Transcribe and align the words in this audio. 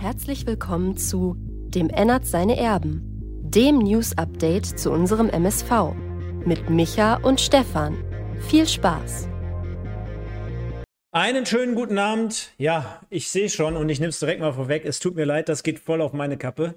Herzlich 0.00 0.46
willkommen 0.46 0.96
zu 0.96 1.36
Dem 1.38 1.90
Ennert 1.90 2.24
seine 2.24 2.56
Erben, 2.56 3.02
dem 3.42 3.80
News-Update 3.80 4.64
zu 4.64 4.90
unserem 4.90 5.28
MSV 5.28 5.92
mit 6.46 6.70
Micha 6.70 7.16
und 7.16 7.38
Stefan. 7.38 8.02
Viel 8.48 8.66
Spaß! 8.66 9.28
Einen 11.12 11.44
schönen 11.44 11.74
guten 11.74 11.98
Abend. 11.98 12.48
Ja, 12.56 13.02
ich 13.10 13.28
sehe 13.28 13.50
schon 13.50 13.76
und 13.76 13.90
ich 13.90 14.00
nehme 14.00 14.08
es 14.08 14.18
direkt 14.18 14.40
mal 14.40 14.54
vorweg. 14.54 14.86
Es 14.86 15.00
tut 15.00 15.16
mir 15.16 15.26
leid, 15.26 15.50
das 15.50 15.62
geht 15.62 15.78
voll 15.78 16.00
auf 16.00 16.14
meine 16.14 16.38
Kappe. 16.38 16.76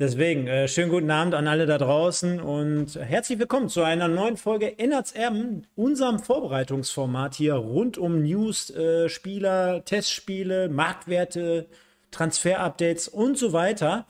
Deswegen, 0.00 0.48
äh, 0.48 0.66
schönen 0.66 0.90
guten 0.90 1.12
Abend 1.12 1.34
an 1.34 1.46
alle 1.46 1.66
da 1.66 1.78
draußen 1.78 2.40
und 2.40 2.96
herzlich 2.96 3.38
willkommen 3.38 3.68
zu 3.68 3.82
einer 3.82 4.08
neuen 4.08 4.36
Folge 4.36 4.80
Ennerts 4.80 5.12
Erben, 5.12 5.68
unserem 5.76 6.18
Vorbereitungsformat 6.18 7.36
hier 7.36 7.54
rund 7.54 7.98
um 7.98 8.20
News, 8.20 8.70
äh, 8.70 9.08
Spieler, 9.08 9.84
Testspiele, 9.84 10.68
Marktwerte, 10.68 11.68
Transfer-Updates 12.10 13.08
und 13.08 13.38
so 13.38 13.52
weiter. 13.52 14.06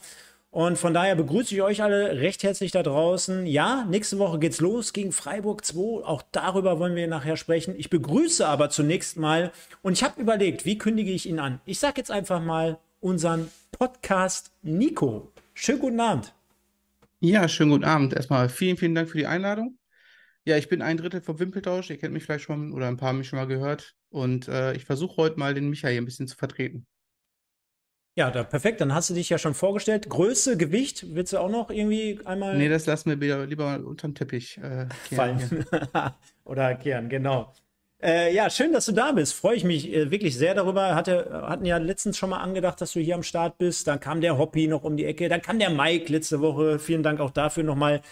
Und 0.50 0.78
von 0.78 0.94
daher 0.94 1.14
begrüße 1.14 1.54
ich 1.54 1.62
euch 1.62 1.82
alle 1.82 2.20
recht 2.20 2.42
herzlich 2.42 2.70
da 2.70 2.82
draußen. 2.82 3.46
Ja, 3.46 3.84
nächste 3.88 4.18
Woche 4.18 4.38
geht's 4.38 4.60
los 4.60 4.92
gegen 4.92 5.12
Freiburg 5.12 5.64
2. 5.64 6.04
Auch 6.04 6.22
darüber 6.32 6.78
wollen 6.78 6.96
wir 6.96 7.06
nachher 7.06 7.36
sprechen. 7.36 7.74
Ich 7.76 7.90
begrüße 7.90 8.46
aber 8.46 8.70
zunächst 8.70 9.18
mal 9.18 9.52
und 9.82 9.92
ich 9.92 10.02
habe 10.02 10.20
überlegt, 10.20 10.64
wie 10.64 10.78
kündige 10.78 11.10
ich 11.10 11.28
ihn 11.28 11.38
an? 11.38 11.60
Ich 11.66 11.78
sage 11.78 11.98
jetzt 11.98 12.10
einfach 12.10 12.42
mal 12.42 12.78
unseren 13.00 13.50
Podcast 13.72 14.50
Nico. 14.62 15.32
Schönen 15.52 15.80
guten 15.80 16.00
Abend. 16.00 16.32
Ja, 17.20 17.46
schönen 17.48 17.70
guten 17.70 17.84
Abend. 17.84 18.14
Erstmal 18.14 18.48
vielen, 18.48 18.78
vielen 18.78 18.94
Dank 18.94 19.10
für 19.10 19.18
die 19.18 19.26
Einladung. 19.26 19.78
Ja, 20.44 20.56
ich 20.56 20.68
bin 20.70 20.80
ein 20.80 20.96
Drittel 20.96 21.20
vom 21.20 21.38
Wimpeltausch. 21.38 21.90
Ihr 21.90 21.98
kennt 21.98 22.14
mich 22.14 22.24
vielleicht 22.24 22.44
schon 22.44 22.72
oder 22.72 22.88
ein 22.88 22.96
paar 22.96 23.10
haben 23.10 23.18
mich 23.18 23.28
schon 23.28 23.38
mal 23.38 23.46
gehört. 23.46 23.96
Und 24.08 24.48
äh, 24.48 24.72
ich 24.74 24.86
versuche 24.86 25.18
heute 25.18 25.38
mal 25.38 25.52
den 25.52 25.68
Micha 25.68 25.88
hier 25.88 26.00
ein 26.00 26.06
bisschen 26.06 26.26
zu 26.26 26.36
vertreten. 26.36 26.86
Ja, 28.18 28.32
da, 28.32 28.42
perfekt. 28.42 28.80
Dann 28.80 28.92
hast 28.92 29.10
du 29.10 29.14
dich 29.14 29.28
ja 29.28 29.38
schon 29.38 29.54
vorgestellt. 29.54 30.10
Größe, 30.10 30.56
Gewicht, 30.56 31.14
willst 31.14 31.32
du 31.32 31.38
auch 31.38 31.48
noch 31.48 31.70
irgendwie 31.70 32.18
einmal. 32.24 32.58
Nee, 32.58 32.68
das 32.68 32.84
lassen 32.86 33.10
wir 33.10 33.20
wieder 33.20 33.46
lieber 33.46 33.66
mal 33.66 33.84
unterm 33.84 34.16
Teppich 34.16 34.58
äh, 34.58 34.86
fallen. 35.14 35.64
oder 36.44 36.74
kehren, 36.74 37.08
genau. 37.08 37.52
Äh, 38.02 38.34
ja, 38.34 38.50
schön, 38.50 38.72
dass 38.72 38.86
du 38.86 38.92
da 38.92 39.12
bist. 39.12 39.34
Freue 39.34 39.54
ich 39.54 39.62
mich 39.62 39.92
äh, 39.92 40.10
wirklich 40.10 40.36
sehr 40.36 40.54
darüber. 40.54 40.96
Hatte, 40.96 41.44
hatten 41.46 41.64
ja 41.64 41.76
letztens 41.76 42.18
schon 42.18 42.30
mal 42.30 42.38
angedacht, 42.38 42.80
dass 42.80 42.94
du 42.94 42.98
hier 42.98 43.14
am 43.14 43.22
Start 43.22 43.56
bist. 43.56 43.86
Dann 43.86 44.00
kam 44.00 44.20
der 44.20 44.36
Hoppy 44.36 44.66
noch 44.66 44.82
um 44.82 44.96
die 44.96 45.04
Ecke. 45.04 45.28
Dann 45.28 45.40
kam 45.40 45.60
der 45.60 45.70
Mike 45.70 46.12
letzte 46.12 46.40
Woche. 46.40 46.80
Vielen 46.80 47.04
Dank 47.04 47.20
auch 47.20 47.30
dafür 47.30 47.62
nochmal. 47.62 48.02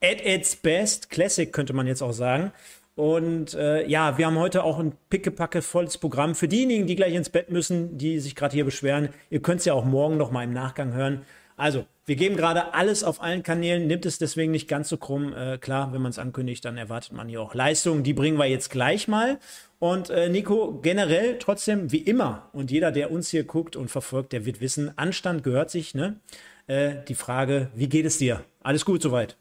At 0.00 0.24
its 0.24 0.54
best. 0.54 1.10
Classic 1.10 1.52
könnte 1.52 1.72
man 1.72 1.88
jetzt 1.88 2.02
auch 2.02 2.12
sagen. 2.12 2.52
Und 2.96 3.52
äh, 3.52 3.86
ja, 3.86 4.16
wir 4.16 4.26
haben 4.26 4.38
heute 4.38 4.64
auch 4.64 4.78
ein 4.78 4.94
pickepacke 5.10 5.60
volles 5.60 5.98
Programm. 5.98 6.34
Für 6.34 6.48
diejenigen, 6.48 6.86
die 6.86 6.96
gleich 6.96 7.14
ins 7.14 7.28
Bett 7.28 7.50
müssen, 7.50 7.98
die 7.98 8.18
sich 8.18 8.34
gerade 8.34 8.54
hier 8.54 8.64
beschweren, 8.64 9.10
ihr 9.28 9.42
könnt 9.42 9.60
es 9.60 9.66
ja 9.66 9.74
auch 9.74 9.84
morgen 9.84 10.16
noch 10.16 10.30
mal 10.30 10.44
im 10.44 10.54
Nachgang 10.54 10.94
hören. 10.94 11.20
Also, 11.58 11.84
wir 12.06 12.16
geben 12.16 12.36
gerade 12.36 12.72
alles 12.74 13.04
auf 13.04 13.22
allen 13.22 13.42
Kanälen, 13.42 13.86
nimmt 13.86 14.06
es 14.06 14.18
deswegen 14.18 14.50
nicht 14.50 14.66
ganz 14.66 14.88
so 14.88 14.96
krumm. 14.96 15.34
Äh, 15.34 15.58
klar, 15.58 15.92
wenn 15.92 16.00
man 16.00 16.10
es 16.10 16.18
ankündigt, 16.18 16.64
dann 16.64 16.78
erwartet 16.78 17.12
man 17.12 17.28
hier 17.28 17.42
auch 17.42 17.54
Leistungen. 17.54 18.02
Die 18.02 18.14
bringen 18.14 18.38
wir 18.38 18.46
jetzt 18.46 18.70
gleich 18.70 19.08
mal. 19.08 19.38
Und 19.78 20.08
äh, 20.08 20.30
Nico, 20.30 20.78
generell 20.80 21.38
trotzdem 21.38 21.92
wie 21.92 21.98
immer, 21.98 22.48
und 22.54 22.70
jeder, 22.70 22.92
der 22.92 23.10
uns 23.10 23.28
hier 23.28 23.44
guckt 23.44 23.76
und 23.76 23.90
verfolgt, 23.90 24.32
der 24.32 24.46
wird 24.46 24.62
wissen, 24.62 24.96
Anstand 24.96 25.42
gehört 25.42 25.70
sich, 25.70 25.94
ne? 25.94 26.18
Äh, 26.66 26.94
die 27.08 27.14
Frage, 27.14 27.68
wie 27.74 27.90
geht 27.90 28.06
es 28.06 28.16
dir? 28.16 28.42
Alles 28.62 28.86
gut 28.86 29.02
soweit? 29.02 29.36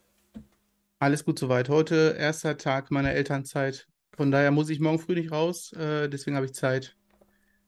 Alles 1.06 1.24
gut 1.24 1.38
soweit. 1.38 1.70
Heute 1.70 2.16
erster 2.18 2.58
Tag 2.58 2.90
meiner 2.90 3.12
Elternzeit. 3.12 3.88
Von 4.18 4.32
daher 4.32 4.50
muss 4.50 4.72
ich 4.72 4.80
morgen 4.80 4.98
früh 4.98 5.14
nicht 5.14 5.32
raus. 5.32 5.72
Äh, 5.74 6.10
deswegen 6.10 6.36
habe 6.36 6.48
ich 6.48 6.56
Zeit. 6.56 6.96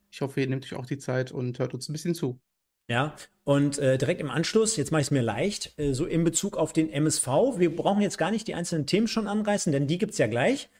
Ich 0.09 0.21
hoffe, 0.21 0.41
ihr 0.41 0.47
nehmt 0.47 0.65
euch 0.65 0.73
auch 0.73 0.87
die 0.87 0.97
Zeit 0.97 1.31
und 1.31 1.59
hört 1.59 1.75
uns 1.75 1.87
ein 1.87 1.93
bisschen 1.93 2.15
zu. 2.15 2.39
Ja, 2.87 3.15
und 3.43 3.77
äh, 3.77 3.99
direkt 3.99 4.21
im 4.21 4.31
Anschluss, 4.31 4.75
jetzt 4.75 4.91
mache 4.91 5.01
ich 5.01 5.09
es 5.09 5.11
mir 5.11 5.21
leicht, 5.21 5.77
äh, 5.77 5.93
so 5.93 6.07
in 6.07 6.23
Bezug 6.23 6.57
auf 6.57 6.73
den 6.73 6.89
MSV. 6.89 7.27
Wir 7.57 7.75
brauchen 7.75 8.01
jetzt 8.01 8.17
gar 8.17 8.31
nicht 8.31 8.47
die 8.47 8.55
einzelnen 8.55 8.87
Themen 8.87 9.07
schon 9.07 9.27
anreißen, 9.27 9.71
denn 9.71 9.85
die 9.85 9.99
gibt 9.99 10.13
es 10.13 10.17
ja 10.17 10.25
gleich. 10.25 10.71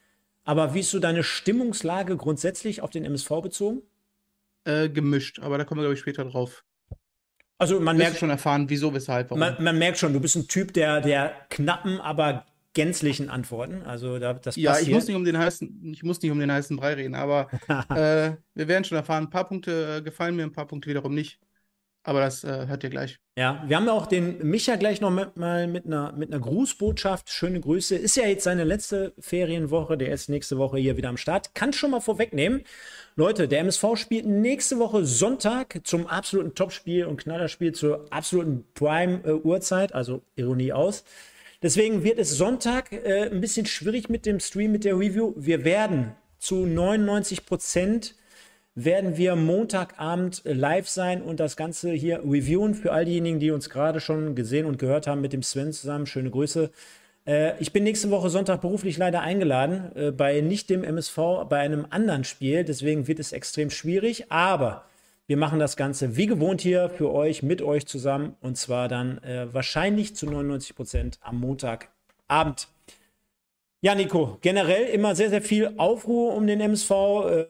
Aber 0.44 0.74
wie 0.74 0.80
ist 0.80 0.90
so 0.90 0.98
deine 0.98 1.22
Stimmungslage 1.22 2.18
grundsätzlich 2.18 2.82
auf 2.82 2.90
den 2.90 3.06
MSV 3.06 3.30
bezogen? 3.44 3.84
Äh, 4.64 4.90
gemischt, 4.90 5.38
aber 5.42 5.60
da 5.60 5.64
kommen 5.64 5.78
wir, 5.78 5.84
glaube 5.84 5.94
ich, 5.94 6.00
später 6.00 6.26
drauf. 6.26 6.66
Also 7.60 7.80
man 7.80 7.98
merkt 7.98 8.18
schon 8.18 8.30
erfahren, 8.30 8.70
wieso, 8.70 8.94
weshalb. 8.94 9.32
Man, 9.32 9.56
man, 9.64 9.78
merkt 9.78 9.98
schon, 9.98 10.14
du 10.14 10.20
bist 10.20 10.36
ein 10.36 10.48
Typ 10.48 10.74
der, 10.74 11.02
der 11.02 11.34
knappen, 11.50 12.00
aber 12.00 12.46
gänzlichen 12.78 13.32
Antworten. 13.32 13.82
Also 13.82 14.20
da, 14.20 14.36
das 14.36 14.56
ja, 14.56 14.80
ich 14.80 14.92
muss 14.92 15.08
nicht 15.08 15.16
um 15.16 15.26
den 15.26 15.36
heißen, 15.36 15.82
ich 15.92 16.04
muss 16.04 16.22
nicht 16.22 16.32
um 16.32 16.40
den 16.40 16.52
heißen 16.52 16.78
Brei 16.78 16.94
reden, 16.94 17.16
aber 17.16 17.50
äh, 17.90 18.38
wir 18.54 18.68
werden 18.68 18.84
schon 18.84 19.00
erfahren. 19.00 19.24
Ein 19.24 19.30
paar 19.32 19.48
Punkte 19.48 19.98
äh, 19.98 20.02
gefallen 20.04 20.36
mir, 20.36 20.44
ein 20.44 20.52
paar 20.52 20.68
Punkte 20.68 20.88
wiederum 20.88 21.16
nicht. 21.16 21.40
Aber 22.04 22.20
das 22.22 22.44
äh, 22.44 22.68
hört 22.68 22.84
ihr 22.84 22.92
gleich. 22.92 23.20
Ja, 23.36 23.64
wir 23.68 23.76
haben 23.76 23.88
ja 23.88 23.94
auch 23.94 24.06
den 24.06 24.48
Micha 24.48 24.76
gleich 24.76 25.02
noch 25.02 25.10
mit, 25.10 25.36
mal 25.38 25.68
mit 25.68 25.88
einer, 25.88 26.14
mit 26.14 26.32
einer 26.32 26.40
Grußbotschaft. 26.40 27.30
Schöne 27.30 27.60
Grüße. 27.60 27.96
Ist 27.96 28.16
ja 28.16 28.28
jetzt 28.28 28.44
seine 28.44 28.64
letzte 28.64 29.14
Ferienwoche. 29.20 29.98
Der 29.98 30.14
ist 30.14 30.30
nächste 30.30 30.60
Woche 30.60 30.78
hier 30.78 30.98
wieder 30.98 31.10
am 31.10 31.18
Start. 31.18 31.56
Kann 31.56 31.74
schon 31.74 31.92
mal 31.92 32.00
vorwegnehmen. 32.00 32.62
Leute, 33.16 33.48
der 33.48 33.62
MSV 33.62 33.96
spielt 33.96 34.28
nächste 34.28 34.78
Woche 34.78 35.04
Sonntag 35.04 35.82
zum 35.84 36.06
absoluten 36.06 36.54
Topspiel 36.54 37.08
und 37.08 37.18
Knallerspiel 37.18 37.74
zur 37.74 38.06
absoluten 38.12 38.66
Prime-Uhrzeit. 38.76 39.96
also 39.96 40.22
Ironie 40.36 40.74
aus. 40.74 41.04
Deswegen 41.62 42.04
wird 42.04 42.20
es 42.20 42.32
Sonntag 42.32 42.92
äh, 42.92 43.30
ein 43.32 43.42
bisschen 43.42 43.66
schwierig 43.66 44.10
mit 44.10 44.26
dem 44.26 44.40
Stream, 44.40 44.72
mit 44.72 44.84
der 44.84 44.98
Review. 44.98 45.34
Wir 45.36 45.64
werden 45.64 46.16
zu 46.38 46.66
99 46.66 47.46
Prozent 47.46 48.16
werden 48.76 49.18
wir 49.18 49.36
Montagabend 49.36 50.44
live 50.46 50.88
sein 50.88 51.24
und 51.24 51.40
das 51.40 51.58
Ganze 51.58 51.92
hier 51.94 52.20
reviewen 52.20 52.76
für 52.76 52.92
all 52.92 53.06
diejenigen, 53.06 53.40
die 53.40 53.50
uns 53.50 53.72
gerade 53.72 54.00
schon 54.00 54.36
gesehen 54.36 54.68
und 54.68 54.78
gehört 54.78 55.08
haben 55.08 55.20
mit 55.20 55.34
dem 55.34 55.42
Sven 55.42 55.74
zusammen. 55.74 56.06
Schöne 56.06 56.30
Grüße. 56.30 56.70
Äh, 57.26 57.60
ich 57.60 57.74
bin 57.74 57.84
nächste 57.84 58.12
Woche 58.12 58.30
Sonntag 58.30 58.62
beruflich 58.62 59.00
leider 59.00 59.22
eingeladen 59.22 59.92
äh, 59.96 60.12
bei 60.12 60.42
nicht 60.42 60.70
dem 60.70 60.84
MSV, 60.84 61.18
bei 61.50 61.58
einem 61.58 61.88
anderen 61.90 62.24
Spiel. 62.24 62.64
Deswegen 62.64 63.08
wird 63.08 63.20
es 63.20 63.32
extrem 63.32 63.72
schwierig. 63.72 64.32
Aber 64.32 64.86
wir 65.28 65.38
machen 65.38 65.60
das 65.60 65.76
Ganze 65.76 66.16
wie 66.16 66.26
gewohnt 66.26 66.62
hier 66.62 66.90
für 66.90 67.14
euch, 67.14 67.44
mit 67.44 67.62
euch 67.62 67.86
zusammen. 67.86 68.36
Und 68.40 68.58
zwar 68.58 68.88
dann 68.88 69.18
äh, 69.20 69.54
wahrscheinlich 69.54 70.16
zu 70.16 70.26
99 70.26 70.76
Prozent 70.76 71.20
am 71.22 71.40
Montagabend. 71.40 72.70
Ja, 73.82 73.94
Nico, 73.94 74.38
generell 74.42 74.86
immer 74.86 75.16
sehr, 75.16 75.30
sehr 75.30 75.42
viel 75.42 75.74
Aufruhr 75.78 76.34
um 76.34 76.48
den 76.48 76.62
MSV. 76.62 76.92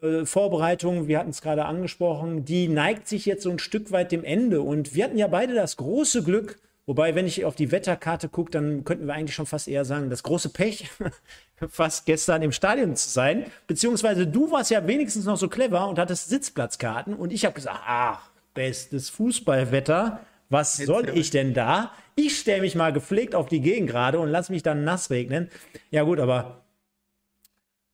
Äh, 0.02 0.26
Vorbereitung, 0.26 1.08
wir 1.08 1.20
hatten 1.20 1.30
es 1.30 1.42
gerade 1.42 1.66
angesprochen, 1.66 2.44
die 2.44 2.68
neigt 2.68 3.08
sich 3.08 3.26
jetzt 3.26 3.44
so 3.44 3.52
ein 3.52 3.60
Stück 3.60 3.92
weit 3.92 4.12
dem 4.12 4.24
Ende. 4.24 4.62
Und 4.62 4.96
wir 4.96 5.06
hatten 5.06 5.18
ja 5.18 5.28
beide 5.28 5.54
das 5.54 5.78
große 5.78 6.24
Glück, 6.24 6.60
wobei, 6.88 7.14
wenn 7.14 7.28
ich 7.28 7.46
auf 7.46 7.56
die 7.56 7.72
Wetterkarte 7.72 8.30
gucke, 8.30 8.50
dann 8.50 8.84
könnten 8.84 9.06
wir 9.06 9.14
eigentlich 9.14 9.36
schon 9.36 9.46
fast 9.46 9.68
eher 9.68 9.86
sagen, 9.86 10.10
das 10.10 10.24
große 10.24 10.50
Pech, 10.50 10.90
fast 11.70 12.08
gestern 12.08 12.42
im 12.42 12.52
Stadion 12.52 12.96
zu 12.96 13.10
sein. 13.10 13.46
Beziehungsweise 13.68 14.26
du 14.26 14.50
warst 14.50 14.72
ja 14.72 14.88
wenigstens 14.88 15.26
noch 15.26 15.38
so 15.38 15.48
clever 15.48 15.88
und 15.88 16.00
hattest 16.00 16.30
Sitzplatzkarten. 16.30 17.14
Und 17.14 17.32
ich 17.32 17.46
habe 17.46 17.54
gesagt, 17.54 17.80
ach, 17.86 18.32
bestes 18.56 19.12
Fußballwetter. 19.12 20.22
Was 20.50 20.78
soll 20.78 21.10
ich 21.10 21.30
denn 21.30 21.54
da? 21.54 21.92
Ich 22.16 22.40
stelle 22.40 22.62
mich 22.62 22.74
mal 22.74 22.94
gepflegt 22.94 23.36
auf 23.36 23.48
die 23.48 23.60
Gegend 23.60 23.90
gerade 23.90 24.18
und 24.20 24.30
lass 24.30 24.50
mich 24.50 24.64
dann 24.64 24.86
nass 24.86 25.10
regnen. 25.10 25.50
Ja, 25.92 26.04
gut, 26.04 26.20
aber 26.20 26.64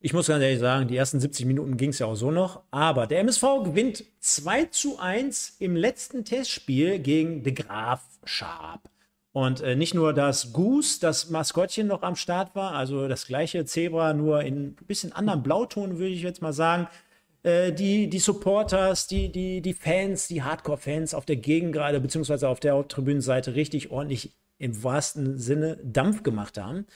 ich 0.05 0.11
muss 0.11 0.27
ganz 0.27 0.43
ehrlich 0.43 0.59
sagen, 0.59 0.89
die 0.89 0.97
ersten 0.97 1.21
70 1.21 1.45
Minuten 1.45 1.77
ging 1.77 1.91
es 1.91 1.99
ja 1.99 2.07
auch 2.07 2.15
so 2.15 2.29
noch. 2.29 2.63
Aber 2.71 3.07
der 3.07 3.21
MSV 3.21 3.63
gewinnt 3.63 4.03
2 4.19 4.65
zu 4.65 4.99
1 4.99 5.55
im 5.59 5.77
letzten 5.77 6.25
Testspiel 6.25 6.99
gegen 6.99 7.41
De 7.41 7.53
Graaf 7.53 8.01
Schaap. 8.25 8.89
Und 9.31 9.61
äh, 9.61 9.77
nicht 9.77 9.93
nur, 9.93 10.13
dass 10.13 10.51
Goose, 10.51 10.99
das 10.99 11.29
Maskottchen, 11.29 11.87
noch 11.87 12.01
am 12.01 12.17
Start 12.17 12.53
war, 12.53 12.73
also 12.73 13.07
das 13.07 13.27
gleiche 13.27 13.63
Zebra, 13.63 14.13
nur 14.13 14.41
in 14.43 14.71
ein 14.71 14.75
bisschen 14.75 15.13
anderen 15.13 15.41
Blauton, 15.41 15.97
würde 15.97 16.13
ich 16.13 16.21
jetzt 16.21 16.41
mal 16.41 16.51
sagen. 16.51 16.89
Äh, 17.43 17.71
die, 17.71 18.09
die 18.09 18.19
Supporters, 18.19 19.07
die, 19.07 19.31
die, 19.31 19.61
die 19.61 19.73
Fans, 19.73 20.27
die 20.27 20.43
Hardcore-Fans 20.43 21.13
auf 21.13 21.25
der 21.25 21.37
Gegend 21.37 21.71
gerade, 21.71 22.01
beziehungsweise 22.01 22.49
auf 22.49 22.59
der 22.59 22.73
Haupttribünenseite 22.73 23.55
richtig 23.55 23.89
ordentlich 23.89 24.35
im 24.57 24.83
wahrsten 24.83 25.37
Sinne 25.37 25.79
Dampf 25.81 26.23
gemacht 26.23 26.57
haben. 26.57 26.87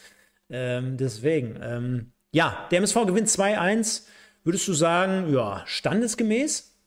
Ähm, 0.50 0.98
deswegen, 0.98 1.58
ähm, 1.62 2.12
ja, 2.38 2.68
der 2.70 2.78
MSV 2.78 3.08
gewinnt 3.08 3.30
2-1. 3.30 4.04
Würdest 4.44 4.68
du 4.68 4.74
sagen, 4.74 5.34
ja, 5.34 5.64
standesgemäß? 5.66 6.78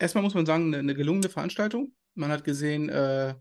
Erstmal 0.00 0.24
muss 0.24 0.34
man 0.34 0.46
sagen, 0.46 0.74
eine, 0.74 0.96
gelungene 0.96 1.28
Veranstaltung. 1.28 1.94
Man 2.14 2.30
hat 2.30 2.42
gesehen, 2.42 2.88
äh, 2.88 3.36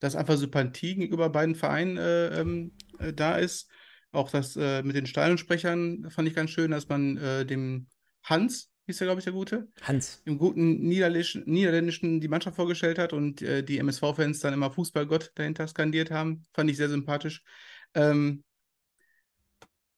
dass 0.00 0.14
einfach 0.14 0.36
Sympathie 0.36 0.96
gegenüber 0.96 1.30
beiden 1.30 1.54
Vereinen 1.54 1.96
äh, 1.96 2.38
ähm, 2.38 2.72
äh, 2.98 3.14
da 3.14 3.36
ist. 3.36 3.70
Auch 4.12 4.30
das 4.30 4.56
äh, 4.56 4.82
mit 4.82 4.94
den 4.94 5.06
Stadionsprechern 5.06 6.10
fand 6.10 6.28
ich 6.28 6.34
ganz 6.34 6.50
schön, 6.50 6.70
dass 6.72 6.86
man 6.90 7.16
äh, 7.16 7.46
dem 7.46 7.86
Hans, 8.24 8.70
hieß 8.84 9.00
er, 9.00 9.06
glaube 9.06 9.20
ich, 9.20 9.24
der 9.24 9.32
Gute. 9.32 9.68
Hans. 9.80 10.20
Im 10.26 10.36
guten 10.36 10.86
Niederländischen, 10.86 11.44
Niederländischen 11.46 12.20
die 12.20 12.28
Mannschaft 12.28 12.56
vorgestellt 12.56 12.98
hat 12.98 13.14
und 13.14 13.40
äh, 13.40 13.62
die 13.62 13.78
MSV-Fans 13.78 14.40
dann 14.40 14.52
immer 14.52 14.70
Fußballgott 14.70 15.32
dahinter 15.34 15.66
skandiert 15.66 16.10
haben. 16.10 16.42
Fand 16.52 16.70
ich 16.70 16.76
sehr 16.76 16.90
sympathisch. 16.90 17.42
Ähm, 17.94 18.44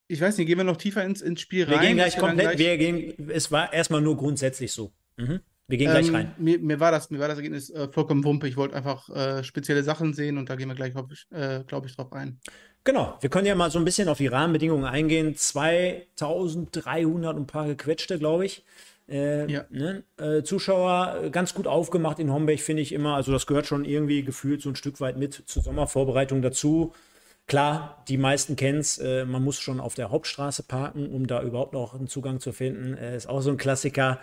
ich 0.07 0.21
weiß 0.21 0.37
nicht, 0.37 0.47
gehen 0.47 0.57
wir 0.57 0.63
noch 0.63 0.77
tiefer 0.77 1.03
ins, 1.03 1.21
ins 1.21 1.41
Spiel 1.41 1.65
rein? 1.65 1.73
Wir 1.73 1.79
gehen 1.79 1.97
gleich 1.97 2.17
komplett, 2.17 2.57
gleich... 2.57 2.59
wir 2.59 2.77
gehen, 2.77 3.29
es 3.29 3.51
war 3.51 3.73
erstmal 3.73 4.01
nur 4.01 4.17
grundsätzlich 4.17 4.71
so. 4.71 4.91
Mhm. 5.17 5.41
Wir 5.67 5.77
gehen 5.77 5.91
gleich 5.91 6.11
rein. 6.13 6.33
Mir, 6.37 6.59
mir, 6.59 6.79
war 6.79 6.91
das, 6.91 7.09
mir 7.09 7.19
war 7.19 7.27
das 7.27 7.37
Ergebnis 7.37 7.69
äh, 7.69 7.89
vollkommen 7.89 8.23
wumpe. 8.23 8.47
Ich 8.47 8.55
wollte 8.55 8.75
einfach 8.75 9.09
äh, 9.09 9.43
spezielle 9.43 9.83
Sachen 9.83 10.13
sehen 10.13 10.37
und 10.37 10.49
da 10.49 10.55
gehen 10.55 10.69
wir 10.69 10.75
gleich, 10.75 10.93
äh, 11.31 11.63
glaube 11.65 11.87
ich, 11.87 11.95
drauf 11.95 12.13
ein. 12.13 12.39
Genau, 12.85 13.17
wir 13.19 13.29
können 13.29 13.45
ja 13.45 13.55
mal 13.55 13.69
so 13.69 13.79
ein 13.79 13.85
bisschen 13.85 14.07
auf 14.07 14.17
die 14.17 14.27
Rahmenbedingungen 14.27 14.85
eingehen. 14.85 15.35
2300 15.35 17.35
und 17.35 17.41
ein 17.41 17.47
paar 17.47 17.67
gequetschte, 17.67 18.17
glaube 18.17 18.45
ich. 18.45 18.63
Äh, 19.09 19.51
ja. 19.51 19.65
ne? 19.69 20.03
äh, 20.17 20.43
Zuschauer 20.43 21.23
äh, 21.23 21.29
ganz 21.29 21.53
gut 21.53 21.67
aufgemacht 21.67 22.19
in 22.19 22.31
Homberg, 22.31 22.61
finde 22.61 22.81
ich 22.81 22.93
immer. 22.93 23.15
Also, 23.15 23.33
das 23.33 23.45
gehört 23.45 23.65
schon 23.65 23.83
irgendwie 23.83 24.23
gefühlt 24.23 24.61
so 24.61 24.69
ein 24.69 24.77
Stück 24.77 25.01
weit 25.01 25.17
mit 25.17 25.33
zur 25.33 25.63
Sommervorbereitung 25.63 26.41
dazu. 26.41 26.93
Klar, 27.47 28.03
die 28.09 28.17
meisten 28.17 28.57
kennen 28.57 28.79
es, 28.79 28.97
äh, 28.97 29.23
man 29.23 29.41
muss 29.41 29.57
schon 29.59 29.79
auf 29.79 29.95
der 29.95 30.11
Hauptstraße 30.11 30.63
parken, 30.63 31.09
um 31.09 31.27
da 31.27 31.41
überhaupt 31.41 31.71
noch 31.71 31.93
einen 31.93 32.07
Zugang 32.07 32.41
zu 32.41 32.51
finden. 32.51 32.97
Äh, 32.97 33.15
ist 33.15 33.29
auch 33.29 33.39
so 33.39 33.49
ein 33.49 33.57
Klassiker. 33.57 34.19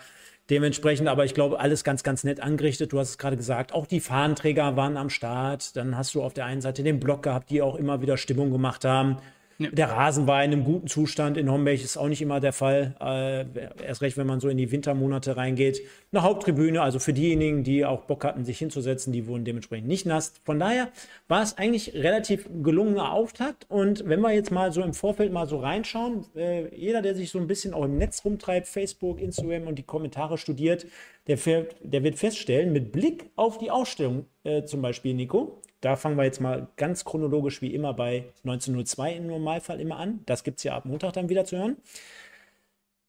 Dementsprechend, 0.50 1.09
aber 1.09 1.25
ich 1.25 1.32
glaube, 1.32 1.59
alles 1.59 1.85
ganz, 1.85 2.03
ganz 2.03 2.23
nett 2.23 2.41
angerichtet. 2.41 2.93
Du 2.93 2.99
hast 2.99 3.09
es 3.09 3.17
gerade 3.17 3.38
gesagt, 3.38 3.73
auch 3.73 3.87
die 3.87 4.00
Fahnenträger 4.00 4.76
waren 4.76 4.99
am 4.99 5.09
Start. 5.09 5.75
Dann 5.75 5.97
hast 5.97 6.15
du 6.15 6.23
auf 6.23 6.35
der 6.35 6.44
einen 6.44 6.61
Seite 6.61 6.82
den 6.82 7.00
Block 7.00 7.23
gehabt, 7.23 7.49
die 7.49 7.62
auch 7.62 7.76
immer 7.76 8.03
wieder 8.03 8.19
Stimmung 8.19 8.50
gemacht 8.50 8.85
haben. 8.85 9.17
Ja. 9.59 9.71
Der 9.71 9.91
Rasen 9.91 10.27
war 10.27 10.43
in 10.43 10.53
einem 10.53 10.65
guten 10.65 10.89
Zustand 10.89 11.37
in 11.37 11.51
Homberg, 11.51 11.83
ist 11.83 11.97
auch 11.97 12.09
nicht 12.09 12.21
immer 12.21 12.41
der 12.41 12.53
Fall. 12.53 12.97
Äh, 13.01 13.85
erst 13.85 14.03
recht, 14.03 14.17
wenn 14.17 14.27
man 14.27 14.41
so 14.41 14.49
in 14.49 14.56
die 14.56 14.71
Wintermonate 14.71 15.37
reingeht. 15.37 15.81
Eine 16.12 16.23
Haupttribüne, 16.23 16.83
also 16.83 16.99
für 16.99 17.12
diejenigen, 17.12 17.62
die 17.62 17.85
auch 17.85 18.03
Bock 18.03 18.25
hatten, 18.25 18.45
sich 18.45 18.59
hinzusetzen, 18.59 19.12
die 19.12 19.27
wurden 19.27 19.45
dementsprechend 19.45 19.87
nicht 19.87 20.06
nass. 20.06 20.33
Von 20.45 20.59
daher 20.59 20.89
war 21.29 21.43
es 21.43 21.56
eigentlich 21.56 21.95
relativ 21.95 22.49
gelungener 22.62 23.12
Auftakt. 23.12 23.67
Und 23.69 24.09
wenn 24.09 24.21
wir 24.21 24.33
jetzt 24.33 24.51
mal 24.51 24.73
so 24.73 24.83
im 24.83 24.95
Vorfeld 24.95 25.33
mal 25.33 25.47
so 25.47 25.59
reinschauen, 25.59 26.27
äh, 26.35 26.75
jeder, 26.75 27.03
der 27.03 27.15
sich 27.15 27.31
so 27.31 27.39
ein 27.39 27.47
bisschen 27.47 27.75
auch 27.75 27.85
im 27.85 27.97
Netz 27.97 28.25
rumtreibt, 28.25 28.67
Facebook, 28.67 29.21
Instagram 29.21 29.69
und 29.69 29.79
die 29.79 29.85
Kommentare 29.85 30.37
studiert, 30.37 30.87
der, 31.27 31.39
der 31.83 32.03
wird 32.03 32.17
feststellen, 32.17 32.73
mit 32.73 32.93
Blick 32.93 33.31
auf 33.37 33.59
die 33.59 33.71
Ausstellung 33.71 34.27
äh, 34.43 34.65
zum 34.65 34.83
Beispiel, 34.83 35.15
Nico, 35.15 35.62
da 35.84 35.96
fangen 35.96 36.16
wir 36.16 36.25
jetzt 36.25 36.40
mal 36.40 36.69
ganz 36.76 37.04
chronologisch 37.04 37.60
wie 37.60 37.75
immer 37.75 37.92
bei 37.92 38.25
1902 38.44 39.12
im 39.14 39.26
Normalfall 39.26 39.81
immer 39.81 39.98
an. 39.98 40.20
Das 40.26 40.42
gibt 40.42 40.58
es 40.58 40.64
ja 40.64 40.76
ab 40.76 40.86
Montag 40.86 41.12
dann 41.12 41.28
wieder 41.28 41.44
zu 41.44 41.58
hören. 41.58 41.76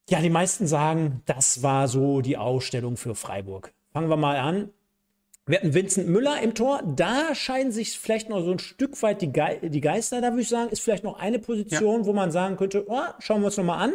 Ja, 0.09 0.19
die 0.19 0.29
meisten 0.29 0.67
sagen, 0.67 1.21
das 1.25 1.63
war 1.63 1.87
so 1.87 2.21
die 2.21 2.37
Ausstellung 2.37 2.97
für 2.97 3.15
Freiburg. 3.15 3.73
Fangen 3.93 4.09
wir 4.09 4.17
mal 4.17 4.37
an. 4.37 4.69
Wir 5.47 5.59
hatten 5.59 5.73
Vincent 5.73 6.09
Müller 6.09 6.41
im 6.41 6.53
Tor. 6.53 6.81
Da 6.83 7.33
scheinen 7.33 7.71
sich 7.71 7.97
vielleicht 7.97 8.29
noch 8.29 8.43
so 8.43 8.51
ein 8.51 8.59
Stück 8.59 9.01
weit 9.03 9.21
die, 9.21 9.31
Ge 9.31 9.69
die 9.69 9.81
Geister, 9.81 10.19
da 10.19 10.31
würde 10.31 10.41
ich 10.41 10.49
sagen, 10.49 10.69
ist 10.69 10.81
vielleicht 10.81 11.03
noch 11.03 11.19
eine 11.19 11.39
Position, 11.39 12.01
ja. 12.01 12.05
wo 12.05 12.13
man 12.13 12.31
sagen 12.31 12.57
könnte, 12.57 12.85
oh, 12.87 13.01
schauen 13.19 13.41
wir 13.41 13.47
uns 13.47 13.57
nochmal 13.57 13.79
an. 13.79 13.93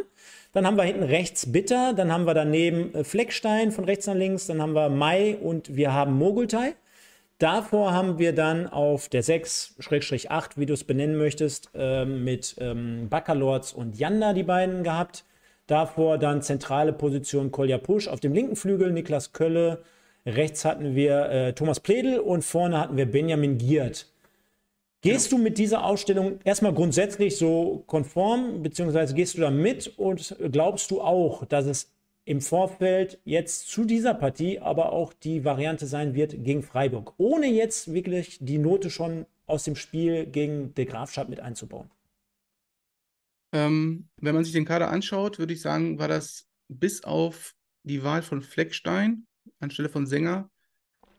Dann 0.52 0.66
haben 0.66 0.76
wir 0.76 0.84
hinten 0.84 1.02
rechts 1.02 1.52
Bitter, 1.52 1.92
dann 1.92 2.12
haben 2.12 2.24
wir 2.24 2.34
daneben 2.34 2.94
äh, 2.94 3.04
Fleckstein 3.04 3.72
von 3.72 3.84
rechts 3.84 4.06
nach 4.06 4.14
links, 4.14 4.46
dann 4.46 4.62
haben 4.62 4.72
wir 4.72 4.88
Mai 4.88 5.36
und 5.36 5.76
wir 5.76 5.92
haben 5.92 6.14
Mogultai. 6.16 6.74
Davor 7.40 7.94
haben 7.94 8.19
wir 8.19 8.34
dann 8.34 8.66
auf 8.66 9.08
der 9.08 9.25
6-8, 9.25 10.50
wie 10.56 10.66
du 10.66 10.75
es 10.75 10.84
benennen 10.84 11.16
möchtest, 11.16 11.70
äh, 11.75 12.04
mit 12.04 12.56
ähm, 12.60 13.08
Baccalords 13.08 13.72
und 13.72 13.98
Janda 13.98 14.34
die 14.34 14.42
beiden 14.42 14.84
gehabt. 14.84 15.25
Davor 15.66 16.19
dann 16.19 16.42
zentrale 16.42 16.92
Position 16.92 17.50
Kolja 17.50 17.78
Pusch. 17.78 18.08
Auf 18.08 18.20
dem 18.20 18.34
linken 18.34 18.56
Flügel 18.56 18.92
Niklas 18.92 19.32
Kölle. 19.32 19.82
Rechts 20.26 20.66
hatten 20.66 20.94
wir 20.94 21.31
äh, 21.31 21.52
Thomas 21.54 21.81
Pledel 21.81 22.20
und 22.20 22.44
vorne 22.44 22.78
hatten 22.78 22.98
wir 22.98 23.10
Benjamin 23.10 23.56
Giert. 23.56 24.12
Gehst 25.00 25.32
ja. 25.32 25.38
du 25.38 25.42
mit 25.42 25.56
dieser 25.56 25.82
Ausstellung 25.87 26.40
erstmal 26.44 26.75
grundsätzlich 26.75 27.38
so 27.38 27.84
konform, 27.87 28.62
beziehungsweise 28.62 29.14
gehst 29.14 29.38
du 29.38 29.40
da 29.40 29.50
mit 29.50 29.96
und 29.96 30.37
glaubst 30.52 30.90
du 30.90 31.00
auch, 31.00 31.46
dass 31.46 31.64
es 31.64 31.90
im 32.30 32.40
Vorfeld 32.40 33.18
jetzt 33.24 33.68
zu 33.68 33.84
dieser 33.84 34.14
Partie 34.14 34.60
aber 34.60 34.92
auch 34.92 35.12
die 35.12 35.44
Variante 35.44 35.86
sein 35.86 36.14
wird 36.14 36.44
gegen 36.44 36.62
Freiburg, 36.62 37.12
ohne 37.16 37.48
jetzt 37.48 37.92
wirklich 37.92 38.38
die 38.40 38.58
Note 38.58 38.88
schon 38.88 39.26
aus 39.46 39.64
dem 39.64 39.74
Spiel 39.74 40.26
gegen 40.26 40.72
De 40.74 40.84
Grafschaft 40.84 41.28
mit 41.28 41.40
einzubauen? 41.40 41.90
Ähm, 43.50 44.08
wenn 44.18 44.36
man 44.36 44.44
sich 44.44 44.52
den 44.52 44.64
Kader 44.64 44.92
anschaut, 44.92 45.40
würde 45.40 45.52
ich 45.52 45.60
sagen, 45.60 45.98
war 45.98 46.06
das 46.06 46.46
bis 46.68 47.02
auf 47.02 47.56
die 47.82 48.04
Wahl 48.04 48.22
von 48.22 48.42
Fleckstein 48.42 49.26
anstelle 49.58 49.88
von 49.88 50.06
Sänger, 50.06 50.48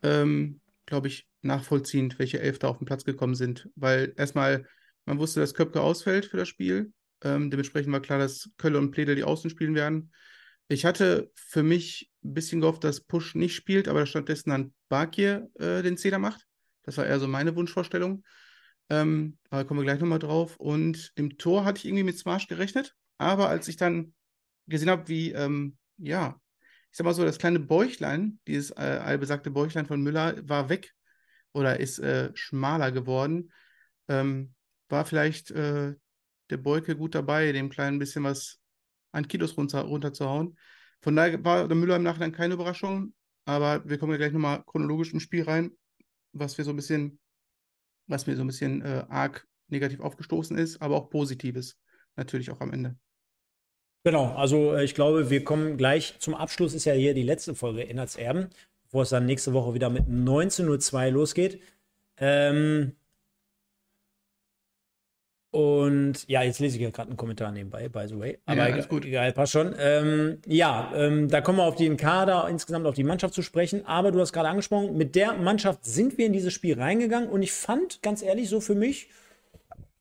ähm, 0.03 0.61
glaube 0.85 1.09
ich, 1.09 1.27
nachvollziehend, 1.41 2.19
welche 2.19 2.39
Elf 2.39 2.57
da 2.57 2.69
auf 2.69 2.77
den 2.77 2.85
Platz 2.85 3.03
gekommen 3.03 3.35
sind. 3.35 3.67
Weil 3.75 4.13
erstmal, 4.15 4.65
man 5.03 5.19
wusste, 5.19 5.41
dass 5.41 5.55
Köpke 5.55 5.81
ausfällt 5.81 6.27
für 6.27 6.37
das 6.37 6.47
Spiel. 6.47 6.93
Ähm, 7.21 7.51
dementsprechend 7.51 7.91
war 7.91 7.99
klar, 7.99 8.19
dass 8.19 8.49
Kölle 8.57 8.77
und 8.77 8.91
Pledel 8.91 9.15
die 9.15 9.25
Außen 9.25 9.49
spielen 9.49 9.75
werden. 9.75 10.13
Ich 10.71 10.85
hatte 10.85 11.29
für 11.35 11.63
mich 11.63 12.09
ein 12.23 12.33
bisschen 12.33 12.62
gehofft, 12.62 12.85
dass 12.85 13.01
Push 13.01 13.35
nicht 13.35 13.56
spielt, 13.56 13.89
aber 13.89 14.06
stattdessen 14.06 14.51
dann 14.51 14.73
Bakir 14.88 15.50
äh, 15.59 15.83
den 15.83 15.97
Zehner 15.97 16.18
macht. 16.18 16.47
Das 16.83 16.95
war 16.95 17.06
eher 17.06 17.19
so 17.19 17.27
meine 17.27 17.57
Wunschvorstellung. 17.57 18.23
Ähm, 18.89 19.38
aber 19.50 19.65
kommen 19.65 19.81
wir 19.81 19.83
gleich 19.83 20.00
nochmal 20.00 20.19
drauf. 20.19 20.56
Und 20.56 21.12
im 21.15 21.38
Tor 21.38 21.65
hatte 21.65 21.79
ich 21.79 21.85
irgendwie 21.85 22.06
mit 22.06 22.18
Smash 22.18 22.47
gerechnet. 22.47 22.95
Aber 23.18 23.50
als 23.50 23.68
ich 23.68 23.75
dann 23.75 24.13
gesehen 24.65 24.89
habe, 24.89 25.09
wie, 25.09 25.33
ähm, 25.33 25.77
ja, 25.97 26.39
ich 26.89 26.97
sag 26.97 27.03
mal 27.03 27.13
so, 27.13 27.25
das 27.25 27.38
kleine 27.38 27.59
Bäuchlein, 27.59 28.39
dieses 28.47 28.71
äh, 28.71 29.00
allbesagte 29.03 29.51
Bäuchlein 29.51 29.88
von 29.88 30.01
Müller, 30.01 30.38
war 30.47 30.69
weg 30.69 30.94
oder 31.51 31.81
ist 31.81 32.00
äh, 32.00 32.31
schmaler 32.33 32.94
geworden. 32.94 33.51
Ähm, 34.07 34.53
war 34.88 35.03
vielleicht 35.03 35.51
äh, 35.51 35.95
der 36.50 36.57
Beuke 36.57 36.95
gut 36.95 37.13
dabei, 37.13 37.51
dem 37.51 37.69
kleinen 37.69 38.00
bisschen 38.00 38.23
was 38.23 38.60
an 39.11 39.27
Kilos 39.27 39.57
runter, 39.57 39.81
runterzuhauen. 39.81 40.57
Von 41.01 41.15
daher 41.15 41.43
war 41.43 41.67
der 41.67 41.77
Müller 41.77 41.95
im 41.95 42.03
Nachhinein 42.03 42.31
keine 42.31 42.53
Überraschung, 42.53 43.13
aber 43.45 43.87
wir 43.87 43.97
kommen 43.97 44.11
ja 44.11 44.17
gleich 44.17 44.33
nochmal 44.33 44.63
chronologisch 44.65 45.13
ins 45.13 45.23
Spiel 45.23 45.43
rein, 45.43 45.71
was 46.31 46.57
wir 46.57 46.65
so 46.65 46.71
ein 46.71 46.75
bisschen, 46.75 47.19
was 48.07 48.27
mir 48.27 48.35
so 48.35 48.43
ein 48.43 48.47
bisschen 48.47 48.81
äh, 48.81 49.05
arg 49.09 49.47
negativ 49.67 49.99
aufgestoßen 49.99 50.57
ist, 50.57 50.81
aber 50.81 50.95
auch 50.95 51.09
Positives 51.09 51.79
natürlich 52.15 52.51
auch 52.51 52.59
am 52.59 52.71
Ende. 52.71 52.97
Genau, 54.03 54.33
also 54.35 54.75
äh, 54.75 54.83
ich 54.83 54.95
glaube, 54.95 55.29
wir 55.29 55.43
kommen 55.43 55.77
gleich 55.77 56.19
zum 56.19 56.33
Abschluss, 56.33 56.73
ist 56.73 56.85
ja 56.85 56.93
hier 56.93 57.13
die 57.13 57.23
letzte 57.23 57.55
Folge 57.55 57.83
Inhaltserben, 57.83 58.43
Erben, 58.43 58.55
wo 58.89 59.01
es 59.01 59.09
dann 59.09 59.25
nächste 59.25 59.53
Woche 59.53 59.73
wieder 59.73 59.89
mit 59.89 60.07
19.02 60.07 61.05
Uhr 61.05 61.11
losgeht. 61.11 61.61
Ähm, 62.17 62.95
und 65.51 66.30
ja, 66.30 66.44
jetzt 66.44 66.59
lese 66.59 66.77
ich 66.77 66.81
ja 66.81 66.92
gerade 66.92 67.09
einen 67.09 67.18
Kommentar 67.18 67.51
nebenbei, 67.51 67.89
by 67.89 68.07
the 68.07 68.18
way. 68.18 68.39
Aber 68.45 68.69
ja, 68.69 68.86
gut. 68.86 69.03
egal, 69.03 69.33
passt 69.33 69.51
schon. 69.51 69.75
Ähm, 69.77 70.38
ja, 70.48 70.92
ähm, 70.95 71.27
da 71.27 71.42
kommen 71.42 71.57
wir 71.57 71.65
auf 71.65 71.75
den 71.75 71.98
Kader, 71.98 72.48
insgesamt 72.50 72.86
auf 72.86 72.95
die 72.95 73.03
Mannschaft 73.03 73.33
zu 73.33 73.42
sprechen. 73.42 73.86
Aber 73.86 74.12
du 74.12 74.21
hast 74.21 74.31
gerade 74.31 74.48
angesprochen, 74.48 74.95
mit 74.95 75.13
der 75.13 75.33
Mannschaft 75.33 75.83
sind 75.83 76.18
wir 76.18 76.25
in 76.25 76.31
dieses 76.31 76.54
Spiel 76.54 76.80
reingegangen. 76.80 77.28
Und 77.30 77.42
ich 77.42 77.52
fand, 77.52 78.02
ganz 78.02 78.21
ehrlich, 78.21 78.47
so 78.47 78.61
für 78.61 78.75
mich, 78.75 79.09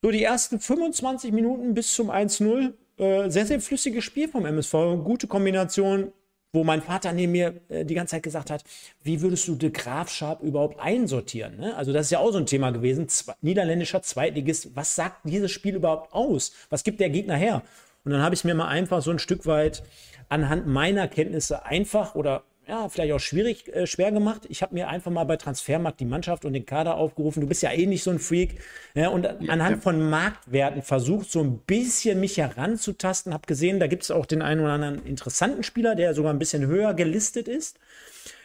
so 0.03 0.13
die 0.13 0.23
ersten 0.23 0.61
25 0.61 1.33
Minuten 1.33 1.75
bis 1.75 1.95
zum 1.95 2.11
1-0, 2.11 2.73
äh, 2.99 3.29
sehr, 3.29 3.47
sehr 3.47 3.61
flüssiges 3.61 4.05
Spiel 4.05 4.29
vom 4.29 4.47
MSV. 4.47 4.73
Gute 5.03 5.27
Kombination, 5.27 6.13
wo 6.52 6.64
mein 6.64 6.83
Vater 6.83 7.12
neben 7.12 7.33
mir 7.33 7.61
äh, 7.69 7.85
die 7.85 7.95
ganze 7.95 8.12
Zeit 8.12 8.23
gesagt 8.23 8.50
hat, 8.50 8.64
wie 9.02 9.21
würdest 9.21 9.47
du 9.49 9.54
De 9.54 9.71
Graafschap 9.71 10.42
überhaupt 10.42 10.80
einsortieren? 10.80 11.59
Ne? 11.59 11.76
Also 11.76 11.92
das 11.92 12.07
ist 12.07 12.11
ja 12.11 12.19
auch 12.19 12.33
so 12.33 12.38
ein 12.38 12.47
Thema 12.47 12.71
gewesen. 12.71 13.09
Zwei, 13.09 13.35
niederländischer 13.40 14.02
Zweitligist, 14.02 14.75
was 14.75 14.95
sagt 14.95 15.21
dieses 15.25 15.50
Spiel 15.50 15.76
überhaupt 15.76 16.12
aus? 16.12 16.52
Was 16.69 16.85
gibt 16.85 17.00
der 17.00 17.11
Gegner 17.11 17.37
her? 17.37 17.62
Und 18.04 18.12
dann 18.12 18.23
habe 18.23 18.35
ich 18.35 18.45
mir 18.45 18.54
mal 18.54 18.69
einfach 18.69 19.02
so 19.02 19.11
ein 19.11 19.19
Stück 19.19 19.47
weit 19.47 19.83
anhand 20.28 20.66
meiner 20.66 21.07
Kenntnisse 21.09 21.64
einfach 21.64 22.14
oder 22.14 22.45
ja, 22.71 22.89
vielleicht 22.89 23.12
auch 23.12 23.19
schwierig, 23.19 23.67
äh, 23.75 23.85
schwer 23.85 24.12
gemacht. 24.12 24.43
Ich 24.49 24.62
habe 24.62 24.75
mir 24.75 24.89
einfach 24.89 25.11
mal 25.11 25.25
bei 25.25 25.37
Transfermarkt 25.37 25.99
die 25.99 26.05
Mannschaft 26.05 26.45
und 26.45 26.53
den 26.53 26.65
Kader 26.65 26.95
aufgerufen. 26.95 27.41
Du 27.41 27.49
bist 27.49 27.65
ja 27.65 27.73
eh 27.73 27.85
nicht 27.85 28.05
so 28.05 28.12
ein 28.12 28.21
Freak. 28.21 28.61
Ja, 28.95 29.09
und 29.09 29.25
ja, 29.25 29.35
anhand 29.49 29.79
ja. 29.79 29.83
von 29.83 30.09
Marktwerten 30.09 30.83
versucht, 30.83 31.33
so 31.33 31.41
ein 31.41 31.59
bisschen 31.59 32.21
mich 32.21 32.39
heranzutasten. 32.39 33.35
Habe 33.35 33.49
gesehen, 33.49 33.81
da 33.81 33.89
gibt 33.89 34.05
es 34.05 34.12
auch 34.12 34.25
den 34.25 34.41
einen 34.41 34.61
oder 34.61 34.71
anderen 34.71 35.05
interessanten 35.05 35.65
Spieler, 35.65 35.97
der 35.97 36.15
sogar 36.15 36.33
ein 36.33 36.39
bisschen 36.39 36.65
höher 36.65 36.95
gelistet 36.95 37.49
ist. 37.49 37.77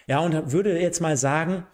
Ja, 0.07 0.21
und 0.21 0.51
würde 0.51 0.79
jetzt 0.79 1.01
mal 1.01 1.17
sagen, 1.17 1.67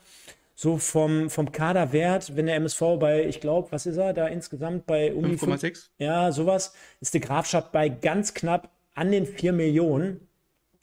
so 0.53 0.77
vom, 0.77 1.29
vom 1.29 1.53
Kaderwert, 1.53 2.35
wenn 2.35 2.47
der 2.47 2.55
MSV 2.57 2.81
bei, 2.99 3.25
ich 3.25 3.39
glaube, 3.39 3.71
was 3.71 3.85
ist 3.85 3.95
er 3.95 4.11
da 4.11 4.27
insgesamt 4.27 4.85
bei 4.85 5.13
um 5.13 5.23
5,6? 5.23 5.87
Ja, 5.99 6.33
sowas, 6.33 6.73
ist 6.99 7.13
die 7.13 7.21
Grafschaft 7.21 7.71
bei 7.71 7.87
ganz 7.87 8.33
knapp 8.33 8.69
an 8.93 9.09
den 9.09 9.25
4 9.25 9.53
Millionen. 9.53 10.27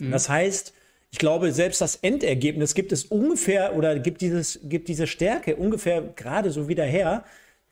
Mhm. 0.00 0.12
Das 0.12 0.30
heißt, 0.30 0.72
ich 1.10 1.18
glaube, 1.18 1.52
selbst 1.52 1.80
das 1.80 1.96
Endergebnis 1.96 2.74
gibt 2.74 2.92
es 2.92 3.04
ungefähr 3.04 3.76
oder 3.76 3.98
gibt, 3.98 4.20
dieses, 4.20 4.60
gibt 4.64 4.88
diese 4.88 5.06
Stärke 5.06 5.56
ungefähr 5.56 6.02
gerade 6.02 6.50
so 6.50 6.68
wieder 6.68 6.84
her. 6.84 7.24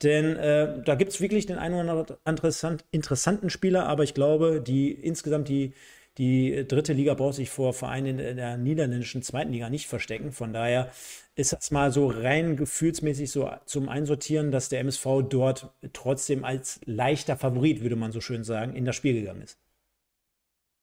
Denn 0.03 0.35
äh, 0.35 0.81
da 0.83 0.95
gibt 0.95 1.11
es 1.11 1.21
wirklich 1.21 1.45
den 1.47 1.57
einen 1.57 1.89
oder 1.89 2.19
anderen 2.23 2.77
interessanten 2.91 3.49
Spieler, 3.49 3.87
aber 3.87 4.03
ich 4.03 4.13
glaube, 4.13 4.61
die 4.61 4.91
insgesamt 4.91 5.49
die, 5.49 5.73
die 6.17 6.67
dritte 6.67 6.93
Liga 6.93 7.13
braucht 7.15 7.35
sich 7.35 7.49
vor 7.49 7.73
Vereinen 7.73 8.19
in 8.19 8.37
der 8.37 8.57
niederländischen 8.57 9.23
zweiten 9.23 9.51
Liga 9.51 9.69
nicht 9.69 9.87
verstecken. 9.87 10.31
Von 10.31 10.53
daher 10.53 10.91
ist 11.35 11.53
das 11.53 11.71
mal 11.71 11.91
so 11.91 12.07
rein 12.07 12.57
gefühlsmäßig 12.57 13.31
so 13.31 13.49
zum 13.65 13.89
Einsortieren, 13.89 14.51
dass 14.51 14.69
der 14.69 14.81
MSV 14.81 15.05
dort 15.29 15.71
trotzdem 15.93 16.43
als 16.43 16.79
leichter 16.85 17.37
Favorit, 17.37 17.81
würde 17.81 17.95
man 17.95 18.11
so 18.11 18.21
schön 18.21 18.43
sagen, 18.43 18.75
in 18.75 18.85
das 18.85 18.95
Spiel 18.95 19.13
gegangen 19.13 19.41
ist. 19.41 19.57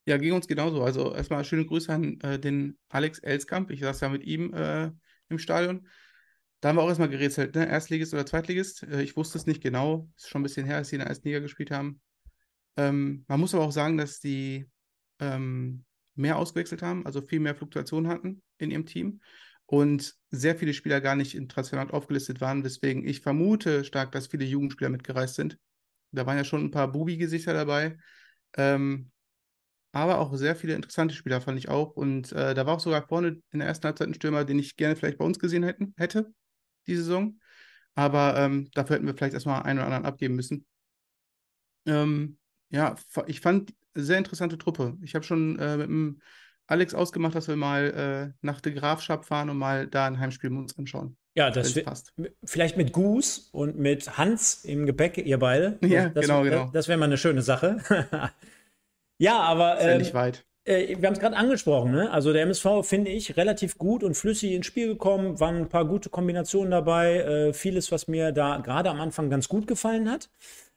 Ja, 0.06 0.18
ging 0.18 0.32
uns 0.32 0.46
genauso. 0.46 0.82
Also 0.82 1.14
erstmal 1.14 1.44
schöne 1.44 1.64
Grüße 1.64 1.92
an 1.92 2.20
äh, 2.20 2.38
den 2.38 2.78
Alex 2.88 3.18
Elskamp. 3.20 3.70
Ich 3.70 3.80
saß 3.80 4.00
ja 4.00 4.08
mit 4.10 4.24
ihm 4.24 4.52
äh, 4.52 4.90
im 5.28 5.38
Stadion. 5.38 5.88
Da 6.60 6.68
haben 6.68 6.76
wir 6.76 6.82
auch 6.82 6.88
erstmal 6.88 7.08
gerätselt, 7.08 7.54
ne? 7.54 7.66
Erstligist 7.66 8.12
oder 8.12 8.26
Zweitligist. 8.26 8.82
Äh, 8.84 9.02
ich 9.02 9.16
wusste 9.16 9.38
es 9.38 9.46
nicht 9.46 9.62
genau. 9.62 10.08
Ist 10.16 10.28
schon 10.28 10.40
ein 10.40 10.44
bisschen 10.44 10.66
her, 10.66 10.76
als 10.76 10.88
sie 10.88 10.96
in 10.96 11.00
der 11.00 11.08
ersten 11.08 11.28
Liga 11.28 11.40
gespielt 11.40 11.70
haben. 11.70 12.00
Ähm, 12.76 13.24
man 13.28 13.40
muss 13.40 13.54
aber 13.54 13.64
auch 13.64 13.72
sagen, 13.72 13.96
dass 13.96 14.20
die 14.20 14.68
ähm, 15.20 15.84
mehr 16.14 16.36
ausgewechselt 16.36 16.82
haben, 16.82 17.06
also 17.06 17.22
viel 17.22 17.40
mehr 17.40 17.54
Fluktuation 17.54 18.08
hatten 18.08 18.42
in 18.58 18.70
ihrem 18.70 18.86
Team 18.86 19.20
und 19.66 20.14
sehr 20.30 20.56
viele 20.56 20.74
Spieler 20.74 21.00
gar 21.00 21.16
nicht 21.16 21.34
im 21.34 21.48
Transfermarkt 21.48 21.92
aufgelistet 21.92 22.40
waren, 22.40 22.64
weswegen 22.64 23.06
ich 23.06 23.20
vermute 23.20 23.84
stark, 23.84 24.12
dass 24.12 24.26
viele 24.26 24.44
Jugendspieler 24.44 24.90
mitgereist 24.90 25.34
sind. 25.34 25.58
Da 26.12 26.26
waren 26.26 26.36
ja 26.36 26.44
schon 26.44 26.64
ein 26.64 26.70
paar 26.70 26.92
Bubi-Gesichter 26.92 27.54
dabei, 27.54 27.96
ähm, 28.56 29.10
aber 29.94 30.18
auch 30.18 30.34
sehr 30.34 30.56
viele 30.56 30.74
interessante 30.74 31.14
Spieler 31.14 31.40
fand 31.40 31.58
ich 31.58 31.68
auch 31.68 31.96
und 31.96 32.32
äh, 32.32 32.54
da 32.54 32.66
war 32.66 32.74
auch 32.74 32.80
sogar 32.80 33.06
vorne 33.06 33.40
in 33.52 33.58
der 33.58 33.68
ersten 33.68 33.84
Halbzeit 33.84 34.08
ein 34.08 34.14
Stürmer, 34.14 34.44
den 34.44 34.58
ich 34.58 34.76
gerne 34.76 34.96
vielleicht 34.96 35.18
bei 35.18 35.24
uns 35.24 35.38
gesehen 35.38 35.62
hätten, 35.62 35.94
hätte, 35.96 36.32
die 36.86 36.96
Saison, 36.96 37.38
aber 37.94 38.36
ähm, 38.36 38.70
dafür 38.74 38.96
hätten 38.96 39.06
wir 39.06 39.14
vielleicht 39.14 39.34
erstmal 39.34 39.62
einen 39.62 39.78
oder 39.78 39.86
anderen 39.86 40.06
abgeben 40.06 40.36
müssen. 40.36 40.66
Ähm, 41.86 42.38
ja, 42.70 42.96
ich 43.26 43.40
fand 43.40 43.72
sehr 43.94 44.18
interessante 44.18 44.58
Truppe. 44.58 44.96
Ich 45.02 45.14
habe 45.14 45.24
schon 45.24 45.58
äh, 45.58 45.76
mit 45.76 45.86
dem 45.86 46.20
Alex 46.66 46.94
ausgemacht, 46.94 47.34
dass 47.34 47.48
wir 47.48 47.56
mal 47.56 48.32
äh, 48.32 48.38
nach 48.40 48.60
der 48.60 48.72
Grafschaft 48.72 49.26
fahren 49.26 49.50
und 49.50 49.58
mal 49.58 49.86
da 49.86 50.06
ein 50.06 50.18
Heimspiel 50.18 50.50
mit 50.50 50.60
uns 50.60 50.78
anschauen. 50.78 51.16
Ja, 51.36 51.50
das 51.50 51.74
passt. 51.82 52.14
Vielleicht 52.44 52.76
mit 52.76 52.92
Gus 52.92 53.50
und 53.52 53.76
mit 53.76 54.18
Hans 54.18 54.64
im 54.64 54.86
Gepäck, 54.86 55.18
ihr 55.18 55.38
beide. 55.38 55.78
Ja, 55.86 56.08
das, 56.08 56.26
genau, 56.26 56.42
genau. 56.42 56.70
Das 56.72 56.86
wäre 56.88 56.98
mal 56.98 57.06
eine 57.06 57.18
schöne 57.18 57.42
Sache. 57.42 57.78
ja, 59.24 59.40
aber. 59.40 59.78
Ist 59.78 59.84
ja 59.84 59.98
nicht 59.98 60.08
ähm, 60.10 60.14
weit. 60.14 60.44
Äh, 60.64 60.96
wir 60.98 61.06
haben 61.06 61.14
es 61.14 61.20
gerade 61.20 61.36
angesprochen, 61.36 61.92
ne? 61.92 62.10
Also 62.10 62.32
der 62.32 62.42
MSV 62.42 62.82
finde 62.82 63.10
ich 63.10 63.36
relativ 63.36 63.76
gut 63.78 64.02
und 64.02 64.14
flüssig 64.14 64.52
ins 64.52 64.66
Spiel 64.66 64.88
gekommen, 64.88 65.38
waren 65.40 65.56
ein 65.56 65.68
paar 65.68 65.84
gute 65.84 66.08
Kombinationen 66.08 66.70
dabei, 66.70 67.16
äh, 67.16 67.52
vieles, 67.52 67.92
was 67.92 68.08
mir 68.08 68.32
da 68.32 68.58
gerade 68.58 68.90
am 68.90 69.00
Anfang 69.00 69.30
ganz 69.30 69.48
gut 69.48 69.66
gefallen 69.66 70.10
hat. 70.10 70.30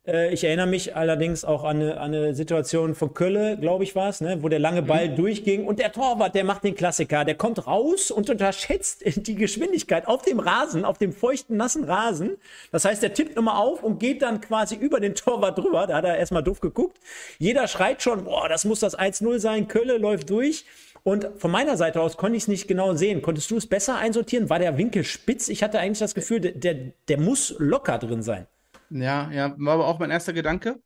Äh, 0.08 0.34
ich 0.34 0.44
erinnere 0.44 0.68
mich 0.68 0.96
allerdings 0.96 1.44
auch 1.44 1.64
an 1.64 1.82
eine, 1.82 2.00
an 2.00 2.14
eine 2.14 2.34
Situation 2.34 2.96
von 2.96 3.14
Kölle, 3.14 3.58
glaube 3.58 3.84
ich, 3.84 3.96
war 3.96 4.10
es, 4.10 4.22
ne, 4.22 4.42
wo 4.42 4.50
der 4.50 4.60
lange 4.60 4.82
Ball 4.82 5.10
mhm. 5.10 5.16
durchging 5.18 5.66
und 5.66 5.80
der 5.80 5.92
Torwart, 5.92 6.34
der 6.34 6.46
macht 6.46 6.64
den 6.64 6.76
Klassiker, 6.76 7.26
der 7.26 7.36
kommt 7.36 7.68
raus 7.68 8.10
und 8.10 8.30
unterschätzt 8.30 9.04
die 9.28 9.36
Geschwindigkeit 9.36 10.08
auf 10.08 10.22
dem 10.22 10.40
Rasen, 10.40 10.86
auf 10.86 10.98
dem 10.98 11.12
feuchten, 11.12 11.58
nassen 11.58 11.84
Rasen. 11.84 12.38
Das 12.72 12.86
heißt, 12.86 13.04
der 13.04 13.14
tippt 13.14 13.36
nochmal 13.36 13.58
auf 13.58 13.84
und 13.84 14.00
geht 14.00 14.22
dann 14.22 14.42
quasi 14.42 14.76
über 14.76 15.00
den 15.00 15.16
Torwart 15.16 15.58
drüber. 15.58 15.88
Da 15.88 15.98
hat 15.98 16.06
er 16.06 16.18
erstmal 16.18 16.44
doof 16.44 16.62
geguckt. 16.62 16.98
Jeder 17.38 17.68
schreit 17.68 18.02
schon, 18.02 18.24
boah, 18.24 18.48
das 18.48 18.66
muss 18.66 18.80
das 18.80 18.98
1-0 18.98 19.40
sein. 19.40 19.68
Kölle 19.68 19.98
läuft 19.98 20.30
durch. 20.30 20.66
Und 21.04 21.30
von 21.38 21.52
meiner 21.52 21.78
Seite 21.78 22.02
aus 22.02 22.18
konnte 22.18 22.36
ich 22.36 22.44
es 22.44 22.48
nicht 22.48 22.68
genau 22.68 22.94
sehen. 22.94 23.22
Konntest 23.22 23.50
du 23.52 23.58
es 23.58 23.68
besser 23.68 23.98
einsortieren? 23.98 24.50
War 24.50 24.60
der 24.60 24.78
Winkel 24.78 25.04
spitz? 25.04 25.48
Ich 25.48 25.64
hatte 25.64 25.80
eigentlich 25.80 26.00
das 26.00 26.16
Gefühl, 26.16 26.42
der, 26.42 26.52
der, 26.52 26.76
der 27.08 27.20
muss 27.20 27.56
locker 27.60 27.98
drin 27.98 28.22
sein. 28.22 28.48
Ja, 28.90 29.32
ja, 29.32 29.56
war 29.58 29.74
aber 29.74 29.88
auch 29.88 30.00
mein 30.00 30.12
erster 30.12 30.34
Gedanke. 30.34 30.82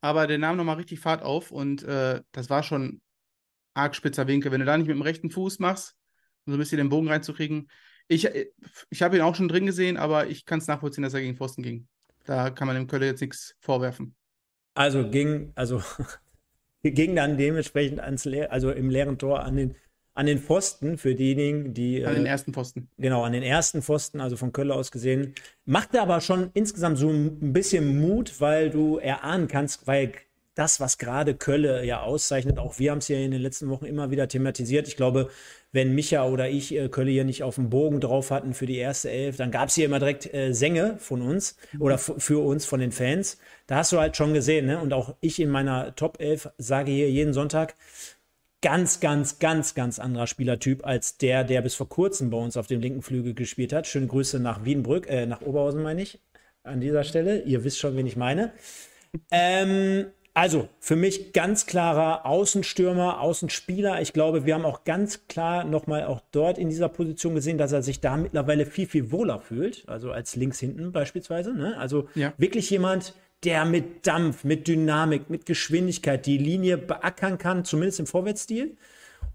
Aber 0.00 0.26
der 0.26 0.38
nahm 0.38 0.56
nochmal 0.56 0.76
richtig 0.76 1.00
Fahrt 1.00 1.22
auf 1.22 1.52
und 1.52 1.84
äh, 1.84 2.22
das 2.32 2.50
war 2.50 2.62
schon 2.62 3.00
arg 3.74 3.94
spitzer 3.94 4.26
Winkel. 4.26 4.50
Wenn 4.50 4.60
du 4.60 4.66
da 4.66 4.76
nicht 4.76 4.88
mit 4.88 4.96
dem 4.96 5.02
rechten 5.02 5.30
Fuß 5.30 5.60
machst, 5.60 5.96
um 6.44 6.52
so 6.52 6.56
ein 6.56 6.58
bisschen 6.58 6.78
den 6.78 6.88
Bogen 6.88 7.08
reinzukriegen. 7.08 7.68
Ich, 8.08 8.26
äh, 8.26 8.48
ich 8.90 9.02
habe 9.02 9.16
ihn 9.16 9.22
auch 9.22 9.36
schon 9.36 9.48
drin 9.48 9.66
gesehen, 9.66 9.96
aber 9.96 10.26
ich 10.26 10.44
kann 10.44 10.58
es 10.58 10.66
nachvollziehen, 10.66 11.02
dass 11.04 11.14
er 11.14 11.20
gegen 11.20 11.36
Pfosten 11.36 11.62
ging. 11.62 11.86
Da 12.24 12.50
kann 12.50 12.66
man 12.66 12.76
dem 12.76 12.86
Kölle 12.86 13.06
jetzt 13.06 13.20
nichts 13.20 13.54
vorwerfen. 13.60 14.14
Also 14.74 15.08
ging, 15.08 15.52
also 15.54 15.82
ging 16.82 17.14
dann 17.14 17.36
dementsprechend 17.36 18.00
ans 18.00 18.24
Le 18.24 18.50
also 18.50 18.70
im 18.70 18.90
leeren 18.90 19.18
Tor 19.18 19.44
an 19.44 19.56
den 19.56 19.76
an 20.14 20.26
den 20.26 20.38
Pfosten 20.38 20.98
für 20.98 21.14
diejenigen, 21.14 21.74
die. 21.74 22.04
An 22.04 22.14
den 22.14 22.26
äh, 22.26 22.30
ersten 22.30 22.52
Pfosten. 22.52 22.88
Genau, 22.98 23.22
an 23.22 23.32
den 23.32 23.42
ersten 23.42 23.82
Pfosten, 23.82 24.20
also 24.20 24.36
von 24.36 24.52
Köln 24.52 24.70
aus 24.70 24.90
gesehen. 24.90 25.34
Macht 25.64 25.96
aber 25.96 26.20
schon 26.20 26.50
insgesamt 26.54 26.98
so 26.98 27.08
ein 27.08 27.52
bisschen 27.52 28.00
Mut, 28.00 28.40
weil 28.40 28.70
du 28.70 28.98
erahnen 28.98 29.48
kannst, 29.48 29.86
weil 29.86 30.12
das, 30.54 30.80
was 30.80 30.98
gerade 30.98 31.34
Kölle 31.34 31.84
ja 31.84 32.02
auszeichnet, 32.02 32.58
auch 32.58 32.78
wir 32.78 32.90
haben 32.90 32.98
es 32.98 33.08
ja 33.08 33.16
in 33.16 33.30
den 33.30 33.40
letzten 33.40 33.70
Wochen 33.70 33.86
immer 33.86 34.10
wieder 34.10 34.28
thematisiert. 34.28 34.86
Ich 34.86 34.96
glaube, 34.96 35.30
wenn 35.72 35.94
Micha 35.94 36.26
oder 36.26 36.50
ich 36.50 36.74
äh, 36.74 36.90
Kölle 36.90 37.10
hier 37.10 37.24
nicht 37.24 37.42
auf 37.42 37.54
dem 37.54 37.70
Bogen 37.70 38.00
drauf 38.00 38.30
hatten 38.30 38.52
für 38.52 38.66
die 38.66 38.76
erste 38.76 39.10
Elf, 39.10 39.36
dann 39.36 39.50
gab 39.50 39.70
es 39.70 39.74
hier 39.74 39.86
immer 39.86 39.98
direkt 39.98 40.32
äh, 40.34 40.52
Sänge 40.52 40.96
von 40.98 41.22
uns 41.22 41.56
oder 41.78 41.96
für 41.96 42.44
uns, 42.44 42.66
von 42.66 42.80
den 42.80 42.92
Fans. 42.92 43.38
Da 43.66 43.76
hast 43.76 43.92
du 43.92 43.98
halt 43.98 44.16
schon 44.16 44.34
gesehen, 44.34 44.66
ne? 44.66 44.78
Und 44.78 44.92
auch 44.92 45.14
ich 45.20 45.40
in 45.40 45.48
meiner 45.48 45.94
Top 45.96 46.20
11 46.20 46.50
sage 46.58 46.92
hier 46.92 47.10
jeden 47.10 47.32
Sonntag, 47.32 47.74
ganz, 48.62 49.00
ganz, 49.00 49.38
ganz, 49.38 49.74
ganz 49.74 49.98
anderer 49.98 50.26
Spielertyp 50.26 50.86
als 50.86 51.18
der, 51.18 51.44
der 51.44 51.60
bis 51.60 51.74
vor 51.74 51.88
kurzem 51.88 52.30
bei 52.30 52.38
uns 52.38 52.56
auf 52.56 52.66
dem 52.66 52.80
linken 52.80 53.02
Flügel 53.02 53.34
gespielt 53.34 53.72
hat. 53.72 53.86
Schöne 53.86 54.06
Grüße 54.06 54.40
nach 54.40 54.64
Wienbrück, 54.64 55.08
äh, 55.08 55.26
nach 55.26 55.42
Oberhausen 55.42 55.82
meine 55.82 56.02
ich, 56.02 56.20
an 56.62 56.80
dieser 56.80 57.04
Stelle. 57.04 57.42
Ihr 57.42 57.64
wisst 57.64 57.78
schon, 57.78 57.96
wen 57.96 58.06
ich 58.06 58.16
meine. 58.16 58.52
Ähm, 59.30 60.06
also, 60.34 60.68
für 60.80 60.96
mich 60.96 61.34
ganz 61.34 61.66
klarer 61.66 62.24
Außenstürmer, 62.24 63.20
Außenspieler. 63.20 64.00
Ich 64.00 64.14
glaube, 64.14 64.46
wir 64.46 64.54
haben 64.54 64.64
auch 64.64 64.84
ganz 64.84 65.26
klar 65.26 65.64
nochmal 65.64 66.04
auch 66.04 66.22
dort 66.30 66.56
in 66.56 66.70
dieser 66.70 66.88
Position 66.88 67.34
gesehen, 67.34 67.58
dass 67.58 67.72
er 67.72 67.82
sich 67.82 68.00
da 68.00 68.16
mittlerweile 68.16 68.64
viel, 68.64 68.86
viel 68.86 69.10
wohler 69.10 69.40
fühlt. 69.40 69.86
Also 69.88 70.10
als 70.10 70.34
links 70.34 70.58
hinten 70.58 70.90
beispielsweise. 70.92 71.52
Ne? 71.52 71.76
Also 71.76 72.08
ja. 72.14 72.32
wirklich 72.38 72.70
jemand, 72.70 73.14
der 73.44 73.64
mit 73.64 74.06
Dampf, 74.06 74.44
mit 74.44 74.68
Dynamik, 74.68 75.28
mit 75.28 75.46
Geschwindigkeit 75.46 76.26
die 76.26 76.38
Linie 76.38 76.78
beackern 76.78 77.38
kann, 77.38 77.64
zumindest 77.64 78.00
im 78.00 78.06
Vorwärtsstil. 78.06 78.76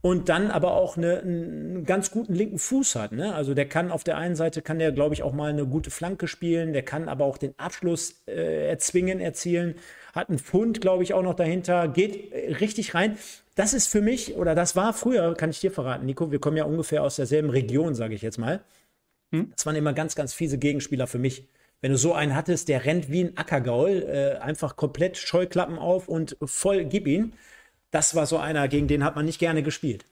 Und 0.01 0.29
dann 0.29 0.51
aber 0.51 0.73
auch 0.73 0.95
eine, 0.95 1.19
einen 1.19 1.83
ganz 1.83 2.11
guten 2.11 2.33
linken 2.33 2.59
Fuß 2.59 2.95
hat. 2.95 3.11
Ne? 3.11 3.33
Also 3.33 3.53
der 3.53 3.67
kann 3.67 3.91
auf 3.91 4.03
der 4.03 4.17
einen 4.17 4.35
Seite, 4.35 4.61
kann 4.61 4.79
der, 4.79 4.91
glaube 4.91 5.15
ich, 5.15 5.23
auch 5.23 5.33
mal 5.33 5.49
eine 5.49 5.65
gute 5.65 5.89
Flanke 5.89 6.27
spielen. 6.27 6.71
Der 6.71 6.83
kann 6.83 7.09
aber 7.09 7.25
auch 7.25 7.37
den 7.37 7.57
Abschluss 7.57 8.21
äh, 8.27 8.69
erzwingen, 8.69 9.19
erzielen. 9.19 9.75
Hat 10.13 10.29
einen 10.29 10.39
Pfund, 10.39 10.81
glaube 10.81 11.03
ich, 11.03 11.13
auch 11.13 11.23
noch 11.23 11.33
dahinter. 11.33 11.87
Geht 11.87 12.31
äh, 12.31 12.53
richtig 12.53 12.93
rein. 12.93 13.17
Das 13.55 13.73
ist 13.73 13.87
für 13.87 14.01
mich, 14.01 14.35
oder 14.35 14.53
das 14.53 14.75
war 14.75 14.93
früher, 14.93 15.33
kann 15.33 15.49
ich 15.49 15.59
dir 15.59 15.71
verraten, 15.71 16.05
Nico, 16.05 16.31
wir 16.31 16.39
kommen 16.39 16.57
ja 16.57 16.65
ungefähr 16.65 17.01
aus 17.01 17.15
derselben 17.15 17.49
Region, 17.49 17.95
sage 17.95 18.13
ich 18.13 18.21
jetzt 18.21 18.37
mal. 18.37 18.61
Hm? 19.31 19.51
Das 19.55 19.65
waren 19.65 19.75
immer 19.75 19.93
ganz, 19.93 20.15
ganz 20.15 20.31
fiese 20.31 20.59
Gegenspieler 20.59 21.07
für 21.07 21.17
mich 21.17 21.47
wenn 21.81 21.91
du 21.91 21.97
so 21.97 22.13
einen 22.13 22.35
hattest, 22.35 22.69
der 22.69 22.85
rennt 22.85 23.09
wie 23.09 23.25
ein 23.25 23.37
Ackergaul, 23.37 24.03
äh, 24.03 24.37
einfach 24.39 24.75
komplett 24.75 25.17
Scheuklappen 25.17 25.77
auf 25.77 26.07
und 26.07 26.37
voll 26.43 26.85
gib 26.85 27.07
ihn. 27.07 27.33
Das 27.91 28.15
war 28.15 28.25
so 28.25 28.37
einer, 28.37 28.67
gegen 28.67 28.87
den 28.87 29.03
hat 29.03 29.15
man 29.15 29.25
nicht 29.25 29.39
gerne 29.39 29.63
gespielt. 29.63 30.05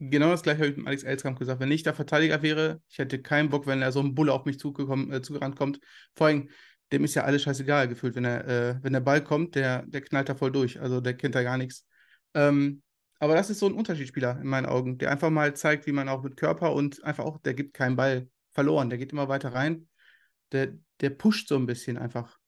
Genau 0.00 0.30
das 0.30 0.42
gleiche 0.42 0.58
habe 0.58 0.70
ich 0.70 0.76
mit 0.76 0.86
Alex 0.86 1.04
Elskamp 1.04 1.38
gesagt. 1.38 1.60
Wenn 1.60 1.70
ich 1.70 1.84
der 1.84 1.94
Verteidiger 1.94 2.42
wäre, 2.42 2.82
ich 2.88 2.98
hätte 2.98 3.22
keinen 3.22 3.48
Bock, 3.48 3.66
wenn 3.66 3.80
er 3.80 3.92
so 3.92 4.00
ein 4.00 4.14
Bulle 4.14 4.32
auf 4.32 4.44
mich 4.44 4.58
zugekommen, 4.58 5.12
äh, 5.12 5.22
zugerannt 5.22 5.56
kommt. 5.56 5.80
Vor 6.14 6.26
allem, 6.26 6.50
dem 6.92 7.04
ist 7.04 7.14
ja 7.14 7.22
alles 7.24 7.42
scheißegal 7.42 7.88
gefühlt. 7.88 8.14
Wenn, 8.16 8.24
er, 8.24 8.46
äh, 8.46 8.76
wenn 8.82 8.92
der 8.92 9.00
Ball 9.00 9.22
kommt, 9.22 9.54
der, 9.54 9.84
der 9.86 10.02
knallt 10.02 10.28
da 10.28 10.34
voll 10.34 10.52
durch. 10.52 10.80
Also 10.80 11.00
der 11.00 11.14
kennt 11.14 11.36
da 11.36 11.42
gar 11.42 11.56
nichts. 11.56 11.86
Ähm, 12.34 12.82
aber 13.20 13.34
das 13.34 13.50
ist 13.50 13.60
so 13.60 13.66
ein 13.66 13.72
Unterschiedsspieler 13.72 14.40
in 14.40 14.48
meinen 14.48 14.66
Augen, 14.66 14.98
der 14.98 15.10
einfach 15.10 15.30
mal 15.30 15.54
zeigt, 15.54 15.86
wie 15.86 15.92
man 15.92 16.08
auch 16.08 16.22
mit 16.22 16.36
Körper 16.36 16.72
und 16.74 17.02
einfach 17.04 17.24
auch, 17.24 17.38
der 17.38 17.54
gibt 17.54 17.72
keinen 17.72 17.96
Ball 17.96 18.28
verloren. 18.52 18.90
Der 18.90 18.98
geht 18.98 19.12
immer 19.12 19.28
weiter 19.28 19.54
rein 19.54 19.88
der, 20.54 20.72
der 21.00 21.10
pusht 21.10 21.48
so 21.48 21.56
ein 21.56 21.66
bisschen 21.66 21.98
einfach. 21.98 22.38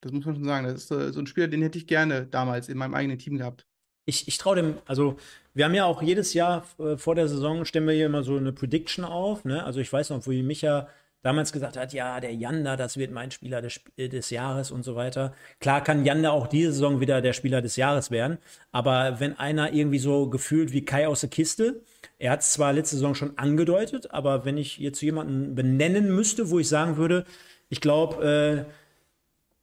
Das 0.00 0.12
muss 0.12 0.24
man 0.24 0.36
schon 0.36 0.44
sagen. 0.44 0.66
Das 0.66 0.74
ist 0.74 0.88
so, 0.88 1.20
ein 1.20 1.26
Spieler, 1.26 1.48
den 1.48 1.62
hätte 1.62 1.76
ich 1.76 1.86
gerne 1.86 2.26
damals 2.26 2.68
in 2.68 2.78
meinem 2.78 2.94
eigenen 2.94 3.18
Team 3.18 3.36
gehabt. 3.36 3.66
Ich, 4.06 4.26
ich 4.26 4.38
traue 4.38 4.56
dem, 4.56 4.78
also 4.86 5.16
wir 5.52 5.66
haben 5.66 5.74
ja 5.74 5.84
auch 5.84 6.00
jedes 6.00 6.32
Jahr 6.32 6.64
äh, 6.78 6.96
vor 6.96 7.14
der 7.14 7.28
Saison 7.28 7.64
stellen 7.66 7.86
wir 7.86 7.94
hier 7.94 8.06
immer 8.06 8.22
so 8.22 8.36
eine 8.36 8.52
Prediction 8.52 9.04
auf. 9.04 9.44
Ne? 9.44 9.62
Also 9.64 9.80
ich 9.80 9.92
weiß 9.92 10.10
noch, 10.10 10.26
wo 10.26 10.30
Micha 10.30 10.88
damals 11.22 11.52
gesagt 11.52 11.76
hat, 11.76 11.92
ja, 11.92 12.20
der 12.20 12.32
Janda, 12.32 12.76
das 12.76 12.96
wird 12.96 13.10
mein 13.10 13.30
Spieler 13.30 13.60
des, 13.60 13.80
des, 13.96 14.30
Jahres 14.30 14.70
und 14.70 14.84
so 14.84 14.94
weiter. 14.94 15.34
Klar 15.60 15.82
kann 15.82 16.04
Janda 16.04 16.30
auch 16.30 16.46
diese 16.46 16.72
Saison 16.72 17.00
wieder 17.00 17.20
der 17.20 17.32
Spieler 17.32 17.60
des 17.60 17.76
Jahres 17.76 18.10
werden, 18.10 18.38
aber 18.70 19.18
wenn 19.20 19.36
einer 19.38 19.72
irgendwie 19.72 19.98
so 19.98 20.30
gefühlt 20.30 20.72
wie 20.72 20.84
Kai 20.84 21.08
aus 21.08 21.20
der 21.20 21.30
Kiste, 21.30 21.82
er 22.18 22.32
hat 22.32 22.40
es 22.40 22.52
zwar 22.52 22.72
letzte 22.72 22.96
Saison 22.96 23.14
schon 23.14 23.38
angedeutet, 23.38 24.10
aber 24.10 24.44
wenn 24.44 24.58
ich 24.58 24.78
jetzt 24.78 25.00
jemanden 25.00 25.54
benennen 25.54 26.14
müsste, 26.14 26.50
wo 26.50 26.58
ich 26.58 26.68
sagen 26.68 26.96
würde, 26.96 27.24
ich 27.68 27.80
glaube, 27.80 28.66
äh, 28.68 28.72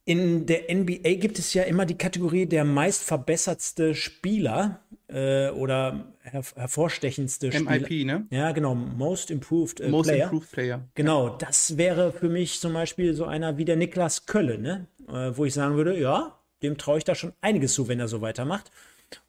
in 0.06 0.46
der 0.46 0.74
NBA 0.74 1.16
gibt 1.16 1.40
es 1.40 1.54
ja 1.54 1.64
immer 1.64 1.86
die 1.86 1.98
Kategorie 1.98 2.46
der 2.46 2.64
meistverbessertste 2.64 3.96
Spieler 3.96 4.80
äh, 5.08 5.50
oder 5.50 6.14
her 6.22 6.44
hervorstechendste 6.56 7.52
Spieler. 7.52 7.72
MIP, 7.72 8.06
ne? 8.06 8.28
Ja, 8.30 8.52
genau. 8.52 8.76
Most 8.76 9.32
Improved 9.32 9.80
äh, 9.80 9.90
Most 9.90 10.10
Player. 10.10 10.26
Improved 10.26 10.52
Player. 10.52 10.88
Genau, 10.94 11.28
ja. 11.30 11.38
das 11.40 11.78
wäre 11.78 12.12
für 12.12 12.30
mich 12.30 12.60
zum 12.60 12.74
Beispiel 12.74 13.16
so 13.16 13.26
einer 13.26 13.58
wie 13.58 13.66
der 13.66 13.76
Niklas 13.76 14.28
Kölle, 14.28 14.60
ne? 14.60 14.88
Äh, 15.08 15.36
wo 15.36 15.46
ich 15.46 15.56
sagen 15.56 15.76
würde, 15.76 16.00
ja, 16.00 16.40
dem 16.62 16.78
traue 16.78 17.00
ich 17.00 17.04
da 17.04 17.16
schon 17.16 17.34
einiges 17.42 17.74
zu, 17.74 17.88
wenn 17.88 18.00
er 18.00 18.08
so 18.08 18.22
weitermacht. 18.22 18.72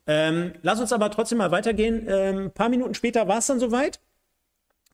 Ähm, 0.07 0.53
lass 0.63 0.81
uns 0.81 0.93
aber 0.93 1.11
trotzdem 1.11 1.39
mal 1.39 1.51
weitergehen. 1.51 2.07
Ähm, 2.09 2.39
ein 2.47 2.51
paar 2.53 2.69
Minuten 2.69 2.95
später 2.95 3.27
war 3.29 3.39
es 3.39 3.47
dann 3.47 3.61
soweit. 3.61 4.01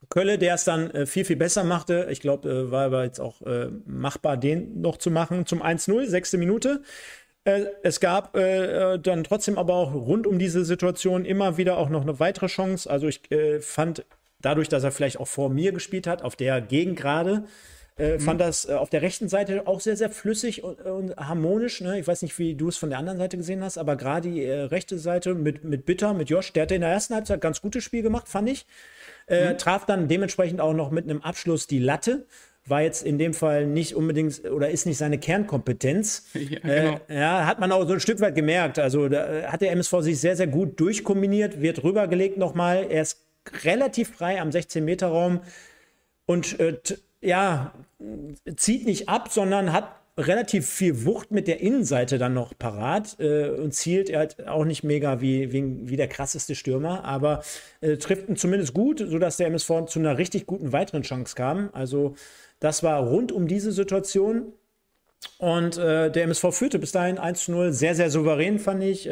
Kölle, 0.09 0.37
der 0.37 0.55
es 0.55 0.63
dann 0.63 0.91
äh, 0.91 1.05
viel, 1.05 1.25
viel 1.25 1.35
besser 1.35 1.63
machte. 1.63 2.07
Ich 2.09 2.21
glaube, 2.21 2.49
äh, 2.49 2.71
war 2.71 2.85
aber 2.85 3.03
jetzt 3.03 3.19
auch 3.19 3.41
äh, 3.43 3.69
machbar, 3.85 4.37
den 4.37 4.81
noch 4.81 4.97
zu 4.97 5.11
machen 5.11 5.45
zum 5.45 5.61
1-0, 5.61 6.07
sechste 6.07 6.37
Minute. 6.37 6.81
Äh, 7.45 7.65
es 7.83 7.99
gab 7.99 8.35
äh, 8.35 8.97
dann 8.99 9.23
trotzdem 9.23 9.57
aber 9.57 9.75
auch 9.75 9.93
rund 9.93 10.27
um 10.27 10.39
diese 10.39 10.65
Situation 10.65 11.25
immer 11.25 11.57
wieder 11.57 11.77
auch 11.77 11.89
noch 11.89 12.01
eine 12.01 12.19
weitere 12.19 12.47
Chance. 12.47 12.89
Also 12.89 13.07
ich 13.07 13.31
äh, 13.31 13.59
fand 13.59 14.05
dadurch, 14.41 14.69
dass 14.69 14.83
er 14.83 14.91
vielleicht 14.91 15.19
auch 15.19 15.27
vor 15.27 15.49
mir 15.49 15.71
gespielt 15.71 16.07
hat, 16.07 16.21
auf 16.21 16.35
der 16.35 16.61
Gegengrade, 16.61 17.45
äh, 17.45 17.47
mhm. 17.97 18.19
fand 18.19 18.41
das 18.41 18.67
äh, 18.67 18.73
auf 18.73 18.89
der 18.89 19.01
rechten 19.01 19.29
Seite 19.29 19.67
auch 19.67 19.79
sehr, 19.79 19.95
sehr 19.95 20.09
flüssig 20.09 20.63
und, 20.63 20.81
und 20.81 21.15
harmonisch. 21.17 21.81
Ne? 21.81 21.99
Ich 21.99 22.07
weiß 22.07 22.21
nicht, 22.23 22.37
wie 22.39 22.55
du 22.55 22.69
es 22.69 22.77
von 22.77 22.89
der 22.89 22.99
anderen 22.99 23.17
Seite 23.17 23.37
gesehen 23.37 23.63
hast, 23.63 23.77
aber 23.77 23.95
gerade 23.95 24.29
die 24.29 24.43
äh, 24.43 24.61
rechte 24.61 24.97
Seite 24.97 25.35
mit, 25.35 25.63
mit 25.63 25.85
Bitter, 25.85 26.13
mit 26.13 26.29
Josh, 26.29 26.53
der 26.53 26.63
hat 26.63 26.71
in 26.71 26.81
der 26.81 26.89
ersten 26.89 27.13
Halbzeit 27.15 27.41
ganz 27.41 27.61
gutes 27.61 27.83
Spiel 27.83 28.01
gemacht, 28.01 28.27
fand 28.27 28.49
ich. 28.49 28.65
Äh, 29.27 29.53
mhm. 29.53 29.57
Traf 29.57 29.85
dann 29.85 30.07
dementsprechend 30.07 30.59
auch 30.59 30.73
noch 30.73 30.91
mit 30.91 31.09
einem 31.09 31.21
Abschluss 31.21 31.67
die 31.67 31.79
Latte 31.79 32.25
war 32.65 32.81
jetzt 32.81 33.05
in 33.05 33.17
dem 33.17 33.33
Fall 33.33 33.65
nicht 33.65 33.95
unbedingt 33.95 34.45
oder 34.45 34.69
ist 34.69 34.85
nicht 34.85 34.97
seine 34.97 35.17
Kernkompetenz. 35.17 36.27
Ja, 36.33 36.59
genau. 36.59 36.99
äh, 37.09 37.19
ja, 37.19 37.45
hat 37.45 37.59
man 37.59 37.71
auch 37.71 37.85
so 37.87 37.93
ein 37.93 37.99
Stück 37.99 38.19
weit 38.19 38.35
gemerkt. 38.35 38.79
Also 38.79 39.09
da 39.09 39.51
hat 39.51 39.61
der 39.61 39.71
MSV 39.71 39.99
sich 39.99 40.19
sehr, 40.19 40.35
sehr 40.35 40.47
gut 40.47 40.79
durchkombiniert, 40.79 41.61
wird 41.61 41.83
rübergelegt 41.83 42.37
nochmal. 42.37 42.87
Er 42.89 43.01
ist 43.01 43.25
relativ 43.63 44.15
frei 44.15 44.39
am 44.39 44.49
16-Meter-Raum 44.49 45.41
und 46.25 46.59
äh, 46.59 46.77
ja, 47.23 47.73
zieht 48.55 48.85
nicht 48.85 49.09
ab, 49.09 49.29
sondern 49.31 49.71
hat 49.73 49.89
relativ 50.17 50.69
viel 50.69 51.05
Wucht 51.05 51.31
mit 51.31 51.47
der 51.47 51.59
Innenseite 51.59 52.17
dann 52.19 52.35
noch 52.35 52.57
parat 52.57 53.19
äh, 53.19 53.49
und 53.49 53.73
zielt 53.73 54.15
halt 54.15 54.47
auch 54.47 54.63
nicht 54.63 54.83
mega 54.83 55.21
wie, 55.21 55.51
wie, 55.51 55.89
wie 55.89 55.95
der 55.95 56.07
krasseste 56.07 56.53
Stürmer, 56.53 57.03
aber 57.03 57.43
äh, 57.81 57.97
trifft 57.97 58.29
ihn 58.29 58.35
zumindest 58.35 58.73
gut, 58.73 58.99
sodass 58.99 59.37
der 59.37 59.47
MSV 59.47 59.85
zu 59.87 59.99
einer 59.99 60.17
richtig 60.17 60.45
guten 60.45 60.71
weiteren 60.71 61.01
Chance 61.01 61.35
kam. 61.35 61.69
Also 61.73 62.15
das 62.59 62.83
war 62.83 63.01
rund 63.03 63.31
um 63.31 63.47
diese 63.47 63.71
Situation. 63.71 64.53
Und 65.37 65.77
äh, 65.77 66.11
der 66.11 66.23
MSV 66.23 66.51
führte 66.51 66.79
bis 66.79 66.91
dahin 66.91 67.17
1 67.17 67.45
zu 67.45 67.51
0, 67.53 67.71
sehr, 67.71 67.95
sehr 67.95 68.09
souverän, 68.09 68.59
fand 68.59 68.83
ich. 68.83 69.09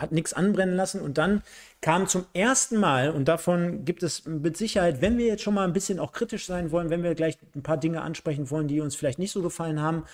Hat 0.00 0.12
nichts 0.12 0.32
anbrennen 0.32 0.76
lassen. 0.76 1.00
Und 1.00 1.18
dann 1.18 1.42
kam 1.80 2.06
zum 2.06 2.24
ersten 2.32 2.78
Mal, 2.78 3.10
und 3.10 3.26
davon 3.26 3.84
gibt 3.84 4.02
es 4.02 4.24
mit 4.26 4.56
Sicherheit, 4.56 5.00
wenn 5.00 5.18
wir 5.18 5.26
jetzt 5.26 5.42
schon 5.42 5.54
mal 5.54 5.64
ein 5.64 5.72
bisschen 5.72 5.98
auch 5.98 6.12
kritisch 6.12 6.46
sein 6.46 6.70
wollen, 6.70 6.90
wenn 6.90 7.02
wir 7.02 7.14
gleich 7.14 7.36
ein 7.54 7.62
paar 7.62 7.76
Dinge 7.76 8.02
ansprechen 8.02 8.50
wollen, 8.50 8.68
die 8.68 8.80
uns 8.80 8.96
vielleicht 8.96 9.18
nicht 9.18 9.32
so 9.32 9.42
gefallen 9.42 9.82
haben, 9.82 10.04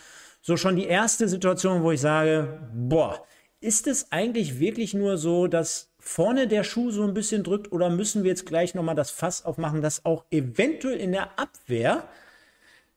so 0.43 0.57
schon 0.57 0.77
die 0.77 0.87
erste 0.87 1.29
Situation, 1.29 1.83
wo 1.83 1.91
ich 1.91 2.01
sage, 2.01 2.61
boah, 2.75 3.25
ist 3.61 3.87
es 3.87 4.13
eigentlich 4.13 4.59
wirklich 4.59 4.93
nur 4.93 5.17
so, 5.17 5.47
dass 5.47 5.95
vorne 5.99 6.47
der 6.47 6.65
Schuh 6.65 6.91
so 6.91 7.03
ein 7.03 7.15
bisschen 7.15 7.43
drückt 7.43 7.73
oder 7.73 7.89
müssen 7.89 8.25
wir 8.25 8.31
jetzt 8.31 8.45
gleich 8.45 8.75
nochmal 8.75 8.95
das 8.95 9.11
Fass 9.11 9.47
aufmachen, 9.47 9.81
dass 9.81 10.05
auch 10.05 10.27
eventuell 10.31 10.99
in 10.99 11.13
der 11.13 11.39
Abwehr, 11.39 12.07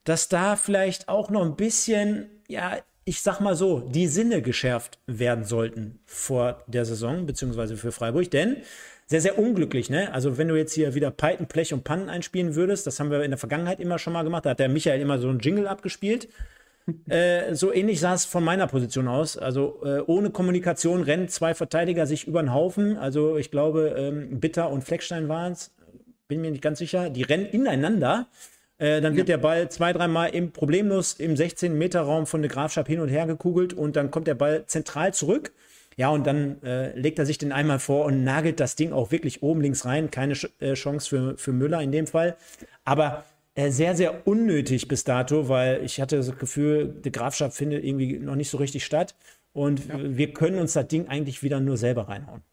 dass 0.04 0.28
da 0.28 0.58
vielleicht 0.58 1.08
auch 1.08 1.30
noch 1.30 1.44
ein 1.44 1.56
bisschen, 1.56 2.30
ja, 2.50 2.78
ich 3.08 3.22
sag 3.22 3.40
mal 3.40 3.56
so, 3.56 3.80
die 3.80 4.08
Sinne 4.08 4.42
geschärft 4.42 5.00
werden 5.08 5.46
sollten 5.46 6.00
vor 6.06 6.62
der 6.68 6.84
Saison, 6.84 7.26
beziehungsweise 7.26 7.78
für 7.78 7.94
Freiburg, 7.94 8.30
denn 8.30 8.58
sehr, 9.06 9.22
sehr 9.22 9.40
unglücklich, 9.40 9.90
ne? 9.90 10.14
Also, 10.14 10.38
wenn 10.38 10.50
du 10.50 10.58
jetzt 10.58 10.74
hier 10.74 10.94
wieder 10.94 11.10
Peiten, 11.10 11.46
Blech 11.46 11.74
und 11.74 11.86
Pannen 11.86 12.10
einspielen 12.10 12.56
würdest, 12.56 12.86
das 12.86 13.00
haben 13.00 13.10
wir 13.10 13.24
in 13.24 13.32
der 13.32 13.38
Vergangenheit 13.38 13.80
immer 13.80 13.98
schon 13.98 14.12
mal 14.12 14.24
gemacht, 14.24 14.46
da 14.46 14.50
hat 14.50 14.60
der 14.60 14.68
Michael 14.68 15.00
immer 15.00 15.20
so 15.20 15.30
einen 15.30 15.40
Jingle 15.40 15.68
abgespielt. 15.68 16.28
Äh, 17.10 17.54
so 17.54 17.74
ähnlich 17.74 18.00
sah 18.00 18.14
es 18.14 18.24
von 18.24 18.46
meiner 18.46 18.66
Position 18.66 19.10
aus. 19.10 19.38
Also 19.38 19.82
äh, 19.84 20.00
ohne 20.08 20.30
Kommunikation 20.30 21.02
rennen 21.04 21.28
zwei 21.28 21.54
Verteidiger 21.54 22.08
sich 22.08 22.28
über 22.28 22.42
den 22.42 22.54
Haufen. 22.54 22.96
Also 22.96 23.36
ich 23.36 23.52
glaube, 23.52 23.94
ähm, 23.98 24.40
Bitter 24.40 24.70
und 24.70 24.86
Fleckstein 24.86 25.28
waren 25.28 25.52
es, 25.52 25.76
bin 26.30 26.40
mir 26.40 26.50
nicht 26.50 26.62
ganz 26.62 26.80
sicher. 26.80 27.10
Die 27.10 27.24
rennen 27.24 27.46
ineinander. 27.46 28.30
Äh, 28.80 29.02
dann 29.02 29.16
wird 29.16 29.28
ja. 29.30 29.38
der 29.38 29.42
Ball 29.42 29.70
zwei, 29.70 29.92
dreimal 29.92 30.30
im 30.30 30.52
problemlos 30.52 31.14
im 31.14 31.34
16-Meter-Raum 31.34 32.28
von 32.28 32.42
der 32.42 32.52
Grafschaft 32.52 32.88
hin 32.88 33.00
und 33.00 33.10
her 33.10 33.26
gekugelt 33.26 33.74
und 33.74 33.96
dann 33.96 34.12
kommt 34.12 34.28
der 34.28 34.36
Ball 34.36 34.66
zentral 34.68 35.14
zurück. 35.14 35.52
Ja, 35.96 36.10
und 36.10 36.28
dann 36.28 36.62
äh, 36.62 36.98
legt 36.98 37.18
er 37.18 37.26
sich 37.26 37.40
den 37.40 37.52
einmal 37.52 37.80
vor 37.80 38.06
und 38.06 38.24
nagelt 38.24 38.60
das 38.60 38.76
Ding 38.76 38.94
auch 38.94 39.12
wirklich 39.12 39.42
oben 39.42 39.62
links 39.62 39.84
rein. 39.84 40.12
Keine 40.12 40.36
Sch 40.36 40.48
äh, 40.60 40.76
Chance 40.76 41.10
für, 41.10 41.38
für 41.38 41.54
Müller 41.54 41.82
in 41.82 41.92
dem 41.92 42.06
Fall. 42.06 42.38
Aber 42.86 43.26
äh, 43.56 43.72
sehr, 43.72 43.96
sehr 43.96 44.28
unnötig 44.28 44.88
bis 44.88 45.04
dato, 45.04 45.50
weil 45.50 45.84
ich 45.84 46.00
hatte 46.00 46.18
das 46.18 46.38
Gefühl, 46.38 47.02
die 47.04 47.12
Grafschaft 47.12 47.58
findet 47.58 47.84
irgendwie 47.84 48.20
noch 48.20 48.36
nicht 48.36 48.52
so 48.52 48.58
richtig 48.58 48.86
statt. 48.86 49.16
Und 49.54 49.88
ja. 49.88 49.96
wir 50.00 50.34
können 50.34 50.60
uns 50.60 50.74
das 50.74 50.88
Ding 50.88 51.08
eigentlich 51.08 51.42
wieder 51.42 51.60
nur 51.60 51.78
selber 51.78 52.08
reinhauen. 52.08 52.44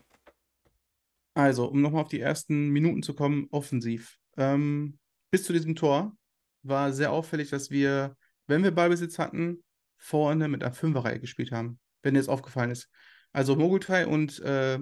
Also, 1.35 1.67
um 1.67 1.83
nochmal 1.83 2.03
auf 2.03 2.09
die 2.09 2.21
ersten 2.21 2.71
Minuten 2.71 3.03
zu 3.03 3.13
kommen, 3.13 3.49
offensiv. 3.51 4.19
Ähm, 4.39 4.99
bis 5.31 5.45
zu 5.45 5.53
diesem 5.53 5.75
Tor 5.75 6.17
war 6.65 6.93
sehr 6.93 7.13
auffällig, 7.13 7.51
dass 7.51 7.71
wir, 7.71 8.17
wenn 8.47 8.63
wir 8.63 8.73
Ballbesitz 8.73 9.19
hatten, 9.19 9.63
vorne 9.97 10.49
mit 10.49 10.63
einer 10.63 10.75
Fünferreihe 10.75 11.21
gespielt 11.21 11.53
haben, 11.53 11.79
wenn 12.03 12.15
dir 12.15 12.21
das 12.21 12.29
aufgefallen 12.29 12.71
ist. 12.71 12.89
Also 13.33 13.57
Mogultai 13.57 14.07
und 14.07 14.41
äh, 14.41 14.79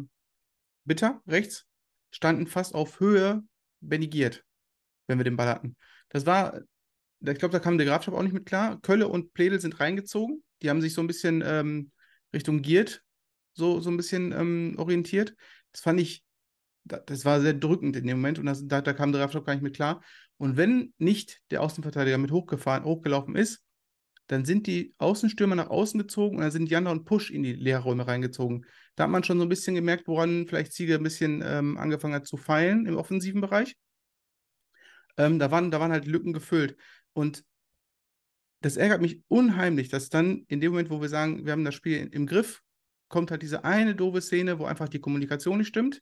Bitter 0.84 1.22
rechts 1.26 1.66
standen 2.10 2.46
fast 2.46 2.74
auf 2.74 3.00
Höhe 3.00 3.42
Benigiert, 3.80 4.44
wenn 5.06 5.18
wir 5.18 5.24
den 5.24 5.36
Ball 5.36 5.48
hatten. 5.48 5.76
Das 6.08 6.24
war, 6.24 6.60
ich 7.20 7.38
glaube, 7.38 7.52
da 7.52 7.58
kam 7.58 7.78
der 7.78 7.86
Grafschaft 7.86 8.16
auch 8.16 8.22
nicht 8.22 8.32
mit 8.32 8.46
klar. 8.46 8.80
Kölle 8.80 9.08
und 9.08 9.32
Pledel 9.34 9.60
sind 9.60 9.80
reingezogen. 9.80 10.42
Die 10.60 10.70
haben 10.70 10.80
sich 10.80 10.94
so 10.94 11.00
ein 11.00 11.08
bisschen 11.08 11.42
ähm, 11.44 11.90
Richtung 12.32 12.62
Giert 12.62 13.02
so, 13.54 13.80
so 13.80 13.90
ein 13.90 13.96
bisschen 13.96 14.32
ähm, 14.32 14.74
orientiert. 14.78 15.34
Das 15.72 15.82
fand 15.82 16.00
ich, 16.00 16.24
das 16.84 17.24
war 17.24 17.40
sehr 17.40 17.54
drückend 17.54 17.96
in 17.96 18.06
dem 18.06 18.18
Moment 18.18 18.38
und 18.38 18.46
das, 18.46 18.66
da, 18.66 18.80
da 18.80 18.92
kam 18.92 19.12
der 19.12 19.22
Grafschaft 19.22 19.46
gar 19.46 19.54
nicht 19.54 19.62
mit 19.62 19.76
klar. 19.76 20.02
Und 20.38 20.56
wenn 20.56 20.92
nicht 20.98 21.40
der 21.50 21.62
Außenverteidiger 21.62 22.18
mit 22.18 22.32
hochgefahren, 22.32 22.84
hochgelaufen 22.84 23.36
ist, 23.36 23.62
dann 24.26 24.44
sind 24.44 24.66
die 24.66 24.94
Außenstürmer 24.98 25.54
nach 25.54 25.68
außen 25.68 25.98
gezogen 26.00 26.36
und 26.36 26.42
dann 26.42 26.50
sind 26.50 26.70
Janda 26.70 26.90
und 26.90 27.04
Push 27.04 27.30
in 27.30 27.42
die 27.42 27.52
Leerräume 27.52 28.06
reingezogen. 28.06 28.64
Da 28.94 29.04
hat 29.04 29.10
man 29.10 29.24
schon 29.24 29.38
so 29.38 29.44
ein 29.44 29.48
bisschen 29.48 29.74
gemerkt, 29.74 30.06
woran 30.06 30.46
vielleicht 30.46 30.72
Ziege 30.72 30.94
ein 30.94 31.02
bisschen 31.02 31.42
ähm, 31.44 31.76
angefangen 31.76 32.14
hat 32.14 32.26
zu 32.26 32.36
feilen 32.36 32.86
im 32.86 32.96
offensiven 32.96 33.40
Bereich. 33.40 33.76
Ähm, 35.16 35.38
da, 35.38 35.50
waren, 35.50 35.70
da 35.70 35.80
waren 35.80 35.92
halt 35.92 36.06
Lücken 36.06 36.32
gefüllt. 36.32 36.76
Und 37.12 37.44
das 38.60 38.76
ärgert 38.76 39.02
mich 39.02 39.20
unheimlich, 39.28 39.88
dass 39.88 40.08
dann 40.08 40.44
in 40.48 40.60
dem 40.60 40.72
Moment, 40.72 40.90
wo 40.90 41.00
wir 41.00 41.08
sagen, 41.08 41.44
wir 41.44 41.52
haben 41.52 41.64
das 41.64 41.74
Spiel 41.74 42.08
im 42.10 42.26
Griff, 42.26 42.62
kommt 43.08 43.30
halt 43.30 43.42
diese 43.42 43.64
eine 43.64 43.94
doofe 43.94 44.22
Szene, 44.22 44.58
wo 44.58 44.64
einfach 44.64 44.88
die 44.88 45.00
Kommunikation 45.00 45.58
nicht 45.58 45.68
stimmt. 45.68 46.00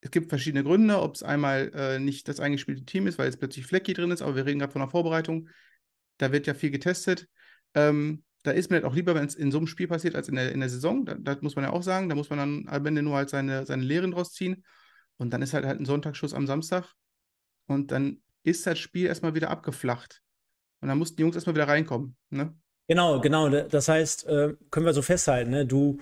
Es 0.00 0.10
gibt 0.10 0.28
verschiedene 0.28 0.64
Gründe, 0.64 1.00
ob 1.00 1.14
es 1.14 1.22
einmal 1.22 1.70
äh, 1.74 1.98
nicht 1.98 2.28
das 2.28 2.40
eingespielte 2.40 2.84
Team 2.84 3.06
ist, 3.06 3.18
weil 3.18 3.26
jetzt 3.26 3.38
plötzlich 3.38 3.66
Flecki 3.66 3.92
drin 3.92 4.10
ist, 4.10 4.22
aber 4.22 4.36
wir 4.36 4.46
reden 4.46 4.58
gerade 4.58 4.72
von 4.72 4.80
der 4.80 4.88
Vorbereitung. 4.88 5.48
Da 6.18 6.32
wird 6.32 6.46
ja 6.46 6.54
viel 6.54 6.70
getestet. 6.70 7.28
Ähm, 7.74 8.24
da 8.42 8.52
ist 8.52 8.70
mir 8.70 8.76
halt 8.76 8.86
auch 8.86 8.94
lieber, 8.94 9.14
wenn 9.14 9.26
es 9.26 9.34
in 9.34 9.52
so 9.52 9.58
einem 9.58 9.66
Spiel 9.66 9.88
passiert, 9.88 10.14
als 10.14 10.28
in 10.28 10.36
der, 10.36 10.52
in 10.52 10.60
der 10.60 10.70
Saison. 10.70 11.04
Da, 11.04 11.14
das 11.14 11.42
muss 11.42 11.56
man 11.56 11.64
ja 11.64 11.70
auch 11.70 11.82
sagen. 11.82 12.08
Da 12.08 12.14
muss 12.14 12.30
man 12.30 12.38
dann 12.38 12.64
am 12.68 12.86
Ende 12.86 13.02
nur 13.02 13.16
halt 13.16 13.28
seine, 13.28 13.66
seine 13.66 13.82
Lehren 13.82 14.12
draus 14.12 14.32
ziehen. 14.32 14.64
Und 15.18 15.34
dann 15.34 15.42
ist 15.42 15.52
halt, 15.52 15.66
halt 15.66 15.78
ein 15.78 15.84
Sonntagsschuss 15.84 16.32
am 16.32 16.46
Samstag 16.46 16.94
und 17.66 17.92
dann 17.92 18.22
ist 18.42 18.66
das 18.66 18.78
Spiel 18.78 19.06
erstmal 19.06 19.34
wieder 19.34 19.50
abgeflacht. 19.50 20.22
Und 20.80 20.88
dann 20.88 20.96
mussten 20.96 21.16
die 21.16 21.22
Jungs 21.22 21.34
erstmal 21.34 21.54
wieder 21.54 21.68
reinkommen. 21.68 22.16
Ne? 22.30 22.54
Genau, 22.88 23.20
genau. 23.20 23.50
Das 23.50 23.88
heißt, 23.88 24.26
äh, 24.26 24.54
können 24.70 24.86
wir 24.86 24.94
so 24.94 25.02
festhalten, 25.02 25.50
ne? 25.50 25.66
du, 25.66 26.00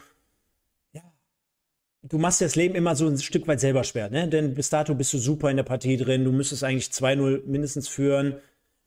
du 2.03 2.19
machst 2.19 2.41
das 2.41 2.57
Leben 2.57 2.75
immer 2.75 2.95
so 2.97 3.07
ein 3.07 3.19
Stück 3.19 3.47
weit 3.49 3.61
selber 3.61 3.85
schwer, 3.85 4.11
ne? 4.11 4.29
Denn 4.29 4.55
bis 4.55 4.71
dato 4.71 4.95
bist 4.95 5.13
du 5.13 5.19
super 5.19 5.51
in 5.51 5.57
der 5.57 5.65
Partie 5.65 5.97
drin, 5.97 6.25
du 6.25 6.33
müsstest 6.33 6.65
eigentlich 6.65 6.87
2-0 6.87 7.43
mindestens 7.47 7.89
führen. 7.89 8.37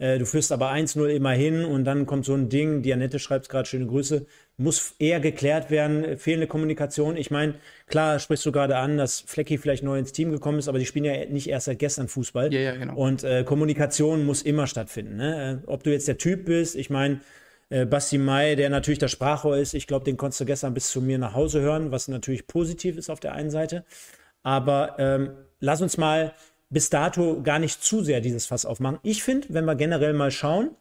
Äh, 0.02 0.18
du 0.18 0.26
führst 0.26 0.52
aber 0.52 0.72
1-0 0.72 1.08
immerhin 1.10 1.64
und 1.64 1.86
dann 1.86 2.08
kommt 2.08 2.26
so 2.26 2.34
ein 2.34 2.50
Ding, 2.50 2.82
die 2.82 2.92
Annette 2.92 3.20
schreibt 3.20 3.50
gerade 3.50 3.68
schöne 3.68 3.86
Grüße, 3.86 4.26
muss 4.58 4.96
eher 4.98 5.20
geklärt 5.20 5.70
werden, 5.70 6.18
fehlende 6.18 6.48
Kommunikation. 6.48 7.18
Ich 7.18 7.30
meine, 7.30 7.56
klar 7.86 8.18
sprichst 8.18 8.46
du 8.46 8.52
gerade 8.52 8.78
an, 8.78 8.98
dass 8.98 9.22
Flecki 9.22 9.60
vielleicht 9.60 9.84
neu 9.84 10.00
ins 10.00 10.12
Team 10.12 10.32
gekommen 10.32 10.58
ist, 10.58 10.68
aber 10.68 10.80
die 10.80 10.88
spielen 10.88 11.06
ja 11.06 11.26
nicht 11.26 11.48
erst 11.48 11.66
seit 11.66 11.78
gestern 11.78 12.08
Fußball. 12.08 12.52
Ja, 12.52 12.60
ja, 12.60 12.76
genau. 12.76 12.96
Und 12.96 13.24
äh, 13.24 13.44
Kommunikation 13.44 14.26
muss 14.26 14.42
immer 14.42 14.66
stattfinden. 14.66 15.18
Ne? 15.18 15.62
Äh, 15.64 15.68
ob 15.68 15.84
du 15.84 15.92
jetzt 15.92 16.08
der 16.08 16.18
Typ 16.18 16.46
bist, 16.46 16.76
ich 16.76 16.90
meine, 16.90 17.20
äh, 17.72 17.86
Basti 17.86 18.18
Mai, 18.18 18.56
der 18.56 18.70
natürlich 18.70 19.00
der 19.00 19.08
Sprachrohr 19.08 19.58
ist, 19.58 19.74
ich 19.74 19.88
glaube, 19.88 20.06
den 20.06 20.18
konntest 20.18 20.42
du 20.42 20.46
gestern 20.46 20.74
bis 20.74 20.92
zu 20.92 21.02
mir 21.02 21.18
nach 21.18 21.34
Hause 21.34 21.62
hören, 21.62 21.92
was 21.92 22.08
natürlich 22.08 22.46
positiv 22.46 22.98
ist 22.98 23.10
auf 23.10 23.20
der 23.20 23.34
einen 23.34 23.50
Seite. 23.50 23.86
Aber 24.44 24.96
ähm, 25.00 25.32
lass 25.60 25.82
uns 25.82 25.98
mal 25.98 26.34
bis 26.70 26.90
dato 26.90 27.42
gar 27.42 27.60
nicht 27.60 27.82
zu 27.84 28.04
sehr 28.04 28.22
dieses 28.22 28.46
Fass 28.46 28.66
aufmachen. 28.66 29.00
Ich 29.04 29.24
finde, 29.24 29.48
wenn 29.52 29.66
wir 29.66 29.76
generell 29.76 30.14
mal 30.14 30.32
schauen, 30.32 30.72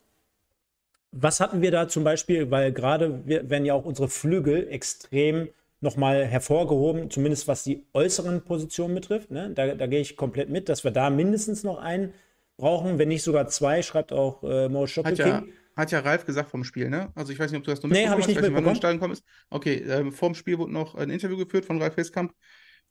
was 1.13 1.41
hatten 1.41 1.63
wir 1.63 1.71
da 1.71 1.89
zum 1.89 2.05
Beispiel, 2.05 2.51
weil 2.51 2.73
gerade 2.73 3.25
werden 3.27 3.65
ja 3.65 3.75
auch 3.75 3.85
unsere 3.85 4.09
Flügel 4.09 4.69
extrem 4.71 5.49
nochmal 5.81 6.25
hervorgehoben, 6.27 7.11
zumindest 7.11 7.49
was 7.49 7.65
die 7.65 7.85
äußeren 7.95 8.43
Positionen 8.43 8.95
betrifft. 8.95 9.31
Ne? 9.31 9.51
Da, 9.55 9.75
da 9.75 9.87
gehe 9.87 10.01
ich 10.01 10.17
komplett 10.17 10.51
mit, 10.51 10.69
dass 10.69 10.85
wir 10.85 10.91
da 10.91 11.11
mindestens 11.11 11.65
noch 11.65 11.79
einen 11.79 12.13
brauchen, 12.57 12.99
wenn 12.99 13.09
nicht 13.09 13.23
sogar 13.23 13.49
zwei, 13.49 13.83
schreibt 13.83 14.13
auch 14.13 14.43
äh, 14.43 14.69
Mo 14.69 14.87
hat 14.87 15.19
ja, 15.19 15.43
hat 15.77 15.91
ja 15.93 16.01
Ralf 16.01 16.27
gesagt 16.27 16.51
vom 16.51 16.65
Spiel, 16.65 16.91
ne? 16.91 17.13
Also 17.15 17.33
ich 17.33 17.39
weiß 17.39 17.51
nicht, 17.51 17.59
ob 17.59 17.65
du 17.65 17.71
das 17.71 17.83
noch 17.83 17.91
nee, 17.91 18.09
habe 18.09 18.21
ich 18.21 18.27
nicht 18.27 18.41
mitbekommen. 18.41 18.81
Gekommen 18.81 19.13
ist. 19.13 19.25
Okay, 19.49 19.77
äh, 19.77 20.11
vorm 20.11 20.35
Spiel 20.35 20.59
wurde 20.59 20.73
noch 20.73 20.95
ein 20.95 21.11
Interview 21.11 21.37
geführt 21.37 21.65
von 21.65 21.81
Ralf 21.81 21.97
Heskamp 21.97 22.35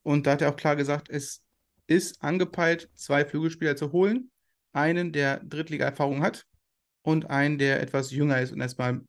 und 0.03 0.25
da 0.25 0.31
hat 0.31 0.41
er 0.41 0.49
auch 0.49 0.55
klar 0.55 0.75
gesagt, 0.75 1.09
es 1.09 1.43
ist 1.87 2.21
angepeilt, 2.23 2.89
zwei 2.95 3.25
Flügelspieler 3.25 3.75
zu 3.75 3.91
holen. 3.91 4.31
Einen, 4.71 5.11
der 5.11 5.39
Drittliga-Erfahrung 5.39 6.21
hat 6.21 6.45
und 7.01 7.29
einen, 7.29 7.57
der 7.57 7.81
etwas 7.81 8.11
jünger 8.11 8.39
ist 8.39 8.51
und 8.51 8.61
erstmal 8.61 9.01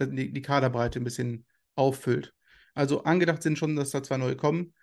die, 0.00 0.32
die 0.32 0.42
Kaderbreite 0.42 1.00
ein 1.00 1.04
bisschen 1.04 1.46
auffüllt. 1.74 2.32
Also 2.74 3.04
angedacht 3.04 3.42
sind 3.42 3.58
schon, 3.58 3.76
dass 3.76 3.90
da 3.90 4.02
zwei 4.02 4.16
neue 4.16 4.36
kommen. 4.36 4.74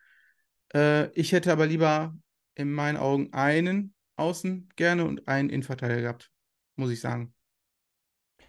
Äh, 0.74 1.10
ich 1.12 1.32
hätte 1.32 1.52
aber 1.52 1.66
lieber 1.66 2.16
in 2.56 2.72
meinen 2.72 2.98
Augen 2.98 3.34
einen 3.34 3.94
Außen 4.16 4.70
gerne 4.76 5.06
und 5.06 5.28
einen 5.28 5.50
Innenverteidiger 5.50 6.02
gehabt, 6.02 6.32
muss 6.76 6.92
ich 6.92 7.00
sagen. 7.00 7.34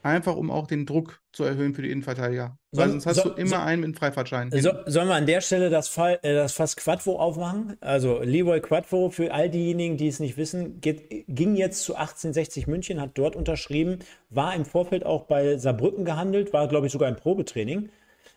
Einfach 0.04 0.36
um 0.36 0.50
auch 0.50 0.66
den 0.66 0.84
Druck 0.84 1.22
zu 1.32 1.44
erhöhen 1.44 1.74
für 1.74 1.80
die 1.80 1.90
Innenverteidiger. 1.90 2.58
Weil 2.72 2.90
sonst 2.90 3.06
hast 3.06 3.16
so, 3.16 3.30
du 3.30 3.36
immer 3.36 3.48
so, 3.48 3.56
einen 3.56 3.80
mit 3.80 3.98
Freifahrtschein. 3.98 4.50
So, 4.50 4.70
sollen 4.84 5.08
wir 5.08 5.14
an 5.14 5.24
der 5.24 5.40
Stelle 5.40 5.70
das, 5.70 5.88
Fall, 5.88 6.18
äh, 6.20 6.34
das 6.34 6.52
Fass 6.52 6.76
Quattro 6.76 7.18
aufmachen? 7.18 7.78
Also 7.80 8.20
Leroy 8.20 8.60
Quattro, 8.60 9.08
für 9.08 9.32
all 9.32 9.48
diejenigen, 9.48 9.96
die 9.96 10.08
es 10.08 10.20
nicht 10.20 10.36
wissen, 10.36 10.82
geht, 10.82 11.24
ging 11.26 11.56
jetzt 11.56 11.84
zu 11.84 11.94
1860 11.94 12.66
München, 12.66 13.00
hat 13.00 13.12
dort 13.14 13.34
unterschrieben, 13.34 14.00
war 14.28 14.54
im 14.54 14.66
Vorfeld 14.66 15.06
auch 15.06 15.22
bei 15.22 15.56
Saarbrücken 15.56 16.04
gehandelt, 16.04 16.52
war, 16.52 16.68
glaube 16.68 16.84
ich, 16.84 16.92
sogar 16.92 17.08
im 17.08 17.16
Probetraining. 17.16 17.88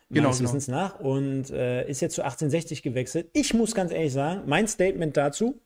Genau, 0.08 0.28
meines 0.28 0.38
genau. 0.38 0.48
Wissens 0.48 0.68
nach 0.68 1.00
und 1.00 1.50
äh, 1.50 1.86
ist 1.86 2.00
jetzt 2.00 2.14
zu 2.14 2.22
1860 2.22 2.82
gewechselt. 2.82 3.28
Ich 3.34 3.52
muss 3.52 3.74
ganz 3.74 3.92
ehrlich 3.92 4.14
sagen, 4.14 4.44
mein 4.46 4.66
Statement 4.68 5.18
dazu, 5.18 5.60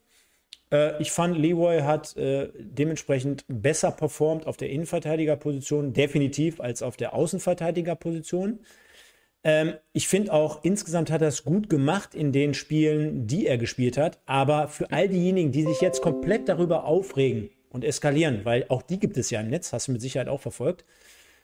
ich 1.00 1.12
fand, 1.12 1.36
Leroy 1.36 1.82
hat 1.82 2.16
äh, 2.16 2.48
dementsprechend 2.58 3.44
besser 3.48 3.90
performt 3.90 4.46
auf 4.46 4.56
der 4.56 4.70
Innenverteidigerposition, 4.70 5.92
definitiv 5.92 6.60
als 6.60 6.82
auf 6.82 6.96
der 6.96 7.14
Außenverteidigerposition. 7.14 8.60
Ähm, 9.44 9.74
ich 9.92 10.08
finde 10.08 10.32
auch, 10.32 10.64
insgesamt 10.64 11.10
hat 11.10 11.20
er 11.20 11.28
es 11.28 11.44
gut 11.44 11.68
gemacht 11.68 12.14
in 12.14 12.32
den 12.32 12.54
Spielen, 12.54 13.26
die 13.26 13.46
er 13.46 13.58
gespielt 13.58 13.98
hat. 13.98 14.20
Aber 14.26 14.68
für 14.68 14.90
all 14.92 15.08
diejenigen, 15.08 15.52
die 15.52 15.64
sich 15.64 15.80
jetzt 15.80 16.00
komplett 16.00 16.48
darüber 16.48 16.84
aufregen 16.84 17.50
und 17.68 17.84
eskalieren, 17.84 18.44
weil 18.44 18.64
auch 18.68 18.82
die 18.82 18.98
gibt 18.98 19.16
es 19.16 19.30
ja 19.30 19.40
im 19.40 19.48
Netz, 19.48 19.72
hast 19.72 19.88
du 19.88 19.92
mit 19.92 20.00
Sicherheit 20.00 20.28
auch 20.28 20.40
verfolgt, 20.40 20.84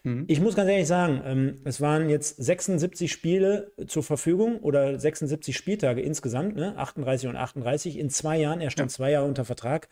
Mhm. 0.09 0.25
Ich 0.27 0.40
muss 0.40 0.57
ganz 0.57 0.71
ehrlich 0.71 0.87
sagen, 0.87 1.21
ähm, 1.25 1.61
es 1.64 1.81
waren 1.81 2.09
jetzt 2.09 2.42
76 2.42 3.11
Spiele 3.12 3.73
zur 3.87 4.03
Verfügung 4.03 4.59
oder 4.61 4.99
76 4.99 5.57
Spieltage 5.57 6.01
insgesamt, 6.01 6.57
ne? 6.57 6.77
38 6.77 7.29
und 7.29 7.37
38 7.37 7.99
in 7.99 8.11
zwei 8.11 8.38
Jahren. 8.38 8.61
Er 8.61 8.71
stand 8.71 8.90
ja. 8.90 8.97
zwei 8.97 9.11
Jahre 9.11 9.27
unter 9.27 9.44
Vertrag. 9.44 9.88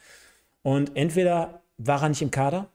Und 0.62 0.96
entweder 0.96 1.62
war 1.79 2.02
er 2.02 2.09
nicht 2.09 2.22
im 2.22 2.31
Kader, 2.31 2.68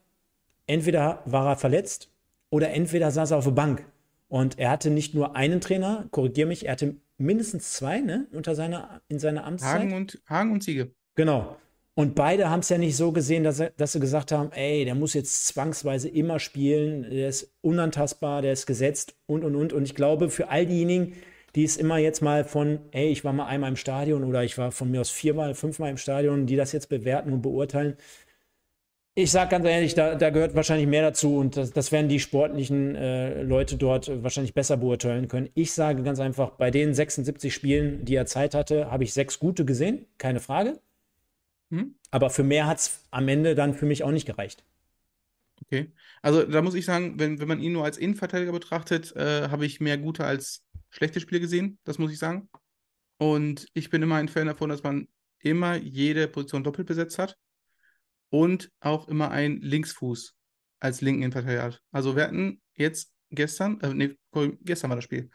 entweder 0.67 1.21
war 1.25 1.47
er 1.47 1.57
verletzt 1.57 2.09
oder 2.49 2.71
entweder 2.71 3.11
saß 3.11 3.31
er 3.31 3.37
auf 3.37 3.45
der 3.45 3.51
Bank. 3.51 3.85
Und 4.27 4.59
er 4.59 4.69
hatte 4.69 4.91
nicht 4.91 5.13
nur 5.13 5.35
einen 5.35 5.59
Trainer, 5.59 6.07
korrigiere 6.11 6.47
mich, 6.47 6.65
er 6.65 6.73
hatte 6.73 6.95
mindestens 7.17 7.73
zwei 7.73 7.99
ne, 7.99 8.27
unter 8.31 8.55
seiner, 8.55 9.01
in 9.07 9.19
seiner 9.19 9.45
Amtszeit. 9.45 9.81
Hagen 9.81 9.93
und, 9.93 10.21
Hagen 10.27 10.51
und 10.51 10.63
Siege. 10.63 10.91
Genau. 11.15 11.57
Und 11.93 12.15
beide 12.15 12.49
haben 12.49 12.61
es 12.61 12.69
ja 12.69 12.77
nicht 12.77 12.95
so 12.95 13.11
gesehen, 13.11 13.43
dass, 13.43 13.61
dass 13.77 13.91
sie 13.91 13.99
gesagt 13.99 14.31
haben, 14.31 14.51
ey, 14.53 14.85
der 14.85 14.95
muss 14.95 15.13
jetzt 15.13 15.47
zwangsweise 15.47 16.07
immer 16.07 16.39
spielen, 16.39 17.03
der 17.09 17.27
ist 17.27 17.53
unantastbar, 17.61 18.41
der 18.41 18.53
ist 18.53 18.65
gesetzt 18.65 19.15
und, 19.25 19.43
und, 19.43 19.55
und. 19.55 19.73
Und 19.73 19.83
ich 19.83 19.95
glaube, 19.95 20.29
für 20.29 20.49
all 20.49 20.65
diejenigen, 20.65 21.13
die 21.55 21.65
es 21.65 21.75
immer 21.75 21.97
jetzt 21.97 22.21
mal 22.21 22.45
von, 22.45 22.79
ey, 22.91 23.09
ich 23.09 23.25
war 23.25 23.33
mal 23.33 23.47
einmal 23.47 23.69
im 23.69 23.75
Stadion 23.75 24.23
oder 24.23 24.43
ich 24.43 24.57
war 24.57 24.71
von 24.71 24.89
mir 24.89 25.01
aus 25.01 25.09
viermal, 25.09 25.53
fünfmal 25.53 25.89
im 25.89 25.97
Stadion, 25.97 26.45
die 26.45 26.55
das 26.55 26.71
jetzt 26.71 26.87
bewerten 26.87 27.33
und 27.33 27.41
beurteilen, 27.41 27.97
ich 29.13 29.29
sage 29.29 29.49
ganz 29.49 29.65
ehrlich, 29.65 29.93
da, 29.93 30.15
da, 30.15 30.29
gehört 30.29 30.55
wahrscheinlich 30.55 30.87
mehr 30.87 31.01
dazu 31.01 31.35
und 31.37 31.57
das, 31.57 31.71
das 31.71 31.91
werden 31.91 32.07
die 32.07 32.21
sportlichen 32.21 32.95
äh, 32.95 33.41
Leute 33.43 33.75
dort 33.75 34.23
wahrscheinlich 34.23 34.53
besser 34.53 34.77
beurteilen 34.77 35.27
können. 35.27 35.49
Ich 35.53 35.73
sage 35.73 36.01
ganz 36.03 36.21
einfach, 36.21 36.51
bei 36.51 36.71
den 36.71 36.93
76 36.93 37.53
Spielen, 37.53 38.05
die 38.05 38.15
er 38.15 38.25
Zeit 38.25 38.55
hatte, 38.55 38.89
habe 38.89 39.03
ich 39.03 39.13
sechs 39.13 39.37
gute 39.37 39.65
gesehen, 39.65 40.05
keine 40.17 40.39
Frage. 40.39 40.79
Hm? 41.71 41.95
Aber 42.11 42.29
für 42.29 42.43
mehr 42.43 42.67
hat 42.67 42.79
es 42.79 43.03
am 43.11 43.27
Ende 43.27 43.55
dann 43.55 43.73
für 43.73 43.85
mich 43.85 44.03
auch 44.03 44.11
nicht 44.11 44.27
gereicht. 44.27 44.63
Okay. 45.63 45.91
Also 46.21 46.43
da 46.43 46.61
muss 46.61 46.73
ich 46.73 46.85
sagen, 46.85 47.19
wenn, 47.19 47.39
wenn 47.39 47.47
man 47.47 47.59
ihn 47.59 47.71
nur 47.71 47.85
als 47.85 47.97
Innenverteidiger 47.97 48.51
betrachtet, 48.51 49.15
äh, 49.15 49.49
habe 49.49 49.65
ich 49.65 49.79
mehr 49.79 49.97
gute 49.97 50.25
als 50.25 50.65
schlechte 50.89 51.19
Spiele 51.19 51.39
gesehen. 51.39 51.79
Das 51.83 51.97
muss 51.97 52.11
ich 52.11 52.19
sagen. 52.19 52.49
Und 53.17 53.67
ich 53.73 53.89
bin 53.89 54.01
immer 54.01 54.15
ein 54.15 54.27
Fan 54.27 54.47
davon, 54.47 54.69
dass 54.69 54.83
man 54.83 55.07
immer 55.39 55.75
jede 55.75 56.27
Position 56.27 56.63
doppelt 56.63 56.87
besetzt 56.87 57.17
hat 57.19 57.37
und 58.29 58.71
auch 58.79 59.07
immer 59.07 59.31
einen 59.31 59.61
Linksfuß 59.61 60.35
als 60.79 61.01
linken 61.01 61.23
Innenverteidiger 61.23 61.63
hat. 61.63 61.81
Also 61.91 62.15
wir 62.15 62.23
hatten 62.23 62.61
jetzt 62.73 63.13
gestern, 63.29 63.79
äh, 63.81 63.93
nee, 63.93 64.17
gestern 64.61 64.89
war 64.89 64.97
das 64.97 65.05
Spiel, 65.05 65.29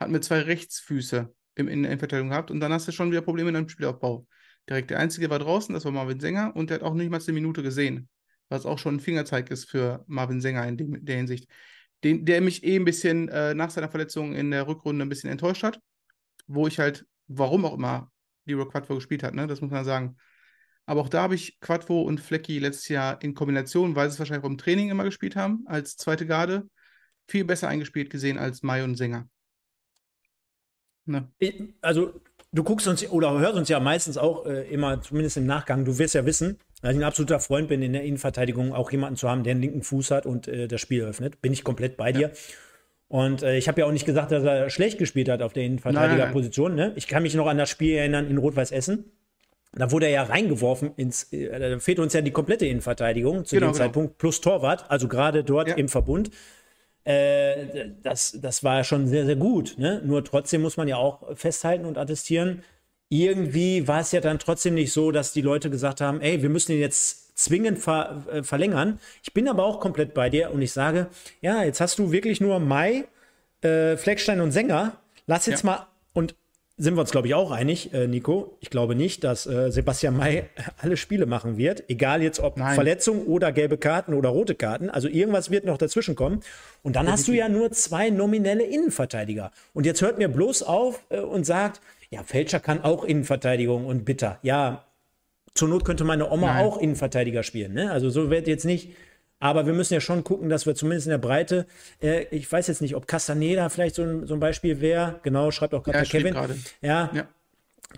hatten 0.00 0.12
wir 0.12 0.22
zwei 0.22 0.40
Rechtsfüße 0.40 1.34
im 1.56 1.68
Innenverteidigung 1.68 2.30
gehabt 2.30 2.50
und 2.50 2.60
dann 2.60 2.72
hast 2.72 2.88
du 2.88 2.92
schon 2.92 3.10
wieder 3.10 3.20
Probleme 3.20 3.48
in 3.48 3.54
deinem 3.54 3.68
Spielaufbau 3.68 4.26
direkt. 4.68 4.90
Der 4.90 4.98
Einzige 4.98 5.30
war 5.30 5.38
draußen, 5.38 5.74
das 5.74 5.84
war 5.84 5.92
Marvin 5.92 6.20
Sänger 6.20 6.54
und 6.54 6.70
der 6.70 6.76
hat 6.76 6.82
auch 6.82 6.94
nicht 6.94 7.10
mal 7.10 7.20
eine 7.20 7.32
Minute 7.32 7.62
gesehen. 7.62 8.08
Was 8.48 8.66
auch 8.66 8.78
schon 8.78 8.96
ein 8.96 9.00
Fingerzeig 9.00 9.50
ist 9.50 9.70
für 9.70 10.04
Marvin 10.06 10.40
Sänger 10.40 10.66
in, 10.66 10.76
dem, 10.76 11.04
der 11.04 11.16
Hinsicht. 11.16 11.48
Den, 12.04 12.24
der 12.24 12.40
mich 12.40 12.64
eh 12.64 12.76
ein 12.76 12.84
bisschen 12.84 13.28
äh, 13.28 13.54
nach 13.54 13.70
seiner 13.70 13.88
Verletzung 13.88 14.34
in 14.34 14.50
der 14.50 14.66
Rückrunde 14.66 15.04
ein 15.04 15.08
bisschen 15.08 15.30
enttäuscht 15.30 15.62
hat. 15.62 15.80
Wo 16.46 16.66
ich 16.66 16.78
halt, 16.78 17.06
warum 17.28 17.64
auch 17.64 17.74
immer, 17.74 18.10
Leroy 18.44 18.68
Quadvo 18.68 18.96
gespielt 18.96 19.22
hat, 19.22 19.34
ne? 19.34 19.46
das 19.46 19.60
muss 19.60 19.70
man 19.70 19.84
sagen. 19.84 20.16
Aber 20.84 21.00
auch 21.00 21.08
da 21.08 21.22
habe 21.22 21.36
ich 21.36 21.60
Quadvo 21.60 22.02
und 22.02 22.20
Flecki 22.20 22.58
letztes 22.58 22.88
Jahr 22.88 23.22
in 23.22 23.34
Kombination, 23.34 23.94
weil 23.94 24.08
sie 24.08 24.14
es 24.14 24.18
wahrscheinlich 24.18 24.42
beim 24.42 24.58
Training 24.58 24.90
immer 24.90 25.04
gespielt 25.04 25.36
haben, 25.36 25.62
als 25.66 25.96
zweite 25.96 26.26
Garde, 26.26 26.68
viel 27.28 27.44
besser 27.44 27.68
eingespielt 27.68 28.10
gesehen 28.10 28.36
als 28.36 28.62
Mai 28.62 28.82
und 28.82 28.96
Sänger. 28.96 29.28
Ne? 31.04 31.32
Also 31.80 32.20
du 32.52 32.62
guckst 32.62 32.86
uns 32.86 33.08
oder 33.10 33.38
hörst 33.38 33.56
uns 33.56 33.68
ja 33.68 33.80
meistens 33.80 34.18
auch 34.18 34.46
äh, 34.46 34.62
immer, 34.68 35.00
zumindest 35.00 35.36
im 35.36 35.46
Nachgang, 35.46 35.84
du 35.84 35.98
wirst 35.98 36.14
ja 36.14 36.24
wissen, 36.26 36.58
dass 36.82 36.92
ich 36.92 36.98
ein 36.98 37.04
absoluter 37.04 37.40
Freund 37.40 37.68
bin, 37.68 37.82
in 37.82 37.92
der 37.92 38.02
Innenverteidigung 38.02 38.72
auch 38.72 38.90
jemanden 38.90 39.16
zu 39.16 39.28
haben, 39.28 39.44
der 39.44 39.52
einen 39.52 39.62
linken 39.62 39.82
Fuß 39.82 40.10
hat 40.10 40.26
und 40.26 40.48
äh, 40.48 40.68
das 40.68 40.80
Spiel 40.80 41.02
öffnet. 41.04 41.40
Bin 41.40 41.52
ich 41.52 41.64
komplett 41.64 41.96
bei 41.96 42.12
dir. 42.12 42.32
Und 43.08 43.42
äh, 43.42 43.56
ich 43.56 43.68
habe 43.68 43.80
ja 43.80 43.86
auch 43.86 43.92
nicht 43.92 44.06
gesagt, 44.06 44.32
dass 44.32 44.42
er 44.42 44.70
schlecht 44.70 44.98
gespielt 44.98 45.28
hat 45.28 45.42
auf 45.42 45.52
der 45.52 45.64
Innenverteidigerposition. 45.64 46.74
Ne? 46.74 46.92
Ich 46.96 47.08
kann 47.08 47.22
mich 47.22 47.34
noch 47.34 47.46
an 47.46 47.58
das 47.58 47.70
Spiel 47.70 47.94
erinnern 47.94 48.26
in 48.26 48.38
Rot-Weiß 48.38 48.72
Essen. 48.72 49.04
Da 49.74 49.90
wurde 49.90 50.06
er 50.06 50.12
ja 50.12 50.22
reingeworfen 50.24 50.92
ins, 50.96 51.32
äh, 51.32 51.58
da 51.58 51.78
fehlt 51.78 51.98
uns 51.98 52.12
ja 52.12 52.20
die 52.20 52.30
komplette 52.30 52.66
Innenverteidigung 52.66 53.44
zu 53.44 53.54
genau, 53.54 53.68
dem 53.68 53.72
genau. 53.72 53.84
Zeitpunkt, 53.84 54.18
plus 54.18 54.40
Torwart, 54.40 54.90
also 54.90 55.08
gerade 55.08 55.44
dort 55.44 55.68
ja. 55.68 55.74
im 55.76 55.88
Verbund. 55.88 56.30
Äh, 57.04 57.90
das, 58.02 58.38
das 58.40 58.62
war 58.62 58.84
schon 58.84 59.06
sehr, 59.08 59.26
sehr 59.26 59.36
gut. 59.36 59.74
Ne? 59.78 60.00
Nur 60.04 60.24
trotzdem 60.24 60.62
muss 60.62 60.76
man 60.76 60.88
ja 60.88 60.96
auch 60.96 61.36
festhalten 61.36 61.84
und 61.84 61.98
attestieren, 61.98 62.62
irgendwie 63.08 63.86
war 63.86 64.00
es 64.00 64.12
ja 64.12 64.22
dann 64.22 64.38
trotzdem 64.38 64.72
nicht 64.72 64.90
so, 64.90 65.10
dass 65.10 65.34
die 65.34 65.42
Leute 65.42 65.68
gesagt 65.68 66.00
haben, 66.00 66.22
ey, 66.22 66.42
wir 66.42 66.48
müssen 66.48 66.72
ihn 66.72 66.80
jetzt 66.80 67.36
zwingend 67.36 67.78
ver 67.78 68.24
äh, 68.30 68.42
verlängern. 68.42 69.00
Ich 69.22 69.34
bin 69.34 69.48
aber 69.48 69.64
auch 69.64 69.80
komplett 69.80 70.14
bei 70.14 70.30
dir 70.30 70.50
und 70.50 70.62
ich 70.62 70.72
sage, 70.72 71.08
ja, 71.42 71.62
jetzt 71.62 71.80
hast 71.82 71.98
du 71.98 72.10
wirklich 72.10 72.40
nur 72.40 72.58
Mai, 72.58 73.04
äh, 73.60 73.98
Fleckstein 73.98 74.40
und 74.40 74.52
Sänger. 74.52 74.96
Lass 75.26 75.44
jetzt 75.44 75.62
ja. 75.62 75.70
mal, 75.70 75.86
und 76.14 76.34
sind 76.82 76.96
wir 76.96 77.00
uns, 77.02 77.12
glaube 77.12 77.28
ich, 77.28 77.34
auch 77.34 77.52
einig, 77.52 77.94
äh, 77.94 78.08
Nico. 78.08 78.56
Ich 78.60 78.68
glaube 78.68 78.96
nicht, 78.96 79.22
dass 79.22 79.46
äh, 79.46 79.70
Sebastian 79.70 80.16
May 80.16 80.44
alle 80.78 80.96
Spiele 80.96 81.26
machen 81.26 81.56
wird. 81.56 81.84
Egal 81.88 82.22
jetzt 82.22 82.40
ob 82.40 82.56
Nein. 82.56 82.74
Verletzung 82.74 83.26
oder 83.26 83.52
gelbe 83.52 83.78
Karten 83.78 84.14
oder 84.14 84.30
rote 84.30 84.56
Karten. 84.56 84.90
Also 84.90 85.06
irgendwas 85.06 85.50
wird 85.50 85.64
noch 85.64 85.78
dazwischen 85.78 86.16
kommen. 86.16 86.40
Und 86.82 86.96
dann 86.96 87.10
hast 87.10 87.28
du 87.28 87.32
ja 87.32 87.48
nur 87.48 87.70
zwei 87.70 88.10
nominelle 88.10 88.64
Innenverteidiger. 88.64 89.52
Und 89.72 89.86
jetzt 89.86 90.02
hört 90.02 90.18
mir 90.18 90.28
bloß 90.28 90.64
auf 90.64 91.04
äh, 91.10 91.20
und 91.20 91.46
sagt, 91.46 91.80
ja, 92.10 92.24
Fälscher 92.24 92.58
kann 92.58 92.82
auch 92.82 93.04
Innenverteidigung 93.04 93.86
und 93.86 94.04
Bitter. 94.04 94.40
Ja, 94.42 94.84
zur 95.54 95.68
Not 95.68 95.84
könnte 95.84 96.02
meine 96.02 96.30
Oma 96.32 96.54
Nein. 96.54 96.64
auch 96.64 96.78
Innenverteidiger 96.78 97.44
spielen. 97.44 97.74
Ne? 97.74 97.92
Also 97.92 98.10
so 98.10 98.28
wird 98.28 98.48
jetzt 98.48 98.64
nicht 98.64 98.90
aber 99.42 99.66
wir 99.66 99.72
müssen 99.72 99.92
ja 99.92 100.00
schon 100.00 100.22
gucken, 100.22 100.48
dass 100.48 100.66
wir 100.66 100.76
zumindest 100.76 101.08
in 101.08 101.10
der 101.10 101.18
Breite, 101.18 101.66
äh, 102.00 102.26
ich 102.30 102.50
weiß 102.50 102.68
jetzt 102.68 102.80
nicht, 102.80 102.94
ob 102.94 103.08
Castaneda 103.08 103.68
vielleicht 103.70 103.96
so 103.96 104.02
ein, 104.04 104.24
so 104.24 104.34
ein 104.34 104.40
Beispiel 104.40 104.80
wäre. 104.80 105.18
Genau, 105.24 105.50
schreibt 105.50 105.74
auch 105.74 105.82
gerade 105.82 105.98
ja, 105.98 106.04
Kevin. 106.04 106.36
Ja. 106.80 107.10
ja. 107.12 107.28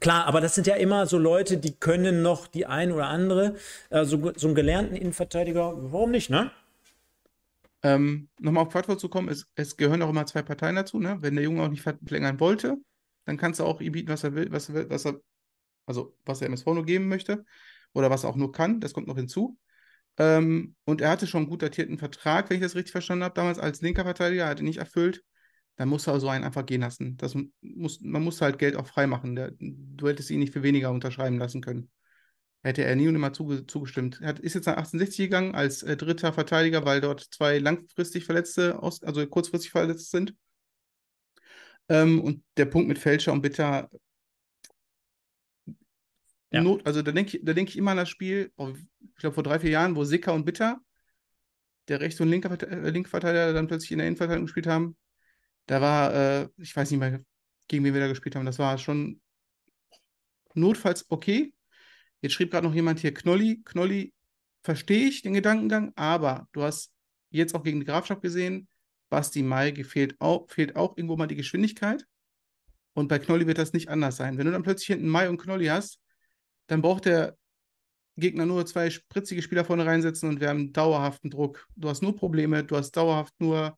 Klar, 0.00 0.24
aber 0.24 0.40
das 0.40 0.54
sind 0.54 0.66
ja 0.66 0.76
immer 0.76 1.04
so 1.04 1.18
Leute, 1.18 1.58
die 1.58 1.76
können 1.76 2.22
noch 2.22 2.46
die 2.46 2.64
ein 2.64 2.92
oder 2.92 3.08
andere, 3.08 3.56
äh, 3.90 4.06
so, 4.06 4.16
einen 4.16 4.54
gelernten 4.54 4.96
Innenverteidiger, 4.96 5.74
warum 5.92 6.12
nicht, 6.12 6.30
ne? 6.30 6.50
Ähm, 7.82 8.30
Nochmal 8.40 8.64
auf 8.64 8.72
Quadvo 8.72 8.96
zu 8.96 9.10
kommen, 9.10 9.28
es, 9.28 9.46
es, 9.54 9.76
gehören 9.76 10.00
auch 10.00 10.08
immer 10.08 10.24
zwei 10.24 10.40
Parteien 10.40 10.76
dazu, 10.76 10.98
ne? 10.98 11.18
Wenn 11.20 11.34
der 11.34 11.44
Junge 11.44 11.62
auch 11.62 11.68
nicht 11.68 11.82
verlängern 11.82 12.40
wollte, 12.40 12.78
dann 13.26 13.36
kannst 13.36 13.60
du 13.60 13.64
auch 13.64 13.82
ihm 13.82 13.92
bieten, 13.92 14.08
was 14.08 14.24
er 14.24 14.34
will, 14.34 14.50
was, 14.50 14.72
was 14.72 15.04
er, 15.04 15.20
also 15.84 16.16
was 16.24 16.38
der 16.38 16.48
MSV 16.48 16.64
nur 16.68 16.86
geben 16.86 17.06
möchte 17.08 17.44
oder 17.92 18.08
was 18.08 18.24
er 18.24 18.30
auch 18.30 18.36
nur 18.36 18.50
kann, 18.50 18.80
das 18.80 18.94
kommt 18.94 19.08
noch 19.08 19.16
hinzu. 19.16 19.58
Ähm, 20.18 20.76
und 20.84 21.00
er 21.00 21.10
hatte 21.10 21.26
schon 21.26 21.42
einen 21.42 21.50
gut 21.50 21.62
datierten 21.62 21.98
Vertrag, 21.98 22.48
wenn 22.48 22.56
ich 22.56 22.62
das 22.62 22.76
richtig 22.76 22.92
verstanden 22.92 23.24
habe, 23.24 23.34
damals 23.34 23.58
als 23.58 23.80
linker 23.80 24.04
Verteidiger, 24.04 24.46
hat 24.46 24.60
ihn 24.60 24.66
nicht 24.66 24.78
erfüllt. 24.78 25.22
Dann 25.76 25.88
muss 25.88 26.06
er 26.06 26.20
so 26.20 26.28
einen 26.28 26.44
einfach 26.44 26.66
gehen 26.66 26.82
lassen. 26.82 27.16
Das 27.16 27.34
muss, 27.60 28.00
man 28.00 28.22
muss 28.22 28.40
halt 28.40 28.58
Geld 28.58 28.76
auch 28.76 28.86
freimachen. 28.86 29.34
Der, 29.34 29.52
du 29.58 30.08
hättest 30.08 30.30
ihn 30.30 30.38
nicht 30.38 30.52
für 30.52 30.62
weniger 30.62 30.90
unterschreiben 30.90 31.38
lassen 31.38 31.62
können. 31.62 31.90
Hätte 32.62 32.84
er 32.84 32.94
nie 32.96 33.08
und 33.08 33.16
immer 33.16 33.32
zuge, 33.32 33.66
zugestimmt. 33.66 34.20
Er 34.22 34.28
hat, 34.28 34.38
ist 34.38 34.54
jetzt 34.54 34.66
nach 34.66 34.76
1860 34.76 35.26
gegangen 35.26 35.54
als 35.54 35.82
äh, 35.82 35.96
dritter 35.96 36.32
Verteidiger, 36.32 36.84
weil 36.84 37.00
dort 37.00 37.20
zwei 37.20 37.58
langfristig 37.58 38.24
Verletzte, 38.24 38.80
aus, 38.82 39.02
also 39.02 39.26
kurzfristig 39.26 39.72
verletzt 39.72 40.10
sind. 40.12 40.34
Ähm, 41.88 42.20
und 42.22 42.42
der 42.56 42.66
Punkt 42.66 42.88
mit 42.88 42.98
Fälscher 42.98 43.32
und 43.32 43.42
Bitter 43.42 43.90
ja. 46.54 46.62
Not, 46.62 46.86
also 46.86 47.02
da 47.02 47.12
denke 47.12 47.36
ich, 47.36 47.44
denk 47.44 47.68
ich 47.68 47.76
immer 47.76 47.92
an 47.92 47.96
das 47.98 48.08
Spiel, 48.08 48.52
ich 48.56 49.14
glaube 49.16 49.34
vor 49.34 49.42
drei, 49.42 49.58
vier 49.58 49.70
Jahren, 49.70 49.96
wo 49.96 50.04
Sicker 50.04 50.34
und 50.34 50.44
Bitter 50.44 50.80
der 51.88 52.00
rechte 52.00 52.22
und 52.22 52.30
linke, 52.30 52.48
äh, 52.48 52.90
linke 52.90 53.10
Verteidiger 53.10 53.52
dann 53.52 53.66
plötzlich 53.66 53.92
in 53.92 53.98
der 53.98 54.06
Innenverteidigung 54.06 54.46
gespielt 54.46 54.66
haben. 54.66 54.96
Da 55.66 55.80
war, 55.80 56.14
äh, 56.14 56.48
ich 56.56 56.74
weiß 56.74 56.90
nicht 56.90 57.00
mehr, 57.00 57.22
gegen 57.68 57.84
wen 57.84 57.94
wir 57.94 58.00
da 58.00 58.08
gespielt 58.08 58.36
haben. 58.36 58.46
Das 58.46 58.58
war 58.58 58.78
schon 58.78 59.20
notfalls 60.54 61.06
okay. 61.10 61.52
Jetzt 62.20 62.32
schrieb 62.32 62.50
gerade 62.50 62.66
noch 62.66 62.74
jemand 62.74 63.00
hier, 63.00 63.12
Knolli, 63.12 63.62
Knolli, 63.64 64.14
verstehe 64.62 65.08
ich 65.08 65.22
den 65.22 65.34
Gedankengang, 65.34 65.92
aber 65.94 66.48
du 66.52 66.62
hast 66.62 66.90
jetzt 67.30 67.54
auch 67.54 67.62
gegen 67.62 67.80
die 67.80 67.86
Grafschaft 67.86 68.22
gesehen, 68.22 68.68
Basti 69.10 69.42
Mai 69.42 69.84
fehlt 69.84 70.18
auch, 70.20 70.48
fehlt 70.48 70.76
auch 70.76 70.96
irgendwo 70.96 71.16
mal 71.16 71.26
die 71.26 71.36
Geschwindigkeit. 71.36 72.06
Und 72.94 73.08
bei 73.08 73.18
Knolli 73.18 73.46
wird 73.46 73.58
das 73.58 73.72
nicht 73.72 73.88
anders 73.88 74.16
sein. 74.16 74.38
Wenn 74.38 74.46
du 74.46 74.52
dann 74.52 74.62
plötzlich 74.62 74.86
hinten 74.86 75.08
Mai 75.08 75.28
und 75.28 75.36
Knolli 75.36 75.66
hast, 75.66 76.00
dann 76.66 76.82
braucht 76.82 77.04
der 77.04 77.36
Gegner 78.16 78.46
nur 78.46 78.64
zwei 78.66 78.90
spritzige 78.90 79.42
Spieler 79.42 79.64
vorne 79.64 79.86
reinsetzen 79.86 80.28
und 80.28 80.40
wir 80.40 80.48
haben 80.48 80.72
dauerhaften 80.72 81.30
Druck. 81.30 81.66
Du 81.76 81.88
hast 81.88 82.02
nur 82.02 82.16
Probleme, 82.16 82.64
du 82.64 82.76
hast 82.76 82.92
dauerhaft 82.92 83.34
nur 83.38 83.76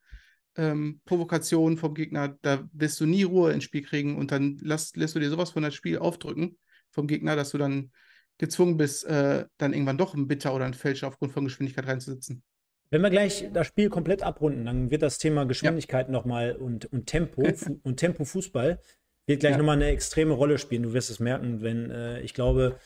ähm, 0.57 1.01
Provokationen 1.05 1.79
vom 1.79 1.95
Gegner. 1.95 2.37
Da 2.43 2.69
wirst 2.73 3.01
du 3.01 3.07
nie 3.07 3.23
Ruhe 3.23 3.53
ins 3.53 3.65
Spiel 3.65 3.83
kriegen 3.83 4.17
und 4.17 4.33
dann 4.33 4.59
lass, 4.61 4.95
lässt 4.95 5.15
du 5.15 5.21
dir 5.21 5.31
sowas 5.31 5.51
von 5.51 5.63
das 5.63 5.75
Spiel 5.75 5.99
aufdrücken 5.99 6.59
vom 6.91 7.07
Gegner, 7.07 7.37
dass 7.37 7.51
du 7.51 7.59
dann 7.59 7.93
gezwungen 8.39 8.77
bist, 8.77 9.05
äh, 9.05 9.47
dann 9.57 9.73
irgendwann 9.73 9.99
doch 9.99 10.15
einen 10.15 10.29
Bitter 10.29 10.55
oder 10.55 10.65
einen 10.65 10.75
Fälscher 10.75 11.09
aufgrund 11.09 11.33
von 11.33 11.45
Geschwindigkeit 11.45 11.87
reinzusetzen. 11.87 12.43
Wenn 12.91 13.03
wir 13.03 13.11
gleich 13.11 13.49
das 13.53 13.67
Spiel 13.67 13.89
komplett 13.89 14.23
abrunden, 14.23 14.67
dann 14.67 14.91
wird 14.91 15.03
das 15.03 15.19
Thema 15.19 15.45
Geschwindigkeit 15.45 16.07
ja. 16.07 16.13
nochmal 16.13 16.55
und, 16.57 16.87
und 16.87 17.07
Tempo 17.07 17.43
und 17.83 17.97
Tempo 17.97 18.25
Fußball 18.25 18.81
wird 19.27 19.41
gleich 19.41 19.53
ja. 19.53 19.59
nochmal 19.59 19.77
eine 19.77 19.89
extreme 19.89 20.35
Rolle 20.35 20.59
spielen. 20.59 20.83
Du 20.83 20.93
wirst 20.93 21.11
es 21.11 21.21
merken, 21.21 21.63
wenn 21.63 21.91
äh, 21.91 22.21
ich 22.21 22.35
glaube, 22.35 22.77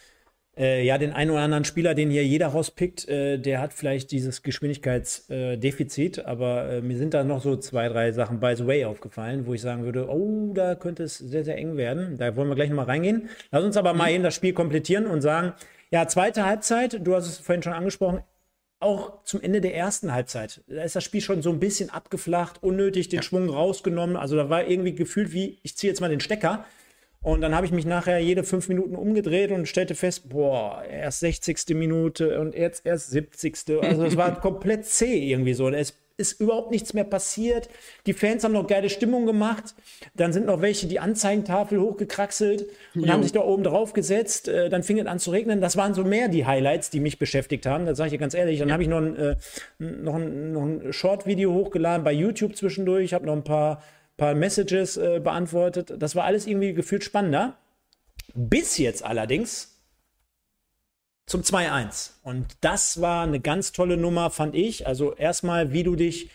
äh, 0.56 0.84
ja, 0.84 0.98
den 0.98 1.12
einen 1.12 1.30
oder 1.30 1.40
anderen 1.40 1.64
Spieler, 1.64 1.94
den 1.94 2.10
hier 2.10 2.24
jeder 2.24 2.48
rauspickt, 2.48 3.08
äh, 3.08 3.38
der 3.38 3.60
hat 3.60 3.72
vielleicht 3.72 4.10
dieses 4.10 4.42
Geschwindigkeitsdefizit, 4.42 6.18
äh, 6.18 6.22
aber 6.22 6.68
äh, 6.70 6.80
mir 6.82 6.98
sind 6.98 7.14
da 7.14 7.24
noch 7.24 7.40
so 7.40 7.56
zwei, 7.56 7.88
drei 7.88 8.12
Sachen 8.12 8.40
by 8.40 8.54
the 8.56 8.66
way 8.66 8.84
aufgefallen, 8.84 9.46
wo 9.46 9.54
ich 9.54 9.60
sagen 9.60 9.84
würde, 9.84 10.08
oh, 10.08 10.52
da 10.52 10.74
könnte 10.74 11.04
es 11.04 11.18
sehr, 11.18 11.44
sehr 11.44 11.56
eng 11.56 11.76
werden. 11.76 12.18
Da 12.18 12.34
wollen 12.36 12.48
wir 12.48 12.56
gleich 12.56 12.68
nochmal 12.68 12.86
reingehen. 12.86 13.28
Lass 13.50 13.64
uns 13.64 13.76
aber 13.76 13.92
mhm. 13.92 13.98
mal 13.98 14.10
eben 14.10 14.24
das 14.24 14.34
Spiel 14.34 14.52
komplettieren 14.52 15.06
und 15.06 15.20
sagen, 15.20 15.52
ja, 15.92 16.06
zweite 16.06 16.44
Halbzeit, 16.44 16.98
du 17.04 17.14
hast 17.14 17.26
es 17.26 17.38
vorhin 17.38 17.62
schon 17.62 17.72
angesprochen, 17.72 18.20
auch 18.80 19.22
zum 19.24 19.42
Ende 19.42 19.60
der 19.60 19.74
ersten 19.74 20.12
Halbzeit. 20.12 20.62
Da 20.66 20.82
ist 20.82 20.96
das 20.96 21.04
Spiel 21.04 21.20
schon 21.20 21.42
so 21.42 21.50
ein 21.50 21.60
bisschen 21.60 21.90
abgeflacht, 21.90 22.62
unnötig 22.62 23.08
den 23.08 23.18
ja. 23.18 23.22
Schwung 23.22 23.50
rausgenommen. 23.50 24.16
Also 24.16 24.36
da 24.36 24.48
war 24.48 24.66
irgendwie 24.66 24.94
gefühlt 24.94 25.32
wie, 25.32 25.58
ich 25.62 25.76
ziehe 25.76 25.90
jetzt 25.90 26.00
mal 26.00 26.08
den 26.08 26.20
Stecker. 26.20 26.64
Und 27.22 27.42
dann 27.42 27.54
habe 27.54 27.66
ich 27.66 27.72
mich 27.72 27.84
nachher 27.84 28.18
jede 28.18 28.42
fünf 28.44 28.68
Minuten 28.68 28.96
umgedreht 28.96 29.50
und 29.50 29.68
stellte 29.68 29.94
fest, 29.94 30.30
boah, 30.30 30.82
erst 30.84 31.20
60. 31.20 31.76
Minute 31.76 32.40
und 32.40 32.54
jetzt 32.54 32.86
erst 32.86 33.10
70. 33.10 33.82
Also 33.82 34.04
es 34.04 34.16
war 34.16 34.40
komplett 34.40 34.86
zäh 34.86 35.30
irgendwie 35.30 35.52
so. 35.52 35.68
Es 35.68 35.94
ist 36.20 36.40
überhaupt 36.40 36.70
nichts 36.70 36.94
mehr 36.94 37.04
passiert. 37.04 37.68
Die 38.06 38.12
Fans 38.12 38.44
haben 38.44 38.52
noch 38.52 38.66
geile 38.66 38.90
Stimmung 38.90 39.26
gemacht. 39.26 39.74
Dann 40.14 40.32
sind 40.32 40.46
noch 40.46 40.60
welche 40.60 40.86
die 40.86 41.00
Anzeigentafel 41.00 41.80
hochgekraxelt 41.80 42.66
und 42.94 43.06
jo. 43.06 43.08
haben 43.08 43.22
sich 43.22 43.32
da 43.32 43.40
oben 43.40 43.64
drauf 43.64 43.92
gesetzt. 43.92 44.46
Äh, 44.46 44.68
dann 44.68 44.82
fing 44.82 44.98
es 44.98 45.06
an 45.06 45.18
zu 45.18 45.30
regnen. 45.30 45.60
Das 45.60 45.76
waren 45.76 45.94
so 45.94 46.04
mehr 46.04 46.28
die 46.28 46.46
Highlights, 46.46 46.90
die 46.90 47.00
mich 47.00 47.18
beschäftigt 47.18 47.66
haben. 47.66 47.86
Das 47.86 47.98
sage 47.98 48.08
ich 48.08 48.12
dir 48.12 48.18
ganz 48.18 48.34
ehrlich. 48.34 48.60
Dann 48.60 48.68
ja. 48.68 48.74
habe 48.74 48.82
ich 48.82 48.88
noch 48.88 48.98
ein, 48.98 49.16
äh, 49.16 49.36
noch 49.78 50.14
ein, 50.14 50.52
noch 50.52 50.62
ein 50.62 50.92
Short-Video 50.92 51.52
hochgeladen 51.52 52.04
bei 52.04 52.12
YouTube 52.12 52.54
zwischendurch. 52.54 53.04
Ich 53.04 53.14
habe 53.14 53.26
noch 53.26 53.34
ein 53.34 53.44
paar 53.44 53.82
paar 54.20 54.34
Messages 54.34 54.98
äh, 54.98 55.18
beantwortet. 55.18 55.94
Das 55.98 56.14
war 56.14 56.24
alles 56.24 56.46
irgendwie 56.46 56.74
gefühlt 56.74 57.02
spannender. 57.02 57.56
Bis 58.34 58.76
jetzt 58.76 59.02
allerdings 59.02 59.69
zum 61.30 61.42
2-1. 61.42 62.10
Und 62.22 62.46
das 62.60 63.00
war 63.00 63.22
eine 63.22 63.40
ganz 63.40 63.72
tolle 63.72 63.96
Nummer, 63.96 64.30
fand 64.30 64.54
ich. 64.54 64.86
Also 64.86 65.14
erstmal, 65.14 65.72
wie 65.72 65.84
du 65.84 65.94
dich 65.94 66.30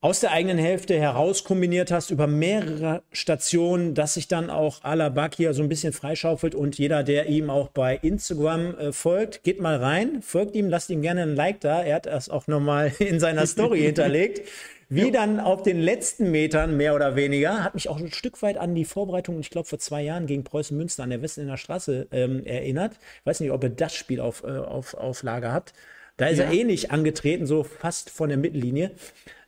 aus 0.00 0.20
der 0.20 0.30
eigenen 0.30 0.56
Hälfte 0.56 0.98
heraus 0.98 1.44
kombiniert 1.44 1.90
hast 1.90 2.10
über 2.10 2.26
mehrere 2.26 3.02
Stationen, 3.12 3.94
dass 3.94 4.14
sich 4.14 4.28
dann 4.28 4.48
auch 4.48 4.82
Alabak 4.82 5.34
hier 5.34 5.52
so 5.52 5.62
ein 5.62 5.68
bisschen 5.68 5.92
freischaufelt 5.92 6.54
und 6.54 6.78
jeder, 6.78 7.02
der 7.02 7.26
ihm 7.26 7.50
auch 7.50 7.68
bei 7.68 7.96
Instagram 7.96 8.78
äh, 8.78 8.92
folgt, 8.92 9.42
geht 9.42 9.60
mal 9.60 9.76
rein, 9.76 10.22
folgt 10.22 10.54
ihm, 10.54 10.70
lasst 10.70 10.88
ihm 10.88 11.02
gerne 11.02 11.22
ein 11.22 11.34
Like 11.34 11.60
da. 11.60 11.82
Er 11.82 11.96
hat 11.96 12.06
das 12.06 12.30
auch 12.30 12.46
nochmal 12.46 12.92
in 12.98 13.20
seiner 13.20 13.46
Story 13.46 13.80
hinterlegt. 13.80 14.48
Wie 14.92 15.06
ja. 15.06 15.10
dann 15.12 15.38
auf 15.38 15.62
den 15.62 15.80
letzten 15.80 16.32
Metern, 16.32 16.76
mehr 16.76 16.96
oder 16.96 17.14
weniger, 17.14 17.62
hat 17.62 17.74
mich 17.74 17.88
auch 17.88 17.98
ein 17.98 18.10
Stück 18.10 18.42
weit 18.42 18.58
an 18.58 18.74
die 18.74 18.84
Vorbereitung, 18.84 19.38
ich 19.38 19.48
glaube, 19.48 19.68
vor 19.68 19.78
zwei 19.78 20.02
Jahren 20.02 20.26
gegen 20.26 20.42
Preußen 20.42 20.76
Münster 20.76 21.04
an 21.04 21.10
der 21.10 21.22
Westen 21.22 21.56
Straße 21.56 22.08
ähm, 22.10 22.44
erinnert. 22.44 22.94
Ich 23.20 23.26
weiß 23.26 23.38
nicht, 23.38 23.52
ob 23.52 23.62
ihr 23.62 23.70
das 23.70 23.94
Spiel 23.94 24.20
auf, 24.20 24.42
äh, 24.42 24.48
auf, 24.48 24.94
auf 24.94 25.22
Lager 25.22 25.52
habt. 25.52 25.74
Da 26.16 26.26
ist 26.26 26.38
ja. 26.38 26.46
er 26.46 26.52
ähnlich 26.52 26.90
angetreten, 26.90 27.46
so 27.46 27.62
fast 27.62 28.10
von 28.10 28.30
der 28.30 28.36
Mittellinie. 28.36 28.90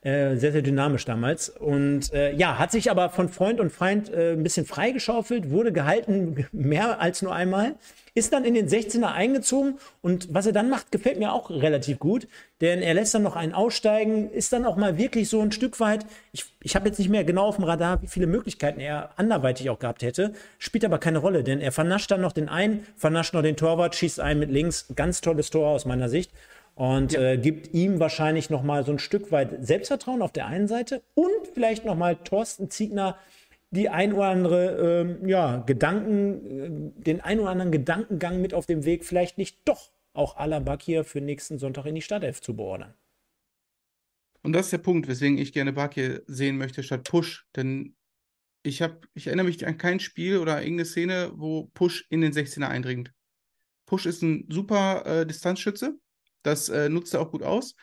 Äh, 0.05 0.35
sehr, 0.35 0.51
sehr 0.51 0.62
dynamisch 0.62 1.05
damals. 1.05 1.49
Und 1.49 2.12
äh, 2.12 2.35
ja, 2.35 2.59
hat 2.59 2.73
sich 2.73 2.91
aber 2.91 3.09
von 3.09 3.29
Freund 3.29 3.61
und 3.61 3.71
Feind 3.71 4.12
äh, 4.12 4.33
ein 4.33 4.43
bisschen 4.43 4.67
freigeschaufelt, 4.67 5.51
wurde 5.51 5.71
gehalten, 5.71 6.45
mehr 6.53 7.01
als 7.01 7.23
nur 7.23 7.33
einmal, 7.33 7.77
ist 8.12 8.33
dann 8.33 8.45
in 8.45 8.55
den 8.55 8.69
16er 8.69 9.12
eingezogen. 9.12 9.79
Und 10.01 10.35
was 10.35 10.47
er 10.47 10.53
dann 10.53 10.69
macht, 10.69 10.91
gefällt 10.91 11.21
mir 11.21 11.33
auch 11.33 11.51
relativ 11.51 12.01
gut, 12.01 12.27
denn 12.61 12.83
er 12.83 12.95
lässt 12.95 13.15
dann 13.15 13.23
noch 13.23 13.37
einen 13.37 13.53
aussteigen, 13.53 14.29
ist 14.33 14.53
dann 14.53 14.67
auch 14.67 14.77
mal 14.77 14.99
wirklich 14.99 15.29
so 15.29 15.41
ein 15.41 15.53
Stück 15.53 15.79
weit, 15.79 16.05
ich, 16.33 16.47
ich 16.65 16.75
habe 16.75 16.88
jetzt 16.88 16.99
nicht 16.99 17.09
mehr 17.09 17.23
genau 17.23 17.47
auf 17.47 17.57
dem 17.57 17.65
Radar, 17.65 18.03
wie 18.03 18.09
viele 18.09 18.27
Möglichkeiten 18.27 18.81
er 18.81 19.11
anderweitig 19.21 19.71
auch 19.71 19.79
gehabt 19.79 20.03
hätte, 20.03 20.33
spielt 20.59 20.85
aber 20.85 20.99
keine 20.99 21.19
Rolle, 21.19 21.45
denn 21.45 21.61
er 21.61 21.71
vernascht 21.71 22.11
dann 22.11 22.21
noch 22.21 22.33
den 22.33 22.49
einen, 22.49 22.85
vernascht 22.97 23.35
noch 23.35 23.43
den 23.43 23.57
Torwart, 23.57 23.95
schießt 23.95 24.19
einen 24.19 24.41
mit 24.41 24.51
links, 24.51 24.87
ganz 24.97 25.21
tolles 25.21 25.51
Tor 25.51 25.69
aus 25.69 25.85
meiner 25.85 26.09
Sicht 26.09 26.33
und 26.75 27.13
ja. 27.13 27.33
äh, 27.33 27.39
gibt 27.39 27.75
ihm 27.75 28.01
wahrscheinlich 28.01 28.51
noch 28.51 28.63
mal 28.63 28.85
so 28.85 28.93
ein 28.93 28.99
Stück 28.99 29.33
weit 29.33 29.65
Selbstvertrauen 29.65 30.23
auf 30.23 30.33
der 30.33 30.47
einen 30.47 30.69
Seite 30.69 31.03
und 31.15 31.49
vielleicht 31.55 31.85
noch 31.85 31.97
mal 31.97 32.17
Thorsten 32.17 32.71
Ziegner 32.71 33.19
die 33.73 33.89
ein 33.89 34.13
oder 34.13 34.27
andere 34.27 35.01
ähm, 35.01 35.29
ja, 35.29 35.57
Gedanken, 35.57 36.93
äh, 36.99 37.03
den 37.03 37.21
ein 37.21 37.41
oder 37.41 37.51
anderen 37.51 37.73
Gedankengang 37.73 38.41
mit 38.41 38.55
auf 38.55 38.67
dem 38.67 38.85
Weg, 38.85 39.05
vielleicht 39.05 39.39
nicht 39.39 39.61
doch 39.65 39.91
auch 40.13 40.37
Alabak 40.37 40.83
hier 40.83 41.05
für 41.05 41.21
nächsten 41.21 41.59
Sonntag 41.59 41.87
in 41.87 41.95
die 41.95 42.03
Startelf 42.03 42.43
zu 42.43 42.55
beordern. 42.55 42.95
Und 44.43 44.53
das 44.53 44.67
ist 44.67 44.73
der 44.73 44.79
Punkt, 44.79 45.09
weswegen 45.09 45.39
ich 45.39 45.53
gerne 45.53 45.73
Bakir 45.73 46.23
sehen 46.27 46.59
möchte 46.59 46.83
statt 46.83 47.05
Push. 47.05 47.47
Denn 47.57 47.95
ich, 48.63 48.83
hab, 48.83 49.07
ich 49.15 49.29
erinnere 49.29 49.47
mich 49.47 49.67
an 49.67 49.79
kein 49.79 50.01
Spiel 50.01 50.39
oder 50.39 50.61
irgendeine 50.61 50.85
Szene, 50.85 51.33
wo 51.35 51.71
Push 51.75 52.07
in 52.11 52.21
den 52.21 52.33
16er 52.33 52.67
eindringt. 52.67 53.13
Push 53.87 54.07
ist 54.07 54.23
ein 54.23 54.47
super 54.51 55.07
äh, 55.07 55.27
Distanzschütze, 55.27 55.99
das 56.43 56.69
äh, 56.69 56.89
nutzt 56.89 57.15
er 57.15 57.21
auch 57.21 57.31
gut 57.31 57.43
aus. 57.43 57.75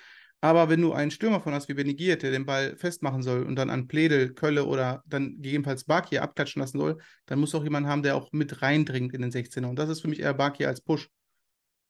Aber 0.42 0.70
wenn 0.70 0.82
du 0.82 0.94
einen 0.94 1.12
Stürmer 1.12 1.42
von 1.42 1.54
hast 1.54 1.68
wie 1.68 1.74
Benigiert, 1.74 2.24
der 2.24 2.32
den 2.32 2.46
Ball 2.46 2.78
festmachen 2.78 3.22
soll 3.22 3.44
und 3.44 3.58
dann 3.58 3.70
an 3.70 3.88
Pledel, 3.88 4.34
Kölle 4.34 4.66
oder 4.66 5.04
dann 5.06 5.36
gegebenenfalls 5.42 5.84
Bakir 5.84 6.24
abklatschen 6.24 6.62
lassen 6.62 6.80
soll, 6.80 6.98
dann 7.26 7.40
muss 7.40 7.54
auch 7.56 7.64
jemand 7.64 7.88
haben, 7.88 8.04
der 8.04 8.16
auch 8.16 8.32
mit 8.32 8.62
reindringt 8.62 9.14
in 9.14 9.22
den 9.22 9.32
16er. 9.32 9.66
Und 9.66 9.78
das 9.78 9.90
ist 9.90 10.02
für 10.02 10.08
mich 10.08 10.22
eher 10.22 10.34
Bakir 10.34 10.70
als 10.70 10.80
Push. 10.80 11.10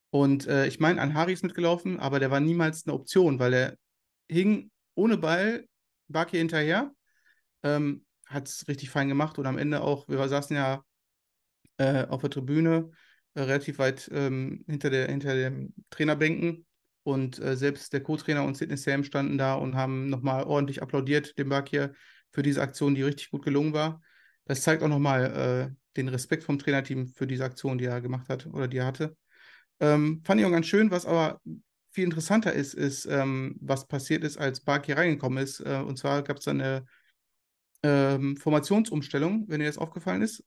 Und 0.10 0.48
äh, 0.48 0.66
ich 0.66 0.80
meine, 0.80 1.00
an 1.00 1.14
Hari 1.14 1.34
ist 1.34 1.44
mitgelaufen, 1.44 2.00
aber 2.00 2.20
der 2.20 2.32
war 2.32 2.40
niemals 2.40 2.88
eine 2.88 2.96
Option, 2.96 3.38
weil 3.38 3.54
er 3.54 3.78
hing 4.28 4.72
ohne 4.96 5.18
Ball 5.18 5.66
Bakir 6.08 6.40
hinterher, 6.40 6.92
ähm, 7.62 8.04
hat 8.26 8.48
es 8.48 8.68
richtig 8.68 8.90
fein 8.90 9.10
gemacht 9.10 9.38
und 9.38 9.46
am 9.46 9.60
Ende 9.60 9.82
auch, 9.82 10.08
wir 10.08 10.28
saßen 10.28 10.56
ja 10.56 10.84
äh, 11.78 12.06
auf 12.08 12.22
der 12.22 12.32
Tribüne, 12.32 12.90
relativ 13.48 13.80
weit 13.80 14.10
ähm, 14.14 14.64
hinter, 14.68 14.90
der, 14.90 15.08
hinter 15.08 15.36
den 15.36 15.74
Trainerbänken. 15.90 16.66
Und 17.04 17.40
äh, 17.40 17.56
selbst 17.56 17.94
der 17.94 18.04
Co-Trainer 18.04 18.44
und 18.44 18.58
Sidney 18.58 18.78
Sam 18.78 19.04
standen 19.04 19.38
da 19.38 19.56
und 19.56 19.76
haben 19.76 20.10
nochmal 20.10 20.44
ordentlich 20.44 20.82
applaudiert, 20.82 21.38
dem 21.40 21.50
Bakir, 21.50 21.94
für 22.32 22.44
diese 22.44 22.62
Aktion, 22.62 22.96
die 22.96 23.04
richtig 23.04 23.32
gut 23.32 23.44
gelungen 23.44 23.74
war. 23.74 24.02
Das 24.46 24.62
zeigt 24.62 24.84
auch 24.84 24.88
nochmal 24.88 25.72
äh, 25.72 25.76
den 25.98 26.08
Respekt 26.08 26.44
vom 26.44 26.60
Trainerteam 26.60 27.08
für 27.08 27.28
diese 27.28 27.44
Aktion, 27.44 27.78
die 27.78 27.86
er 27.86 28.02
gemacht 28.02 28.30
hat 28.30 28.46
oder 28.46 28.68
die 28.68 28.78
er 28.78 28.86
hatte. 28.86 29.16
Ähm, 29.80 30.22
fand 30.24 30.40
ich 30.40 30.46
auch 30.46 30.52
ganz 30.52 30.68
schön, 30.68 30.92
was 30.92 31.06
aber 31.06 31.42
viel 31.92 32.04
interessanter 32.04 32.54
ist, 32.54 32.74
ist, 32.74 33.06
ähm, 33.06 33.58
was 33.62 33.88
passiert 33.88 34.24
ist, 34.24 34.38
als 34.38 34.62
Bakir 34.62 34.98
reingekommen 34.98 35.44
ist. 35.44 35.60
Äh, 35.62 35.84
und 35.86 35.98
zwar 35.98 36.22
gab 36.24 36.38
es 36.38 36.46
da 36.46 36.52
eine 36.52 36.86
ähm, 37.84 38.38
Formationsumstellung, 38.38 39.46
wenn 39.48 39.60
dir 39.60 39.68
das 39.68 39.78
aufgefallen 39.78 40.22
ist. 40.22 40.44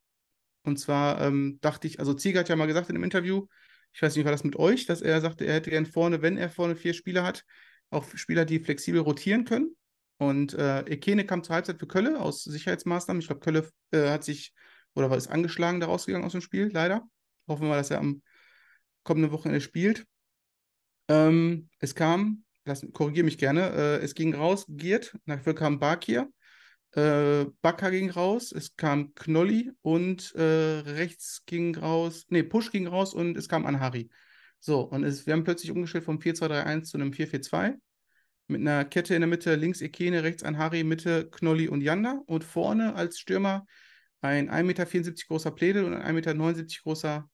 Und 0.65 0.79
zwar 0.79 1.21
ähm, 1.21 1.59
dachte 1.61 1.87
ich, 1.87 1.99
also 1.99 2.15
Ziege 2.15 2.39
hat 2.39 2.49
ja 2.49 2.57
mal 2.57 2.67
gesagt 2.67 2.89
in 2.89 2.97
einem 2.97 3.05
Interview, 3.05 3.47
ich 3.93 4.01
weiß 4.01 4.17
nicht, 4.17 4.25
war 4.25 4.33
das 4.33 4.45
mit 4.45 4.57
euch, 4.57 4.87
dass 4.87 5.03
er 5.03 5.21
sagte, 5.21 5.45
er 5.45 5.55
hätte 5.55 5.71
gern 5.71 5.87
vorne, 5.87 6.23
wenn 6.23 6.39
er 6.39 6.51
vorne 6.51 6.77
vier 6.77 6.95
Spieler 6.95 7.25
hat, 7.25 7.45
auch 7.91 8.07
Spieler, 8.15 8.45
die 8.45 8.59
flexibel 8.59 9.01
rotieren 9.01 9.45
können. 9.45 9.77
Und 10.19 10.55
äh, 10.55 10.81
Ekene 10.83 11.27
kam 11.27 11.43
zur 11.43 11.57
Halbzeit 11.57 11.79
für 11.79 11.87
Kölle 11.87 12.21
aus 12.21 12.45
Sicherheitsmaßnahmen. 12.45 13.21
Ich 13.21 13.27
glaube, 13.27 13.41
Kölle 13.41 13.69
äh, 13.91 14.09
hat 14.09 14.25
sich 14.25 14.55
oder 14.95 15.11
war 15.11 15.17
es 15.17 15.29
angeschlagen 15.29 15.81
da 15.81 15.87
rausgegangen 15.87 16.25
aus 16.25 16.33
dem 16.33 16.41
Spiel, 16.41 16.71
leider. 16.73 17.03
Hoffen 17.49 17.63
wir 17.63 17.71
mal, 17.71 17.77
dass 17.77 17.91
er 17.91 17.99
am 17.99 18.23
kommenden 19.03 19.33
Wochenende 19.33 19.61
spielt. 19.61 20.07
Ähm, 21.09 21.69
es 21.81 21.95
kam, 21.95 22.45
korrigiere 22.93 23.25
mich 23.25 23.39
gerne, 23.39 23.71
äh, 23.71 23.97
es 23.99 24.15
ging 24.15 24.35
raus, 24.35 24.65
Giert, 24.69 25.17
dafür 25.27 25.55
kam 25.55 25.79
Bakir 25.79 26.31
äh, 26.93 27.47
Bakker 27.63 27.91
ging 27.91 28.11
raus, 28.11 28.53
es 28.53 28.77
kam 28.77 29.15
Knolli 29.15 29.73
und 29.83 30.35
äh, 30.35 30.81
rechts 30.81 31.45
ging 31.47 31.77
raus, 31.77 32.27
nee, 32.29 32.43
Push 32.43 32.71
ging 32.71 32.87
raus 32.87 33.15
und 33.15 33.37
es 33.37 33.49
kam 33.49 33.67
Anhari. 33.67 34.11
So, 34.61 34.83
und 34.83 35.03
es, 35.05 35.27
wir 35.27 35.33
haben 35.33 35.45
plötzlich 35.45 35.71
umgestellt 35.71 36.05
vom 36.05 36.19
4-2-3-1 36.19 36.85
zu 36.85 36.99
einem 36.99 37.13
4-4-2 37.13 37.75
mit 38.47 38.61
einer 38.61 38.85
Kette 38.85 39.15
in 39.15 39.23
der 39.23 39.29
Mitte, 39.29 39.55
links 39.57 39.81
Ekene, 39.81 40.23
rechts 40.23 40.43
ein 40.43 40.59
Harry, 40.59 40.85
Mitte 40.85 41.29
Knolli 41.31 41.69
und 41.69 41.81
Janda 41.81 42.23
und 42.27 42.45
vorne 42.45 42.95
als 42.95 43.19
Stürmer 43.19 43.67
ein 44.21 44.51
1,74 44.51 44.63
Meter 44.63 45.13
großer 45.27 45.51
Pledel 45.51 45.85
und 45.85 45.95
ein 45.95 46.03
1,79 46.03 46.13
Meter 46.13 46.83
großer 46.83 47.31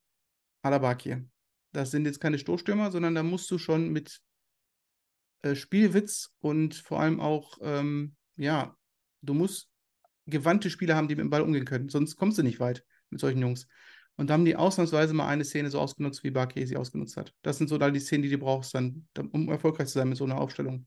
Alabakir. 0.63 1.25
Das 1.73 1.91
sind 1.91 2.07
jetzt 2.07 2.21
keine 2.21 2.39
Stoßstürmer, 2.39 2.91
sondern 2.91 3.15
da 3.15 3.23
musst 3.23 3.51
du 3.51 3.59
schon 3.59 3.91
mit 3.91 4.21
äh, 5.43 5.55
Spielwitz 5.55 6.31
und 6.39 6.75
vor 6.75 7.01
allem 7.01 7.21
auch, 7.21 7.59
ähm, 7.61 8.17
ja, 8.37 8.78
du 9.23 9.35
musst 9.35 9.71
gewandte 10.27 10.71
Spieler 10.71 10.97
haben, 10.97 11.09
die 11.09 11.15
mit 11.15 11.25
dem 11.25 11.31
Ball 11.31 11.43
umgehen 11.43 11.65
können. 11.65 11.89
Sonst 11.89 12.17
kommst 12.17 12.39
du 12.39 12.43
nicht 12.43 12.61
weit 12.61 12.85
mit 13.11 13.21
solchen 13.21 13.41
Jungs. 13.41 13.67
Und 14.17 14.29
da 14.29 14.35
haben 14.35 14.45
die 14.45 14.57
ausnahmsweise 14.57 15.15
mal 15.15 15.29
eine 15.29 15.45
Szene 15.45 15.71
so 15.71 15.81
ausgenutzt, 15.81 16.25
wie 16.25 16.31
Barkey 16.31 16.67
sie 16.67 16.77
ausgenutzt 16.77 17.17
hat. 17.17 17.33
Das 17.43 17.57
sind 17.57 17.69
so 17.69 17.79
da 17.79 17.91
die 17.91 18.01
Szenen, 18.01 18.25
die 18.25 18.31
du 18.31 18.39
brauchst, 18.39 18.75
dann, 18.75 19.09
um 19.31 19.49
erfolgreich 19.49 19.87
zu 19.87 19.95
sein 19.95 20.09
mit 20.09 20.19
so 20.19 20.25
einer 20.25 20.41
Aufstellung. 20.41 20.87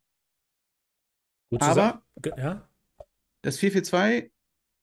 Gut 1.49 1.61
Aber 1.61 2.03
ja? 2.37 2.69
das 3.41 3.57
4-4-2 3.59 4.31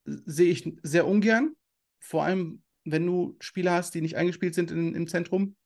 sehe 0.05 0.51
ich 0.51 0.73
sehr 0.83 1.07
ungern. 1.07 1.55
Vor 2.01 2.25
allem, 2.25 2.63
wenn 2.85 3.07
du 3.07 3.37
Spieler 3.39 3.73
hast, 3.73 3.95
die 3.95 4.01
nicht 4.01 4.17
eingespielt 4.17 4.55
sind 4.55 4.71
in, 4.71 4.95
im 4.95 5.07
Zentrum. 5.07 5.57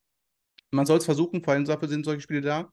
Man 0.70 0.86
soll 0.86 0.98
es 0.98 1.04
versuchen, 1.04 1.44
vor 1.44 1.54
allem 1.54 1.64
dafür 1.64 1.88
sind 1.88 2.04
solche 2.04 2.20
Spiele 2.20 2.40
da. 2.40 2.72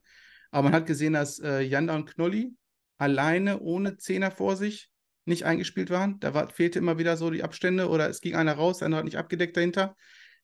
Aber 0.52 0.64
man 0.64 0.74
hat 0.74 0.88
gesehen, 0.88 1.14
dass 1.14 1.40
äh, 1.40 1.62
Janda 1.62 1.96
und 1.96 2.08
Knolli 2.08 2.56
alleine 2.98 3.60
ohne 3.60 3.98
Zehner 3.98 4.32
vor 4.32 4.56
sich 4.56 4.90
nicht 5.26 5.46
eingespielt 5.46 5.90
waren. 5.90 6.20
Da 6.20 6.34
war, 6.34 6.50
fehlte 6.50 6.80
immer 6.80 6.98
wieder 6.98 7.18
so 7.18 7.30
die 7.30 7.44
Abstände 7.44 7.90
oder 7.90 8.10
es 8.10 8.22
ging 8.22 8.36
einer 8.36 8.54
raus, 8.54 8.82
einer 8.82 8.98
hat 8.98 9.06
nicht 9.06 9.18
abgedeckt 9.18 9.58
dahinter. 9.58 9.96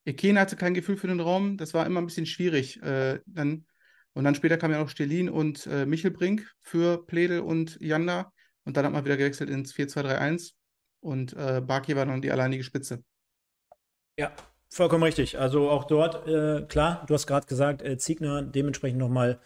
Ekene 0.05 0.39
hatte 0.39 0.55
kein 0.55 0.73
Gefühl 0.73 0.97
für 0.97 1.07
den 1.07 1.19
Raum. 1.19 1.57
Das 1.57 1.73
war 1.73 1.85
immer 1.85 1.99
ein 1.99 2.05
bisschen 2.05 2.27
schwierig. 2.27 2.81
Äh, 2.83 3.19
dann, 3.25 3.65
und 4.13 4.23
dann 4.23 4.35
später 4.35 4.57
kam 4.57 4.71
ja 4.71 4.79
noch 4.79 4.89
Stelin 4.89 5.29
und 5.29 5.65
äh, 5.67 5.85
Michelbrink 5.85 6.47
für 6.61 7.05
Pledel 7.05 7.39
und 7.39 7.77
Janda. 7.81 8.31
Und 8.63 8.77
dann 8.77 8.85
hat 8.85 8.93
man 8.93 9.05
wieder 9.05 9.17
gewechselt 9.17 9.49
ins 9.49 9.73
4-2-3-1. 9.73 10.53
Und 10.99 11.33
äh, 11.33 11.61
Barki 11.61 11.95
war 11.95 12.05
dann 12.05 12.21
die 12.21 12.31
alleinige 12.31 12.63
Spitze. 12.63 13.03
Ja, 14.17 14.31
vollkommen 14.69 15.03
richtig. 15.03 15.39
Also 15.39 15.69
auch 15.69 15.85
dort, 15.85 16.27
äh, 16.27 16.65
klar, 16.67 17.03
du 17.07 17.13
hast 17.13 17.27
gerade 17.27 17.47
gesagt, 17.47 17.81
äh, 17.81 17.97
Ziegner 17.97 18.43
dementsprechend 18.43 18.99
nochmal 18.99 19.39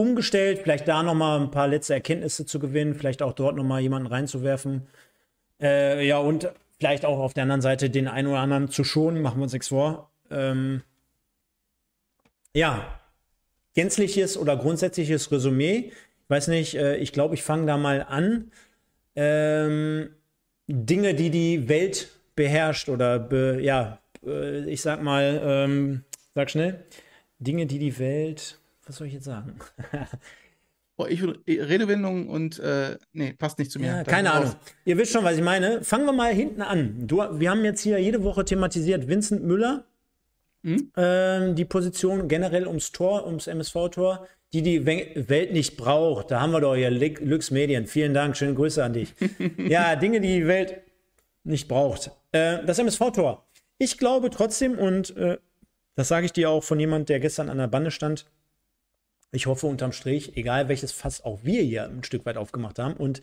umgestellt, 0.00 0.60
vielleicht 0.62 0.88
da 0.88 1.02
nochmal 1.02 1.40
ein 1.40 1.50
paar 1.50 1.68
letzte 1.68 1.92
Erkenntnisse 1.92 2.46
zu 2.46 2.58
gewinnen, 2.58 2.94
vielleicht 2.94 3.22
auch 3.22 3.34
dort 3.34 3.54
nochmal 3.54 3.82
jemanden 3.82 4.08
reinzuwerfen. 4.08 4.88
Äh, 5.60 6.06
ja, 6.06 6.18
und 6.18 6.50
vielleicht 6.78 7.04
auch 7.04 7.18
auf 7.18 7.34
der 7.34 7.42
anderen 7.42 7.60
Seite 7.60 7.90
den 7.90 8.08
einen 8.08 8.28
oder 8.28 8.38
anderen 8.38 8.70
zu 8.70 8.82
schonen, 8.82 9.20
machen 9.20 9.38
wir 9.38 9.42
uns 9.42 9.52
nichts 9.52 9.68
vor. 9.68 10.10
Ähm, 10.30 10.82
ja, 12.54 12.98
gänzliches 13.74 14.38
oder 14.38 14.56
grundsätzliches 14.56 15.30
Resümee. 15.30 15.92
Ich 15.92 16.30
weiß 16.30 16.48
nicht, 16.48 16.76
äh, 16.76 16.96
ich 16.96 17.12
glaube, 17.12 17.34
ich 17.34 17.42
fange 17.42 17.66
da 17.66 17.76
mal 17.76 18.02
an. 18.08 18.50
Ähm, 19.16 20.14
Dinge, 20.66 21.14
die 21.14 21.30
die 21.30 21.68
Welt 21.68 22.08
beherrscht 22.36 22.88
oder 22.88 23.18
be, 23.18 23.58
ja, 23.60 23.98
äh, 24.24 24.64
ich 24.70 24.80
sag 24.80 25.02
mal, 25.02 25.40
ähm, 25.44 26.04
sag 26.34 26.50
schnell, 26.50 26.84
Dinge, 27.38 27.66
die 27.66 27.78
die 27.78 27.98
Welt 27.98 28.59
was 28.90 28.96
soll 28.96 29.06
ich 29.06 29.14
jetzt 29.14 29.24
sagen? 29.24 29.54
Boah, 30.96 31.08
ich 31.08 31.22
Redewendung 31.46 32.28
und 32.28 32.58
äh, 32.58 32.98
nee, 33.12 33.32
passt 33.34 33.60
nicht 33.60 33.70
zu 33.70 33.78
mir. 33.78 33.86
Ja, 33.86 34.04
keine 34.04 34.32
Ahnung. 34.32 34.52
Ihr 34.84 34.98
wisst 34.98 35.12
schon, 35.12 35.22
was 35.22 35.36
ich 35.36 35.44
meine. 35.44 35.84
Fangen 35.84 36.06
wir 36.06 36.12
mal 36.12 36.34
hinten 36.34 36.60
an. 36.60 37.06
Du, 37.06 37.18
wir 37.18 37.50
haben 37.50 37.64
jetzt 37.64 37.82
hier 37.82 38.00
jede 38.00 38.24
Woche 38.24 38.44
thematisiert 38.44 39.06
Vincent 39.06 39.44
Müller, 39.44 39.84
hm? 40.64 40.90
ähm, 40.96 41.54
die 41.54 41.64
Position 41.64 42.26
generell 42.26 42.66
ums 42.66 42.90
Tor, 42.90 43.28
ums 43.28 43.46
MSV-Tor, 43.46 44.26
die 44.52 44.62
die 44.62 44.84
Welt 44.84 45.52
nicht 45.52 45.76
braucht. 45.76 46.32
Da 46.32 46.40
haben 46.40 46.50
wir 46.50 46.60
doch 46.60 46.74
hier 46.74 46.90
Lux 46.90 47.52
Medien. 47.52 47.86
Vielen 47.86 48.12
Dank, 48.12 48.36
schöne 48.36 48.54
Grüße 48.54 48.82
an 48.82 48.92
dich. 48.92 49.14
ja, 49.56 49.94
Dinge, 49.94 50.20
die 50.20 50.40
die 50.40 50.46
Welt 50.48 50.80
nicht 51.44 51.68
braucht. 51.68 52.10
Äh, 52.32 52.64
das 52.66 52.80
MSV-Tor. 52.80 53.46
Ich 53.78 53.98
glaube 53.98 54.30
trotzdem, 54.30 54.76
und 54.76 55.16
äh, 55.16 55.38
das 55.94 56.08
sage 56.08 56.26
ich 56.26 56.32
dir 56.32 56.50
auch 56.50 56.64
von 56.64 56.80
jemand, 56.80 57.08
der 57.08 57.20
gestern 57.20 57.48
an 57.48 57.58
der 57.58 57.68
Bande 57.68 57.92
stand, 57.92 58.26
ich 59.32 59.46
hoffe 59.46 59.66
unterm 59.66 59.92
Strich, 59.92 60.36
egal 60.36 60.68
welches 60.68 60.92
Fass 60.92 61.24
auch 61.24 61.40
wir 61.42 61.62
hier 61.62 61.84
ein 61.84 62.04
Stück 62.04 62.26
weit 62.26 62.36
aufgemacht 62.36 62.78
haben 62.78 62.94
und 62.94 63.22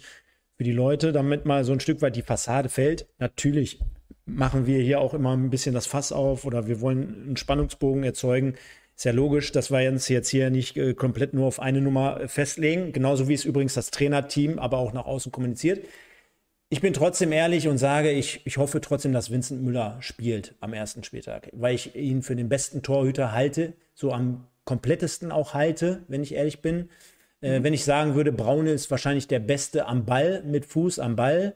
für 0.56 0.64
die 0.64 0.72
Leute, 0.72 1.12
damit 1.12 1.46
mal 1.46 1.64
so 1.64 1.74
ein 1.74 1.80
Stück 1.80 2.02
weit 2.02 2.16
die 2.16 2.24
Fassade 2.24 2.70
fällt, 2.70 3.08
natürlich 3.20 3.80
machen 4.26 4.66
wir 4.66 4.80
hier 4.82 5.00
auch 5.00 5.14
immer 5.14 5.36
ein 5.36 5.50
bisschen 5.50 5.74
das 5.74 5.86
Fass 5.86 6.12
auf 6.12 6.46
oder 6.46 6.68
wir 6.68 6.82
wollen 6.82 7.24
einen 7.28 7.38
Spannungsbogen 7.38 8.04
erzeugen. 8.04 8.56
Ist 8.96 9.06
ja 9.06 9.12
logisch, 9.12 9.52
dass 9.52 9.70
wir 9.70 9.90
uns 9.90 10.10
jetzt 10.10 10.30
hier 10.30 10.50
nicht 10.50 10.76
äh, 10.76 10.96
komplett 10.96 11.34
nur 11.34 11.46
auf 11.46 11.60
eine 11.60 11.82
Nummer 11.82 12.28
festlegen, 12.28 12.92
genauso 12.92 13.28
wie 13.28 13.36
es 13.36 13.46
übrigens 13.46 13.76
das 13.76 13.92
Trainerteam 13.92 14.58
aber 14.58 14.80
auch 14.80 14.94
nach 14.94 15.06
außen 15.06 15.32
kommuniziert. 15.32 15.86
Ich 16.70 16.82
bin 16.82 16.94
trotzdem 16.94 17.32
ehrlich 17.32 17.68
und 17.68 17.78
sage, 17.78 18.12
ich, 18.12 18.42
ich 18.46 18.58
hoffe 18.58 18.82
trotzdem, 18.82 19.14
dass 19.14 19.32
Vincent 19.32 19.62
Müller 19.62 19.98
spielt 20.02 20.56
am 20.60 20.74
ersten 20.74 21.04
Spieltag, 21.04 21.50
weil 21.54 21.76
ich 21.76 21.96
ihn 21.96 22.24
für 22.24 22.36
den 22.36 22.50
besten 22.50 22.82
Torhüter 22.82 23.32
halte, 23.32 23.74
so 23.94 24.12
am 24.12 24.48
komplettesten 24.68 25.32
auch 25.32 25.56
halte, 25.56 26.04
wenn 26.08 26.22
ich 26.22 26.36
ehrlich 26.36 26.62
bin. 26.62 26.90
Äh, 27.42 27.60
mhm. 27.60 27.64
Wenn 27.64 27.74
ich 27.74 27.86
sagen 27.86 28.14
würde, 28.14 28.32
Braune 28.32 28.72
ist 28.72 28.92
wahrscheinlich 28.92 29.28
der 29.28 29.40
Beste 29.40 29.88
am 29.88 30.06
Ball, 30.06 30.44
mit 30.46 30.66
Fuß 30.66 31.00
am 31.00 31.16
Ball. 31.16 31.56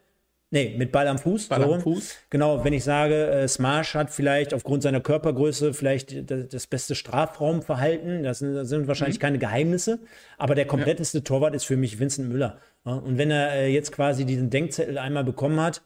Nee, 0.50 0.76
mit 0.78 0.92
Ball 0.92 1.08
am 1.08 1.20
Fuß. 1.20 1.48
Ball 1.48 1.62
so. 1.62 1.74
am 1.74 1.82
Fuß. 1.82 2.16
Genau, 2.30 2.64
wenn 2.64 2.74
ich 2.74 2.84
sage, 2.84 3.28
äh, 3.28 3.48
Smash 3.48 3.96
hat 3.96 4.12
vielleicht 4.12 4.54
aufgrund 4.54 4.84
seiner 4.84 5.02
Körpergröße 5.02 5.74
vielleicht 5.74 6.30
das, 6.32 6.48
das 6.48 6.68
beste 6.68 6.96
Strafraumverhalten, 6.96 8.24
das 8.24 8.40
sind, 8.40 8.56
das 8.56 8.70
sind 8.70 8.88
wahrscheinlich 8.88 9.18
mhm. 9.18 9.22
keine 9.22 9.38
Geheimnisse, 9.38 10.00
aber 10.38 10.56
der 10.56 10.66
kompletteste 10.66 11.20
ja. 11.20 11.24
Torwart 11.24 11.54
ist 11.54 11.66
für 11.66 11.78
mich 11.78 12.00
Vincent 12.00 12.30
Müller. 12.30 12.60
Ja, 12.86 12.94
und 12.94 13.18
wenn 13.18 13.30
er 13.30 13.54
äh, 13.54 13.68
jetzt 13.68 13.92
quasi 13.92 14.26
diesen 14.26 14.50
Denkzettel 14.50 14.98
einmal 14.98 15.24
bekommen 15.24 15.60
hat, 15.60 15.82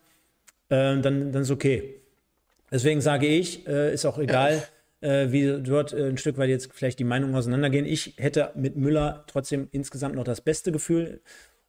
äh, 0.69 0.97
dann, 0.99 1.31
dann 1.31 1.41
ist 1.41 1.51
okay. 1.51 2.01
Deswegen 2.71 3.01
sage 3.01 3.27
ich, 3.27 3.67
äh, 3.67 3.93
ist 3.93 4.05
auch 4.05 4.17
egal, 4.17 4.63
äh, 5.05 5.31
wie 5.31 5.61
dort 5.61 5.93
äh, 5.93 6.07
ein 6.07 6.17
Stück 6.17 6.37
weit 6.37 6.49
jetzt 6.49 6.73
vielleicht 6.73 6.97
die 6.99 7.03
Meinungen 7.03 7.35
auseinandergehen. 7.35 7.85
Ich 7.85 8.15
hätte 8.17 8.51
mit 8.55 8.75
Müller 8.75 9.23
trotzdem 9.27 9.67
insgesamt 9.71 10.15
noch 10.15 10.23
das 10.23 10.41
beste 10.41 10.71
Gefühl. 10.71 11.21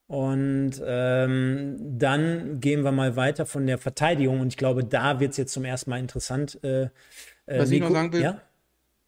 Und 0.06 0.80
ähm, 0.84 1.76
dann 1.98 2.60
gehen 2.60 2.82
wir 2.82 2.92
mal 2.92 3.16
weiter 3.16 3.44
von 3.44 3.66
der 3.66 3.76
Verteidigung. 3.76 4.40
Und 4.40 4.48
ich 4.48 4.56
glaube, 4.56 4.84
da 4.84 5.20
wird 5.20 5.32
es 5.32 5.36
jetzt 5.36 5.52
zum 5.52 5.64
ersten 5.64 5.90
Mal 5.90 5.98
interessant. 5.98 6.58
Äh, 6.64 6.84
äh 6.84 7.58
Was 7.58 7.70
ich 7.70 7.80
noch 7.80 7.90
sagen 7.90 8.12
will, 8.12 8.22
ja? 8.22 8.40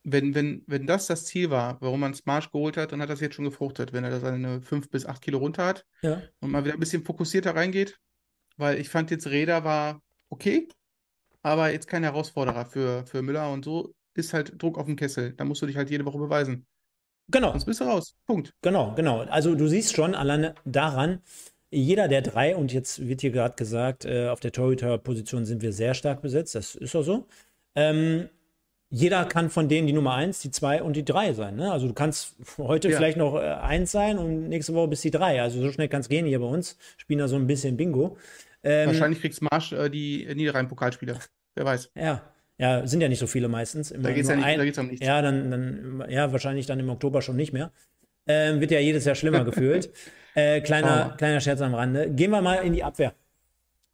wenn, 0.03 0.35
wenn, 0.35 0.63
wenn 0.67 0.87
das 0.87 1.07
das 1.07 1.25
Ziel 1.25 1.51
war, 1.51 1.81
warum 1.81 2.01
man 2.01 2.15
Smash 2.15 2.51
geholt 2.51 2.77
hat, 2.77 2.93
dann 2.93 3.01
hat 3.01 3.09
das 3.09 3.21
jetzt 3.21 3.37
schon 3.37 3.45
gefruchtet, 3.45 3.93
wenn 3.93 4.05
er 4.05 4.11
da 4.11 4.21
seine 4.21 4.61
5 4.61 4.91
bis 4.91 5.07
8 5.07 5.23
Kilo 5.23 5.39
runter 5.39 5.65
hat 5.65 5.87
ja. 6.03 6.21
und 6.41 6.51
mal 6.51 6.65
wieder 6.65 6.75
ein 6.75 6.81
bisschen 6.81 7.05
fokussierter 7.05 7.55
reingeht. 7.55 7.99
Weil 8.57 8.79
ich 8.79 8.89
fand 8.89 9.11
jetzt 9.11 9.29
Räder 9.29 9.65
war 9.65 10.03
okay, 10.29 10.69
aber 11.43 11.71
jetzt 11.71 11.87
kein 11.87 12.03
Herausforderer 12.03 12.67
für, 12.67 13.07
für 13.07 13.23
Müller 13.23 13.53
und 13.53 13.65
so 13.65 13.95
ist 14.19 14.35
halt 14.35 14.61
Druck 14.61 14.79
auf 14.79 14.87
dem 14.87 14.97
Kessel. 14.97 15.33
Da 15.33 15.45
musst 15.45 15.63
du 15.63 15.67
dich 15.67 15.77
halt 15.77 15.91
jede 15.91 16.05
Woche 16.05 16.19
beweisen. 16.19 16.67
Genau. 17.29 17.51
Sonst 17.51 17.67
bist 17.67 17.81
du 17.81 17.85
raus. 17.85 18.15
Punkt. 18.27 18.55
Genau, 18.63 18.95
genau. 18.95 19.21
Also 19.21 19.55
du 19.55 19.67
siehst 19.69 19.95
schon 19.95 20.15
alleine 20.15 20.55
daran, 20.65 21.21
jeder 21.71 22.09
der 22.09 22.23
drei, 22.23 22.57
und 22.57 22.73
jetzt 22.73 23.07
wird 23.07 23.21
hier 23.21 23.31
gerade 23.31 23.55
gesagt, 23.57 24.05
äh, 24.05 24.29
auf 24.29 24.41
der 24.41 24.53
Torhüter-Position 24.53 25.45
sind 25.45 25.61
wir 25.63 25.73
sehr 25.73 25.95
stark 25.95 26.23
besetzt, 26.23 26.55
das 26.55 26.75
ist 26.75 26.97
auch 26.97 27.03
so. 27.03 27.27
Ähm, 27.75 28.31
jeder 28.91 29.27
kann 29.27 29.51
von 29.51 29.69
denen 29.69 29.87
die 29.87 29.93
Nummer 29.93 30.15
eins, 30.15 30.41
die 30.41 30.51
zwei 30.51 30.83
und 30.83 30.97
die 30.97 31.05
drei 31.05 31.35
sein. 31.35 31.57
Ne? 31.57 31.71
Also 31.71 31.87
du 31.87 31.93
kannst 31.93 32.37
heute 32.57 32.89
ja. 32.89 32.97
vielleicht 32.97 33.19
noch 33.19 33.37
äh, 33.37 33.41
eins 33.41 33.93
sein 33.93 34.17
und 34.17 34.49
nächste 34.49 34.73
Woche 34.73 34.89
bis 34.89 35.03
die 35.03 35.11
drei. 35.11 35.43
Also 35.43 35.61
so 35.61 35.71
schnell 35.71 35.89
kann 35.89 36.01
es 36.01 36.09
gehen 36.09 36.25
hier 36.25 36.41
bei 36.41 36.47
uns. 36.47 36.79
Spielen 36.97 37.19
da 37.19 37.29
so 37.29 37.37
ein 37.37 37.47
bisschen 37.47 37.77
Bingo. 37.77 38.17
Ähm, 38.63 38.89
Wahrscheinlich 38.89 39.21
kriegst 39.21 39.43
Marsch 39.43 39.73
äh, 39.73 39.91
die 39.91 40.27
Niederrhein-Pokalspieler. 40.35 41.19
Wer 41.55 41.65
weiß. 41.67 41.91
Ja, 41.95 42.23
ja, 42.59 42.87
sind 42.87 43.01
ja 43.01 43.09
nicht 43.09 43.21
so 43.21 43.29
viele 43.29 43.49
meistens. 43.49 43.93
Immer 43.93 44.09
da 44.09 44.13
geht 44.13 44.25
es 44.25 44.29
ja, 44.29 44.37
nicht, 44.37 44.79
um 44.79 44.89
nichts. 44.89 45.07
Ja, 45.07 45.23
dann, 45.23 45.51
dann, 45.51 46.05
ja, 46.09 46.33
wahrscheinlich 46.33 46.67
dann 46.67 46.81
im 46.81 46.91
Oktober 46.91 47.23
schon 47.23 47.37
nicht 47.37 47.53
mehr. 47.53 47.71
Ähm, 48.27 48.61
wird 48.61 48.73
ja 48.73 48.81
jedes 48.81 49.05
Jahr 49.05 49.15
schlimmer 49.15 49.45
gefühlt. 49.45 49.91
Äh, 50.35 50.61
kleiner, 50.61 51.13
oh. 51.13 51.17
kleiner 51.17 51.41
Scherz 51.41 51.61
am 51.61 51.75
Rande. 51.75 52.11
Gehen 52.11 52.33
wir 52.33 52.43
mal 52.43 52.57
in 52.57 52.73
die 52.73 52.83
Abwehr. 52.83 53.15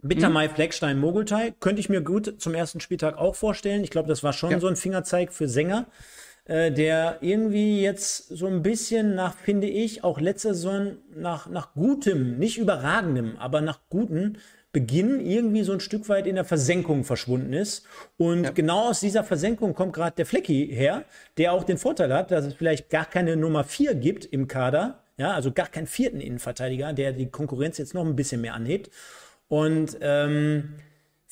Bittermai, 0.02 0.48
hm. 0.48 0.54
Fleckstein, 0.54 0.98
Mogultai. 0.98 1.54
Könnte 1.60 1.80
ich 1.80 1.88
mir 1.88 2.00
gut 2.00 2.40
zum 2.40 2.54
ersten 2.54 2.80
Spieltag 2.80 3.18
auch 3.18 3.34
vorstellen. 3.34 3.84
Ich 3.84 3.90
glaube, 3.90 4.08
das 4.08 4.22
war 4.22 4.32
schon 4.32 4.50
ja. 4.50 4.60
so 4.60 4.66
ein 4.66 4.76
Fingerzeig 4.76 5.32
für 5.32 5.48
Sänger, 5.48 5.86
äh, 6.46 6.72
der 6.72 7.18
irgendwie 7.20 7.82
jetzt 7.82 8.28
so 8.28 8.46
ein 8.46 8.62
bisschen 8.62 9.14
nach, 9.14 9.34
finde 9.36 9.66
ich, 9.66 10.04
auch 10.04 10.20
letzte 10.20 10.54
Saison 10.54 10.96
nach, 11.14 11.48
nach 11.48 11.74
gutem, 11.74 12.38
nicht 12.38 12.58
überragendem, 12.58 13.36
aber 13.38 13.60
nach 13.60 13.80
gutem 13.88 14.36
Beginn 14.74 15.24
irgendwie 15.24 15.62
so 15.62 15.72
ein 15.72 15.80
Stück 15.80 16.10
weit 16.10 16.26
in 16.26 16.34
der 16.34 16.44
Versenkung 16.44 17.04
verschwunden 17.04 17.54
ist. 17.54 17.86
Und 18.18 18.44
ja. 18.44 18.50
genau 18.50 18.90
aus 18.90 19.00
dieser 19.00 19.24
Versenkung 19.24 19.72
kommt 19.72 19.94
gerade 19.94 20.16
der 20.16 20.26
Flecki 20.26 20.68
her, 20.70 21.04
der 21.38 21.54
auch 21.54 21.64
den 21.64 21.78
Vorteil 21.78 22.12
hat, 22.12 22.30
dass 22.30 22.44
es 22.44 22.52
vielleicht 22.52 22.90
gar 22.90 23.06
keine 23.06 23.36
Nummer 23.36 23.64
4 23.64 23.94
gibt 23.94 24.26
im 24.26 24.48
Kader. 24.48 25.00
Ja, 25.16 25.32
also 25.32 25.52
gar 25.52 25.68
keinen 25.68 25.86
vierten 25.86 26.20
Innenverteidiger, 26.20 26.92
der 26.92 27.12
die 27.12 27.30
Konkurrenz 27.30 27.78
jetzt 27.78 27.94
noch 27.94 28.04
ein 28.04 28.16
bisschen 28.16 28.42
mehr 28.42 28.54
anhebt. 28.54 28.90
Und 29.48 29.96
ähm, 30.02 30.74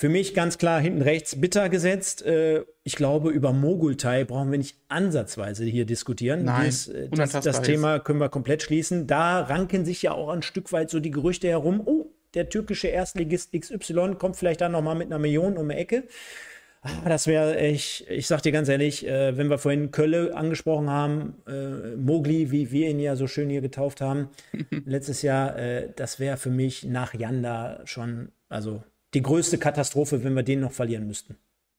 Für 0.02 0.08
mich 0.08 0.34
ganz 0.34 0.58
klar 0.58 0.80
hinten 0.80 1.02
rechts 1.02 1.40
bitter 1.40 1.68
gesetzt. 1.68 2.26
Äh, 2.26 2.64
ich 2.82 2.96
glaube, 2.96 3.30
über 3.30 3.52
Mogultai 3.52 4.24
brauchen 4.24 4.50
wir 4.50 4.58
nicht 4.58 4.76
ansatzweise 4.88 5.64
hier 5.64 5.84
diskutieren. 5.84 6.44
Nein, 6.44 6.64
Dies, 6.64 6.88
äh, 6.88 7.08
das, 7.08 7.32
das 7.32 7.62
Thema 7.62 8.00
können 8.00 8.18
wir 8.18 8.28
komplett 8.28 8.62
schließen. 8.62 9.06
Da 9.06 9.40
ranken 9.42 9.84
sich 9.84 10.02
ja 10.02 10.10
auch 10.12 10.30
ein 10.30 10.42
Stück 10.42 10.72
weit 10.72 10.90
so 10.90 10.98
die 10.98 11.12
Gerüchte 11.12 11.46
herum. 11.46 11.82
Oh, 11.84 12.01
der 12.34 12.48
türkische 12.48 12.88
Erstligist 12.88 13.52
XY 13.52 14.16
kommt 14.18 14.36
vielleicht 14.36 14.60
dann 14.60 14.72
noch 14.72 14.82
mal 14.82 14.94
mit 14.94 15.06
einer 15.06 15.18
Million 15.18 15.56
um 15.56 15.68
die 15.68 15.74
Ecke. 15.74 16.04
Ah, 16.84 17.08
das 17.08 17.28
wäre, 17.28 17.64
ich, 17.64 18.08
ich 18.08 18.26
sag 18.26 18.42
dir 18.42 18.50
ganz 18.50 18.68
ehrlich, 18.68 19.06
äh, 19.06 19.36
wenn 19.36 19.48
wir 19.48 19.58
vorhin 19.58 19.92
Kölle 19.92 20.34
angesprochen 20.34 20.90
haben, 20.90 21.34
äh, 21.46 21.94
Mogli, 21.94 22.50
wie 22.50 22.72
wir 22.72 22.90
ihn 22.90 22.98
ja 22.98 23.14
so 23.14 23.28
schön 23.28 23.48
hier 23.48 23.60
getauft 23.60 24.00
haben, 24.00 24.30
letztes 24.84 25.22
Jahr, 25.22 25.56
äh, 25.56 25.92
das 25.94 26.18
wäre 26.18 26.36
für 26.36 26.50
mich 26.50 26.82
nach 26.82 27.14
Janda 27.14 27.82
schon, 27.84 28.32
also 28.48 28.82
die 29.14 29.22
größte 29.22 29.58
Katastrophe, 29.58 30.24
wenn 30.24 30.34
wir 30.34 30.42
den 30.42 30.58
noch 30.58 30.72
verlieren 30.72 31.06
müssten. 31.06 31.36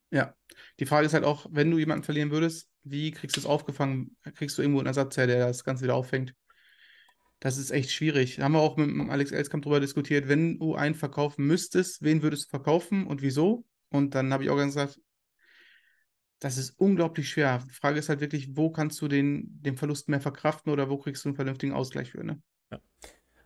Ja, 0.10 0.36
die 0.80 0.86
Frage 0.86 1.06
ist 1.06 1.14
halt 1.14 1.26
auch, 1.26 1.47
wenn 1.51 1.70
du 1.70 1.80
jemanden 1.80 2.04
verlieren 2.04 2.32
würdest, 2.32 2.70
wie 2.84 3.12
kriegst 3.12 3.36
du 3.36 3.41
es 3.41 3.45
aufgefangen? 3.45 4.16
Kriegst 4.36 4.58
du 4.58 4.62
irgendwo 4.62 4.80
einen 4.80 4.88
Ersatz 4.88 5.18
her, 5.18 5.28
der 5.28 5.47
das 5.47 5.66
Ganze 5.66 5.84
wieder 5.84 5.95
auffängt? 5.95 6.34
Das 7.44 7.58
ist 7.58 7.72
echt 7.72 7.91
schwierig. 7.91 8.38
Da 8.38 8.44
haben 8.44 8.54
wir 8.54 8.62
auch 8.62 8.78
mit 8.78 9.10
Alex 9.10 9.34
Elskamp 9.34 9.66
drüber 9.66 9.82
diskutiert. 9.82 10.30
Wenn 10.30 10.60
du 10.60 10.76
einen 10.76 10.96
verkaufen 10.96 11.46
müsstest, 11.46 12.02
wen 12.02 12.22
würdest 12.22 12.46
du 12.46 12.50
verkaufen 12.52 13.06
und 13.06 13.22
wieso? 13.22 13.66
Und 13.89 14.16
dann 14.16 14.32
habe 14.32 14.46
ich 14.46 14.50
auch 14.50 14.56
gesagt, 14.56 15.02
das 16.39 16.58
ist 16.58 16.80
unglaublich 16.80 17.30
schwer. 17.30 17.62
Die 17.68 17.74
Frage 17.74 18.00
ist 18.00 18.08
halt 18.08 18.22
wirklich, 18.22 18.56
wo 18.56 18.72
kannst 18.72 19.02
du 19.02 19.10
den, 19.10 19.62
den 19.62 19.76
Verlust 19.76 20.08
mehr 20.08 20.22
verkraften 20.22 20.72
oder 20.72 20.89
wo 20.89 20.98
kriegst 20.98 21.26
du 21.26 21.30
einen 21.30 21.36
vernünftigen 21.36 21.74
Ausgleich 21.74 22.12
für? 22.12 22.24
Ne? 22.24 22.41
Ja. 22.72 22.80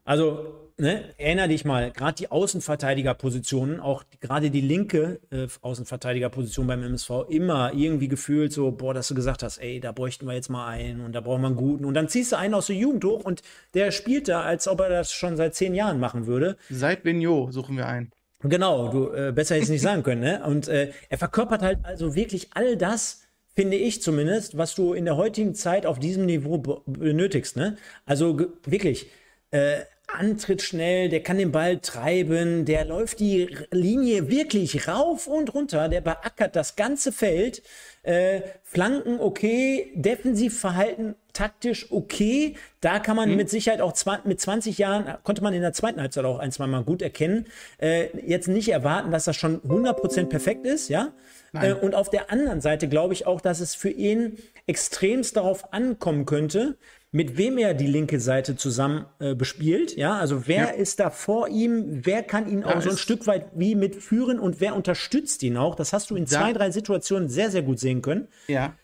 Also, 0.03 0.66
ne, 0.77 1.13
erinnere 1.17 1.49
dich 1.49 1.65
mal, 1.65 1.91
gerade 1.91 2.15
die 2.15 2.31
Außenverteidigerpositionen, 2.31 3.79
auch 3.79 4.03
gerade 4.19 4.51
die 4.51 4.61
linke 4.61 5.19
äh, 5.31 5.47
Außenverteidigerposition 5.61 6.67
beim 6.67 6.83
MSV, 6.83 7.09
immer 7.29 7.73
irgendwie 7.73 8.07
gefühlt 8.07 8.53
so, 8.53 8.71
boah, 8.71 8.93
dass 8.93 9.07
du 9.07 9.15
gesagt 9.15 9.43
hast, 9.43 9.57
ey, 9.57 9.79
da 9.79 9.91
bräuchten 9.91 10.25
wir 10.27 10.33
jetzt 10.33 10.49
mal 10.49 10.67
einen 10.67 11.01
und 11.01 11.13
da 11.13 11.21
brauchen 11.21 11.41
wir 11.41 11.47
einen 11.47 11.55
guten. 11.55 11.85
Und 11.85 11.93
dann 11.93 12.09
ziehst 12.09 12.31
du 12.31 12.37
einen 12.37 12.53
aus 12.53 12.67
der 12.67 12.75
Jugend 12.75 13.03
hoch 13.03 13.23
und 13.23 13.41
der 13.73 13.91
spielt 13.91 14.27
da, 14.27 14.41
als 14.41 14.67
ob 14.67 14.79
er 14.81 14.89
das 14.89 15.11
schon 15.11 15.35
seit 15.35 15.55
zehn 15.55 15.73
Jahren 15.73 15.99
machen 15.99 16.27
würde. 16.27 16.57
Seit 16.69 17.03
Benjo 17.03 17.51
suchen 17.51 17.77
wir 17.77 17.87
einen. 17.87 18.11
Genau, 18.41 18.89
du 18.89 19.11
äh, 19.11 19.31
besser 19.31 19.55
jetzt 19.55 19.69
nicht 19.69 19.81
sagen 19.81 20.03
können, 20.03 20.21
ne? 20.21 20.43
Und 20.45 20.67
äh, 20.67 20.91
er 21.09 21.17
verkörpert 21.17 21.63
halt 21.63 21.79
also 21.83 22.13
wirklich 22.13 22.49
all 22.53 22.77
das, 22.77 23.23
finde 23.55 23.77
ich 23.77 24.03
zumindest, 24.03 24.55
was 24.55 24.75
du 24.75 24.93
in 24.93 25.05
der 25.05 25.17
heutigen 25.17 25.55
Zeit 25.55 25.87
auf 25.87 25.97
diesem 25.97 26.27
Niveau 26.27 26.59
benötigst, 26.85 27.57
ne? 27.57 27.77
Also 28.05 28.39
wirklich, 28.63 29.09
äh, 29.49 29.79
Antritt 30.07 30.61
schnell, 30.61 31.09
der 31.09 31.21
kann 31.21 31.37
den 31.37 31.51
Ball 31.51 31.79
treiben, 31.79 32.63
der 32.63 32.85
läuft 32.85 33.19
die 33.19 33.55
Linie 33.71 34.29
wirklich 34.29 34.87
rauf 34.87 35.27
und 35.27 35.53
runter, 35.53 35.89
der 35.89 35.99
beackert 35.99 36.55
das 36.55 36.77
ganze 36.77 37.11
Feld. 37.11 37.61
Äh, 38.03 38.41
Flanken 38.63 39.19
okay, 39.19 39.91
Defensivverhalten 39.95 41.15
taktisch 41.33 41.91
okay. 41.91 42.55
Da 42.79 42.99
kann 42.99 43.15
man 43.15 43.29
mhm. 43.29 43.35
mit 43.35 43.49
Sicherheit 43.49 43.81
auch 43.81 43.93
mit 44.23 44.39
20 44.41 44.77
Jahren, 44.77 45.17
konnte 45.23 45.43
man 45.43 45.53
in 45.53 45.61
der 45.61 45.73
zweiten 45.73 46.01
Halbzeit 46.01 46.25
auch 46.25 46.39
ein, 46.39 46.51
zwei 46.51 46.67
Mal 46.67 46.83
gut 46.83 47.01
erkennen. 47.01 47.45
Äh, 47.77 48.07
jetzt 48.25 48.47
nicht 48.47 48.69
erwarten, 48.69 49.11
dass 49.11 49.25
das 49.25 49.35
schon 49.35 49.61
100% 49.61 50.27
perfekt 50.27 50.65
ist, 50.65 50.89
ja. 50.89 51.11
Äh, 51.53 51.73
und 51.73 51.95
auf 51.95 52.09
der 52.09 52.31
anderen 52.31 52.61
Seite 52.61 52.87
glaube 52.87 53.13
ich 53.13 53.27
auch, 53.27 53.41
dass 53.41 53.59
es 53.59 53.75
für 53.75 53.89
ihn 53.89 54.37
extremst 54.67 55.37
darauf 55.37 55.73
ankommen 55.73 56.25
könnte, 56.25 56.77
mit 57.17 57.35
wem 57.35 57.57
er 57.57 57.73
die 57.73 57.87
linke 57.87 58.19
Seite 58.19 58.55
zusammen 58.55 59.07
äh, 59.17 59.33
bespielt. 59.33 59.97
Ja, 59.97 60.19
also 60.19 60.45
wer 60.45 60.65
ja. 60.65 60.69
ist 60.69 60.99
da 60.99 61.09
vor 61.09 61.47
ihm? 61.47 62.05
Wer 62.05 62.21
kann 62.21 62.47
ihn 62.47 62.63
auch 62.63 62.79
so 62.79 62.91
ein 62.91 62.97
Stück 62.97 63.25
weit 63.25 63.47
wie 63.55 63.73
mitführen 63.73 64.37
und 64.37 64.61
wer 64.61 64.75
unterstützt 64.75 65.41
ihn 65.41 65.57
auch? 65.57 65.73
Das 65.73 65.93
hast 65.93 66.11
du 66.11 66.15
in 66.15 66.25
da, 66.25 66.29
zwei, 66.29 66.53
drei 66.53 66.69
Situationen 66.69 67.27
sehr, 67.27 67.49
sehr 67.49 67.63
gut 67.63 67.79
sehen 67.79 68.03
können. 68.03 68.27
Ja. 68.47 68.75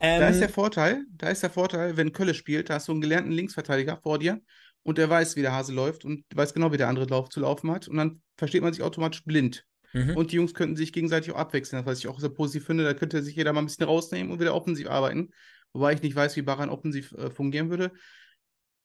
Ähm, 0.00 0.20
da 0.20 0.30
ist 0.30 0.40
der 0.40 0.48
Vorteil, 0.48 1.04
da 1.18 1.28
ist 1.28 1.42
der 1.42 1.50
Vorteil, 1.50 1.98
wenn 1.98 2.14
Kölle 2.14 2.32
spielt, 2.32 2.70
da 2.70 2.74
hast 2.76 2.88
du 2.88 2.92
einen 2.92 3.02
gelernten 3.02 3.30
Linksverteidiger 3.30 3.98
vor 4.02 4.18
dir 4.18 4.40
und 4.84 4.96
der 4.96 5.10
weiß, 5.10 5.36
wie 5.36 5.42
der 5.42 5.52
Hase 5.52 5.74
läuft 5.74 6.06
und 6.06 6.24
weiß 6.34 6.54
genau, 6.54 6.72
wie 6.72 6.78
der 6.78 6.88
andere 6.88 7.04
Lauf 7.04 7.28
zu 7.28 7.40
laufen 7.40 7.70
hat 7.70 7.88
und 7.88 7.98
dann 7.98 8.22
versteht 8.38 8.62
man 8.62 8.72
sich 8.72 8.82
automatisch 8.82 9.22
blind. 9.22 9.66
Mhm. 9.92 10.16
Und 10.16 10.32
die 10.32 10.36
Jungs 10.36 10.54
könnten 10.54 10.76
sich 10.76 10.94
gegenseitig 10.94 11.30
auch 11.34 11.38
abwechseln, 11.38 11.84
was 11.84 11.98
ich 11.98 12.08
auch 12.08 12.18
sehr 12.18 12.30
positiv 12.30 12.64
finde. 12.64 12.84
Da 12.84 12.94
könnte 12.94 13.22
sich 13.22 13.36
jeder 13.36 13.52
mal 13.52 13.60
ein 13.60 13.66
bisschen 13.66 13.84
rausnehmen 13.84 14.32
und 14.32 14.40
wieder 14.40 14.54
offensiv 14.54 14.88
arbeiten 14.88 15.28
wobei 15.72 15.92
ich 15.94 16.02
nicht 16.02 16.16
weiß, 16.16 16.36
wie 16.36 16.42
Baran 16.42 16.70
offensiv 16.70 17.12
äh, 17.12 17.30
fungieren 17.30 17.70
würde. 17.70 17.92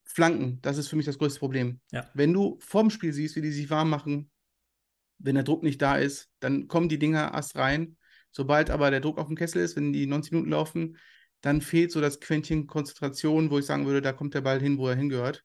Flanken, 0.05 0.59
das 0.61 0.77
ist 0.77 0.87
für 0.87 0.95
mich 0.95 1.05
das 1.05 1.17
größte 1.17 1.39
Problem. 1.39 1.81
Ja. 1.91 2.09
Wenn 2.13 2.33
du 2.33 2.57
vorm 2.61 2.89
Spiel 2.89 3.11
siehst, 3.13 3.35
wie 3.35 3.41
die 3.41 3.51
sich 3.51 3.69
warm 3.69 3.89
machen, 3.89 4.31
wenn 5.19 5.35
der 5.35 5.43
Druck 5.43 5.63
nicht 5.63 5.81
da 5.81 5.97
ist, 5.97 6.29
dann 6.39 6.67
kommen 6.67 6.89
die 6.89 6.99
Dinger 6.99 7.31
erst 7.33 7.55
rein. 7.55 7.97
Sobald 8.31 8.69
aber 8.69 8.91
der 8.91 9.01
Druck 9.01 9.17
auf 9.17 9.27
dem 9.27 9.35
Kessel 9.35 9.61
ist, 9.61 9.75
wenn 9.75 9.91
die 9.91 10.05
90 10.05 10.31
Minuten 10.31 10.51
laufen, 10.51 10.97
dann 11.41 11.61
fehlt 11.61 11.91
so 11.91 12.01
das 12.01 12.19
Quäntchen 12.19 12.67
Konzentration, 12.67 13.49
wo 13.49 13.59
ich 13.59 13.65
sagen 13.65 13.85
würde, 13.85 14.01
da 14.01 14.13
kommt 14.13 14.33
der 14.33 14.41
Ball 14.41 14.59
hin, 14.59 14.77
wo 14.77 14.87
er 14.87 14.95
hingehört. 14.95 15.43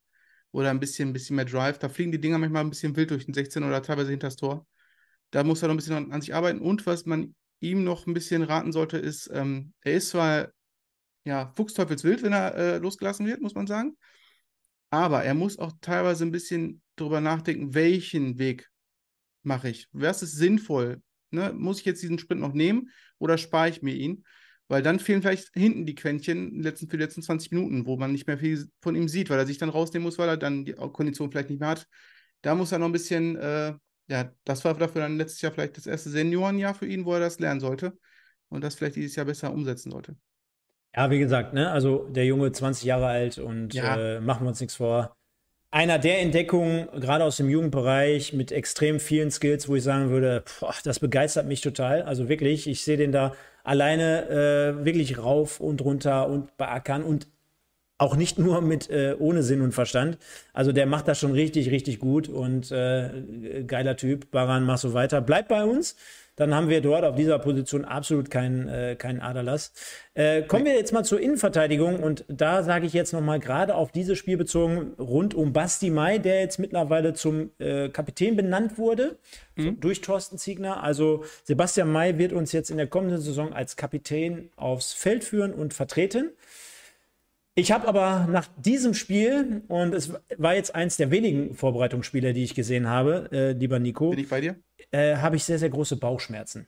Oder 0.51 0.71
ein 0.71 0.81
bisschen, 0.81 1.09
ein 1.09 1.13
bisschen 1.13 1.37
mehr 1.37 1.45
Drive. 1.45 1.79
Da 1.79 1.89
fliegen 1.89 2.13
die 2.13 2.21
Dinger 2.21 2.39
manchmal 2.39 2.65
ein 2.65 2.71
bisschen 2.71 2.95
wild 2.95 3.11
durch 3.11 3.25
den 3.25 3.35
16 3.35 3.65
oder 3.65 3.83
teilweise 3.83 4.11
hinter 4.11 4.29
das 4.29 4.37
Tor. 4.37 4.67
Da 5.31 5.45
muss 5.45 5.63
er 5.63 5.69
noch 5.69 5.75
ein 5.75 5.79
bisschen 5.79 6.13
an, 6.13 6.21
sich 6.21 6.35
arbeiten. 6.35 6.61
Und 6.61 6.87
was 6.87 7.07
man 7.07 7.35
ihm 7.61 7.85
noch 7.85 8.07
ein 8.07 8.15
bisschen 8.15 8.43
raten 8.43 8.73
sollte, 8.73 8.99
ist, 8.99 9.31
ähm, 9.33 9.73
er 9.81 9.95
ist 9.95 10.11
zwar 10.11 10.49
ja, 11.25 11.53
Fuchsteufelswild, 11.57 12.23
wenn 12.23 12.33
er 12.33 12.55
äh, 12.55 12.79
losgelassen 12.79 13.27
wird, 13.27 13.41
muss 13.41 13.55
man 13.55 13.67
sagen. 13.67 13.97
Aber 14.91 15.25
er 15.25 15.35
muss 15.35 15.59
auch 15.59 15.73
teilweise 15.81 16.25
ein 16.25 16.33
bisschen 16.33 16.83
darüber 16.97 17.21
nachdenken, 17.21 17.75
welchen 17.75 18.39
Weg 18.39 18.69
mache 19.43 19.71
ich? 19.71 19.89
Was 19.93 20.23
ist 20.23 20.37
sinnvoll? 20.37 21.03
Ne? 21.31 21.53
Muss 21.55 21.81
ich 21.81 21.87
jetzt 21.87 22.03
diesen 22.03 22.19
Sprint 22.19 22.41
noch 22.41 22.53
nehmen 22.53 22.91
oder 23.19 23.39
spare 23.39 23.69
ich 23.69 23.83
mir 23.83 23.95
ihn? 23.95 24.25
Weil 24.69 24.83
dann 24.83 25.01
fehlen 25.01 25.23
vielleicht 25.23 25.51
hinten 25.55 25.87
die 25.87 25.95
Quäntchen 25.95 26.63
letzten, 26.63 26.89
für 26.89 26.97
die 26.97 27.03
letzten 27.03 27.23
20 27.23 27.53
Minuten, 27.53 27.87
wo 27.87 27.97
man 27.97 28.13
nicht 28.13 28.27
mehr 28.27 28.39
viel 28.39 28.69
von 28.81 28.95
ihm 28.95 29.09
sieht, 29.09 29.29
weil 29.31 29.39
er 29.39 29.47
sich 29.47 29.59
dann 29.59 29.69
rausnehmen 29.69 30.05
muss, 30.05 30.19
weil 30.19 30.29
er 30.29 30.37
dann 30.37 30.65
die 30.65 30.73
Kondition 30.73 31.31
vielleicht 31.31 31.51
nicht 31.51 31.61
mehr 31.61 31.71
hat. 31.71 31.87
Da 32.43 32.55
muss 32.55 32.73
er 32.73 32.79
noch 32.79 32.87
ein 32.87 32.93
bisschen, 32.93 33.37
äh, 33.37 33.75
ja, 34.09 34.33
das 34.45 34.65
war 34.65 34.75
dafür 34.75 35.03
dann 35.03 35.17
letztes 35.17 35.41
Jahr 35.43 35.53
vielleicht 35.53 35.77
das 35.77 35.87
erste 35.87 36.11
Seniorenjahr 36.11 36.75
für 36.75 36.87
ihn, 36.87 37.05
wo 37.05 37.15
er 37.15 37.21
das 37.21 37.39
lernen 37.39 37.61
sollte 37.61 37.99
und 38.49 38.63
das 38.63 38.75
vielleicht 38.75 38.97
dieses 38.97 39.17
Jahr 39.17 39.27
besser 39.27 39.53
umsetzen 39.53 39.91
sollte. 39.91 40.17
Ja, 40.95 41.11
wie 41.11 41.19
gesagt, 41.19 41.55
ne, 41.55 41.71
also 41.71 42.07
der 42.11 42.27
Junge 42.27 42.53
20 42.53 42.85
Jahre 42.85 43.07
alt 43.07 43.39
und 43.39 43.73
ja. 43.73 43.97
äh, 43.97 44.21
machen 44.21 44.45
wir 44.45 44.49
uns 44.49 44.61
nichts 44.61 44.77
vor. 44.77 45.17
Einer 45.71 45.99
der 45.99 46.21
Entdeckungen, 46.21 46.87
gerade 47.01 47.25
aus 47.25 47.39
dem 47.39 47.49
Jugendbereich, 47.49 48.35
mit 48.35 48.53
extrem 48.53 49.01
vielen 49.01 49.31
Skills, 49.31 49.69
wo 49.69 49.77
ich 49.77 49.83
sagen 49.83 50.11
würde, 50.11 50.45
boah, 50.61 50.75
das 50.85 51.01
begeistert 51.01 51.47
mich 51.47 51.63
total. 51.63 52.03
Also 52.03 52.29
wirklich, 52.29 52.67
ich 52.67 52.85
sehe 52.85 52.99
den 52.99 53.11
da 53.11 53.33
alleine 53.65 54.29
äh, 54.29 54.85
wirklich 54.85 55.17
rauf 55.17 55.61
und 55.61 55.81
runter 55.81 56.29
und 56.29 56.55
beackern 56.59 57.03
und 57.03 57.27
auch 57.97 58.17
nicht 58.17 58.39
nur 58.39 58.61
mit 58.61 58.91
äh, 58.91 59.15
ohne 59.19 59.43
Sinn 59.43 59.63
und 59.63 59.73
Verstand. 59.73 60.19
Also 60.53 60.73
der 60.73 60.87
macht 60.87 61.09
das 61.09 61.21
schon 61.21 61.33
richtig, 61.33 61.71
richtig 61.71 62.01
gut 62.01 62.29
und 62.29 62.71
äh, 62.71 63.65
geiler 63.67 63.97
Typ. 63.97 64.31
Baran, 64.31 64.65
mach 64.65 64.79
so 64.79 64.93
weiter. 64.93 65.23
Bleib 65.23 65.49
bei 65.49 65.65
uns 65.65 65.97
dann 66.37 66.55
haben 66.55 66.69
wir 66.69 66.81
dort 66.81 67.05
auf 67.05 67.15
dieser 67.15 67.39
Position 67.39 67.85
absolut 67.85 68.31
keinen, 68.31 68.69
äh, 68.69 68.97
keinen 68.97 69.21
Aderlass. 69.21 69.73
Äh, 70.15 70.43
kommen 70.43 70.65
wir 70.65 70.75
jetzt 70.75 70.93
mal 70.93 71.05
zur 71.05 71.21
Innenverteidigung 71.21 72.03
und 72.03 72.25
da 72.29 72.63
sage 72.63 72.87
ich 72.87 72.95
jetzt 72.95 73.13
nochmal 73.13 73.39
gerade 73.39 73.75
auf 73.75 73.93
dieses 73.93 74.19
Spiel 74.19 74.37
bezogen 74.37 74.95
rund 74.99 75.35
um 75.35 75.53
Basti 75.53 75.91
Mai, 75.91 76.19
der 76.19 76.41
jetzt 76.41 76.59
mittlerweile 76.59 77.13
zum 77.13 77.51
äh, 77.59 77.91
Kapitän 77.91 78.37
benannt 78.37 78.79
wurde 78.79 79.19
mhm. 79.57 79.79
durch 79.81 80.01
Thorsten 80.01 80.39
Ziegner. 80.39 80.83
Also 80.83 81.25
Sebastian 81.45 81.93
May 81.93 82.17
wird 82.17 82.33
uns 82.33 82.53
jetzt 82.53 82.71
in 82.71 82.79
der 82.79 82.87
kommenden 82.87 83.21
Saison 83.21 83.53
als 83.53 83.77
Kapitän 83.77 84.51
aufs 84.57 84.93
Feld 84.95 85.25
führen 85.25 85.53
und 85.53 85.75
vertreten. 85.75 86.31
Ich 87.55 87.71
habe 87.71 87.87
aber 87.87 88.27
nach 88.31 88.49
diesem 88.57 88.95
Spiel, 88.95 89.61
und 89.69 89.93
es 89.93 90.11
war 90.39 90.55
jetzt 90.55 90.75
eins 90.75 90.97
der 90.97 91.11
wenigen 91.11 91.55
Vorbereitungsspiele, 91.55 92.33
die 92.33 92.45
ich 92.45 92.55
gesehen 92.55 92.89
habe, 92.89 93.29
äh, 93.31 93.53
lieber 93.53 93.79
Nico. 93.79 94.09
Bin 94.09 94.21
ich 94.21 94.31
bei 94.31 94.41
dir? 94.41 94.57
Äh, 94.93 95.17
habe 95.17 95.37
ich 95.37 95.45
sehr, 95.45 95.59
sehr 95.59 95.71
große 95.71 95.97
Bauchschmerzen. 95.97 96.67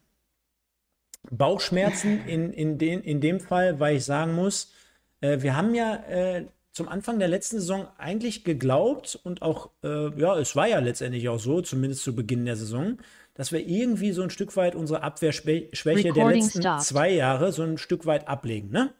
Bauchschmerzen 1.30 2.26
in, 2.26 2.52
in, 2.52 2.78
den, 2.78 3.00
in 3.02 3.20
dem 3.20 3.40
Fall, 3.40 3.80
weil 3.80 3.96
ich 3.96 4.04
sagen 4.04 4.34
muss, 4.34 4.72
äh, 5.20 5.40
wir 5.40 5.56
haben 5.56 5.74
ja 5.74 5.94
äh, 6.08 6.46
zum 6.72 6.88
Anfang 6.88 7.18
der 7.18 7.28
letzten 7.28 7.60
Saison 7.60 7.86
eigentlich 7.98 8.44
geglaubt 8.44 9.18
und 9.22 9.42
auch, 9.42 9.70
äh, 9.84 10.08
ja, 10.20 10.36
es 10.38 10.56
war 10.56 10.66
ja 10.66 10.80
letztendlich 10.80 11.28
auch 11.28 11.38
so, 11.38 11.62
zumindest 11.62 12.02
zu 12.02 12.16
Beginn 12.16 12.44
der 12.44 12.56
Saison, 12.56 12.98
dass 13.34 13.52
wir 13.52 13.60
irgendwie 13.60 14.12
so 14.12 14.22
ein 14.22 14.30
Stück 14.30 14.56
weit 14.56 14.74
unsere 14.74 15.02
Abwehrschwäche 15.02 16.12
der 16.12 16.26
letzten 16.26 16.60
start. 16.60 16.82
zwei 16.82 17.10
Jahre 17.10 17.52
so 17.52 17.62
ein 17.62 17.78
Stück 17.78 18.06
weit 18.06 18.26
ablegen, 18.28 18.70
ne? 18.70 18.92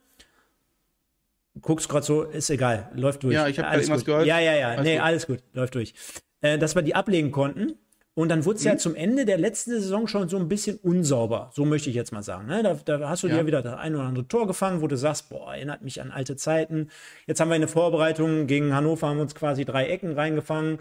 guckst 1.60 1.88
gerade 1.88 2.04
so, 2.04 2.22
ist 2.22 2.50
egal, 2.50 2.90
läuft 2.94 3.22
durch. 3.22 3.34
Ja, 3.34 3.46
ich 3.48 3.58
habe 3.58 3.68
gerade 3.68 3.82
irgendwas 3.82 4.04
gehört. 4.04 4.26
Ja, 4.26 4.38
ja, 4.38 4.54
ja, 4.54 4.68
alles 4.70 4.84
nee, 4.84 4.94
gut. 4.96 5.04
alles 5.04 5.26
gut, 5.26 5.38
läuft 5.52 5.74
durch. 5.74 5.94
Äh, 6.40 6.58
dass 6.58 6.74
wir 6.74 6.82
die 6.82 6.94
ablegen 6.94 7.30
konnten. 7.30 7.78
Und 8.16 8.28
dann 8.28 8.44
wurde 8.44 8.58
es 8.58 8.64
mhm. 8.64 8.70
ja 8.70 8.76
zum 8.76 8.94
Ende 8.94 9.24
der 9.24 9.38
letzten 9.38 9.72
Saison 9.72 10.06
schon 10.06 10.28
so 10.28 10.36
ein 10.36 10.48
bisschen 10.48 10.76
unsauber. 10.76 11.50
So 11.52 11.64
möchte 11.64 11.90
ich 11.90 11.96
jetzt 11.96 12.12
mal 12.12 12.22
sagen. 12.22 12.46
Ne? 12.46 12.62
Da, 12.62 12.74
da, 12.74 13.08
hast 13.08 13.24
du 13.24 13.28
ja. 13.28 13.38
dir 13.38 13.46
wieder 13.46 13.60
das 13.60 13.76
ein 13.76 13.94
oder 13.94 14.04
andere 14.04 14.28
Tor 14.28 14.46
gefangen, 14.46 14.82
wo 14.82 14.86
du 14.86 14.96
sagst, 14.96 15.30
boah, 15.30 15.54
erinnert 15.54 15.82
mich 15.82 16.00
an 16.00 16.12
alte 16.12 16.36
Zeiten. 16.36 16.88
Jetzt 17.26 17.40
haben 17.40 17.48
wir 17.48 17.56
eine 17.56 17.68
Vorbereitung 17.68 18.46
gegen 18.46 18.72
Hannover, 18.74 19.08
haben 19.08 19.18
uns 19.18 19.34
quasi 19.34 19.64
drei 19.64 19.88
Ecken 19.88 20.12
reingefangen. 20.12 20.78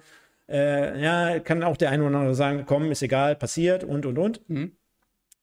Äh, 0.47 1.01
ja, 1.01 1.39
kann 1.39 1.63
auch 1.63 1.77
der 1.77 1.89
eine 1.89 2.03
oder 2.03 2.17
andere 2.17 2.35
sagen, 2.35 2.65
komm, 2.67 2.91
ist 2.91 3.01
egal, 3.01 3.35
passiert 3.35 3.83
und 3.83 4.05
und 4.05 4.19
und. 4.19 4.49
Mhm. 4.49 4.73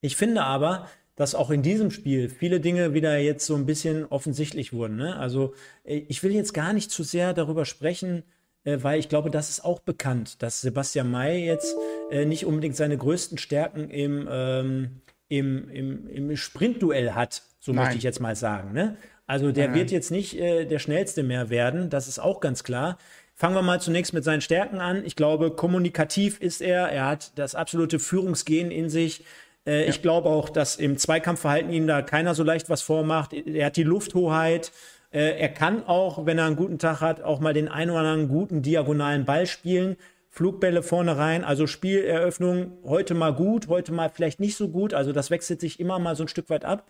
Ich 0.00 0.16
finde 0.16 0.42
aber, 0.42 0.86
dass 1.16 1.34
auch 1.34 1.50
in 1.50 1.62
diesem 1.62 1.90
Spiel 1.90 2.28
viele 2.28 2.60
Dinge 2.60 2.94
wieder 2.94 3.18
jetzt 3.18 3.44
so 3.44 3.54
ein 3.56 3.66
bisschen 3.66 4.06
offensichtlich 4.06 4.72
wurden. 4.72 4.96
Ne? 4.96 5.16
Also 5.16 5.54
äh, 5.84 5.96
ich 6.08 6.22
will 6.22 6.32
jetzt 6.32 6.54
gar 6.54 6.72
nicht 6.72 6.90
zu 6.92 7.02
sehr 7.02 7.34
darüber 7.34 7.64
sprechen, 7.64 8.22
weil 8.64 8.98
ich 8.98 9.08
glaube, 9.08 9.30
das 9.30 9.50
ist 9.50 9.64
auch 9.64 9.80
bekannt, 9.80 10.42
dass 10.42 10.60
Sebastian 10.60 11.10
May 11.10 11.44
jetzt 11.44 11.74
äh, 12.10 12.24
nicht 12.24 12.44
unbedingt 12.46 12.76
seine 12.76 12.96
größten 12.96 13.38
Stärken 13.38 13.90
im, 13.90 14.28
ähm, 14.30 15.00
im, 15.28 15.70
im, 15.70 16.08
im 16.08 16.36
Sprintduell 16.36 17.12
hat, 17.12 17.42
so 17.58 17.72
Nein. 17.72 17.84
möchte 17.84 17.98
ich 17.98 18.04
jetzt 18.04 18.20
mal 18.20 18.36
sagen. 18.36 18.72
Ne? 18.72 18.96
Also 19.26 19.52
der 19.52 19.68
Nein. 19.68 19.78
wird 19.78 19.90
jetzt 19.90 20.10
nicht 20.10 20.38
äh, 20.38 20.66
der 20.66 20.78
schnellste 20.78 21.22
mehr 21.22 21.50
werden, 21.50 21.88
das 21.88 22.08
ist 22.08 22.18
auch 22.18 22.40
ganz 22.40 22.64
klar. 22.64 22.98
Fangen 23.40 23.54
wir 23.54 23.62
mal 23.62 23.80
zunächst 23.80 24.12
mit 24.12 24.22
seinen 24.22 24.42
Stärken 24.42 24.80
an. 24.80 25.02
Ich 25.06 25.16
glaube, 25.16 25.50
kommunikativ 25.50 26.38
ist 26.42 26.60
er. 26.60 26.90
Er 26.90 27.06
hat 27.06 27.38
das 27.38 27.54
absolute 27.54 27.98
Führungsgehen 27.98 28.70
in 28.70 28.90
sich. 28.90 29.24
Äh, 29.66 29.84
ja. 29.84 29.88
Ich 29.88 30.02
glaube 30.02 30.28
auch, 30.28 30.50
dass 30.50 30.76
im 30.76 30.98
Zweikampfverhalten 30.98 31.72
ihm 31.72 31.86
da 31.86 32.02
keiner 32.02 32.34
so 32.34 32.42
leicht 32.42 32.68
was 32.68 32.82
vormacht. 32.82 33.32
Er 33.32 33.66
hat 33.66 33.76
die 33.76 33.82
Lufthoheit. 33.82 34.72
Äh, 35.12 35.38
er 35.38 35.48
kann 35.48 35.84
auch, 35.86 36.26
wenn 36.26 36.38
er 36.38 36.46
einen 36.46 36.56
guten 36.56 36.78
Tag 36.78 37.00
hat, 37.00 37.22
auch 37.22 37.40
mal 37.40 37.52
den 37.52 37.68
einen 37.68 37.90
oder 37.90 38.00
anderen 38.00 38.28
guten 38.28 38.62
diagonalen 38.62 39.24
Ball 39.24 39.46
spielen. 39.46 39.96
Flugbälle 40.28 40.84
vorne 40.84 41.16
rein, 41.16 41.42
also 41.42 41.66
Spieleröffnung 41.66 42.78
heute 42.84 43.14
mal 43.14 43.34
gut, 43.34 43.66
heute 43.66 43.90
mal 43.90 44.08
vielleicht 44.08 44.38
nicht 44.38 44.56
so 44.56 44.68
gut. 44.68 44.94
Also 44.94 45.12
das 45.12 45.30
wechselt 45.30 45.60
sich 45.60 45.80
immer 45.80 45.98
mal 45.98 46.14
so 46.14 46.22
ein 46.24 46.28
Stück 46.28 46.50
weit 46.50 46.64
ab. 46.64 46.88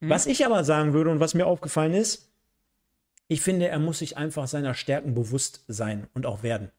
Mhm. 0.00 0.10
Was 0.10 0.26
ich 0.26 0.44
aber 0.44 0.62
sagen 0.62 0.92
würde 0.92 1.10
und 1.10 1.20
was 1.20 1.32
mir 1.32 1.46
aufgefallen 1.46 1.94
ist, 1.94 2.30
ich 3.28 3.40
finde, 3.40 3.68
er 3.68 3.78
muss 3.78 4.00
sich 4.00 4.16
einfach 4.18 4.46
seiner 4.46 4.74
Stärken 4.74 5.14
bewusst 5.14 5.64
sein 5.68 6.06
und 6.12 6.26
auch 6.26 6.42
werden. 6.42 6.70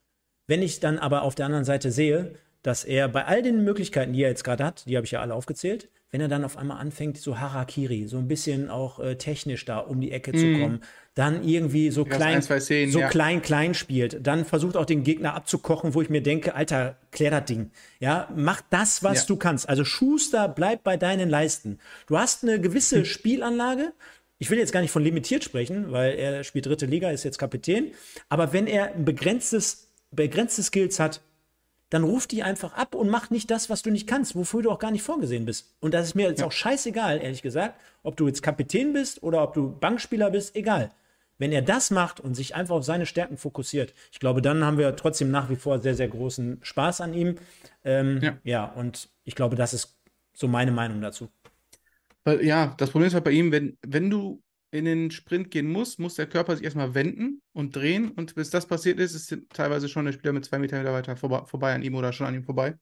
Wenn 0.46 0.62
ich 0.62 0.80
dann 0.80 1.00
aber 1.00 1.24
auf 1.24 1.36
der 1.36 1.48
anderen 1.48 1.66
Seite 1.66 1.92
sehe, 1.92 2.36
dass 2.62 2.84
er 2.86 3.10
bei 3.10 3.26
all 3.26 3.42
den 3.42 3.64
Möglichkeiten, 3.64 4.14
die 4.14 4.22
er 4.22 4.30
jetzt 4.30 4.44
gerade 4.44 4.64
hat, 4.64 4.86
die 4.88 4.96
habe 4.96 5.06
ich 5.06 5.12
ja 5.12 5.22
alle 5.22 5.34
aufgezählt, 5.34 5.90
wenn 6.12 6.22
er 6.22 6.28
dann 6.28 6.46
auf 6.46 6.58
einmal 6.58 6.80
anfängt, 6.80 7.18
so 7.18 7.40
Harakiri, 7.40 8.08
so 8.08 8.18
ein 8.18 8.28
bisschen 8.28 8.70
auch 8.70 9.00
äh, 9.00 9.18
technisch 9.18 9.66
da 9.66 9.80
um 9.80 10.00
die 10.00 10.12
Ecke 10.12 10.32
mm. 10.32 10.38
zu 10.38 10.46
mhm. 10.46 10.62
kommen, 10.62 10.82
dann 11.16 11.44
irgendwie 11.44 11.90
so 11.90 12.06
klein, 12.06 12.42
Szenen, 12.42 12.92
so 12.92 13.00
ja. 13.00 13.10
klein, 13.10 13.42
klein 13.42 13.74
spielt, 13.74 14.26
dann 14.26 14.46
versucht 14.46 14.78
auch 14.78 14.86
den 14.86 15.04
Gegner 15.04 15.34
abzukochen, 15.34 15.96
wo 15.96 16.02
ich 16.02 16.10
mir 16.10 16.22
denke, 16.22 16.56
Alter, 16.56 16.98
klär 17.12 17.32
das 17.32 17.46
Ding. 17.46 17.72
Ja, 18.00 18.30
mach 18.36 18.62
das, 18.70 19.04
was 19.04 19.22
ja. 19.22 19.28
du 19.28 19.36
kannst. 19.36 19.68
Also 19.68 19.84
Schuster, 19.84 20.48
bleib 20.48 20.84
bei 20.84 20.96
deinen 20.96 21.30
Leisten. 21.30 21.80
Du 22.06 22.18
hast 22.18 22.44
eine 22.44 22.62
gewisse 22.62 23.00
hm. 23.00 23.06
Spielanlage. 23.06 23.94
Ich 24.38 24.50
will 24.50 24.60
jetzt 24.60 24.72
gar 24.72 24.82
nicht 24.82 24.92
von 24.92 25.04
limitiert 25.04 25.44
sprechen, 25.44 25.92
weil 25.92 26.14
er 26.14 26.44
spielt 26.44 26.68
dritte 26.68 26.86
Liga, 26.86 27.10
ist 27.10 27.24
jetzt 27.24 27.40
Kapitän. 27.40 27.92
Aber 28.30 28.54
wenn 28.54 28.68
er 28.68 28.94
ein 28.94 29.04
begrenztes, 29.04 29.92
begrenzte 30.12 30.62
Skills 30.62 31.00
hat, 31.00 31.22
dann 31.90 32.04
ruf 32.04 32.28
die 32.28 32.44
einfach 32.44 32.74
ab 32.74 32.96
und 32.96 33.10
mach 33.10 33.30
nicht 33.30 33.50
das, 33.50 33.70
was 33.70 33.82
du 33.82 33.92
nicht 33.92 34.08
kannst, 34.08 34.36
wofür 34.36 34.62
du 34.62 34.72
auch 34.72 34.80
gar 34.80 34.92
nicht 34.92 35.04
vorgesehen 35.04 35.46
bist. 35.46 35.76
Und 35.80 35.94
das 35.94 36.08
ist 36.08 36.16
mir 36.16 36.28
jetzt 36.28 36.42
ja. 36.42 36.46
auch 36.46 36.52
scheißegal, 36.52 37.22
ehrlich 37.22 37.42
gesagt, 37.42 37.80
ob 38.04 38.18
du 38.18 38.28
jetzt 38.28 38.44
Kapitän 38.44 38.94
bist 38.94 39.24
oder 39.24 39.42
ob 39.44 39.54
du 39.54 39.72
Bankspieler 39.80 40.32
bist, 40.32 40.56
egal. 40.56 40.92
Wenn 41.38 41.52
er 41.52 41.62
das 41.62 41.92
macht 41.92 42.20
und 42.20 42.34
sich 42.34 42.56
einfach 42.56 42.76
auf 42.76 42.84
seine 42.84 43.06
Stärken 43.06 43.38
fokussiert, 43.38 43.94
ich 44.12 44.20
glaube, 44.20 44.42
dann 44.42 44.64
haben 44.64 44.78
wir 44.78 44.96
trotzdem 44.96 45.30
nach 45.30 45.50
wie 45.50 45.56
vor 45.56 45.80
sehr, 45.80 45.94
sehr 45.96 46.08
großen 46.08 46.60
Spaß 46.62 47.02
an 47.02 47.14
ihm. 47.14 47.36
Ähm, 47.86 48.20
ja. 48.22 48.38
ja, 48.44 48.66
und 48.66 49.10
ich 49.24 49.36
glaube, 49.36 49.56
das 49.56 49.74
ist 49.74 49.96
so 50.34 50.48
meine 50.48 50.72
Meinung 50.72 51.00
dazu. 51.00 51.30
Weil, 52.24 52.44
ja, 52.44 52.74
das 52.78 52.90
Problem 52.90 53.08
ist 53.08 53.14
halt 53.14 53.24
bei 53.24 53.32
ihm, 53.32 53.52
wenn, 53.52 53.78
wenn 53.86 54.10
du 54.10 54.42
in 54.72 54.86
den 54.86 55.12
Sprint 55.12 55.52
gehen 55.52 55.72
muss, 55.72 55.98
muss 55.98 56.16
der 56.16 56.28
Körper 56.28 56.56
sich 56.56 56.66
erstmal 56.66 56.94
wenden 56.94 57.42
und 57.54 57.76
drehen. 57.76 58.12
Und 58.12 58.36
bis 58.36 58.50
das 58.50 58.68
passiert 58.68 59.00
ist, 59.00 59.14
ist 59.14 59.38
teilweise 59.50 59.88
schon 59.88 60.06
der 60.06 60.12
Spieler 60.12 60.34
mit 60.34 60.46
zwei 60.46 60.60
Meter 60.60 60.84
weiter 60.84 61.16
vorbei, 61.16 61.44
vorbei 61.46 61.74
an 61.74 61.84
ihm 61.84 61.96
oder 61.96 62.12
schon 62.12 62.28
an 62.28 62.36
ihm 62.36 62.44
vorbei. 62.44 62.76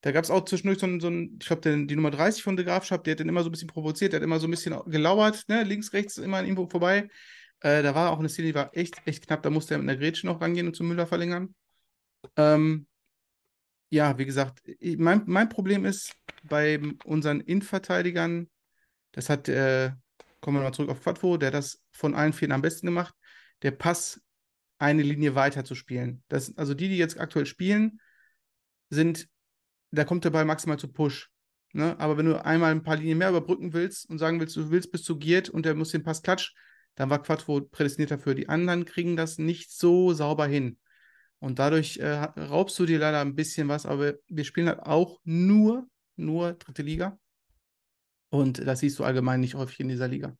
Da 0.00 0.10
gab 0.10 0.24
es 0.24 0.30
auch 0.30 0.44
zwischendurch 0.44 0.80
so 0.80 0.86
einen, 0.86 1.00
so 1.00 1.10
ich 1.10 1.46
glaube, 1.46 1.86
die 1.86 1.94
Nummer 1.94 2.10
30 2.10 2.42
von 2.42 2.56
der 2.56 2.64
Grafschaft, 2.64 3.06
der 3.06 3.12
hat 3.12 3.20
den 3.20 3.28
immer 3.28 3.44
so 3.44 3.48
ein 3.48 3.52
bisschen 3.52 3.68
provoziert, 3.68 4.12
der 4.12 4.18
hat 4.18 4.24
immer 4.24 4.40
so 4.40 4.48
ein 4.48 4.50
bisschen 4.50 4.76
gelauert, 4.86 5.44
ne? 5.48 5.62
links, 5.62 5.92
rechts, 5.92 6.18
immer 6.18 6.38
an 6.38 6.46
ihm 6.46 6.56
vorbei. 6.56 7.08
Äh, 7.60 7.84
da 7.84 7.94
war 7.94 8.10
auch 8.10 8.18
eine 8.18 8.28
Szene, 8.28 8.48
die 8.48 8.54
war 8.56 8.76
echt, 8.76 9.00
echt 9.06 9.24
knapp, 9.28 9.44
da 9.44 9.50
musste 9.50 9.74
er 9.74 9.78
mit 9.78 9.88
einer 9.88 9.98
Grätsche 9.98 10.26
noch 10.26 10.40
rangehen 10.40 10.66
und 10.66 10.74
zu 10.74 10.82
Müller 10.82 11.06
verlängern. 11.06 11.54
Ähm, 12.36 12.88
ja, 13.90 14.18
wie 14.18 14.24
gesagt, 14.24 14.60
mein, 14.96 15.22
mein 15.26 15.48
Problem 15.48 15.84
ist 15.84 16.16
bei 16.42 16.80
unseren 17.04 17.40
Innenverteidigern, 17.40 18.50
das 19.12 19.28
hat 19.28 19.48
äh, 19.48 19.92
kommen 20.42 20.58
wir 20.58 20.62
mal 20.62 20.72
zurück 20.72 20.90
auf 20.90 21.00
Quadvo, 21.00 21.38
der 21.38 21.50
das 21.50 21.82
von 21.92 22.14
allen 22.14 22.34
vier 22.34 22.50
am 22.50 22.60
besten 22.60 22.86
gemacht, 22.86 23.14
der 23.62 23.70
Pass 23.70 24.20
eine 24.78 25.02
Linie 25.02 25.34
weiter 25.34 25.64
zu 25.64 25.74
spielen. 25.74 26.22
Das, 26.28 26.58
also 26.58 26.74
die, 26.74 26.88
die 26.88 26.98
jetzt 26.98 27.18
aktuell 27.18 27.46
spielen, 27.46 28.00
sind, 28.90 29.28
da 29.92 30.04
kommt 30.04 30.24
der 30.24 30.30
Ball 30.30 30.44
maximal 30.44 30.78
zu 30.78 30.92
Push. 30.92 31.30
Ne? 31.72 31.98
Aber 31.98 32.18
wenn 32.18 32.26
du 32.26 32.44
einmal 32.44 32.72
ein 32.72 32.82
paar 32.82 32.96
Linien 32.96 33.18
mehr 33.18 33.30
überbrücken 33.30 33.72
willst 33.72 34.10
und 34.10 34.18
sagen 34.18 34.40
willst, 34.40 34.56
du 34.56 34.70
willst 34.70 34.90
bis 34.90 35.04
zu 35.04 35.18
Giert 35.18 35.48
und 35.48 35.64
der 35.64 35.76
muss 35.76 35.92
den 35.92 36.02
Pass 36.02 36.22
klatsch, 36.22 36.52
dann 36.96 37.08
war 37.08 37.22
Quadvo 37.22 37.62
prädestiniert 37.62 38.10
dafür. 38.10 38.34
Die 38.34 38.48
anderen 38.48 38.84
kriegen 38.84 39.16
das 39.16 39.38
nicht 39.38 39.70
so 39.70 40.12
sauber 40.12 40.46
hin. 40.46 40.78
Und 41.38 41.58
dadurch 41.58 41.98
äh, 41.98 42.10
raubst 42.10 42.78
du 42.78 42.84
dir 42.84 42.98
leider 42.98 43.20
ein 43.20 43.34
bisschen 43.34 43.68
was, 43.68 43.86
aber 43.86 44.14
wir 44.28 44.44
spielen 44.44 44.68
halt 44.68 44.80
auch 44.80 45.20
nur, 45.24 45.88
nur 46.16 46.54
dritte 46.54 46.82
Liga. 46.82 47.18
Und 48.32 48.66
das 48.66 48.80
siehst 48.80 48.98
du 48.98 49.04
allgemein 49.04 49.40
nicht 49.40 49.54
häufig 49.56 49.78
in 49.78 49.88
dieser 49.88 50.08
Liga. 50.08 50.34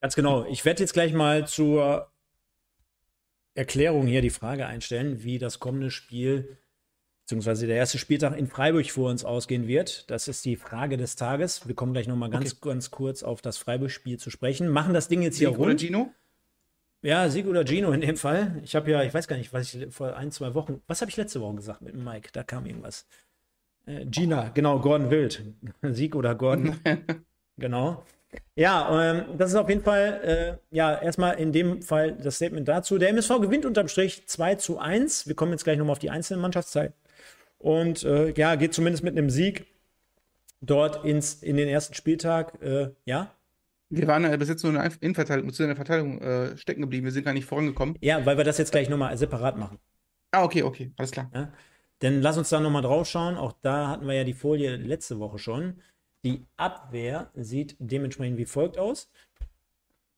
Ganz 0.00 0.14
genau. 0.14 0.44
Ich 0.44 0.64
werde 0.64 0.84
jetzt 0.84 0.92
gleich 0.92 1.12
mal 1.12 1.48
zur 1.48 2.12
Erklärung 3.54 4.06
hier 4.06 4.22
die 4.22 4.30
Frage 4.30 4.64
einstellen, 4.66 5.24
wie 5.24 5.40
das 5.40 5.58
kommende 5.58 5.90
Spiel, 5.90 6.56
beziehungsweise 7.24 7.66
der 7.66 7.74
erste 7.74 7.98
Spieltag 7.98 8.38
in 8.38 8.46
Freiburg 8.46 8.88
vor 8.88 9.10
uns 9.10 9.24
ausgehen 9.24 9.66
wird. 9.66 10.08
Das 10.12 10.28
ist 10.28 10.44
die 10.44 10.54
Frage 10.54 10.96
des 10.96 11.16
Tages. 11.16 11.66
Wir 11.66 11.74
kommen 11.74 11.92
gleich 11.92 12.06
noch 12.06 12.14
mal 12.14 12.30
ganz, 12.30 12.52
okay. 12.52 12.68
ganz 12.68 12.92
kurz 12.92 13.24
auf 13.24 13.42
das 13.42 13.58
Freiburg-Spiel 13.58 14.20
zu 14.20 14.30
sprechen. 14.30 14.68
Machen 14.68 14.94
das 14.94 15.08
Ding 15.08 15.22
jetzt 15.22 15.38
Sieg 15.38 15.48
hier 15.48 15.56
rund. 15.56 15.70
Oder 15.70 15.78
Gino? 15.78 16.12
Ja, 17.02 17.28
Sieg 17.28 17.48
oder 17.48 17.66
Gino 17.66 17.90
in 17.90 18.00
dem 18.00 18.16
Fall. 18.16 18.60
Ich 18.62 18.76
habe 18.76 18.88
ja, 18.92 19.02
ich 19.02 19.12
weiß 19.12 19.26
gar 19.26 19.36
nicht, 19.36 19.52
was 19.52 19.74
ich 19.74 19.92
vor 19.92 20.16
ein, 20.16 20.30
zwei 20.30 20.54
Wochen, 20.54 20.82
was 20.86 21.00
habe 21.00 21.10
ich 21.10 21.16
letzte 21.16 21.40
Woche 21.40 21.56
gesagt 21.56 21.82
mit 21.82 21.96
Mike? 21.96 22.28
Da 22.32 22.44
kam 22.44 22.64
irgendwas. 22.64 23.08
Äh, 23.88 24.04
Gina, 24.06 24.50
genau, 24.50 24.78
Gordon 24.80 25.10
Wild. 25.10 25.42
Sieg 25.82 26.14
oder 26.14 26.34
Gordon. 26.34 26.76
genau. 27.56 28.04
Ja, 28.54 29.10
ähm, 29.10 29.38
das 29.38 29.50
ist 29.50 29.56
auf 29.56 29.68
jeden 29.70 29.82
Fall, 29.82 30.58
äh, 30.70 30.76
ja, 30.76 31.00
erstmal 31.00 31.38
in 31.38 31.52
dem 31.52 31.80
Fall 31.80 32.12
das 32.12 32.36
Statement 32.36 32.68
dazu. 32.68 32.98
Der 32.98 33.08
MSV 33.08 33.40
gewinnt 33.40 33.64
unterm 33.64 33.88
Strich 33.88 34.26
2 34.26 34.56
zu 34.56 34.78
1. 34.78 35.26
Wir 35.26 35.34
kommen 35.34 35.52
jetzt 35.52 35.64
gleich 35.64 35.78
nochmal 35.78 35.92
auf 35.92 35.98
die 35.98 36.10
einzelnen 36.10 36.42
Mannschaftszeit. 36.42 36.92
Und 37.58 38.04
äh, 38.04 38.32
ja, 38.32 38.54
geht 38.56 38.74
zumindest 38.74 39.02
mit 39.02 39.16
einem 39.16 39.30
Sieg 39.30 39.66
dort 40.60 41.04
ins, 41.04 41.42
in 41.42 41.56
den 41.56 41.68
ersten 41.68 41.94
Spieltag. 41.94 42.62
Äh, 42.62 42.90
ja? 43.06 43.32
Wir 43.88 44.06
waren 44.06 44.24
ja 44.24 44.36
bis 44.36 44.50
jetzt 44.50 44.62
nur 44.62 44.74
in 44.74 44.80
der 45.00 45.14
Verteidigung, 45.14 45.52
zu 45.52 45.66
der 45.66 45.76
Verteidigung 45.76 46.20
äh, 46.20 46.56
stecken 46.58 46.82
geblieben. 46.82 47.06
Wir 47.06 47.12
sind 47.12 47.24
gar 47.24 47.32
nicht 47.32 47.46
vorangekommen. 47.46 47.96
Ja, 48.02 48.26
weil 48.26 48.36
wir 48.36 48.44
das 48.44 48.58
jetzt 48.58 48.72
gleich 48.72 48.90
nochmal 48.90 49.16
separat 49.16 49.56
machen. 49.56 49.78
Ah, 50.30 50.44
okay, 50.44 50.62
okay, 50.62 50.92
alles 50.98 51.10
klar. 51.10 51.30
Ja? 51.32 51.52
Denn 52.02 52.22
lass 52.22 52.38
uns 52.38 52.48
da 52.48 52.60
nochmal 52.60 52.82
drauf 52.82 53.08
schauen. 53.08 53.36
Auch 53.36 53.54
da 53.62 53.88
hatten 53.88 54.06
wir 54.06 54.14
ja 54.14 54.24
die 54.24 54.34
Folie 54.34 54.76
letzte 54.76 55.18
Woche 55.18 55.38
schon. 55.38 55.80
Die 56.24 56.46
Abwehr 56.56 57.30
sieht 57.34 57.76
dementsprechend 57.78 58.38
wie 58.38 58.44
folgt 58.44 58.78
aus. 58.78 59.10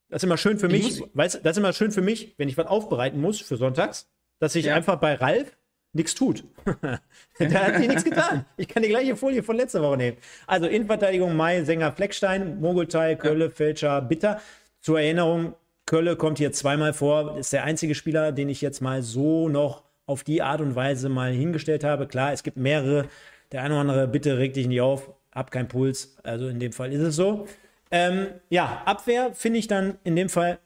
Das 0.09 0.21
ist 0.21 0.25
immer 0.25 0.37
schön 0.37 0.59
für 0.59 0.67
mich, 0.67 0.99
muss, 0.99 1.09
weißt, 1.13 1.45
das 1.45 1.51
ist 1.51 1.57
immer 1.57 1.73
schön 1.73 1.91
für 1.91 2.01
mich, 2.01 2.35
wenn 2.37 2.49
ich 2.49 2.57
was 2.57 2.67
aufbereiten 2.67 3.21
muss 3.21 3.39
für 3.39 3.55
sonntags, 3.55 4.09
dass 4.39 4.53
sich 4.53 4.65
ja. 4.65 4.75
einfach 4.75 4.97
bei 4.97 5.15
Ralf 5.15 5.57
nichts 5.93 6.15
tut. 6.15 6.43
Der 7.39 7.65
hat 7.65 7.79
mir 7.79 7.87
nichts 7.87 8.03
getan. 8.03 8.45
Ich 8.57 8.67
kann 8.67 8.83
die 8.83 8.89
gleiche 8.89 9.15
Folie 9.15 9.41
von 9.41 9.55
letzter 9.55 9.81
Woche 9.81 9.97
nehmen. 9.97 10.17
Also 10.47 10.67
Innenverteidigung 10.67 11.35
Mai, 11.35 11.63
Sänger 11.63 11.91
Fleckstein, 11.91 12.59
Mogultai, 12.59 13.15
Kölle, 13.15 13.45
ja. 13.45 13.51
Fälscher, 13.51 14.01
Bitter. 14.01 14.41
Zur 14.81 14.99
Erinnerung, 14.99 15.53
Kölle 15.85 16.15
kommt 16.15 16.37
hier 16.37 16.51
zweimal 16.51 16.93
vor, 16.93 17.37
ist 17.37 17.53
der 17.53 17.63
einzige 17.63 17.95
Spieler, 17.95 18.31
den 18.31 18.49
ich 18.49 18.61
jetzt 18.61 18.81
mal 18.81 19.03
so 19.03 19.49
noch 19.49 19.83
auf 20.11 20.23
die 20.23 20.41
Art 20.41 20.61
und 20.61 20.75
Weise 20.75 21.09
mal 21.09 21.31
hingestellt 21.31 21.83
habe. 21.83 22.07
Klar, 22.07 22.33
es 22.33 22.43
gibt 22.43 22.57
mehrere. 22.57 23.07
Der 23.51 23.63
eine 23.63 23.73
oder 23.73 23.81
andere, 23.81 24.07
bitte 24.07 24.37
reg 24.37 24.53
dich 24.53 24.67
nicht 24.67 24.81
auf, 24.81 25.11
hab 25.31 25.51
keinen 25.51 25.67
Puls. 25.67 26.17
Also 26.23 26.47
in 26.47 26.59
dem 26.59 26.73
Fall 26.73 26.91
ist 26.93 27.01
es 27.01 27.15
so. 27.15 27.47
Ähm, 27.89 28.27
ja, 28.49 28.83
Abwehr 28.85 29.33
finde 29.33 29.59
ich 29.59 29.67
dann 29.67 29.97
in 30.03 30.15
dem 30.15 30.29
Fall 30.29 30.59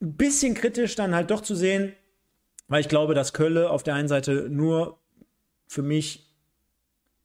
ein 0.00 0.16
bisschen 0.16 0.54
kritisch 0.54 0.94
dann 0.94 1.14
halt 1.14 1.30
doch 1.30 1.42
zu 1.42 1.54
sehen, 1.54 1.92
weil 2.68 2.80
ich 2.80 2.88
glaube, 2.88 3.14
dass 3.14 3.32
Kölle 3.32 3.70
auf 3.70 3.82
der 3.82 3.94
einen 3.94 4.08
Seite 4.08 4.48
nur 4.48 4.98
für 5.66 5.82
mich 5.82 6.29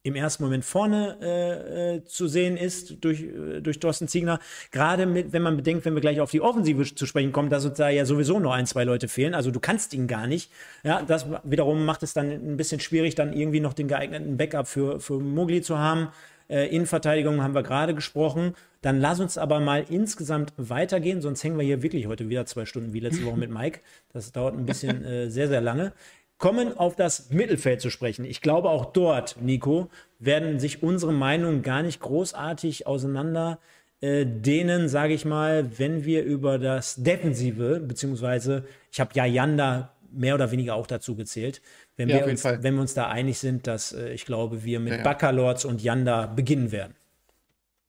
im 0.06 0.14
ersten 0.14 0.44
Moment 0.44 0.64
vorne 0.64 1.16
äh, 1.20 1.96
äh, 1.96 2.04
zu 2.04 2.28
sehen 2.28 2.56
ist 2.56 3.04
durch, 3.04 3.22
äh, 3.22 3.60
durch 3.60 3.80
Thorsten 3.80 4.06
Ziegner. 4.06 4.38
Gerade 4.70 5.04
mit, 5.04 5.32
wenn 5.32 5.42
man 5.42 5.56
bedenkt, 5.56 5.84
wenn 5.84 5.94
wir 5.94 6.00
gleich 6.00 6.20
auf 6.20 6.30
die 6.30 6.40
Offensive 6.40 6.94
zu 6.94 7.06
sprechen 7.06 7.32
kommen, 7.32 7.50
dass 7.50 7.64
uns 7.64 7.76
da 7.76 7.88
ja 7.88 8.04
sowieso 8.04 8.38
noch 8.38 8.52
ein, 8.52 8.66
zwei 8.66 8.84
Leute 8.84 9.08
fehlen. 9.08 9.34
Also 9.34 9.50
du 9.50 9.58
kannst 9.58 9.92
ihn 9.94 10.06
gar 10.06 10.28
nicht. 10.28 10.52
Ja, 10.84 11.02
das 11.02 11.26
wiederum 11.42 11.84
macht 11.84 12.04
es 12.04 12.14
dann 12.14 12.30
ein 12.30 12.56
bisschen 12.56 12.78
schwierig, 12.78 13.16
dann 13.16 13.32
irgendwie 13.32 13.58
noch 13.58 13.72
den 13.72 13.88
geeigneten 13.88 14.36
Backup 14.36 14.68
für, 14.68 15.00
für 15.00 15.18
Mogli 15.18 15.60
zu 15.60 15.76
haben. 15.76 16.08
Äh, 16.48 16.68
Innenverteidigung 16.68 17.42
haben 17.42 17.56
wir 17.56 17.64
gerade 17.64 17.92
gesprochen. 17.92 18.54
Dann 18.82 19.00
lass 19.00 19.18
uns 19.18 19.36
aber 19.36 19.58
mal 19.58 19.84
insgesamt 19.88 20.52
weitergehen, 20.56 21.20
sonst 21.20 21.42
hängen 21.42 21.58
wir 21.58 21.64
hier 21.64 21.82
wirklich 21.82 22.06
heute 22.06 22.28
wieder 22.28 22.46
zwei 22.46 22.64
Stunden 22.64 22.92
wie 22.92 23.00
letzte 23.00 23.24
Woche 23.24 23.38
mit 23.38 23.50
Mike. 23.50 23.80
Das 24.12 24.30
dauert 24.30 24.54
ein 24.54 24.66
bisschen 24.66 25.04
äh, 25.04 25.30
sehr, 25.30 25.48
sehr 25.48 25.60
lange. 25.60 25.92
Kommen 26.38 26.76
auf 26.76 26.96
das 26.96 27.30
Mittelfeld 27.30 27.80
zu 27.80 27.90
sprechen. 27.90 28.24
Ich 28.24 28.40
glaube, 28.40 28.68
auch 28.70 28.86
dort, 28.86 29.36
Nico, 29.40 29.88
werden 30.18 30.60
sich 30.60 30.82
unsere 30.82 31.12
Meinungen 31.12 31.62
gar 31.62 31.82
nicht 31.82 32.00
großartig 32.00 32.86
auseinander 32.86 33.58
äh, 34.00 34.26
denen, 34.26 34.88
sage 34.88 35.14
ich 35.14 35.24
mal, 35.24 35.78
wenn 35.78 36.04
wir 36.04 36.22
über 36.22 36.58
das 36.58 36.96
Defensive, 36.96 37.80
beziehungsweise 37.80 38.66
ich 38.92 39.00
habe 39.00 39.10
ja 39.14 39.24
Janda 39.24 39.94
mehr 40.12 40.34
oder 40.34 40.50
weniger 40.50 40.74
auch 40.74 40.86
dazu 40.86 41.16
gezählt, 41.16 41.62
wenn, 41.96 42.08
Ja, 42.10 42.16
wir, 42.18 42.26
uns, 42.26 42.44
wenn 42.44 42.74
wir 42.74 42.80
uns 42.80 42.94
da 42.94 43.08
einig 43.08 43.38
sind, 43.38 43.66
dass 43.66 43.92
äh, 43.92 44.12
ich 44.12 44.26
glaube, 44.26 44.64
wir 44.64 44.80
mit 44.80 44.92
Ja, 44.92 44.98
ja. 44.98 45.02
Baccalords 45.02 45.64
und 45.64 45.82
Janda 45.82 46.26
beginnen 46.26 46.72
werden. 46.72 46.94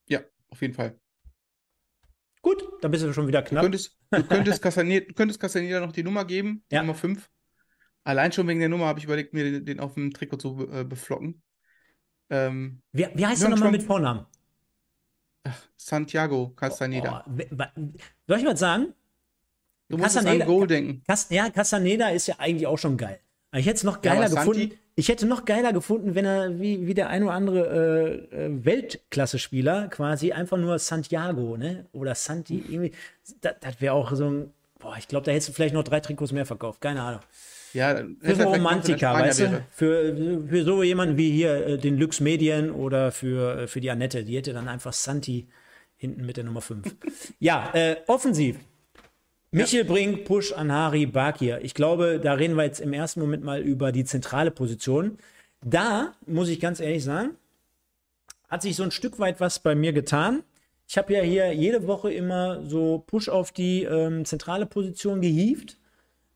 Ja, 0.07 0.21
auf 0.49 0.61
jeden 0.61 0.73
Fall. 0.73 0.95
Gut, 2.41 2.63
dann 2.81 2.91
bist 2.91 3.03
du 3.03 3.11
schon 3.11 3.27
wieder 3.27 3.41
knapp. 3.41 3.63
könntest, 3.63 3.97
du 4.11 4.23
könntest, 4.23 4.63
du 4.65 5.13
könntest 5.13 5.39
Castaneda 5.41 5.81
noch 5.81 5.91
die 5.91 6.03
Nummer 6.03 6.23
geben, 6.23 6.63
die. 6.71 6.79
Nummer 6.79 6.95
5. 6.95 7.29
Allein 8.07 8.31
schon 8.31 8.47
wegen 8.47 8.61
der 8.61 8.69
Nummer 8.69 8.85
habe 8.85 8.99
ich 8.99 9.05
überlegt, 9.05 9.33
mir 9.33 9.43
den, 9.43 9.65
den 9.65 9.79
auf 9.81 9.95
dem 9.95 10.13
Trikot 10.13 10.37
zu 10.37 10.65
äh, 10.71 10.85
beflocken. 10.85 11.41
Ähm, 12.29 12.81
Wie, 12.93 13.05
wie 13.13 13.25
heißt 13.25 13.43
er 13.43 13.49
nochmal 13.49 13.71
mit 13.71 13.83
Vornamen? 13.83 14.25
Santiago 15.75 16.49
Castaneda. 16.55 17.25
Oh, 17.27 17.31
wa- 17.51 17.71
soll 18.27 18.39
ich 18.39 18.45
was 18.45 18.59
sagen? 18.59 18.93
du 19.89 19.97
musst 19.97 20.15
Castaneda- 20.15 20.43
an 20.45 20.47
Goal 20.49 20.67
denken. 20.67 21.03
Ja, 21.29 21.49
Castaneda 21.49 22.09
ist 22.09 22.27
ja 22.27 22.35
eigentlich 22.37 22.67
auch 22.67 22.77
schon 22.77 22.95
geil. 22.97 23.19
Aber 23.51 23.59
ich 23.59 23.65
hätte 23.65 23.77
es 23.77 23.83
noch 23.83 24.01
geiler 24.01 24.25
aber 24.25 24.35
gefunden. 24.35 24.59
Santi- 24.61 24.77
Ich 24.95 25.09
hätte 25.09 25.25
noch 25.25 25.43
geiler 25.45 25.73
gefunden, 25.73 26.15
wenn 26.15 26.25
er 26.25 26.59
wie, 26.61 26.87
wie 26.87 26.93
der 26.93 27.09
ein 27.09 27.23
oder 27.23 27.33
andere 27.33 28.29
äh, 28.31 28.45
äh, 28.45 28.65
Weltklasse-Spieler 28.65 29.89
quasi 29.89 30.31
einfach 30.31 30.57
nur 30.57 30.79
Santiago, 30.79 31.55
ne? 31.57 31.85
Oder 31.93 32.15
Santi, 32.15 32.57
irgendwie. 32.67 32.91
Das, 33.41 33.55
das 33.59 33.81
wäre 33.81 33.93
auch 33.93 34.13
so 34.15 34.29
ein. 34.29 34.53
Boah, 34.79 34.95
ich 34.97 35.07
glaube, 35.07 35.25
da 35.25 35.31
hättest 35.31 35.49
du 35.49 35.53
vielleicht 35.53 35.73
noch 35.73 35.83
drei 35.83 35.99
Trikots 36.01 36.31
mehr 36.31 36.45
verkauft. 36.45 36.79
Keine 36.81 37.01
Ahnung. 37.01 37.21
Ja, 37.73 37.95
Für 37.95 38.35
so 38.35 38.41
er 38.41 38.47
er 38.47 38.53
Romantiker, 38.53 39.13
weißt 39.13 39.39
du? 39.39 39.65
Für, 39.71 40.45
für 40.47 40.63
so 40.63 40.83
jemanden 40.83 41.17
wie 41.17 41.31
hier 41.31 41.67
äh, 41.67 41.77
den 41.77 41.97
Lux 41.97 42.19
Medien 42.19 42.71
oder 42.71 43.11
für, 43.11 43.61
äh, 43.61 43.67
für 43.67 43.81
die 43.81 43.89
Annette. 43.89 44.23
Die 44.23 44.35
hätte 44.35 44.53
dann 44.53 44.67
einfach 44.67 44.93
Santi 44.93 45.47
hinten 45.95 46.25
mit 46.25 46.37
der 46.37 46.43
Nummer 46.43 46.61
5. 46.61 46.95
ja, 47.39 47.69
äh, 47.73 47.97
offensiv. 48.07 48.57
Michel 49.51 49.85
Brink, 49.85 50.25
Push, 50.25 50.51
Anhari, 50.53 51.05
Bakir. 51.05 51.63
Ich 51.63 51.73
glaube, 51.73 52.19
da 52.21 52.33
reden 52.33 52.55
wir 52.55 52.63
jetzt 52.63 52.79
im 52.79 52.93
ersten 52.93 53.21
Moment 53.21 53.43
mal 53.43 53.61
über 53.61 53.91
die 53.91 54.03
zentrale 54.03 54.51
Position. 54.51 55.17
Da, 55.63 56.13
muss 56.25 56.49
ich 56.49 56.59
ganz 56.59 56.79
ehrlich 56.79 57.03
sagen, 57.03 57.31
hat 58.49 58.61
sich 58.61 58.75
so 58.75 58.83
ein 58.83 58.91
Stück 58.91 59.19
weit 59.19 59.39
was 59.39 59.59
bei 59.59 59.73
mir 59.73 59.93
getan. 59.93 60.43
Ich 60.87 60.97
habe 60.97 61.13
ja 61.13 61.21
hier 61.21 61.53
jede 61.53 61.87
Woche 61.87 62.11
immer 62.13 62.63
so 62.65 63.03
Push 63.07 63.29
auf 63.29 63.51
die 63.51 63.83
ähm, 63.83 64.25
zentrale 64.25 64.65
Position 64.65 65.21
gehievt. 65.21 65.77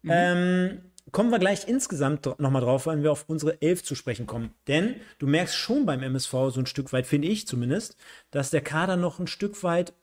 Ähm, 0.08 0.82
kommen 1.12 1.30
wir 1.30 1.40
gleich 1.40 1.68
insgesamt 1.68 2.26
nochmal 2.40 2.62
drauf, 2.62 2.86
wenn 2.88 3.04
wir 3.04 3.12
auf 3.12 3.26
unsere 3.28 3.62
Elf 3.62 3.84
zu 3.84 3.96
sprechen 3.96 4.28
kommen. 4.28 4.54
Denn 4.68 4.96
du 5.20 5.28
merkst 5.28 5.56
schon 5.56 5.86
beim 5.86 6.04
MSV 6.04 6.32
so 6.32 6.60
ein 6.60 6.66
Stück 6.66 6.94
weit, 6.94 7.08
finde 7.08 7.28
ich 7.28 7.48
zumindest, 7.48 7.98
dass 8.32 8.50
der 8.50 8.62
Kader 8.62 8.96
noch 8.96 9.20
ein 9.20 9.28
Stück 9.28 9.64
weit, 9.64 9.94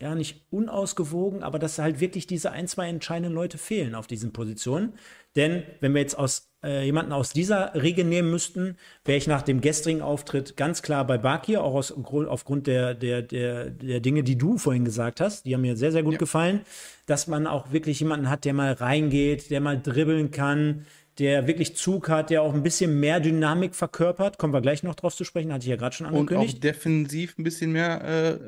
ja, 0.00 0.14
nicht 0.14 0.46
unausgewogen, 0.50 1.42
aber 1.42 1.58
dass 1.58 1.78
halt 1.78 2.00
wirklich 2.00 2.26
diese 2.26 2.52
ein, 2.52 2.66
zwei 2.66 2.88
entscheidenden 2.88 3.34
Leute 3.34 3.58
fehlen 3.58 3.94
auf 3.94 4.06
diesen 4.06 4.32
Positionen. 4.32 4.94
Denn 5.36 5.62
wenn 5.80 5.92
wir 5.94 6.00
jetzt 6.00 6.18
aus 6.18 6.50
äh, 6.64 6.84
jemanden 6.84 7.12
aus 7.12 7.32
dieser 7.32 7.74
Riege 7.74 8.04
nehmen 8.04 8.30
müssten, 8.30 8.76
wäre 9.04 9.18
ich 9.18 9.26
nach 9.26 9.42
dem 9.42 9.60
gestrigen 9.60 10.02
Auftritt 10.02 10.56
ganz 10.56 10.82
klar 10.82 11.06
bei 11.06 11.18
Bakir, 11.18 11.62
auch 11.62 11.74
aus, 11.74 11.94
Grund- 12.02 12.28
aufgrund 12.28 12.66
der, 12.66 12.94
der, 12.94 13.22
der, 13.22 13.70
der 13.70 14.00
Dinge, 14.00 14.22
die 14.22 14.36
du 14.36 14.58
vorhin 14.58 14.84
gesagt 14.84 15.20
hast. 15.20 15.46
Die 15.46 15.54
haben 15.54 15.62
mir 15.62 15.76
sehr, 15.76 15.92
sehr 15.92 16.02
gut 16.02 16.18
gefallen, 16.18 16.62
dass 17.06 17.26
man 17.26 17.46
auch 17.46 17.72
wirklich 17.72 18.00
jemanden 18.00 18.28
hat, 18.28 18.44
der 18.44 18.54
mal 18.54 18.72
reingeht, 18.72 19.50
der 19.50 19.60
mal 19.60 19.80
dribbeln 19.80 20.30
kann, 20.30 20.86
der 21.20 21.46
wirklich 21.46 21.76
Zug 21.76 22.08
hat, 22.08 22.30
der 22.30 22.42
auch 22.42 22.54
ein 22.54 22.62
bisschen 22.64 22.98
mehr 22.98 23.20
Dynamik 23.20 23.74
verkörpert. 23.76 24.38
Kommen 24.38 24.52
wir 24.52 24.60
gleich 24.60 24.82
noch 24.82 24.94
drauf 24.96 25.14
zu 25.14 25.22
sprechen, 25.24 25.52
hatte 25.52 25.62
ich 25.64 25.68
ja 25.70 25.76
gerade 25.76 25.94
schon 25.94 26.06
Und 26.06 26.14
auch 26.14 26.18
angekündigt. 26.20 26.64
defensiv 26.64 27.38
ein 27.38 27.44
bisschen 27.44 27.70
mehr 27.72 28.02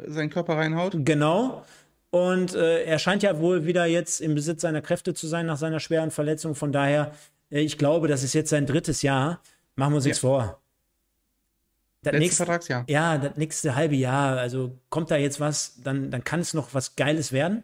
äh, 0.07 0.11
seinen 0.11 0.31
Körper 0.31 0.57
reinhaut. 0.57 0.95
Genau. 1.05 1.65
Und 2.11 2.55
äh, 2.55 2.83
er 2.85 2.99
scheint 2.99 3.23
ja 3.23 3.39
wohl 3.39 3.67
wieder 3.67 3.87
jetzt 3.87 4.21
im 4.21 4.35
Besitz 4.35 4.63
seiner 4.63 4.83
Kräfte 4.83 5.15
zu 5.15 5.27
sein 5.29 5.47
nach 5.47 5.57
seiner 5.59 5.81
schweren 5.81 6.11
Verletzung. 6.11 6.55
Von 6.55 6.73
daher, 6.73 7.13
äh, 7.51 7.61
ich 7.61 7.79
glaube, 7.79 8.09
das 8.09 8.23
ist 8.23 8.33
jetzt 8.33 8.51
sein 8.51 8.67
drittes 8.67 9.03
Jahr. 9.03 9.41
Machen 9.77 9.93
wir 9.93 9.97
uns 9.97 10.05
Ja. 10.07 10.09
nichts 10.09 10.21
vor. 10.21 10.59
Das 12.03 12.15
nächste, 12.15 12.39
Vertragsjahr. 12.45 12.85
ja, 12.89 13.17
das 13.17 13.37
nächste 13.37 13.77
halbe 13.77 13.95
Jahr, 13.95 14.37
also 14.39 14.77
kommt 14.91 15.11
da 15.13 15.17
jetzt 15.17 15.39
was, 15.39 15.81
dann, 15.85 16.11
dann 16.11 16.25
kann 16.25 16.41
es 16.41 16.53
noch 16.53 16.75
was 16.75 16.97
Geiles 16.97 17.31
werden. 17.33 17.63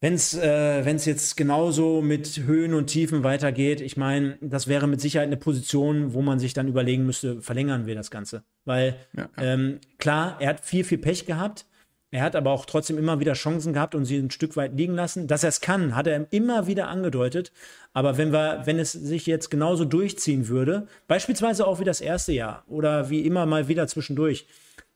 Wenn 0.00 0.14
es 0.14 0.34
äh, 0.34 0.84
wenn's 0.84 1.06
jetzt 1.06 1.36
genauso 1.36 2.02
mit 2.02 2.42
Höhen 2.46 2.72
und 2.72 2.86
Tiefen 2.86 3.24
weitergeht, 3.24 3.80
ich 3.80 3.96
meine, 3.96 4.38
das 4.40 4.68
wäre 4.68 4.86
mit 4.86 5.00
Sicherheit 5.00 5.26
eine 5.26 5.36
Position, 5.36 6.14
wo 6.14 6.22
man 6.22 6.38
sich 6.38 6.54
dann 6.54 6.68
überlegen 6.68 7.04
müsste, 7.04 7.42
verlängern 7.42 7.86
wir 7.86 7.96
das 7.96 8.10
Ganze. 8.10 8.44
Weil 8.64 8.94
Ja, 9.16 9.28
ja. 9.36 9.42
ähm, 9.42 9.80
klar, 9.98 10.36
er 10.38 10.50
hat 10.50 10.64
viel, 10.64 10.84
viel 10.84 10.98
Pech 10.98 11.26
gehabt. 11.26 11.66
Er 12.10 12.22
hat 12.22 12.36
aber 12.36 12.52
auch 12.52 12.64
trotzdem 12.64 12.96
immer 12.96 13.20
wieder 13.20 13.34
Chancen 13.34 13.74
gehabt 13.74 13.94
und 13.94 14.06
sie 14.06 14.16
ein 14.16 14.30
Stück 14.30 14.56
weit 14.56 14.74
liegen 14.74 14.94
lassen. 14.94 15.26
Dass 15.26 15.42
er 15.42 15.50
es 15.50 15.60
kann, 15.60 15.94
hat 15.94 16.06
er 16.06 16.32
immer 16.32 16.66
wieder 16.66 16.88
angedeutet. 16.88 17.52
Aber 17.92 18.16
wenn 18.16 18.32
wir, 18.32 18.62
wenn 18.64 18.78
es 18.78 18.92
sich 18.92 19.26
jetzt 19.26 19.50
genauso 19.50 19.84
durchziehen 19.84 20.48
würde, 20.48 20.86
beispielsweise 21.06 21.66
auch 21.66 21.80
wie 21.80 21.84
das 21.84 22.00
erste 22.00 22.32
Jahr 22.32 22.64
oder 22.68 23.10
wie 23.10 23.26
immer 23.26 23.44
mal 23.44 23.68
wieder 23.68 23.86
zwischendurch, 23.88 24.46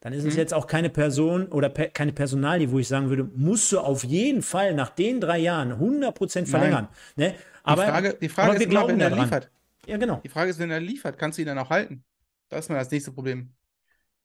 dann 0.02 0.12
Mhm. 0.12 0.18
ist 0.18 0.24
es 0.26 0.36
jetzt 0.36 0.52
auch 0.52 0.66
keine 0.66 0.90
Person 0.90 1.46
oder 1.46 1.68
pe 1.68 1.88
keine 1.90 2.12
Personalie, 2.12 2.70
wo 2.70 2.78
ich 2.80 2.88
sagen 2.88 3.08
würde, 3.08 3.24
musst 3.36 3.70
du 3.70 3.78
auf 3.78 4.02
jeden 4.02 4.42
Fall 4.42 4.74
nach 4.74 4.90
den 4.90 5.20
drei 5.20 5.38
Jahren 5.38 5.78
100% 5.78 6.46
verlängern. 6.48 6.88
Ne? 7.14 7.34
Aber, 7.62 7.84
die 7.84 7.90
Frage, 7.90 8.18
die 8.20 8.28
Frage 8.28 8.48
aber 8.48 8.54
ist 8.54 8.60
wir 8.60 8.66
immer, 8.66 8.86
glauben 8.86 9.00
wenn 9.00 9.00
er 9.00 9.16
liefert. 9.16 9.50
Ja, 9.86 9.96
genau. 9.96 10.20
Die 10.24 10.28
Frage 10.28 10.50
ist, 10.50 10.58
wenn 10.58 10.72
er 10.72 10.80
liefert, 10.80 11.18
kannst 11.18 11.38
du 11.38 11.42
ihn 11.42 11.46
dann 11.46 11.58
auch 11.58 11.70
halten? 11.70 12.04
Das 12.48 12.64
ist 12.64 12.68
mal 12.68 12.78
das 12.78 12.90
nächste 12.90 13.12
Problem. 13.12 13.52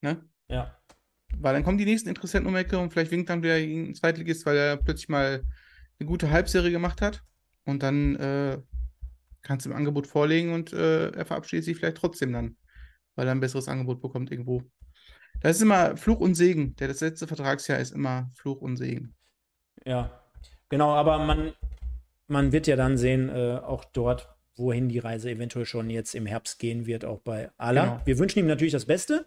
Ne? 0.02 0.18
Ja. 0.48 0.76
Weil 1.38 1.54
dann 1.54 1.64
kommen 1.64 1.78
die 1.78 1.86
nächsten 1.86 2.10
Interessenten 2.10 2.48
um 2.48 2.56
die 2.56 2.62
Ecke 2.62 2.80
und 2.80 2.92
vielleicht 2.92 3.12
winkt 3.12 3.30
dann 3.30 3.44
wieder 3.44 3.56
ein 3.56 3.94
Zweitligist, 3.94 4.46
weil 4.48 4.58
er 4.58 4.78
plötzlich 4.78 5.10
mal 5.10 5.44
eine 6.00 6.08
gute 6.08 6.32
Halbserie 6.32 6.72
gemacht 6.72 7.02
hat. 7.02 7.24
Und 7.66 7.84
dann 7.84 8.16
äh, 8.16 8.58
kannst 9.44 9.66
du 9.66 9.70
im 9.70 9.76
Angebot 9.76 10.08
vorlegen 10.08 10.54
und 10.54 10.74
äh, 10.74 11.10
er 11.12 11.26
verabschiedet 11.26 11.66
sich 11.66 11.78
vielleicht 11.78 11.98
trotzdem 11.98 12.34
dann, 12.34 12.56
weil 13.16 13.28
er 13.28 13.32
ein 13.34 13.40
besseres 13.40 13.68
Angebot 13.68 14.02
bekommt 14.02 14.32
irgendwo. 14.32 14.64
Das 15.42 15.58
ist 15.58 15.62
immer 15.62 15.98
Fluch 15.98 16.20
und 16.20 16.36
Segen. 16.36 16.76
Der 16.78 16.88
das 16.88 17.02
letzte 17.02 17.28
Vertragsjahr 17.28 17.80
ist 17.80 17.94
immer 17.94 18.30
Fluch 18.34 18.62
und 18.62 18.78
Segen. 18.78 19.14
Ja, 19.86 20.22
genau, 20.70 20.94
aber 20.94 21.20
man, 21.20 21.54
man 22.28 22.52
wird 22.52 22.68
ja 22.68 22.76
dann 22.76 22.98
sehen, 22.98 23.30
äh, 23.30 23.60
auch 23.64 23.86
dort, 23.86 24.30
wohin 24.58 24.90
die 24.90 25.00
Reise 25.00 25.30
eventuell 25.30 25.66
schon 25.66 25.90
jetzt 25.90 26.16
im 26.16 26.26
Herbst 26.26 26.60
gehen 26.60 26.88
wird, 26.88 27.06
auch 27.06 27.20
bei 27.20 27.52
Ala. 27.58 27.84
Genau. 27.84 28.02
Wir 28.06 28.18
wünschen 28.18 28.40
ihm 28.40 28.48
natürlich 28.48 28.74
das 28.74 28.86
Beste 28.86 29.26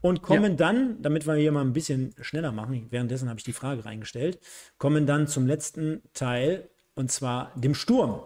und 0.00 0.22
kommen 0.22 0.56
dann, 0.56 1.02
damit 1.02 1.26
wir 1.26 1.34
hier 1.34 1.52
mal 1.52 1.60
ein 1.60 1.74
bisschen 1.74 2.14
schneller 2.20 2.50
machen, 2.50 2.86
währenddessen 2.90 3.28
habe 3.28 3.38
ich 3.38 3.44
die 3.44 3.52
Frage 3.52 3.84
reingestellt, 3.84 4.40
kommen 4.78 5.06
dann 5.06 5.26
zum 5.26 5.46
letzten 5.46 6.02
Teil 6.14 6.70
und 6.94 7.12
zwar 7.12 7.52
dem 7.56 7.74
Sturm. 7.74 8.22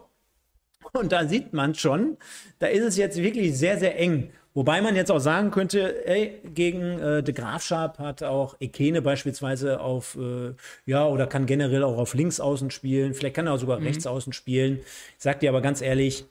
Und 0.92 1.10
da 1.10 1.26
sieht 1.26 1.52
man 1.52 1.74
schon, 1.74 2.18
da 2.60 2.68
ist 2.68 2.84
es 2.84 2.96
jetzt 2.96 3.16
wirklich 3.16 3.56
sehr, 3.58 3.78
sehr 3.78 3.98
eng. 3.98 4.30
Wobei 4.56 4.80
man 4.80 4.94
jetzt 4.94 5.10
auch 5.10 5.18
sagen 5.18 5.50
könnte, 5.50 6.06
ey, 6.06 6.40
gegen 6.54 6.98
äh, 7.00 7.22
De 7.24 7.34
Graafschap 7.34 7.98
hat 7.98 8.22
auch 8.22 8.54
Ekene 8.60 9.02
beispielsweise 9.02 9.80
auf, 9.80 10.16
äh, 10.16 10.54
ja, 10.86 11.06
oder 11.08 11.26
kann 11.26 11.46
generell 11.46 11.82
auch 11.82 11.98
auf 11.98 12.14
links 12.14 12.38
außen 12.38 12.70
spielen. 12.70 13.14
Vielleicht 13.14 13.34
kann 13.34 13.48
er 13.48 13.54
auch 13.54 13.58
sogar 13.58 13.80
rechts 13.80 14.06
außen 14.06 14.32
spielen. 14.32 14.78
Ich 14.78 15.22
sag 15.24 15.40
dir 15.40 15.50
aber 15.50 15.60
ganz 15.60 15.82
ehrlich, 15.82 16.24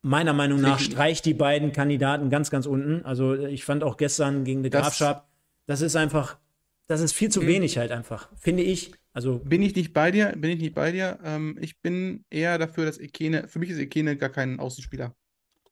meiner 0.00 0.32
Meinung 0.32 0.60
nach 0.62 0.78
streicht 0.78 1.26
die 1.26 1.34
beiden 1.34 1.72
Kandidaten 1.72 2.30
ganz, 2.30 2.50
ganz 2.50 2.64
unten. 2.64 3.04
Also 3.04 3.34
ich 3.34 3.64
fand 3.64 3.84
auch 3.84 3.98
gestern 3.98 4.44
gegen 4.44 4.62
De 4.62 4.70
Das- 4.70 4.82
Graafschap, 4.82 5.26
das 5.66 5.82
ist 5.82 5.94
einfach, 5.96 6.38
das 6.86 7.02
ist 7.02 7.12
viel 7.12 7.28
zu 7.30 7.42
Mhm. 7.42 7.46
wenig 7.48 7.76
halt 7.76 7.90
einfach, 7.92 8.30
finde 8.38 8.62
ich. 8.62 8.92
Also 9.12 9.40
Bin 9.40 9.60
ich 9.62 9.74
nicht 9.74 9.92
bei 9.92 10.10
dir? 10.10 10.32
Bin 10.36 10.50
ich 10.52 10.60
nicht 10.60 10.74
bei 10.74 10.90
dir? 10.92 11.18
Ähm, 11.24 11.58
ich 11.60 11.80
bin 11.82 12.24
eher 12.30 12.56
dafür, 12.56 12.86
dass 12.86 12.98
Ekene, 12.98 13.46
für 13.48 13.58
mich 13.58 13.68
ist 13.70 13.78
Ekene 13.78 14.16
gar 14.16 14.28
kein 14.30 14.58
Außenspieler. 14.58 15.14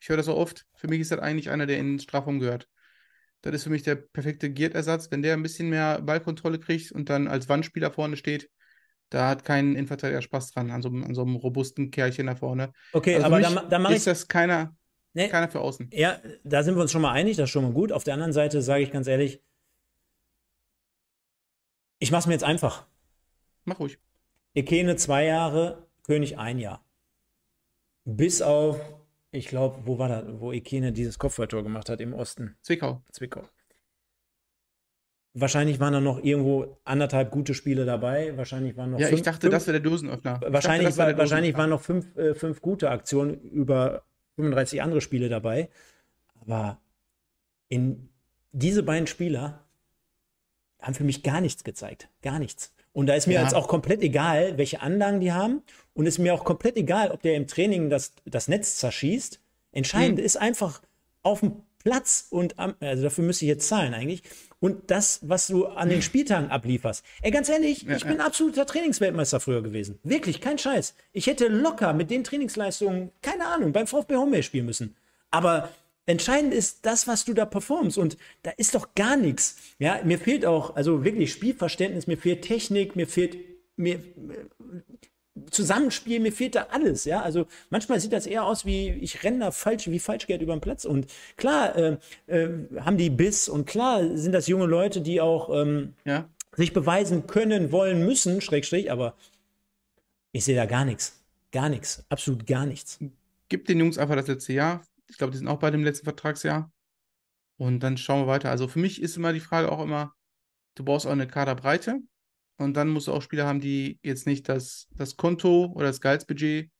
Ich 0.05 0.11
höre 0.11 0.19
das 0.19 0.27
so 0.27 0.37
oft. 0.37 0.67
Für 0.75 0.87
mich 0.87 1.01
ist 1.01 1.13
das 1.13 1.19
eigentlich 1.19 1.49
einer, 1.49 1.65
der 1.65 1.79
in 1.79 1.93
den 1.93 1.99
Strafraum 1.99 2.39
gehört. 2.39 2.69
Das 3.41 3.55
ist 3.55 3.63
für 3.65 3.71
mich 3.71 3.85
der 3.85 3.95
perfekte 3.95 4.51
Giert-Ersatz. 4.51 5.11
Wenn 5.11 5.23
der 5.23 5.33
ein 5.33 5.43
bisschen 5.43 5.71
mehr 5.71 6.03
Ballkontrolle 6.03 6.61
kriegt 6.61 6.93
und 6.93 7.09
dann 7.09 7.27
als 7.27 7.49
Wandspieler 7.49 7.91
vorne 7.91 8.19
steht, 8.19 8.51
da 9.09 9.31
hat 9.31 9.45
kein 9.47 9.71
Innenverteidiger 9.73 10.21
Spaß 10.21 10.51
dran, 10.51 10.71
an 10.71 10.83
so, 10.83 10.91
einem- 10.91 11.05
an 11.05 11.15
so 11.15 11.23
einem 11.23 11.37
robusten 11.37 11.91
Kerlchen 11.91 12.27
da 12.27 12.37
vorne. 12.37 12.75
okay, 12.93 13.15
Also 13.15 13.27
aber 13.29 13.39
mich 13.39 13.47
da, 13.47 13.53
ma- 13.55 13.65
da 13.65 13.79
mache 13.79 13.95
ich 13.95 13.97
ist 14.01 14.07
das 14.07 14.29
keiner, 14.29 14.77
Nee. 15.15 15.29
keiner 15.31 15.49
für 15.49 15.61
außen. 15.61 15.89
Ja, 15.91 16.21
da 16.43 16.63
sind 16.63 16.75
wir 16.75 16.83
uns 16.83 16.93
schon 16.93 17.01
mal 17.01 17.13
einig, 17.13 17.39
das 17.39 17.45
ist 17.45 17.51
schon 17.53 17.65
mal 17.65 17.73
gut. 17.73 17.91
Auf 17.91 18.05
der 18.05 18.13
anderen 18.13 18.35
Seite 18.35 18.61
sage 18.61 18.83
ich 18.83 18.93
ganz 18.93 19.07
ehrlich, 19.07 19.43
ich 21.99 22.11
mache 22.11 22.21
es 22.21 22.27
mir 22.27 22.35
jetzt 22.35 22.45
einfach. 22.45 22.87
Mach 23.65 23.79
ruhig. 23.81 23.99
Ekene 24.55 24.97
zwei 24.97 25.25
Jahre, 25.25 25.89
König 26.03 26.37
ein 26.37 26.59
Jahr. 26.59 26.85
Bis 28.05 28.43
auf, 28.43 28.79
ich 29.35 29.49
glaube, 29.49 29.81
wo 29.85 29.99
war 29.99 30.09
das, 30.09 30.25
wo 30.41 30.53
Ekene 30.53 30.93
dieses 30.93 31.19
Kopfballtor 31.19 31.63
gemacht 31.63 31.89
hat 31.89 32.01
im 32.01 32.15
Osten, 32.15 32.57
Zwickau. 32.63 33.03
Zwickau. 33.11 33.43
Wahrscheinlich 35.37 35.81
waren 35.81 35.93
da 35.93 36.01
noch 36.01 36.23
irgendwo 36.23 36.79
anderthalb 36.85 37.33
gute 37.33 37.55
Spiele 37.55 37.85
dabei. 37.85 38.37
Wahrscheinlich 38.37 38.77
waren 38.77 38.93
noch 38.93 39.01
Ja, 39.01 39.09
fünf, 39.09 39.19
ich 39.19 39.25
dachte, 39.25 39.41
fünf, 39.41 39.53
das 39.53 39.67
wäre 39.67 39.81
der 39.81 39.91
Dosenöffner. 39.91 40.41
Ich 40.47 40.53
wahrscheinlich, 40.53 40.89
dachte, 40.91 40.99
war, 40.99 41.07
der 41.07 41.19
wahrscheinlich 41.19 41.57
waren 41.57 41.71
noch 41.71 41.81
fünf, 41.81 42.17
äh, 42.17 42.35
fünf 42.35 42.63
gute 42.63 42.91
Aktionen 42.91 43.41
über 43.41 44.05
35 44.37 44.81
andere 44.81 45.01
Spiele 45.01 45.29
dabei. 45.29 45.71
Aber 46.41 46.81
in 47.69 48.11
diese 48.53 48.85
beiden 48.85 49.09
Spieler 49.09 49.65
haben 50.81 50.95
für 50.95 51.05
mich 51.05 51.25
gar 51.25 51.41
nichts 51.41 51.65
gezeigt. 51.65 52.09
Gar 52.23 52.39
nichts. 52.39 52.73
Und 52.95 53.07
da 53.09 53.15
ist 53.15 53.27
mir 53.27 53.35
Ja. 53.35 53.43
jetzt 53.43 53.55
auch 53.55 53.69
komplett 53.69 54.01
egal, 54.03 54.57
welche 54.57 54.81
Anlagen 54.81 55.21
die 55.21 55.33
haben. 55.33 55.63
Und 55.93 56.07
ist 56.07 56.19
mir 56.19 56.33
auch 56.33 56.45
komplett 56.45 56.77
egal, 56.77 57.11
ob 57.11 57.21
der 57.23 57.35
im 57.35 57.47
Training 57.47 57.91
das, 57.91 58.13
das 58.25 58.49
Netz 58.49 58.77
zerschießt. 58.79 59.41
Entscheidend 59.73 60.19
Mhm. 60.19 60.25
ist 60.25 60.37
einfach 60.37 60.81
auf 61.23 61.41
dem 61.41 61.57
Platz 61.83 62.29
und 62.31 62.59
am, 62.59 62.75
also 62.81 63.03
dafür 63.03 63.25
müsste 63.25 63.45
ich 63.45 63.49
jetzt 63.51 63.69
zahlen 63.69 63.93
eigentlich. 63.93 64.23
Und 64.59 64.91
das, 64.91 65.19
was 65.23 65.49
du 65.49 65.67
an 65.67 65.91
den 65.91 66.01
Spieltagen 66.01 66.51
ablieferst. 66.51 67.05
Ey, 67.21 67.31
ganz 67.31 67.51
ehrlich, 67.51 67.83
Ja, 67.83 67.97
ich 67.97 68.07
bin 68.07 68.21
absoluter 68.21 68.65
Trainingsweltmeister 68.65 69.39
früher 69.39 69.63
gewesen. 69.63 69.99
Wirklich, 70.03 70.41
kein 70.41 70.57
Scheiß. 70.57 70.95
Ich 71.13 71.27
hätte 71.27 71.49
locker 71.49 71.93
mit 71.93 72.11
den 72.11 72.25
Trainingsleistungen, 72.25 73.11
keine 73.21 73.47
Ahnung, 73.49 73.73
beim 73.73 73.87
VfB 73.87 74.17
Homberg 74.17 74.45
spielen 74.45 74.65
müssen. 74.67 74.97
Aber 75.31 75.69
entscheidend 76.07 76.53
ist 76.55 76.85
das, 76.87 77.07
was 77.07 77.25
du 77.25 77.35
da 77.35 77.47
performst. 77.47 77.99
Und 77.99 78.17
da 78.43 78.51
ist 78.57 78.75
doch 78.75 78.95
gar 78.95 79.17
nichts. 79.17 79.57
Ja, 79.79 80.01
mir 80.05 80.19
fehlt 80.19 80.45
auch, 80.47 80.77
also 80.77 81.05
wirklich 81.05 81.33
Spielverständnis, 81.33 82.07
mir 82.07 82.19
fehlt 82.19 82.43
Technik, 82.43 82.97
mir 82.97 83.07
fehlt 83.07 83.37
mir 83.77 84.01
Zusammenspiel, 85.51 86.21
mir 86.21 86.33
fehlt 86.33 86.55
da 86.55 86.69
alles, 86.71 87.05
ja. 87.05 87.21
Also 87.21 87.47
manchmal 87.69 87.99
sieht 87.99 88.13
das 88.13 88.27
eher 88.27 88.45
aus 88.45 88.65
wie, 88.65 88.91
ich 88.91 89.25
renne 89.25 89.41
da 89.41 89.51
falsch, 89.51 89.89
wie 89.89 89.99
Falschgeld 89.99 90.41
über 90.43 90.55
den 90.55 90.61
Platz. 90.61 90.85
Und 90.85 91.07
klar 91.37 91.75
äh, 91.75 91.97
äh, 92.29 92.49
haben 92.81 92.97
die 92.99 93.11
Biss 93.11 93.49
und 93.49 93.67
klar 93.67 94.17
sind 94.17 94.31
das 94.33 94.47
junge 94.47 94.67
Leute, 94.67 95.01
die 95.01 95.21
auch 95.21 95.51
ähm, 95.53 95.95
Ja. 96.05 96.29
sich 96.57 96.73
beweisen 96.73 97.27
können, 97.27 97.73
wollen, 97.73 98.07
müssen, 98.07 98.41
Schrägstrich, 98.41 98.93
aber 98.93 99.17
ich 100.31 100.45
sehe 100.45 100.55
da 100.57 100.67
gar 100.67 100.85
nichts. 100.85 101.21
Gar 101.51 101.69
nichts. 101.69 102.05
Absolut 102.09 102.47
gar 102.47 102.65
nichts. 102.67 103.01
Gib 103.49 103.67
den 103.67 103.81
Jungs 103.81 103.99
einfach 103.99 104.17
das 104.17 104.29
letzte 104.29 104.53
Jahr. 104.53 104.83
Ich 105.09 105.19
glaube, 105.19 105.33
die 105.33 105.39
sind 105.39 105.49
auch 105.49 105.59
bei 105.59 105.71
dem 105.71 105.85
letzten 105.85 106.05
Vertragsjahr. 106.05 106.73
Und 107.57 107.81
dann 107.81 107.97
schauen 107.97 108.23
wir 108.23 108.27
weiter. 108.27 108.51
Also 108.51 108.69
für 108.69 108.79
mich 108.79 109.01
ist 109.01 109.17
immer 109.17 109.33
die 109.33 109.41
Frage 109.41 109.71
auch 109.71 109.83
immer, 109.83 110.15
du 110.75 110.85
brauchst 110.85 111.07
auch 111.07 111.13
eine 111.13 111.29
Kaderbreite. 111.29 112.01
Und 112.57 112.77
dann 112.77 112.89
musst 112.89 113.09
du 113.09 113.13
auch 113.13 113.23
Spieler 113.23 113.47
haben, 113.47 113.61
die 113.61 113.99
jetzt 114.03 114.27
nicht 114.27 114.49
das, 114.49 114.89
das 114.97 115.17
Konto 115.17 115.73
oder 115.75 115.87
das 115.89 116.01
Gehaltsbudget 116.01 116.71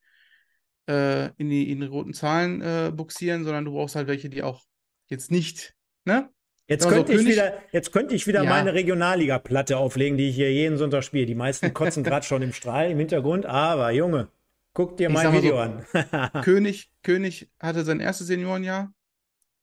äh, 0.89 1.27
in 1.37 1.49
die, 1.49 1.71
in 1.71 1.81
die 1.81 1.87
roten 1.87 2.15
Zahlen 2.15 2.61
äh, 2.61 2.93
buxieren, 2.95 3.45
sondern 3.45 3.65
du 3.65 3.73
brauchst 3.73 3.97
halt 3.97 4.07
welche, 4.07 4.29
die 4.29 4.43
auch 4.43 4.65
jetzt 5.09 5.31
nicht, 5.31 5.75
ne? 6.05 6.31
Jetzt 6.67 6.87
Also 6.87 7.05
könnte, 7.05 7.13
ich 7.13 7.27
wieder, 7.27 7.63
jetzt 7.73 7.93
könnte 7.93 8.15
ich 8.15 8.27
wieder 8.27 8.43
Ja. 8.43 8.51
meine 8.51 8.73
Regionalliga-Platte 8.73 9.77
auflegen, 9.77 10.17
die 10.17 10.31
ich 10.31 10.37
hier 10.37 10.51
jeden 10.51 10.79
Sonntag 10.79 11.05
spiele. 11.05 11.27
Die 11.27 11.35
meisten 11.35 11.75
kotzen 11.75 12.05
gerade 12.05 12.25
schon 12.25 12.41
im 12.41 12.53
Strahl 12.55 12.91
im 12.91 12.99
Hintergrund, 12.99 13.45
aber 13.45 13.91
Junge, 13.91 14.29
guck 14.75 14.97
dir 14.97 15.09
mein 15.09 15.33
Video 15.33 15.55
so, 15.55 15.59
an. 15.61 16.43
König, 16.43 16.93
König 17.03 17.51
hatte 17.59 17.85
sein 17.85 18.01
erstes 18.01 18.27
Seniorenjahr. 18.27 18.93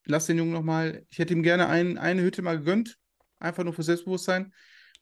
Lass 0.05 0.26
den 0.26 0.38
Jungen 0.38 0.53
nochmal. 0.53 1.05
Ich 1.09 1.20
hätte 1.20 1.34
ihm 1.34 1.43
gerne 1.43 1.68
ein, 1.68 1.97
eine 1.97 2.24
Hütte 2.24 2.41
mal 2.41 2.57
gegönnt. 2.57 2.97
Einfach 3.39 3.64
nur 3.64 3.74
für 3.74 3.84
Selbstbewusstsein. 3.84 4.53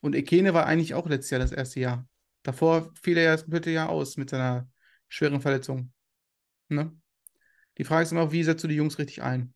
Und 0.02 0.16
Ekene 0.16 0.54
war 0.54 0.66
eigentlich 0.66 0.94
auch 0.94 1.08
letztes 1.08 1.32
Jahr 1.32 1.40
das 1.40 1.52
erste 1.52 1.80
Jahr. 1.80 2.08
Davor 2.44 2.92
fiel 3.02 3.18
er 3.18 3.24
ja 3.24 3.32
das 3.32 3.44
komplette 3.44 3.72
Jahr 3.72 3.90
aus 3.90 4.18
mit 4.18 4.30
seiner 4.30 4.70
schweren 5.08 5.42
Verletzung. 5.42 5.94
Ne? 6.68 6.92
Die 7.78 7.84
Frage 7.84 8.04
ist 8.04 8.12
immer, 8.12 8.32
wie 8.32 8.44
setzt 8.44 8.64
du 8.64 8.68
die 8.68 8.76
Jungs 8.76 9.00
richtig 9.00 9.22
ein? 9.22 9.54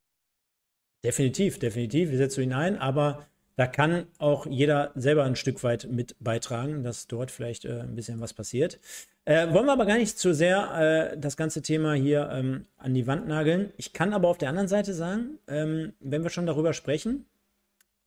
Definitiv, 1.04 1.60
definitiv. 1.60 2.12
Wie 2.12 2.18
setzt 2.18 2.38
du 2.38 2.42
ihn 2.42 2.54
ein? 2.54 2.78
Aber 2.78 3.28
da 3.56 3.68
kann 3.68 4.08
auch 4.18 4.46
jeder 4.46 4.92
selber 4.96 5.24
ein 5.24 5.36
Stück 5.36 5.64
weit 5.64 5.88
mit 5.92 6.16
beitragen, 6.20 6.84
dass 6.84 7.08
dort 7.08 7.32
vielleicht 7.32 7.66
äh, 7.66 7.82
ein 7.82 7.96
bisschen 7.96 8.20
was 8.20 8.34
passiert. 8.34 8.80
Äh, 9.26 9.54
wollen 9.54 9.66
wir 9.68 9.74
aber 9.74 9.86
gar 9.86 9.98
nicht 9.98 10.18
zu 10.20 10.34
sehr 10.34 11.12
äh, 11.14 11.18
das 11.18 11.38
ganze 11.38 11.62
Thema 11.62 11.94
hier 11.94 12.30
ähm, 12.32 12.66
an 12.78 12.94
die 12.94 13.08
Wand 13.08 13.28
nageln. 13.28 13.72
Ich 13.78 13.94
kann 13.94 14.12
aber 14.14 14.28
auf 14.28 14.38
der 14.38 14.50
anderen 14.50 14.68
Seite 14.68 14.94
sagen, 14.94 15.40
ähm, 15.48 15.94
wenn 16.00 16.24
wir 16.24 16.30
schon 16.30 16.46
darüber 16.46 16.74
sprechen, 16.74 17.26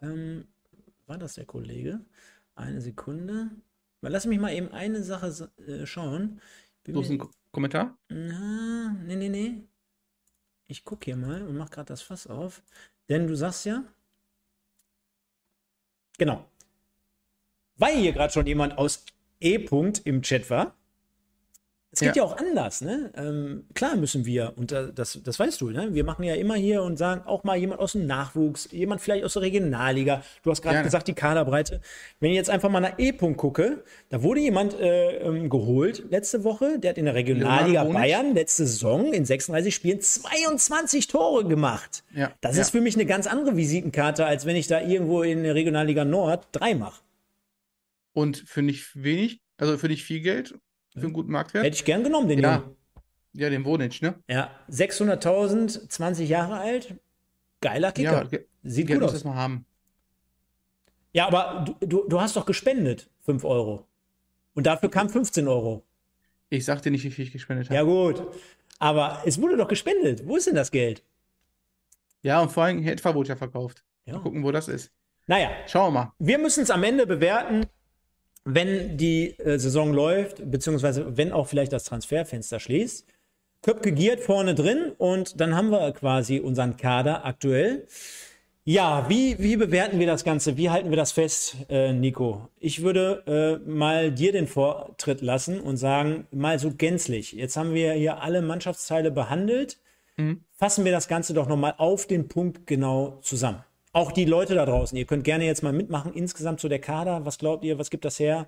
ähm, 0.02 0.46
war 1.06 1.16
das 1.18 1.34
der 1.34 1.44
Kollege? 1.46 2.00
Eine 2.54 2.80
Sekunde. 2.80 3.50
Lass 4.02 4.26
mich 4.26 4.38
mal 4.38 4.52
eben 4.52 4.70
eine 4.72 5.02
Sache 5.02 5.30
sa- 5.32 5.48
äh, 5.66 5.86
schauen. 5.86 6.40
Bin 6.84 6.94
So 6.94 7.00
ist 7.00 7.08
mir- 7.08 7.14
ein 7.16 7.18
Ko- 7.20 7.30
Kommentar? 7.50 7.96
na, 8.08 8.94
nee, 9.06 9.16
nee, 9.16 9.28
nee. 9.28 9.62
Ich 10.68 10.84
gucke 10.84 11.06
hier 11.06 11.16
mal 11.16 11.42
und 11.42 11.56
mach 11.56 11.70
gerade 11.70 11.86
das 11.86 12.02
Fass 12.02 12.26
auf. 12.26 12.62
Denn 13.08 13.26
du 13.26 13.34
sagst 13.36 13.64
ja. 13.64 13.84
Genau. 16.18 16.44
Weil 17.76 17.96
hier 17.96 18.12
gerade 18.12 18.32
schon 18.32 18.46
jemand 18.46 18.78
aus 18.78 19.04
E. 19.40 19.58
-Punkt 19.58 20.02
im 20.04 20.22
Chat 20.22 20.48
war. 20.50 20.74
Es 21.96 22.00
geht 22.00 22.14
ja, 22.16 22.24
Ja. 22.24 22.28
auch 22.28 22.36
anders, 22.36 22.82
ne? 22.82 23.10
Ähm, 23.16 23.64
klar 23.72 23.96
müssen 23.96 24.26
wir, 24.26 24.52
und 24.56 24.70
das, 24.70 25.18
das 25.24 25.38
weißt 25.38 25.58
du, 25.62 25.70
ne? 25.70 25.94
Wir 25.94 26.04
machen 26.04 26.24
ja 26.24 26.34
immer 26.34 26.54
hier 26.54 26.82
und 26.82 26.98
sagen 26.98 27.22
auch 27.24 27.42
mal 27.42 27.56
jemand 27.56 27.80
aus 27.80 27.92
dem 27.92 28.04
Nachwuchs, 28.06 28.68
jemand 28.70 29.00
vielleicht 29.00 29.24
aus 29.24 29.32
der 29.32 29.40
Regionalliga. 29.40 30.22
Du 30.42 30.50
hast 30.50 30.60
gerade 30.60 30.82
gesagt, 30.82 31.08
die 31.08 31.14
Kaderbreite. 31.14 31.80
Wenn 32.20 32.32
ich 32.32 32.36
jetzt 32.36 32.50
einfach 32.50 32.68
mal 32.68 32.80
nach 32.80 32.98
E. 32.98 33.12
-Punkt 33.12 33.36
gucke, 33.36 33.82
da 34.10 34.22
wurde 34.22 34.40
jemand 34.40 34.78
äh, 34.78 35.20
ähm, 35.20 35.48
geholt 35.48 36.04
letzte 36.10 36.44
Woche, 36.44 36.78
der 36.78 36.90
hat 36.90 36.98
in 36.98 37.06
der 37.06 37.14
Regionalliga. 37.14 37.84
Bayern 37.84 38.34
letzte 38.34 38.66
Saison 38.66 39.14
in 39.14 39.24
36 39.24 39.74
Spielen 39.74 40.02
22 40.02 41.06
Tore 41.06 41.46
gemacht. 41.48 42.04
Ja, 42.14 42.30
Das 42.42 42.58
ist 42.58 42.70
für 42.70 42.82
mich 42.82 42.94
eine 42.96 43.06
ganz 43.06 43.26
andere 43.26 43.56
Visitenkarte, 43.56 44.26
als 44.26 44.44
wenn 44.44 44.56
ich 44.56 44.66
da 44.66 44.82
irgendwo 44.82 45.22
in 45.22 45.44
der 45.44 45.54
Regionalliga 45.54 46.04
Nord 46.04 46.46
drei 46.52 46.74
mache. 46.74 47.00
Und 48.12 48.44
für 48.46 48.60
nicht 48.60 49.02
wenig, 49.02 49.40
also 49.56 49.78
für 49.78 49.88
nicht 49.88 50.04
viel 50.04 50.20
Geld, 50.20 50.58
für 50.96 51.04
einen 51.04 51.12
guten 51.12 51.30
Marktwert. 51.32 51.64
Hätte 51.64 51.76
ich 51.76 51.84
gern 51.84 52.02
genommen, 52.04 52.28
den 52.28 52.40
Ja. 52.40 52.56
Jungen. 52.56 52.76
Ja, 53.32 53.50
den 53.50 53.64
Wonic, 53.66 54.00
ne? 54.00 54.14
Ja, 54.28 54.50
600.000, 54.70 55.88
20 55.88 56.28
Jahre 56.28 56.58
alt. 56.58 56.94
Geiler 57.60 57.92
Kicker. 57.92 58.26
Ja, 58.30 58.38
Sieht 58.62 58.88
gut 58.88 59.02
aus. 59.02 59.12
das 59.12 59.24
mal 59.24 59.34
haben. 59.34 59.66
Ja, 61.12 61.26
aber 61.26 61.64
du, 61.80 61.86
du, 61.86 62.08
du 62.08 62.20
hast 62.20 62.36
doch 62.36 62.46
gespendet 62.46 63.08
5 63.22 63.44
Euro. 63.44 63.86
Und 64.54 64.66
dafür 64.66 64.90
kam 64.90 65.08
15 65.10 65.46
Euro. 65.48 65.84
Ich 66.48 66.64
sag 66.64 66.80
dir 66.82 66.90
nicht, 66.90 67.04
wie 67.04 67.10
viel 67.10 67.24
ich 67.26 67.32
gespendet 67.32 67.68
habe. 67.68 67.74
Ja, 67.76 67.82
gut. 67.82 68.22
Aber 68.78 69.22
es 69.26 69.40
wurde 69.40 69.56
doch 69.56 69.68
gespendet. 69.68 70.26
Wo 70.26 70.36
ist 70.36 70.46
denn 70.46 70.54
das 70.54 70.70
Geld? 70.70 71.02
Ja, 72.22 72.40
und 72.40 72.50
vor 72.50 72.64
allem 72.64 72.84
wurde 72.84 73.28
ja 73.28 73.36
verkauft. 73.36 73.84
Ja. 74.06 74.14
Mal 74.14 74.22
gucken, 74.22 74.42
wo 74.44 74.52
das 74.52 74.68
ist. 74.68 74.92
Naja, 75.26 75.50
Schauen 75.66 75.92
wir 75.92 76.00
mal. 76.00 76.12
wir 76.18 76.38
müssen 76.38 76.62
es 76.62 76.70
am 76.70 76.82
Ende 76.84 77.06
bewerten, 77.06 77.66
wenn 78.46 78.96
die 78.96 79.38
äh, 79.38 79.58
Saison 79.58 79.92
läuft, 79.92 80.50
beziehungsweise 80.50 81.16
wenn 81.16 81.32
auch 81.32 81.48
vielleicht 81.48 81.72
das 81.72 81.84
Transferfenster 81.84 82.60
schließt. 82.60 83.06
Köpke 83.62 83.90
giert 83.90 84.20
vorne 84.20 84.54
drin 84.54 84.92
und 84.96 85.40
dann 85.40 85.56
haben 85.56 85.70
wir 85.70 85.92
quasi 85.92 86.38
unseren 86.38 86.76
Kader 86.76 87.24
aktuell. 87.24 87.86
Ja, 88.64 89.06
wie, 89.08 89.38
wie 89.38 89.56
bewerten 89.56 89.98
wir 89.98 90.06
das 90.06 90.24
Ganze? 90.24 90.56
Wie 90.56 90.70
halten 90.70 90.90
wir 90.90 90.96
das 90.96 91.12
fest, 91.12 91.56
äh, 91.68 91.92
Nico? 91.92 92.48
Ich 92.58 92.82
würde 92.82 93.60
äh, 93.66 93.68
mal 93.68 94.12
dir 94.12 94.32
den 94.32 94.46
Vortritt 94.46 95.22
lassen 95.22 95.60
und 95.60 95.76
sagen, 95.76 96.26
mal 96.30 96.58
so 96.58 96.70
gänzlich. 96.70 97.32
Jetzt 97.32 97.56
haben 97.56 97.74
wir 97.74 97.92
hier 97.94 98.22
alle 98.22 98.42
Mannschaftsteile 98.42 99.10
behandelt. 99.10 99.78
Fassen 100.52 100.84
wir 100.84 100.92
das 100.92 101.08
Ganze 101.08 101.34
doch 101.34 101.48
nochmal 101.48 101.74
auf 101.78 102.06
den 102.06 102.28
Punkt 102.28 102.66
genau 102.66 103.18
zusammen. 103.22 103.62
Auch 103.96 104.12
die 104.12 104.26
Leute 104.26 104.54
da 104.54 104.66
draußen, 104.66 104.98
ihr 104.98 105.06
könnt 105.06 105.24
gerne 105.24 105.46
jetzt 105.46 105.62
mal 105.62 105.72
mitmachen. 105.72 106.12
Insgesamt 106.12 106.60
so 106.60 106.68
der 106.68 106.82
Kader, 106.82 107.24
was 107.24 107.38
glaubt 107.38 107.64
ihr, 107.64 107.78
was 107.78 107.88
gibt 107.88 108.04
das 108.04 108.18
her? 108.18 108.46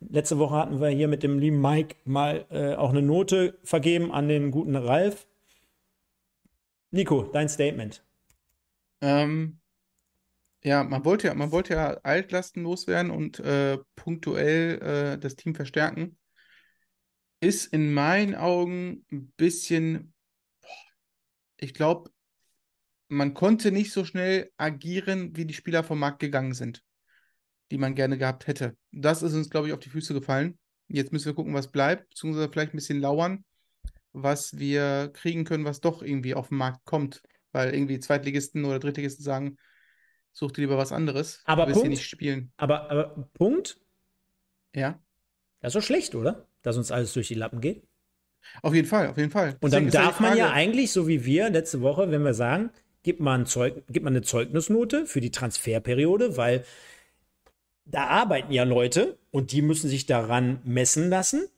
Letzte 0.00 0.40
Woche 0.40 0.56
hatten 0.56 0.80
wir 0.80 0.88
hier 0.88 1.06
mit 1.06 1.22
dem 1.22 1.38
lieben 1.38 1.60
Mike 1.60 1.94
mal 2.04 2.46
äh, 2.50 2.74
auch 2.74 2.90
eine 2.90 3.00
Note 3.00 3.56
vergeben 3.62 4.10
an 4.10 4.26
den 4.26 4.50
guten 4.50 4.74
Ralf. 4.74 5.28
Nico, 6.90 7.22
dein 7.32 7.48
Statement. 7.48 8.04
Ähm, 9.00 9.60
ja, 10.64 10.82
man 10.82 11.04
wollte 11.04 11.28
ja, 11.28 11.34
man 11.34 11.52
wollte 11.52 11.74
ja 11.74 11.90
Altlasten 12.02 12.64
loswerden 12.64 13.12
und 13.12 13.38
äh, 13.38 13.78
punktuell 13.94 14.82
äh, 14.82 15.18
das 15.20 15.36
Team 15.36 15.54
verstärken. 15.54 16.18
Ist 17.38 17.72
in 17.72 17.94
meinen 17.94 18.34
Augen 18.34 19.06
ein 19.12 19.32
bisschen, 19.36 20.12
ich 21.56 21.72
glaube, 21.72 22.10
man 23.08 23.34
konnte 23.34 23.72
nicht 23.72 23.92
so 23.92 24.04
schnell 24.04 24.50
agieren, 24.56 25.36
wie 25.36 25.44
die 25.46 25.54
Spieler 25.54 25.82
vom 25.82 25.98
Markt 25.98 26.18
gegangen 26.20 26.54
sind, 26.54 26.82
die 27.70 27.78
man 27.78 27.94
gerne 27.94 28.18
gehabt 28.18 28.46
hätte. 28.46 28.76
Das 28.92 29.22
ist 29.22 29.34
uns, 29.34 29.50
glaube 29.50 29.68
ich, 29.68 29.72
auf 29.72 29.80
die 29.80 29.90
Füße 29.90 30.14
gefallen. 30.14 30.58
Jetzt 30.88 31.12
müssen 31.12 31.26
wir 31.26 31.34
gucken, 31.34 31.54
was 31.54 31.70
bleibt, 31.70 32.08
beziehungsweise 32.10 32.48
vielleicht 32.50 32.72
ein 32.74 32.78
bisschen 32.78 33.00
lauern, 33.00 33.44
was 34.12 34.56
wir 34.58 35.10
kriegen 35.12 35.44
können, 35.44 35.64
was 35.64 35.80
doch 35.80 36.02
irgendwie 36.02 36.34
auf 36.34 36.48
den 36.48 36.58
Markt 36.58 36.84
kommt. 36.84 37.22
Weil 37.52 37.72
irgendwie 37.74 37.98
Zweitligisten 37.98 38.64
oder 38.64 38.78
Drittligisten 38.78 39.24
sagen, 39.24 39.56
such 40.32 40.52
dir 40.52 40.62
lieber 40.62 40.76
was 40.78 40.92
anderes. 40.92 41.42
Aber 41.44 41.62
du 41.62 41.68
willst 41.68 41.80
hier 41.80 41.82
Punkt. 41.82 41.98
nicht 41.98 42.08
spielen. 42.08 42.52
Aber, 42.56 42.90
aber 42.90 43.28
Punkt, 43.34 43.78
Ja, 44.74 45.00
das 45.60 45.74
ist 45.74 45.80
doch 45.82 45.86
schlecht, 45.86 46.14
oder? 46.14 46.46
Dass 46.62 46.76
uns 46.76 46.90
alles 46.90 47.12
durch 47.12 47.28
die 47.28 47.34
Lappen 47.34 47.60
geht. 47.60 47.86
auf 48.62 48.74
jeden 48.74 48.86
Fall, 48.88 49.08
auf 49.08 49.16
jeden 49.16 49.30
Fall. 49.30 49.56
Und 49.60 49.72
Deswegen 49.72 49.90
dann 49.90 50.04
darf 50.04 50.20
man 50.20 50.36
ja 50.36 50.50
eigentlich, 50.52 50.92
so 50.92 51.08
wie 51.08 51.24
wir 51.24 51.50
letzte 51.50 51.80
Woche, 51.80 52.10
wenn 52.10 52.22
wir 52.22 52.34
sagen, 52.34 52.70
gibt 53.08 53.20
man, 53.20 53.46
Zeug, 53.46 53.84
gibt 53.88 54.04
man 54.04 54.12
eine 54.12 54.20
Zeugnisnote 54.20 55.06
für 55.06 55.22
die 55.22 55.30
Transferperiode, 55.30 56.36
weil 56.36 56.62
da 57.86 58.04
arbeiten 58.04 58.52
ja 58.52 58.64
Leute 58.64 59.16
und 59.30 59.50
die 59.52 59.62
müssen 59.62 59.88
sich 59.88 60.04
daran 60.04 60.60
messen 60.62 61.08
lassen 61.08 61.48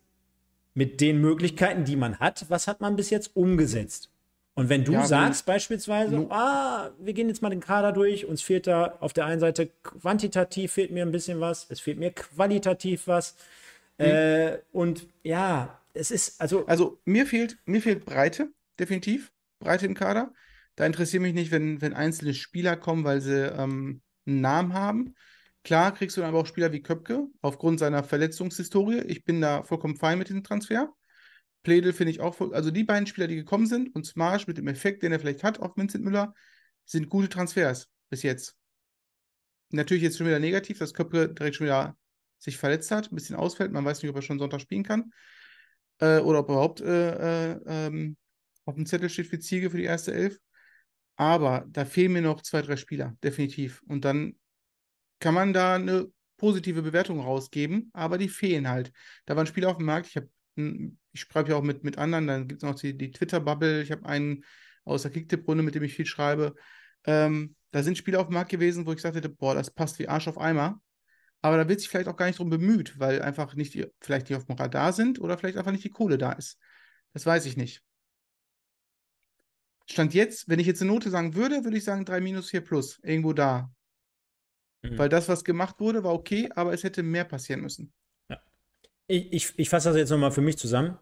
mit 0.74 1.00
den 1.00 1.20
Möglichkeiten, 1.20 1.82
die 1.84 1.96
man 1.96 2.20
hat. 2.20 2.46
Was 2.50 2.68
hat 2.68 2.80
man 2.80 2.94
bis 2.94 3.10
jetzt 3.10 3.34
umgesetzt? 3.34 4.12
Und 4.54 4.68
wenn 4.68 4.84
du 4.84 4.92
ja, 4.92 5.04
sagst 5.04 5.44
beispielsweise, 5.44 6.24
ah, 6.30 6.90
wir 7.00 7.14
gehen 7.14 7.26
jetzt 7.26 7.42
mal 7.42 7.50
den 7.50 7.58
Kader 7.58 7.90
durch, 7.90 8.26
uns 8.26 8.42
fehlt 8.42 8.68
da 8.68 8.98
auf 9.00 9.12
der 9.12 9.26
einen 9.26 9.40
Seite 9.40 9.70
quantitativ 9.82 10.70
fehlt 10.70 10.92
mir 10.92 11.04
ein 11.04 11.10
bisschen 11.10 11.40
was, 11.40 11.66
es 11.68 11.80
fehlt 11.80 11.98
mir 11.98 12.12
qualitativ 12.12 13.08
was. 13.08 13.34
Mhm. 13.98 14.04
Äh, 14.04 14.58
und 14.70 15.08
ja, 15.24 15.80
es 15.94 16.12
ist 16.12 16.40
also. 16.40 16.64
Also 16.66 17.00
mir 17.04 17.26
fehlt, 17.26 17.58
mir 17.64 17.82
fehlt 17.82 18.04
Breite, 18.04 18.50
definitiv. 18.78 19.32
Breite 19.58 19.86
im 19.86 19.94
Kader. 19.94 20.32
Da 20.76 20.86
interessiert 20.86 21.22
mich 21.22 21.34
nicht, 21.34 21.50
wenn, 21.50 21.80
wenn 21.80 21.94
einzelne 21.94 22.34
Spieler 22.34 22.76
kommen, 22.76 23.04
weil 23.04 23.20
sie 23.20 23.46
ähm, 23.46 24.02
einen 24.26 24.40
Namen 24.40 24.72
haben. 24.72 25.14
Klar 25.62 25.92
kriegst 25.92 26.16
du 26.16 26.22
dann 26.22 26.30
aber 26.30 26.38
auch 26.38 26.46
Spieler 26.46 26.72
wie 26.72 26.82
Köpke 26.82 27.26
aufgrund 27.42 27.80
seiner 27.80 28.02
Verletzungshistorie. 28.02 29.00
Ich 29.00 29.24
bin 29.24 29.40
da 29.40 29.62
vollkommen 29.62 29.96
fein 29.96 30.18
mit 30.18 30.28
diesem 30.28 30.42
Transfer. 30.42 30.94
Pledel 31.62 31.92
finde 31.92 32.12
ich 32.12 32.20
auch 32.20 32.34
voll. 32.34 32.54
Also 32.54 32.70
die 32.70 32.84
beiden 32.84 33.06
Spieler, 33.06 33.26
die 33.26 33.36
gekommen 33.36 33.66
sind 33.66 33.94
und 33.94 34.06
Smarsch 34.06 34.46
mit 34.46 34.56
dem 34.56 34.68
Effekt, 34.68 35.02
den 35.02 35.12
er 35.12 35.20
vielleicht 35.20 35.44
hat 35.44 35.60
auf 35.60 35.76
Vincent 35.76 36.04
Müller, 36.04 36.34
sind 36.86 37.10
gute 37.10 37.28
Transfers 37.28 37.88
bis 38.08 38.22
jetzt. 38.22 38.56
Natürlich 39.70 40.02
jetzt 40.02 40.16
schon 40.16 40.26
wieder 40.26 40.40
negativ, 40.40 40.78
dass 40.78 40.94
Köpke 40.94 41.28
direkt 41.28 41.56
schon 41.56 41.66
wieder 41.66 41.96
sich 42.38 42.56
verletzt 42.56 42.90
hat, 42.90 43.12
ein 43.12 43.14
bisschen 43.14 43.36
ausfällt. 43.36 43.70
Man 43.70 43.84
weiß 43.84 44.02
nicht, 44.02 44.10
ob 44.10 44.16
er 44.16 44.22
schon 44.22 44.38
Sonntag 44.38 44.60
spielen 44.60 44.82
kann. 44.82 45.12
Äh, 45.98 46.20
oder 46.20 46.40
ob 46.40 46.48
er 46.48 46.54
überhaupt 46.54 46.80
äh, 46.80 47.52
äh, 47.52 47.60
ähm, 47.66 48.16
auf 48.64 48.74
dem 48.74 48.86
Zettel 48.86 49.10
steht 49.10 49.26
für 49.26 49.38
Ziege 49.38 49.70
für 49.70 49.76
die 49.76 49.84
erste 49.84 50.14
Elf. 50.14 50.38
Aber 51.20 51.66
da 51.68 51.84
fehlen 51.84 52.14
mir 52.14 52.22
noch 52.22 52.40
zwei, 52.40 52.62
drei 52.62 52.76
Spieler, 52.76 53.14
definitiv. 53.22 53.82
Und 53.86 54.06
dann 54.06 54.36
kann 55.18 55.34
man 55.34 55.52
da 55.52 55.74
eine 55.74 56.06
positive 56.38 56.80
Bewertung 56.80 57.20
rausgeben, 57.20 57.90
aber 57.92 58.16
die 58.16 58.30
fehlen 58.30 58.70
halt. 58.70 58.90
Da 59.26 59.36
waren 59.36 59.46
Spieler 59.46 59.68
auf 59.68 59.76
dem 59.76 59.84
Markt, 59.84 60.06
ich 60.06 60.16
habe 60.16 60.30
ich 61.12 61.20
schreibe 61.20 61.50
ja 61.50 61.56
auch 61.56 61.62
mit, 61.62 61.84
mit 61.84 61.98
anderen, 61.98 62.26
dann 62.26 62.48
gibt 62.48 62.62
es 62.62 62.66
noch 62.66 62.74
die, 62.74 62.96
die 62.96 63.10
Twitter-Bubble, 63.10 63.82
ich 63.82 63.92
habe 63.92 64.06
einen 64.06 64.46
aus 64.84 65.02
der 65.02 65.10
Kicktipp-Runde, 65.10 65.62
mit 65.62 65.74
dem 65.74 65.82
ich 65.82 65.92
viel 65.92 66.06
schreibe. 66.06 66.54
Ähm, 67.04 67.54
da 67.70 67.82
sind 67.82 67.98
Spieler 67.98 68.20
auf 68.20 68.28
dem 68.28 68.34
Markt 68.34 68.50
gewesen, 68.50 68.86
wo 68.86 68.92
ich 68.92 68.96
gesagt 68.96 69.14
hätte, 69.14 69.28
boah, 69.28 69.54
das 69.54 69.70
passt 69.70 69.98
wie 69.98 70.08
Arsch 70.08 70.26
auf 70.26 70.38
Eimer. 70.38 70.80
Aber 71.42 71.58
da 71.58 71.68
wird 71.68 71.80
sich 71.80 71.90
vielleicht 71.90 72.08
auch 72.08 72.16
gar 72.16 72.26
nicht 72.28 72.38
drum 72.38 72.48
bemüht, 72.48 72.98
weil 72.98 73.20
einfach 73.20 73.54
nicht 73.54 73.74
die, 73.74 73.86
vielleicht 74.00 74.30
die 74.30 74.36
auf 74.36 74.46
dem 74.46 74.56
Radar 74.56 74.94
sind 74.94 75.20
oder 75.20 75.36
vielleicht 75.36 75.58
einfach 75.58 75.72
nicht 75.72 75.84
die 75.84 75.90
Kohle 75.90 76.16
da 76.16 76.32
ist. 76.32 76.58
Das 77.12 77.26
weiß 77.26 77.44
ich 77.44 77.58
nicht. 77.58 77.82
Stand 79.90 80.14
jetzt, 80.14 80.48
wenn 80.48 80.58
ich 80.58 80.66
jetzt 80.66 80.82
eine 80.82 80.92
Note 80.92 81.10
sagen 81.10 81.34
würde, 81.34 81.64
würde 81.64 81.76
ich 81.76 81.84
sagen 81.84 82.04
3 82.04 82.20
minus 82.20 82.50
4 82.50 82.60
plus. 82.60 83.00
Irgendwo 83.02 83.32
da. 83.32 83.70
Mhm. 84.82 84.98
Weil 84.98 85.08
das, 85.08 85.28
was 85.28 85.44
gemacht 85.44 85.80
wurde, 85.80 86.04
war 86.04 86.12
okay, 86.12 86.48
aber 86.54 86.72
es 86.72 86.84
hätte 86.84 87.02
mehr 87.02 87.24
passieren 87.24 87.60
müssen. 87.60 87.92
Ja. 88.28 88.40
Ich, 89.06 89.32
ich, 89.32 89.52
ich 89.56 89.68
fasse 89.68 89.88
das 89.88 89.96
jetzt 89.96 90.10
nochmal 90.10 90.32
für 90.32 90.40
mich 90.40 90.56
zusammen. 90.56 90.96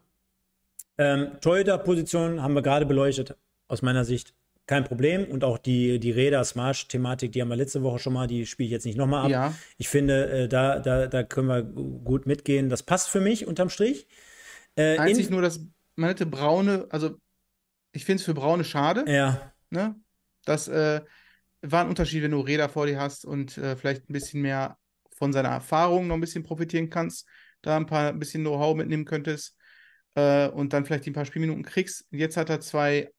Ähm, 0.97 1.39
Torhüter-Position 1.39 2.41
haben 2.41 2.55
wir 2.55 2.61
gerade 2.61 2.85
beleuchtet, 2.85 3.37
aus 3.67 3.81
meiner 3.81 4.03
Sicht 4.03 4.33
kein 4.65 4.83
Problem. 4.83 5.25
Und 5.25 5.43
auch 5.43 5.57
die, 5.57 5.99
die 5.99 6.11
Räder-Smash-Thematik, 6.11 7.31
die 7.31 7.41
haben 7.41 7.49
wir 7.49 7.55
letzte 7.55 7.83
Woche 7.83 7.99
schon 7.99 8.13
mal, 8.13 8.27
die 8.27 8.45
spiele 8.45 8.65
ich 8.65 8.71
jetzt 8.71 8.85
nicht 8.85 8.97
nochmal 8.97 9.25
ab. 9.25 9.31
Ja. 9.31 9.53
Ich 9.77 9.87
finde, 9.87 10.29
äh, 10.29 10.47
da, 10.47 10.79
da, 10.79 11.07
da 11.07 11.23
können 11.23 11.47
wir 11.47 11.63
gut 11.63 12.25
mitgehen. 12.25 12.69
Das 12.69 12.83
passt 12.83 13.09
für 13.09 13.21
mich 13.21 13.47
unterm 13.47 13.69
Strich. 13.69 14.07
Äh, 14.75 14.97
Einzig 14.97 15.29
nur, 15.29 15.41
dass 15.41 15.61
man 15.95 16.09
hätte 16.09 16.25
braune, 16.25 16.87
also 16.89 17.17
ich 17.91 18.05
finde 18.05 18.21
es 18.21 18.25
für 18.25 18.33
braune 18.33 18.63
schade. 18.63 19.05
Ja. 19.07 19.53
Ne? 19.69 19.95
Das 20.45 20.67
äh, 20.67 21.01
war 21.61 21.83
ein 21.83 21.89
Unterschied, 21.89 22.23
wenn 22.23 22.31
du 22.31 22.39
Räder 22.39 22.69
vor 22.69 22.85
dir 22.85 22.99
hast 22.99 23.25
und 23.25 23.57
äh, 23.57 23.75
vielleicht 23.75 24.09
ein 24.09 24.13
bisschen 24.13 24.41
mehr 24.41 24.77
von 25.11 25.33
seiner 25.33 25.49
Erfahrung 25.49 26.07
noch 26.07 26.15
ein 26.15 26.21
bisschen 26.21 26.43
profitieren 26.43 26.89
kannst, 26.89 27.27
da 27.61 27.75
ein 27.75 27.85
paar 27.85 28.09
ein 28.09 28.19
bisschen 28.19 28.43
Know-how 28.43 28.75
mitnehmen 28.75 29.05
könntest 29.05 29.57
äh, 30.15 30.47
und 30.47 30.73
dann 30.73 30.85
vielleicht 30.85 31.07
ein 31.07 31.13
paar 31.13 31.25
Spielminuten 31.25 31.63
kriegst. 31.63 32.05
Jetzt 32.11 32.37
hat 32.37 32.49
er 32.49 32.61
zwei 32.61 33.11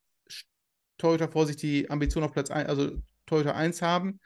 Torhüter 0.97 1.29
vor 1.29 1.45
sich, 1.45 1.57
die 1.57 1.89
Ambition 1.89 2.23
auf 2.23 2.31
Platz 2.31 2.49
1, 2.49 2.67
also 2.67 2.91
Torhüter 3.25 3.55
1 3.55 3.81
haben. 3.81 4.19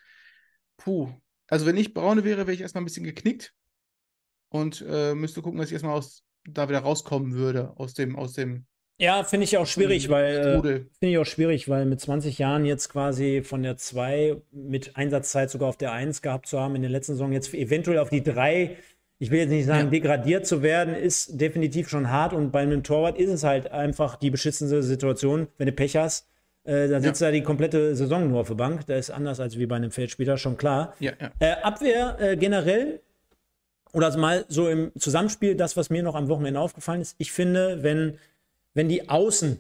Puh. 0.77 1.11
Also 1.47 1.65
wenn 1.65 1.77
ich 1.77 1.93
Braune 1.93 2.23
wäre, 2.23 2.47
wäre 2.47 2.53
ich 2.53 2.61
erstmal 2.61 2.81
ein 2.81 2.85
bisschen 2.85 3.03
geknickt 3.03 3.53
und 4.49 4.83
äh, 4.87 5.13
müsste 5.13 5.41
gucken, 5.41 5.59
dass 5.59 5.67
ich 5.67 5.73
erstmal 5.73 5.95
aus, 5.95 6.23
da 6.43 6.69
wieder 6.69 6.79
rauskommen 6.79 7.33
würde 7.33 7.77
aus 7.77 7.93
dem, 7.93 8.15
aus 8.15 8.33
dem 8.33 8.65
ja, 8.97 9.23
finde 9.23 9.43
ich 9.43 9.57
auch 9.57 9.67
schwierig, 9.67 10.09
weil 10.09 10.35
äh, 10.35 10.61
finde 10.61 10.85
ich 11.01 11.17
auch 11.17 11.25
schwierig, 11.25 11.67
weil 11.67 11.85
mit 11.85 11.99
20 11.99 12.37
Jahren 12.37 12.65
jetzt 12.65 12.89
quasi 12.89 13.41
von 13.43 13.61
der 13.61 13.75
2 13.75 14.37
mit 14.51 14.95
Einsatzzeit 14.95 15.49
sogar 15.49 15.69
auf 15.69 15.77
der 15.77 15.91
1 15.91 16.21
gehabt 16.21 16.47
zu 16.47 16.59
haben, 16.59 16.75
in 16.75 16.81
der 16.81 16.91
letzten 16.91 17.13
Saison 17.13 17.33
jetzt 17.33 17.53
eventuell 17.53 17.99
auf 17.99 18.09
die 18.09 18.23
3, 18.23 18.77
ich 19.19 19.31
will 19.31 19.39
jetzt 19.39 19.49
nicht 19.49 19.65
sagen, 19.65 19.85
ja. 19.85 19.89
degradiert 19.89 20.47
zu 20.47 20.61
werden, 20.61 20.95
ist 20.95 21.39
definitiv 21.39 21.89
schon 21.89 22.09
hart 22.09 22.33
und 22.33 22.51
bei 22.51 22.61
einem 22.61 22.83
Torwart 22.83 23.17
ist 23.17 23.29
es 23.29 23.43
halt 23.43 23.71
einfach 23.71 24.15
die 24.15 24.29
beschissene 24.29 24.81
Situation, 24.81 25.47
wenn 25.57 25.67
du 25.67 25.73
Pech 25.73 25.97
hast. 25.97 26.27
Äh, 26.63 26.87
da 26.87 26.99
sitzt 27.01 27.21
ja. 27.21 27.27
da 27.27 27.31
die 27.31 27.43
komplette 27.43 27.95
Saison 27.95 28.29
nur 28.29 28.41
auf 28.41 28.47
der 28.47 28.55
Bank. 28.55 28.85
Das 28.87 28.97
ist 28.97 29.11
anders 29.11 29.39
als 29.39 29.57
wie 29.57 29.65
bei 29.65 29.75
einem 29.75 29.91
Feldspieler, 29.91 30.37
schon 30.37 30.57
klar. 30.57 30.95
Ja, 30.99 31.11
ja. 31.19 31.31
Äh, 31.39 31.61
Abwehr 31.61 32.17
äh, 32.19 32.37
generell, 32.37 33.01
oder 33.93 34.15
mal 34.17 34.45
so 34.47 34.67
im 34.67 34.91
Zusammenspiel, 34.97 35.55
das, 35.55 35.77
was 35.77 35.89
mir 35.89 36.01
noch 36.01 36.15
am 36.15 36.27
Wochenende 36.27 36.59
aufgefallen 36.59 37.01
ist, 37.01 37.15
ich 37.17 37.31
finde, 37.31 37.83
wenn 37.83 38.17
wenn 38.75 38.87
die 38.87 39.09
Außen, 39.09 39.59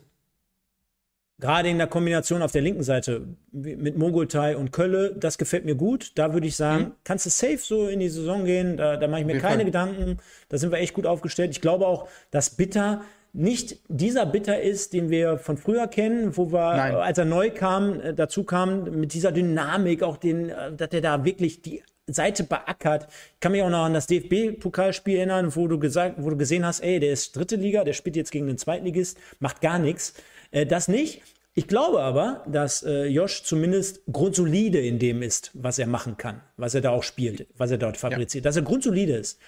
gerade 1.39 1.69
in 1.69 1.77
der 1.77 1.87
Kombination 1.87 2.41
auf 2.41 2.51
der 2.51 2.61
linken 2.61 2.83
Seite 2.83 3.27
mit 3.51 3.97
Mogultai 3.97 4.55
und 4.55 4.71
Kölle, 4.71 5.15
das 5.15 5.37
gefällt 5.37 5.65
mir 5.65 5.75
gut. 5.75 6.11
Da 6.15 6.33
würde 6.33 6.47
ich 6.47 6.55
sagen, 6.55 6.83
mhm. 6.83 6.91
kannst 7.03 7.25
du 7.25 7.29
safe 7.31 7.57
so 7.57 7.87
in 7.87 7.99
die 7.99 8.09
Saison 8.09 8.45
gehen. 8.45 8.77
Da, 8.77 8.97
da 8.97 9.07
mache 9.07 9.21
ich 9.21 9.25
mir 9.25 9.39
keine 9.39 9.55
Fall. 9.55 9.65
Gedanken. 9.65 10.17
Da 10.49 10.57
sind 10.57 10.71
wir 10.71 10.77
echt 10.77 10.93
gut 10.93 11.07
aufgestellt. 11.07 11.51
Ich 11.51 11.61
glaube 11.61 11.87
auch, 11.87 12.07
dass 12.29 12.51
Bitter 12.51 13.01
nicht 13.33 13.79
dieser 13.89 14.25
Bitter 14.25 14.61
ist, 14.61 14.93
den 14.93 15.09
wir 15.09 15.37
von 15.37 15.57
früher 15.57 15.87
kennen, 15.87 16.37
wo 16.37 16.53
wir, 16.53 16.77
Nein. 16.77 16.95
als 16.95 17.17
er 17.17 17.25
neu 17.25 17.51
kam, 17.51 17.99
äh, 17.99 18.13
dazu 18.13 18.43
kam, 18.43 18.99
mit 18.99 19.13
dieser 19.13 19.33
Dynamik, 19.33 20.03
auch 20.03 20.15
den, 20.15 20.49
äh, 20.49 20.73
dass 20.73 20.93
er 20.93 21.01
da 21.01 21.25
wirklich 21.25 21.61
die 21.61 21.83
Seite 22.07 22.43
beackert. 22.43 23.07
Ich 23.33 23.39
kann 23.39 23.51
mich 23.51 23.63
auch 23.63 23.69
noch 23.69 23.85
an 23.85 23.93
das 23.93 24.07
DFB-Pokalspiel 24.07 25.17
erinnern, 25.17 25.55
wo 25.55 25.67
du 25.67 25.79
gesagt, 25.79 26.15
wo 26.19 26.29
du 26.29 26.37
gesehen 26.37 26.65
hast, 26.65 26.81
ey, 26.81 26.99
der 26.99 27.11
ist 27.11 27.35
dritte 27.35 27.55
Liga, 27.55 27.83
der 27.83 27.93
spielt 27.93 28.15
jetzt 28.15 28.31
gegen 28.31 28.47
den 28.47 28.57
Zweitligist, 28.57 29.17
macht 29.39 29.61
gar 29.61 29.79
nichts. 29.79 30.13
Äh, 30.51 30.65
das 30.65 30.87
nicht. 30.87 31.23
Ich 31.57 31.67
glaube 31.67 32.01
aber, 32.01 32.43
dass 32.47 32.83
äh, 32.83 33.05
Josh 33.05 33.43
zumindest 33.43 34.01
grundsolide 34.11 34.79
in 34.79 34.99
dem 34.99 35.21
ist, 35.21 35.51
was 35.53 35.79
er 35.79 35.87
machen 35.87 36.17
kann, 36.17 36.41
was 36.57 36.75
er 36.75 36.81
da 36.81 36.89
auch 36.89 37.03
spielt, 37.03 37.47
was 37.57 37.71
er 37.71 37.77
dort 37.77 37.95
fabriziert, 37.95 38.43
ja. 38.43 38.49
dass 38.49 38.57
er 38.57 38.61
grundsolide 38.61 39.15
ist. 39.15 39.39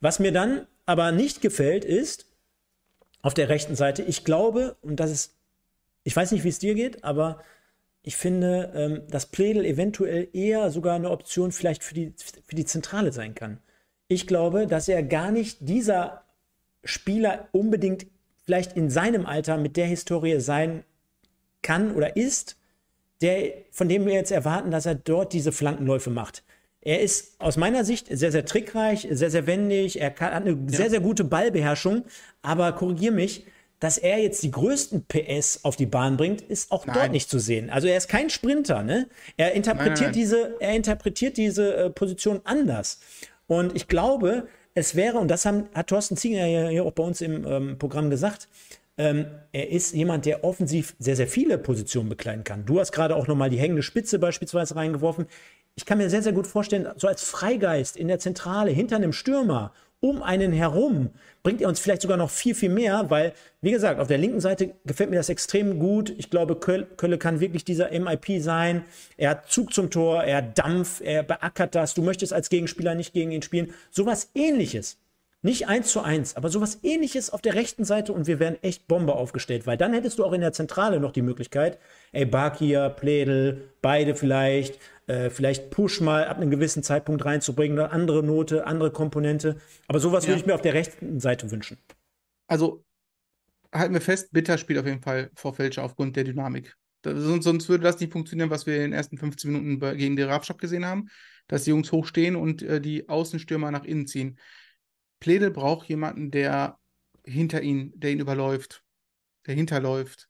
Was 0.00 0.18
mir 0.18 0.32
dann 0.32 0.66
aber 0.86 1.12
nicht 1.12 1.40
gefällt, 1.40 1.84
ist 1.84 2.26
auf 3.22 3.32
der 3.32 3.48
rechten 3.48 3.76
Seite, 3.76 4.02
ich 4.02 4.24
glaube, 4.24 4.76
und 4.82 5.00
das 5.00 5.10
ist, 5.10 5.34
ich 6.02 6.14
weiß 6.14 6.32
nicht, 6.32 6.44
wie 6.44 6.48
es 6.48 6.58
dir 6.58 6.74
geht, 6.74 7.04
aber 7.04 7.42
ich 8.06 8.16
finde, 8.16 8.72
ähm, 8.72 9.02
dass 9.10 9.26
Pledel 9.26 9.64
eventuell 9.64 10.28
eher 10.32 10.70
sogar 10.70 10.94
eine 10.94 11.10
Option 11.10 11.50
vielleicht 11.50 11.82
für 11.82 11.92
die, 11.92 12.14
für 12.46 12.54
die 12.54 12.64
Zentrale 12.64 13.10
sein 13.10 13.34
kann. 13.34 13.58
Ich 14.06 14.28
glaube, 14.28 14.68
dass 14.68 14.86
er 14.86 15.02
gar 15.02 15.32
nicht 15.32 15.58
dieser 15.60 16.22
Spieler 16.84 17.48
unbedingt 17.50 18.06
vielleicht 18.44 18.76
in 18.76 18.90
seinem 18.90 19.26
Alter 19.26 19.56
mit 19.56 19.76
der 19.76 19.86
Historie 19.86 20.38
sein 20.38 20.84
kann 21.62 21.96
oder 21.96 22.16
ist, 22.16 22.56
der, 23.22 23.54
von 23.72 23.88
dem 23.88 24.06
wir 24.06 24.14
jetzt 24.14 24.30
erwarten, 24.30 24.70
dass 24.70 24.86
er 24.86 24.94
dort 24.94 25.32
diese 25.32 25.50
Flankenläufe 25.50 26.10
macht. 26.10 26.44
Er 26.82 27.00
ist 27.00 27.40
aus 27.40 27.56
meiner 27.56 27.84
Sicht 27.84 28.06
sehr, 28.08 28.30
sehr 28.30 28.44
trickreich, 28.44 29.08
sehr, 29.10 29.32
sehr 29.32 29.48
wendig, 29.48 30.00
er 30.00 30.12
kann, 30.12 30.32
hat 30.32 30.46
eine 30.46 30.52
ja. 30.52 30.76
sehr, 30.76 30.90
sehr 30.90 31.00
gute 31.00 31.24
Ballbeherrschung, 31.24 32.04
aber 32.40 32.70
korrigier 32.70 33.10
mich, 33.10 33.46
dass 33.80 33.98
er 33.98 34.18
jetzt 34.18 34.42
die 34.42 34.50
größten 34.50 35.04
PS 35.06 35.60
auf 35.62 35.76
die 35.76 35.86
Bahn 35.86 36.16
bringt, 36.16 36.40
ist 36.40 36.72
auch 36.72 36.86
nein. 36.86 36.96
dort 36.96 37.12
nicht 37.12 37.28
zu 37.28 37.38
sehen. 37.38 37.70
Also 37.70 37.88
er 37.88 37.96
ist 37.96 38.08
kein 38.08 38.30
Sprinter, 38.30 38.82
ne? 38.82 39.08
Er 39.36 39.52
interpretiert 39.52 39.96
nein, 39.96 40.04
nein, 40.04 40.12
diese, 40.12 40.56
er 40.60 40.74
interpretiert 40.74 41.36
diese 41.36 41.76
äh, 41.76 41.90
Position 41.90 42.40
anders. 42.44 43.00
Und 43.46 43.76
ich 43.76 43.86
glaube, 43.86 44.48
es 44.74 44.94
wäre, 44.94 45.18
und 45.18 45.28
das 45.28 45.44
haben, 45.44 45.68
hat 45.74 45.88
Thorsten 45.88 46.16
Ziegler 46.16 46.46
ja 46.46 46.68
hier 46.68 46.84
auch 46.84 46.92
bei 46.92 47.02
uns 47.02 47.20
im 47.20 47.46
ähm, 47.46 47.78
Programm 47.78 48.10
gesagt, 48.10 48.48
ähm, 48.98 49.26
er 49.52 49.70
ist 49.70 49.94
jemand, 49.94 50.24
der 50.24 50.42
offensiv 50.42 50.96
sehr, 50.98 51.16
sehr 51.16 51.26
viele 51.26 51.58
Positionen 51.58 52.08
bekleiden 52.08 52.44
kann. 52.44 52.64
Du 52.64 52.80
hast 52.80 52.92
gerade 52.92 53.14
auch 53.14 53.26
nochmal 53.26 53.50
die 53.50 53.58
hängende 53.58 53.82
Spitze 53.82 54.18
beispielsweise 54.18 54.74
reingeworfen. 54.74 55.26
Ich 55.74 55.84
kann 55.84 55.98
mir 55.98 56.08
sehr, 56.08 56.22
sehr 56.22 56.32
gut 56.32 56.46
vorstellen, 56.46 56.88
so 56.96 57.06
als 57.06 57.22
Freigeist 57.22 57.98
in 57.98 58.08
der 58.08 58.18
Zentrale, 58.18 58.70
hinter 58.70 58.96
einem 58.96 59.12
Stürmer 59.12 59.72
um 60.00 60.22
einen 60.22 60.52
herum 60.52 61.10
bringt 61.42 61.60
er 61.60 61.68
uns 61.68 61.78
vielleicht 61.78 62.02
sogar 62.02 62.16
noch 62.16 62.30
viel, 62.30 62.54
viel 62.54 62.68
mehr, 62.70 63.08
weil, 63.08 63.32
wie 63.60 63.70
gesagt, 63.70 64.00
auf 64.00 64.08
der 64.08 64.18
linken 64.18 64.40
Seite 64.40 64.74
gefällt 64.84 65.10
mir 65.10 65.16
das 65.16 65.28
extrem 65.28 65.78
gut. 65.78 66.12
Ich 66.18 66.28
glaube, 66.28 66.56
Kölle 66.56 67.18
kann 67.18 67.40
wirklich 67.40 67.64
dieser 67.64 67.90
MIP 67.90 68.42
sein. 68.42 68.84
Er 69.16 69.30
hat 69.30 69.48
Zug 69.48 69.72
zum 69.72 69.90
Tor, 69.90 70.24
er 70.24 70.38
hat 70.38 70.58
Dampf, 70.58 71.00
er 71.00 71.22
beackert 71.22 71.74
das. 71.74 71.94
Du 71.94 72.02
möchtest 72.02 72.32
als 72.32 72.48
Gegenspieler 72.48 72.94
nicht 72.94 73.12
gegen 73.12 73.30
ihn 73.30 73.42
spielen. 73.42 73.72
Sowas 73.90 74.30
ähnliches. 74.34 74.98
Nicht 75.42 75.68
eins 75.68 75.92
zu 75.92 76.00
eins, 76.00 76.34
aber 76.34 76.48
sowas 76.48 76.80
ähnliches 76.82 77.30
auf 77.30 77.40
der 77.40 77.54
rechten 77.54 77.84
Seite 77.84 78.12
und 78.12 78.26
wir 78.26 78.40
wären 78.40 78.60
echt 78.62 78.88
Bombe 78.88 79.14
aufgestellt, 79.14 79.64
weil 79.64 79.76
dann 79.76 79.92
hättest 79.92 80.18
du 80.18 80.24
auch 80.24 80.32
in 80.32 80.40
der 80.40 80.52
Zentrale 80.52 80.98
noch 80.98 81.12
die 81.12 81.22
Möglichkeit, 81.22 81.78
ey, 82.10 82.24
Bakir, 82.24 82.88
Pledel, 82.88 83.68
beide 83.80 84.16
vielleicht, 84.16 84.80
äh, 85.06 85.30
vielleicht 85.30 85.70
Push 85.70 86.00
mal 86.00 86.26
ab 86.26 86.36
einem 86.36 86.50
gewissen 86.50 86.82
Zeitpunkt 86.82 87.24
reinzubringen 87.24 87.78
oder 87.78 87.92
andere 87.92 88.22
Note, 88.22 88.66
andere 88.66 88.90
Komponente. 88.90 89.56
Aber 89.88 90.00
sowas 90.00 90.24
ja. 90.24 90.30
würde 90.30 90.40
ich 90.40 90.46
mir 90.46 90.54
auf 90.54 90.62
der 90.62 90.74
rechten 90.74 91.20
Seite 91.20 91.50
wünschen. 91.50 91.78
Also 92.48 92.84
halten 93.72 93.94
wir 93.94 94.00
fest, 94.00 94.32
Bitter 94.32 94.58
spielt 94.58 94.78
auf 94.78 94.86
jeden 94.86 95.02
Fall 95.02 95.30
vor 95.34 95.54
Fälscher 95.54 95.84
aufgrund 95.84 96.16
der 96.16 96.24
Dynamik. 96.24 96.76
Das, 97.02 97.22
sonst, 97.22 97.44
sonst, 97.44 97.68
würde 97.68 97.84
das 97.84 98.00
nicht 98.00 98.12
funktionieren, 98.12 98.50
was 98.50 98.66
wir 98.66 98.76
in 98.76 98.82
den 98.82 98.92
ersten 98.92 99.18
15 99.18 99.52
Minuten 99.52 99.96
gegen 99.96 100.16
den 100.16 100.28
Rafschap 100.28 100.58
gesehen 100.58 100.86
haben, 100.86 101.08
dass 101.46 101.64
die 101.64 101.70
Jungs 101.70 101.92
hochstehen 101.92 102.34
und 102.34 102.62
äh, 102.62 102.80
die 102.80 103.08
Außenstürmer 103.08 103.70
nach 103.70 103.84
innen 103.84 104.06
ziehen. 104.06 104.38
Pledel 105.20 105.50
braucht 105.50 105.88
jemanden, 105.88 106.30
der 106.30 106.78
hinter 107.24 107.62
ihn, 107.62 107.92
der 107.94 108.10
ihn 108.10 108.20
überläuft, 108.20 108.82
der 109.46 109.54
hinterläuft, 109.54 110.28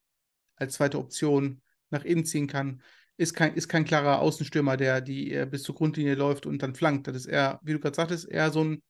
als 0.57 0.75
zweite 0.75 0.99
Option 0.99 1.63
nach 1.91 2.05
innen 2.05 2.25
ziehen 2.25 2.47
kann. 2.47 2.83
Ist 3.19 3.35
kein, 3.35 3.55
ist 3.55 3.69
kein 3.69 3.85
klarer 3.85 4.21
Außenstürmer, 4.21 4.77
der 4.77 5.01
die 5.01 5.33
äh, 5.33 5.47
bis 5.51 5.63
zur 5.63 5.75
Grundlinie 5.75 6.15
läuft 6.15 6.45
und 6.45 6.63
dann 6.63 6.75
flankt. 6.75 7.07
Das 7.07 7.17
ist 7.17 7.27
eher, 7.27 7.61
wie 7.63 7.73
du 7.73 7.81
gerade 7.81 7.97
sagtest, 7.97 8.29
eher 8.29 8.51
so 8.51 8.63
ein, 8.63 8.83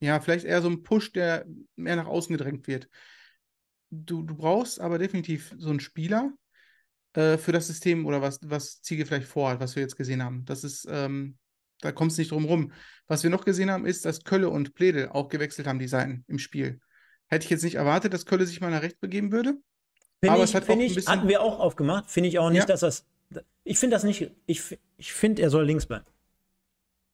ja, 0.00 0.20
vielleicht 0.20 0.44
eher 0.44 0.60
so 0.60 0.68
ein 0.68 0.82
Push, 0.82 1.12
der 1.12 1.46
mehr 1.76 1.96
nach 1.96 2.06
außen 2.06 2.36
gedrängt 2.36 2.66
wird. 2.66 2.88
Du, 3.90 4.22
du 4.22 4.34
brauchst 4.34 4.80
aber 4.80 4.98
definitiv 4.98 5.54
so 5.56 5.70
einen 5.70 5.80
Spieler 5.80 6.32
äh, 7.14 7.38
für 7.38 7.52
das 7.52 7.66
System 7.66 8.04
oder 8.04 8.20
was, 8.20 8.40
was 8.42 8.82
Ziege 8.82 9.06
vielleicht 9.06 9.28
vorhat, 9.28 9.60
was 9.60 9.74
wir 9.74 9.82
jetzt 9.82 9.96
gesehen 9.96 10.22
haben. 10.22 10.44
Das 10.44 10.64
ist, 10.64 10.86
ähm, 10.90 11.38
da 11.80 11.92
kommst 11.92 12.18
du 12.18 12.22
nicht 12.22 12.32
drum 12.32 12.44
rum. 12.44 12.72
Was 13.06 13.22
wir 13.22 13.30
noch 13.30 13.44
gesehen 13.44 13.70
haben, 13.70 13.86
ist, 13.86 14.04
dass 14.04 14.24
Kölle 14.24 14.50
und 14.50 14.74
Pledel 14.74 15.08
auch 15.08 15.28
gewechselt 15.28 15.66
haben, 15.66 15.78
die 15.78 15.88
Seiten 15.88 16.24
im 16.28 16.38
Spiel. 16.38 16.80
Hätte 17.28 17.44
ich 17.44 17.50
jetzt 17.50 17.64
nicht 17.64 17.76
erwartet, 17.76 18.12
dass 18.12 18.26
Kölle 18.26 18.46
sich 18.46 18.60
mal 18.60 18.70
nach 18.70 18.82
rechts 18.82 18.98
begeben 18.98 19.32
würde. 19.32 19.54
Find 20.20 20.32
aber 20.32 20.44
ich, 20.44 20.50
es 20.50 20.54
hat 20.54 20.68
auch 20.68 20.78
ich, 20.78 20.94
bisschen... 20.94 21.12
hatten 21.12 21.28
wir 21.28 21.42
auch 21.42 21.58
aufgemacht. 21.58 22.10
Finde 22.10 22.28
ich 22.28 22.38
auch 22.38 22.50
nicht, 22.50 22.60
ja. 22.60 22.66
dass 22.66 22.80
das. 22.80 23.06
Ich 23.64 23.78
finde 23.78 23.96
das 23.96 24.04
nicht. 24.04 24.30
Ich, 24.46 24.78
ich 24.96 25.12
finde, 25.12 25.42
er 25.42 25.50
soll 25.50 25.64
links 25.64 25.86
bleiben. 25.86 26.06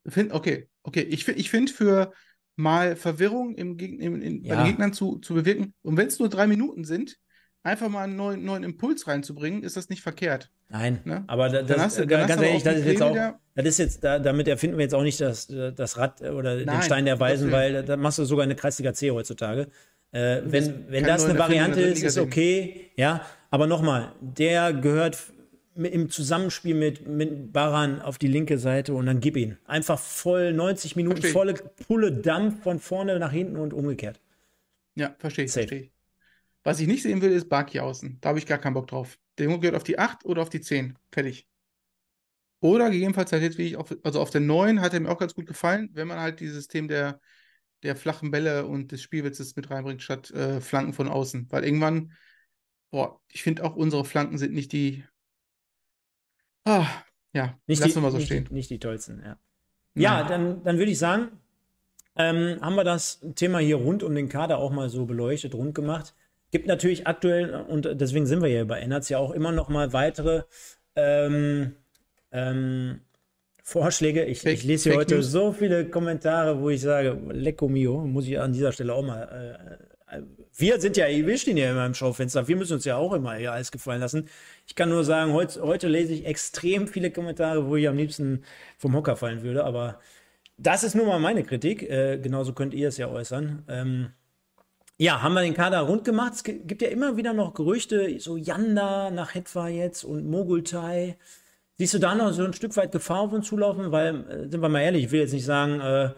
Find, 0.06 0.32
okay, 0.32 0.68
okay. 0.82 1.02
Ich, 1.02 1.28
ich 1.28 1.50
finde 1.50 1.72
für 1.72 2.12
mal 2.56 2.96
Verwirrung 2.96 3.54
im, 3.54 3.78
im, 3.78 4.22
in, 4.22 4.44
ja. 4.44 4.54
bei 4.54 4.62
den 4.62 4.70
Gegnern 4.70 4.92
zu, 4.92 5.18
zu 5.18 5.34
bewirken, 5.34 5.74
und 5.82 5.96
wenn 5.96 6.06
es 6.06 6.18
nur 6.18 6.28
drei 6.28 6.46
Minuten 6.46 6.84
sind, 6.84 7.18
einfach 7.62 7.88
mal 7.88 8.04
einen 8.04 8.16
neuen, 8.16 8.44
neuen 8.44 8.62
Impuls 8.62 9.06
reinzubringen, 9.06 9.62
ist 9.62 9.76
das 9.76 9.88
nicht 9.88 10.02
verkehrt. 10.02 10.50
Nein, 10.68 11.00
ne? 11.04 11.24
aber 11.26 11.48
das, 11.48 11.66
das 11.66 11.96
du, 11.96 12.06
ganz 12.06 12.30
ehrlich, 12.30 12.62
das 12.62 12.76
ist 12.78 12.86
jetzt 12.86 13.02
auch, 13.02 13.16
das 13.54 13.66
ist 13.66 13.78
jetzt, 13.78 14.04
da, 14.04 14.18
damit 14.18 14.46
erfinden 14.46 14.78
wir 14.78 14.84
jetzt 14.84 14.94
auch 14.94 15.02
nicht 15.02 15.20
das, 15.20 15.48
das 15.48 15.98
Rad 15.98 16.22
oder 16.22 16.56
Nein, 16.56 16.66
den 16.66 16.82
Stein 16.82 17.04
der 17.04 17.18
Weisen, 17.18 17.50
weil 17.50 17.84
da 17.84 17.96
machst 17.96 18.18
du 18.18 18.24
sogar 18.24 18.44
eine 18.44 18.54
Kreisliga 18.54 18.94
C 18.94 19.10
heutzutage. 19.10 19.68
Äh, 20.12 20.42
wenn 20.44 20.86
wenn 20.88 21.04
das 21.04 21.24
eine 21.24 21.38
Variante 21.38 21.80
ist, 21.80 22.02
ist 22.02 22.18
okay, 22.18 22.90
ja, 22.96 23.24
aber 23.50 23.66
nochmal, 23.66 24.12
der 24.20 24.72
gehört 24.72 25.18
im 25.74 26.10
Zusammenspiel 26.10 26.74
mit, 26.74 27.06
mit 27.06 27.52
Baran 27.52 28.00
auf 28.00 28.18
die 28.18 28.26
linke 28.26 28.58
Seite 28.58 28.94
und 28.94 29.06
dann 29.06 29.20
gib 29.20 29.36
ihn. 29.36 29.58
Einfach 29.64 29.98
voll 29.98 30.52
90 30.52 30.96
Minuten, 30.96 31.18
versteh. 31.18 31.32
volle 31.32 31.54
Pulle 31.54 32.12
Dampf 32.12 32.62
von 32.62 32.78
vorne 32.78 33.18
nach 33.18 33.32
hinten 33.32 33.56
und 33.56 33.72
umgekehrt. 33.72 34.20
Ja, 34.94 35.14
verstehe 35.18 35.44
ich. 35.44 35.52
Versteh. 35.52 35.92
Was 36.62 36.80
ich 36.80 36.86
nicht 36.86 37.02
sehen 37.02 37.22
will, 37.22 37.32
ist 37.32 37.48
Baki 37.48 37.80
außen. 37.80 38.18
Da 38.20 38.30
habe 38.30 38.38
ich 38.38 38.46
gar 38.46 38.58
keinen 38.58 38.74
Bock 38.74 38.88
drauf. 38.88 39.18
Der 39.38 39.46
Junge 39.46 39.60
gehört 39.60 39.76
auf 39.76 39.84
die 39.84 39.98
8 39.98 40.24
oder 40.26 40.42
auf 40.42 40.50
die 40.50 40.60
10. 40.60 40.98
Fertig. 41.10 41.46
Oder 42.60 42.90
gegebenenfalls 42.90 43.32
halt 43.32 43.42
jetzt, 43.42 43.56
wie 43.56 43.68
ich 43.68 43.76
auf, 43.76 43.96
also 44.02 44.20
auf 44.20 44.28
der 44.28 44.42
9 44.42 44.82
hat 44.82 44.92
er 44.92 45.00
mir 45.00 45.08
auch 45.08 45.18
ganz 45.18 45.34
gut 45.34 45.46
gefallen, 45.46 45.88
wenn 45.94 46.08
man 46.08 46.20
halt 46.20 46.40
dieses 46.40 46.56
System 46.56 46.88
der, 46.88 47.18
der 47.82 47.96
flachen 47.96 48.30
Bälle 48.30 48.66
und 48.66 48.92
des 48.92 49.00
Spielwitzes 49.00 49.56
mit 49.56 49.70
reinbringt, 49.70 50.02
statt 50.02 50.30
äh, 50.32 50.60
Flanken 50.60 50.92
von 50.92 51.08
außen. 51.08 51.46
Weil 51.50 51.64
irgendwann, 51.64 52.12
boah, 52.90 53.22
ich 53.28 53.42
finde 53.42 53.64
auch 53.64 53.76
unsere 53.76 54.04
Flanken 54.04 54.36
sind 54.36 54.52
nicht 54.52 54.72
die. 54.72 55.04
Ah, 56.64 56.86
ja, 57.32 57.58
nicht 57.66 57.80
lassen 57.80 57.90
die, 57.90 57.96
wir 57.96 58.02
mal 58.02 58.10
so 58.10 58.18
nicht 58.18 58.26
stehen. 58.26 58.48
Nicht 58.50 58.70
die 58.70 58.78
tollsten, 58.78 59.22
ja. 59.24 59.36
Ja, 59.94 60.24
dann, 60.24 60.62
dann 60.62 60.78
würde 60.78 60.92
ich 60.92 60.98
sagen, 60.98 61.28
ähm, 62.16 62.58
haben 62.60 62.74
wir 62.74 62.84
das 62.84 63.20
Thema 63.34 63.58
hier 63.58 63.76
rund 63.76 64.02
um 64.02 64.14
den 64.14 64.28
Kader 64.28 64.58
auch 64.58 64.70
mal 64.70 64.88
so 64.88 65.06
beleuchtet, 65.06 65.54
rund 65.54 65.74
gemacht. 65.74 66.14
Gibt 66.50 66.66
natürlich 66.66 67.06
aktuell, 67.06 67.54
und 67.54 67.88
deswegen 68.00 68.26
sind 68.26 68.42
wir 68.42 68.48
hier 68.48 68.66
bei 68.66 68.80
Ennerts 68.80 69.08
ja 69.08 69.18
auch 69.18 69.30
immer 69.30 69.52
noch 69.52 69.68
mal 69.68 69.92
weitere 69.92 70.42
ähm, 70.96 71.76
ähm, 72.32 73.00
Vorschläge. 73.62 74.24
Ich, 74.24 74.40
Fake, 74.40 74.54
ich 74.54 74.64
lese 74.64 74.90
hier 74.90 74.98
heute 74.98 75.16
News. 75.16 75.30
so 75.30 75.52
viele 75.52 75.88
Kommentare, 75.88 76.60
wo 76.60 76.70
ich 76.70 76.80
sage, 76.80 77.16
Lecco 77.30 77.68
mio, 77.68 78.04
muss 78.04 78.26
ich 78.26 78.38
an 78.38 78.52
dieser 78.52 78.72
Stelle 78.72 78.94
auch 78.94 79.04
mal. 79.04 79.78
Äh, 80.08 80.22
wir 80.60 80.80
sind 80.80 80.96
ja, 80.96 81.06
wir 81.08 81.38
stehen 81.38 81.56
ja 81.56 81.70
immer 81.70 81.86
im 81.86 81.94
Schaufenster, 81.94 82.46
wir 82.48 82.56
müssen 82.56 82.74
uns 82.74 82.84
ja 82.84 82.96
auch 82.96 83.12
immer 83.12 83.34
hier 83.34 83.52
alles 83.52 83.70
gefallen 83.72 84.00
lassen. 84.00 84.28
Ich 84.66 84.74
kann 84.74 84.88
nur 84.88 85.04
sagen, 85.04 85.32
heute, 85.32 85.62
heute 85.62 85.88
lese 85.88 86.12
ich 86.12 86.26
extrem 86.26 86.88
viele 86.88 87.10
Kommentare, 87.10 87.66
wo 87.66 87.76
ich 87.76 87.88
am 87.88 87.96
liebsten 87.96 88.44
vom 88.78 88.94
Hocker 88.94 89.16
fallen 89.16 89.42
würde, 89.42 89.64
aber 89.64 90.00
das 90.58 90.84
ist 90.84 90.94
nun 90.94 91.06
mal 91.06 91.18
meine 91.18 91.42
Kritik. 91.42 91.82
Äh, 91.82 92.18
genauso 92.18 92.52
könnt 92.52 92.74
ihr 92.74 92.88
es 92.88 92.98
ja 92.98 93.08
äußern. 93.08 93.64
Ähm, 93.68 94.10
ja, 94.98 95.22
haben 95.22 95.32
wir 95.32 95.40
den 95.40 95.54
Kader 95.54 95.80
rund 95.80 96.04
gemacht. 96.04 96.34
Es 96.34 96.44
gibt 96.44 96.82
ja 96.82 96.88
immer 96.88 97.16
wieder 97.16 97.32
noch 97.32 97.54
Gerüchte, 97.54 98.20
so 98.20 98.36
Yanda 98.36 99.10
nach 99.10 99.34
Hetwa 99.34 99.68
jetzt 99.68 100.04
und 100.04 100.28
Mogultai. 100.28 101.16
Siehst 101.78 101.94
du 101.94 101.98
da 101.98 102.14
noch 102.14 102.32
so 102.32 102.44
ein 102.44 102.52
Stück 102.52 102.76
weit 102.76 102.92
Gefahr 102.92 103.20
auf 103.20 103.32
uns 103.32 103.48
zulaufen? 103.48 103.90
Weil, 103.90 104.26
äh, 104.28 104.50
sind 104.50 104.60
wir 104.60 104.68
mal 104.68 104.82
ehrlich, 104.82 105.04
ich 105.06 105.10
will 105.10 105.20
jetzt 105.20 105.32
nicht 105.32 105.46
sagen, 105.46 105.80
äh, 105.80 106.10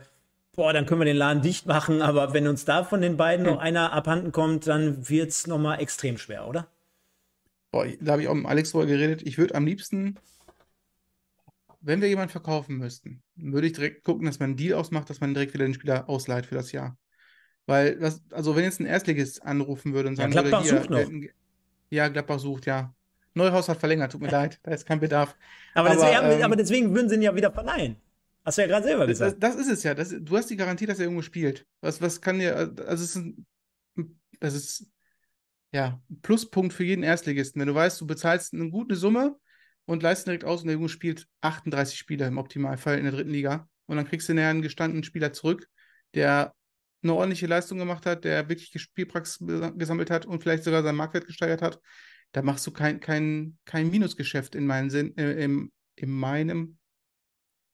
boah, 0.55 0.73
dann 0.73 0.87
können 0.87 1.01
wir 1.01 1.07
den 1.07 1.17
Laden 1.17 1.43
dicht 1.43 1.67
machen, 1.67 2.03
aber 2.03 2.33
wenn 2.33 2.47
uns 2.47 2.65
da 2.65 2.85
von 2.85 3.01
den 3.01 3.17
beiden 3.17 3.47
hm. 3.47 3.55
noch 3.55 3.61
einer 3.61 3.93
abhanden 3.93 4.33
kommt, 4.33 4.67
dann 4.67 5.09
wird 5.09 5.31
es 5.31 5.47
nochmal 5.47 5.81
extrem 5.81 6.19
schwer, 6.19 6.47
oder? 6.47 6.69
Boah, 7.71 7.87
da 8.01 8.13
habe 8.13 8.23
ich 8.23 8.29
auch 8.29 8.35
mit 8.35 8.47
Alex 8.47 8.71
drüber 8.71 8.87
geredet. 8.87 9.23
Ich 9.23 9.39
würde 9.39 9.55
am 9.55 9.65
liebsten, 9.65 10.19
wenn 11.81 12.03
wir 12.03 12.09
jemanden 12.09 12.31
verkaufen 12.31 12.77
müssten, 12.77 13.23
würde 13.35 13.67
ich 13.67 13.73
direkt 13.73 14.05
gucken, 14.05 14.27
dass 14.27 14.39
man 14.39 14.51
einen 14.51 14.57
Deal 14.57 14.79
ausmacht, 14.79 15.09
dass 15.09 15.21
man 15.21 15.33
direkt 15.33 15.55
wieder 15.55 15.65
den 15.65 15.75
Spieler 15.75 16.09
ausleiht 16.09 16.47
für 16.47 16.55
das 16.55 16.71
Jahr. 16.73 16.99
Weil, 17.67 17.99
das, 17.99 18.23
also 18.31 18.57
wenn 18.57 18.65
jetzt 18.65 18.81
ein 18.81 18.87
Erstligist 18.87 19.43
anrufen 19.43 19.95
würde 19.95 20.09
und 20.09 20.17
sagen 20.17 20.33
ja, 20.33 20.43
Gladbach 20.43 20.65
würde, 20.65 20.89
hier, 20.89 21.05
sucht 21.07 21.13
noch. 21.13 21.31
ja, 21.91 22.09
Gladbach 22.09 22.39
sucht, 22.39 22.67
ja. 22.67 22.95
Neuhaus 23.35 23.69
hat 23.71 23.79
verlängert, 23.79 24.13
tut 24.13 24.21
mir 24.21 24.31
leid, 24.31 24.61
da 24.63 24.73
ist 24.73 24.85
kein 24.85 25.01
Bedarf. 25.01 25.35
Aber, 25.73 25.91
aber, 25.91 25.99
deswegen, 25.99 26.33
ähm, 26.33 26.43
aber 26.43 26.57
deswegen 26.57 26.95
würden 26.95 27.09
sie 27.09 27.15
ihn 27.15 27.23
ja 27.23 27.35
wieder 27.35 27.51
verleihen. 27.51 27.97
Hast 28.45 28.59
du 28.59 28.63
ja 28.63 28.69
gerade 28.69 28.85
selber 28.85 29.07
gesagt. 29.07 29.43
Das, 29.43 29.57
das, 29.57 29.67
ist 29.67 29.73
es 29.73 29.83
ja. 29.83 29.95
Das, 29.95 30.15
du 30.19 30.37
hast 30.37 30.51
die 30.51 30.57
Garantie, 30.57 30.87
dass 30.87 30.99
er 30.99 31.05
irgendwo 31.05 31.23
spielt. 31.23 31.67
Was, 31.81 32.01
was 32.01 32.21
kann 32.21 32.39
dir, 32.39 32.57
also 32.57 32.75
es 32.77 33.01
ist 33.03 33.17
ein, 33.17 33.47
das 34.41 34.55
ist 34.55 34.87
ja 35.73 36.01
ein 36.11 36.21
Pluspunkt 36.23 36.73
für 36.73 36.85
jeden 36.85 37.05
Erstligisten. 37.05 37.61
Wenn 37.61 37.69
du 37.69 37.75
weißt, 37.75 38.01
du 38.01 38.07
bezahlst 38.07 38.53
eine 38.53 38.71
gute 38.71 38.97
Summe 38.97 39.37
und 39.85 40.03
leistest 40.03 40.27
direkt 40.27 40.45
aus 40.45 40.63
und 40.63 40.67
der 40.67 40.75
Junge 40.75 40.89
spielt 40.89 41.29
38 41.41 41.99
Spieler 41.99 42.27
im 42.27 42.39
Optimalfall 42.39 42.99
in 42.99 43.05
der 43.05 43.13
dritten 43.13 43.31
Liga 43.31 43.69
und 43.87 43.97
dann 43.97 44.07
kriegst 44.07 44.29
du 44.29 44.35
näher 44.35 44.49
einen 44.49 44.63
gestandenen 44.63 45.05
Spieler 45.05 45.33
zurück, 45.33 45.69
der 46.15 46.55
eine 47.03 47.15
ordentliche 47.15 47.47
Leistung 47.47 47.79
gemacht 47.79 48.07
hat, 48.07 48.25
der 48.25 48.49
wirklich 48.49 48.73
Spielpraxis 48.81 49.45
gesammelt 49.77 50.11
hat 50.11 50.27
und 50.27 50.43
vielleicht 50.43 50.65
sogar 50.65 50.83
seinen 50.83 50.97
Marktwert 50.97 51.27
gesteigert 51.27 51.63
hat, 51.63 51.81
da 52.33 52.43
machst 52.43 52.67
du 52.67 52.71
kein, 52.71 53.01
kein, 53.01 53.59
kein 53.65 53.91
Minusgeschäft 53.91 54.55
in 54.55 54.67
meinem 54.67 54.91
Sinn, 54.91 55.17
äh, 55.17 55.45
im, 55.45 55.73
in 55.97 56.11
meinem, 56.11 56.79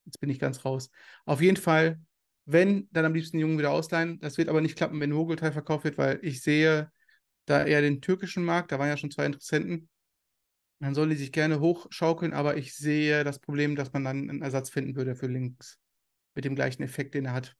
jetzt 0.08 0.20
bin 0.20 0.30
ich 0.30 0.38
ganz 0.38 0.64
raus. 0.64 0.90
Auf 1.24 1.40
jeden 1.40 1.56
Fall, 1.56 2.00
wenn, 2.46 2.88
dann 2.92 3.04
am 3.04 3.14
liebsten 3.14 3.36
den 3.36 3.42
Jungen 3.42 3.58
wieder 3.58 3.70
ausleihen. 3.70 4.18
Das 4.20 4.38
wird 4.38 4.48
aber 4.48 4.60
nicht 4.60 4.76
klappen, 4.76 5.00
wenn 5.00 5.10
Mogelteil 5.10 5.52
verkauft 5.52 5.84
wird, 5.84 5.98
weil 5.98 6.18
ich 6.22 6.42
sehe 6.42 6.90
da 7.44 7.64
eher 7.64 7.80
den 7.80 8.00
türkischen 8.00 8.44
Markt, 8.44 8.72
da 8.72 8.78
waren 8.78 8.88
ja 8.88 8.96
schon 8.96 9.10
zwei 9.10 9.26
Interessenten. 9.26 9.88
Dann 10.80 10.94
soll 10.94 11.08
die 11.08 11.16
sich 11.16 11.32
gerne 11.32 11.60
hochschaukeln, 11.60 12.32
aber 12.32 12.56
ich 12.56 12.74
sehe 12.74 13.24
das 13.24 13.38
Problem, 13.38 13.74
dass 13.74 13.92
man 13.92 14.04
dann 14.04 14.30
einen 14.30 14.42
Ersatz 14.42 14.70
finden 14.70 14.96
würde 14.96 15.16
für 15.16 15.26
links. 15.26 15.78
Mit 16.34 16.44
dem 16.44 16.54
gleichen 16.54 16.82
Effekt, 16.82 17.14
den 17.14 17.24
er 17.24 17.32
hat, 17.32 17.56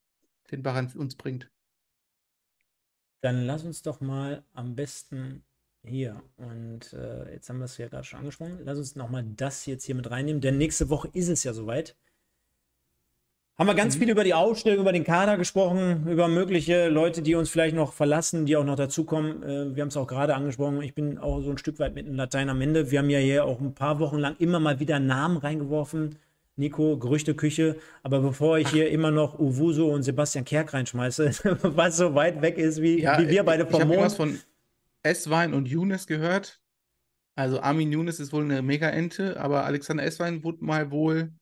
den 0.51 0.63
Baran 0.63 0.93
uns 0.95 1.17
bringt. 1.17 1.51
Dann 3.21 3.45
lass 3.45 3.65
uns 3.65 3.83
doch 3.83 4.01
mal 4.01 4.45
am 4.53 4.77
besten 4.77 5.45
hier, 5.85 6.23
und 6.37 6.93
äh, 6.93 7.33
jetzt 7.33 7.49
haben 7.49 7.59
wir 7.59 7.65
es 7.65 7.79
ja 7.79 7.89
gerade 7.89 8.05
schon 8.05 8.21
angesprochen, 8.21 8.61
lass 8.63 8.79
uns 8.79 8.95
nochmal 8.95 9.25
das 9.25 9.67
jetzt 9.67 9.85
hier 9.85 9.95
mit 9.95 10.11
reinnehmen, 10.11 10.41
denn 10.41 10.59
nächste 10.59 10.89
Woche 10.89 11.09
ist 11.13 11.29
es 11.29 11.45
ja 11.45 11.53
soweit. 11.53 11.97
Haben 13.59 13.67
wir 13.67 13.75
ganz 13.75 13.97
mhm. 13.97 14.01
viel 14.01 14.11
über 14.11 14.23
die 14.23 14.35
Ausstellung, 14.35 14.83
über 14.83 14.93
den 14.93 15.03
Kader 15.03 15.37
gesprochen, 15.37 16.07
über 16.09 16.29
mögliche 16.29 16.89
Leute, 16.89 17.23
die 17.23 17.35
uns 17.35 17.51
vielleicht 17.51 17.75
noch 17.75 17.93
verlassen, 17.93 18.47
die 18.47 18.57
auch 18.57 18.65
noch 18.65 18.77
dazukommen. 18.77 19.43
Äh, 19.43 19.75
wir 19.75 19.83
haben 19.83 19.89
es 19.89 19.97
auch 19.97 20.07
gerade 20.07 20.37
angesprochen. 20.37 20.81
Ich 20.81 20.95
bin 20.95 21.19
auch 21.19 21.41
so 21.41 21.51
ein 21.51 21.59
Stück 21.59 21.81
weit 21.81 21.93
mit 21.97 22.07
einem 22.07 22.15
Latein 22.15 22.51
am 22.51 22.61
Ende. 22.61 22.93
Wir 22.93 23.01
haben 23.01 23.11
ja 23.11 23.19
hier 23.19 23.45
auch 23.45 23.61
ein 23.61 23.75
paar 23.75 23.99
Wochen 23.99 24.19
lang 24.19 24.37
immer 24.39 24.61
mal 24.61 24.79
wieder 24.79 25.01
Namen 25.01 25.39
reingeworfen. 25.39 26.21
Nico, 26.55 26.99
Gerüchteküche. 26.99 27.77
Aber 28.05 28.21
bevor 28.21 28.59
ich 28.59 28.69
hier 28.69 28.91
immer 28.91 29.11
noch 29.11 29.41
Uwuso 29.41 29.89
und 29.89 30.05
Sebastian 30.05 30.45
Kerk 30.45 30.73
reinschmeiße, 30.73 31.33
was 31.63 31.97
so 31.97 32.15
weit 32.15 32.41
weg 32.41 32.59
ist 32.59 32.81
wie, 32.81 33.01
ja, 33.03 33.19
wie 33.19 33.29
wir 33.29 33.43
beide 33.43 33.67
vom 33.67 33.81
ich 33.83 33.89
Mond. 33.89 34.01
was 34.01 34.15
von 34.15 34.39
Esswein 35.03 35.53
und 35.53 35.67
Younes 35.67 36.07
gehört. 36.07 36.61
Also 37.35 37.61
Armin 37.61 37.91
Younes 37.91 38.21
ist 38.21 38.33
wohl 38.33 38.45
eine 38.45 38.63
Mega-Ente, 38.63 39.41
aber 39.41 39.65
Alexander 39.65 40.05
Esswein 40.05 40.45
wurde 40.45 40.65
mal 40.65 40.93
wohl, 40.93 41.33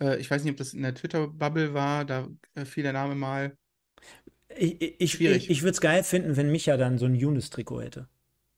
äh, 0.00 0.18
ich 0.18 0.30
weiß 0.30 0.42
nicht, 0.44 0.52
ob 0.52 0.56
das 0.56 0.74
in 0.74 0.82
der 0.82 0.94
Twitter-Bubble 0.94 1.74
war, 1.74 2.04
da 2.04 2.28
äh, 2.54 2.64
fiel 2.64 2.82
der 2.82 2.92
Name 2.92 3.14
mal. 3.14 3.56
Ich, 4.56 4.80
ich, 4.80 5.20
ich, 5.20 5.50
ich, 5.50 5.62
würde 5.62 5.72
es 5.72 5.80
geil 5.80 6.02
finden, 6.04 6.36
wenn 6.36 6.50
Micha 6.50 6.76
dann 6.76 6.98
so 6.98 7.06
ein 7.06 7.14
Younes-Trikot 7.14 7.82
hätte. 7.82 8.08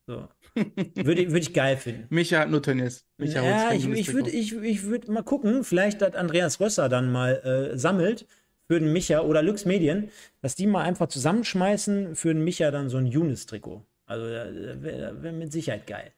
So. 0.07 0.29
würde, 0.55 1.27
würde 1.29 1.39
ich 1.39 1.53
geil 1.53 1.77
finden. 1.77 2.07
Micha 2.09 2.45
Tennis. 2.61 3.07
Micha 3.17 3.43
ja, 3.43 3.73
ich, 3.73 3.87
ich 3.87 4.13
würde 4.13 4.31
ich, 4.31 4.55
ich 4.55 4.85
würd 4.85 5.09
mal 5.09 5.23
gucken, 5.23 5.65
vielleicht 5.65 6.03
hat 6.03 6.17
Andreas 6.17 6.61
Rösser 6.61 6.89
dann 6.89 7.13
mal 7.13 7.37
äh, 7.73 7.79
sammelt 7.79 8.27
für 8.67 8.81
den 8.81 8.93
Micha 8.93 9.21
oder 9.21 9.43
Lux 9.43 9.65
Medien, 9.65 10.11
dass 10.41 10.55
die 10.55 10.67
mal 10.67 10.83
einfach 10.83 11.09
zusammenschmeißen 11.09 12.17
für 12.17 12.33
den 12.33 12.45
Micha 12.45 12.71
dann 12.71 12.89
so 12.89 12.97
ein 12.97 13.07
Younes-Trikot. 13.07 13.85
Also 14.07 14.25
wäre 14.25 15.23
wär 15.23 15.33
mit 15.33 15.53
Sicherheit 15.53 15.87
geil. 15.87 16.13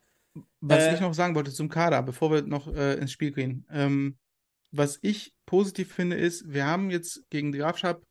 Was 0.60 0.84
äh, 0.84 0.94
ich 0.94 1.00
noch 1.00 1.14
sagen 1.14 1.34
wollte 1.34 1.50
zum 1.50 1.68
Kader, 1.68 2.02
bevor 2.02 2.30
wir 2.30 2.42
noch 2.42 2.72
äh, 2.72 2.94
ins 2.94 3.12
Spiel 3.12 3.32
gehen. 3.32 3.66
Ähm, 3.72 4.16
was 4.70 4.98
ich 5.02 5.34
positiv 5.46 5.92
finde, 5.92 6.16
ist, 6.16 6.52
wir 6.52 6.66
haben 6.66 6.90
jetzt 6.90 7.28
gegen 7.30 7.52
die 7.52 7.58
Grafschaft 7.58 8.02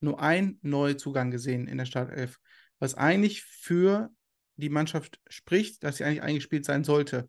nur 0.00 0.20
einen 0.20 0.58
Neuzugang 0.62 1.30
gesehen 1.30 1.66
in 1.66 1.78
der 1.78 1.86
Startelf, 1.86 2.38
was 2.78 2.94
eigentlich 2.94 3.42
für 3.42 4.10
die 4.56 4.68
Mannschaft 4.68 5.20
spricht, 5.28 5.82
dass 5.82 5.96
sie 5.96 6.04
eigentlich 6.04 6.22
eingespielt 6.22 6.64
sein 6.64 6.84
sollte. 6.84 7.28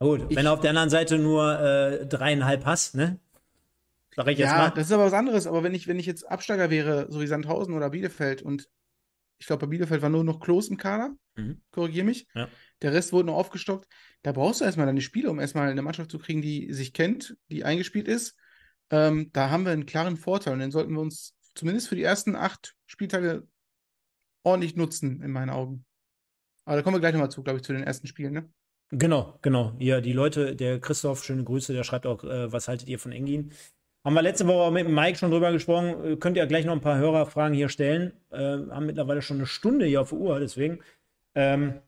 Gut, 0.00 0.26
ich, 0.28 0.36
wenn 0.36 0.46
du 0.46 0.52
auf 0.52 0.60
der 0.60 0.70
anderen 0.70 0.90
Seite 0.90 1.18
nur 1.18 1.60
äh, 1.60 2.06
dreieinhalb 2.06 2.64
hast, 2.64 2.96
ne? 2.96 3.20
Sag 4.16 4.28
ich 4.28 4.38
jetzt 4.38 4.48
ja, 4.50 4.58
mal. 4.58 4.70
das 4.70 4.86
ist 4.86 4.92
aber 4.92 5.06
was 5.06 5.12
anderes. 5.12 5.46
Aber 5.46 5.62
wenn 5.62 5.74
ich, 5.74 5.86
wenn 5.88 5.98
ich 5.98 6.06
jetzt 6.06 6.28
Absteiger 6.28 6.70
wäre, 6.70 7.06
so 7.10 7.20
wie 7.20 7.26
Sandhausen 7.26 7.74
oder 7.74 7.90
Bielefeld 7.90 8.42
und 8.42 8.68
ich 9.44 9.46
glaube, 9.46 9.66
bei 9.66 9.70
Bielefeld 9.72 10.00
war 10.00 10.08
nur 10.08 10.24
noch 10.24 10.40
Klos 10.40 10.68
im 10.68 10.78
Kader, 10.78 11.14
mhm. 11.36 11.60
korrigiere 11.70 12.06
mich. 12.06 12.26
Ja. 12.34 12.48
Der 12.80 12.94
Rest 12.94 13.12
wurde 13.12 13.26
noch 13.26 13.34
aufgestockt. 13.34 13.86
Da 14.22 14.32
brauchst 14.32 14.62
du 14.62 14.64
erstmal 14.64 14.86
deine 14.86 15.02
Spiele, 15.02 15.30
um 15.30 15.38
erstmal 15.38 15.68
eine 15.68 15.82
Mannschaft 15.82 16.10
zu 16.10 16.18
kriegen, 16.18 16.40
die 16.40 16.72
sich 16.72 16.94
kennt, 16.94 17.36
die 17.50 17.62
eingespielt 17.62 18.08
ist. 18.08 18.38
Ähm, 18.88 19.28
da 19.34 19.50
haben 19.50 19.66
wir 19.66 19.72
einen 19.72 19.84
klaren 19.84 20.16
Vorteil 20.16 20.54
und 20.54 20.60
den 20.60 20.70
sollten 20.70 20.94
wir 20.94 21.00
uns 21.02 21.36
zumindest 21.54 21.88
für 21.88 21.94
die 21.94 22.02
ersten 22.02 22.36
acht 22.36 22.74
Spieltage 22.86 23.46
ordentlich 24.44 24.76
nutzen, 24.76 25.20
in 25.20 25.30
meinen 25.30 25.50
Augen. 25.50 25.84
Aber 26.64 26.76
da 26.76 26.82
kommen 26.82 26.96
wir 26.96 27.00
gleich 27.00 27.12
nochmal 27.12 27.30
zu, 27.30 27.42
glaube 27.42 27.58
ich, 27.58 27.64
zu 27.64 27.74
den 27.74 27.82
ersten 27.82 28.06
Spielen, 28.06 28.32
ne? 28.32 28.50
Genau, 28.88 29.38
genau. 29.42 29.76
Ja, 29.78 30.00
die 30.00 30.14
Leute, 30.14 30.56
der 30.56 30.80
Christoph, 30.80 31.22
schöne 31.22 31.44
Grüße, 31.44 31.74
der 31.74 31.84
schreibt 31.84 32.06
auch, 32.06 32.24
äh, 32.24 32.50
was 32.50 32.66
haltet 32.66 32.88
ihr 32.88 32.98
von 32.98 33.12
Engin? 33.12 33.52
Haben 34.04 34.14
wir 34.14 34.22
letzte 34.22 34.46
Woche 34.46 34.70
mit 34.70 34.86
Mike 34.88 35.16
schon 35.18 35.30
drüber 35.30 35.50
gesprochen. 35.50 36.12
Äh, 36.12 36.16
könnt 36.16 36.36
ihr 36.36 36.46
gleich 36.46 36.66
noch 36.66 36.74
ein 36.74 36.82
paar 36.82 36.98
Hörerfragen 36.98 37.54
hier 37.56 37.70
stellen. 37.70 38.12
Äh, 38.30 38.36
haben 38.38 38.86
mittlerweile 38.86 39.22
schon 39.22 39.38
eine 39.38 39.46
Stunde 39.46 39.86
hier 39.86 40.02
auf 40.02 40.10
der 40.10 40.18
Uhr, 40.18 40.40
deswegen. 40.40 40.80
Ähm, 41.34 41.80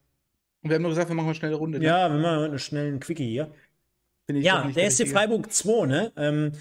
Und 0.62 0.70
wir 0.70 0.76
haben 0.76 0.82
nur 0.82 0.90
gesagt, 0.92 1.10
wir 1.10 1.14
machen 1.14 1.26
eine 1.26 1.34
schnelle 1.34 1.56
Runde. 1.56 1.78
Ne? 1.78 1.84
Ja, 1.84 2.10
wir 2.10 2.18
machen 2.18 2.44
einen 2.44 2.58
schnellen 2.58 3.00
Quickie 3.00 3.28
hier. 3.28 3.50
ja, 4.30 4.66
der 4.74 4.90
SC 4.90 5.06
Freiburg 5.06 5.52
2, 5.52 5.86
ne? 5.86 6.12
Ähm, 6.16 6.52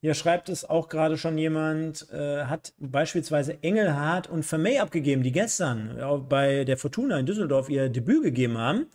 hier 0.00 0.14
schreibt 0.14 0.48
es 0.48 0.68
auch 0.68 0.88
gerade 0.88 1.16
schon 1.16 1.38
jemand, 1.38 2.10
äh, 2.10 2.46
hat 2.46 2.72
beispielsweise 2.78 3.62
Engelhardt 3.62 4.28
und 4.28 4.44
Vermey 4.44 4.78
abgegeben, 4.78 5.22
die 5.22 5.30
gestern 5.30 6.26
bei 6.28 6.64
der 6.64 6.76
Fortuna 6.76 7.18
in 7.20 7.26
Düsseldorf 7.26 7.68
ihr 7.68 7.88
Debüt 7.88 8.24
gegeben 8.24 8.58
haben. 8.58 8.86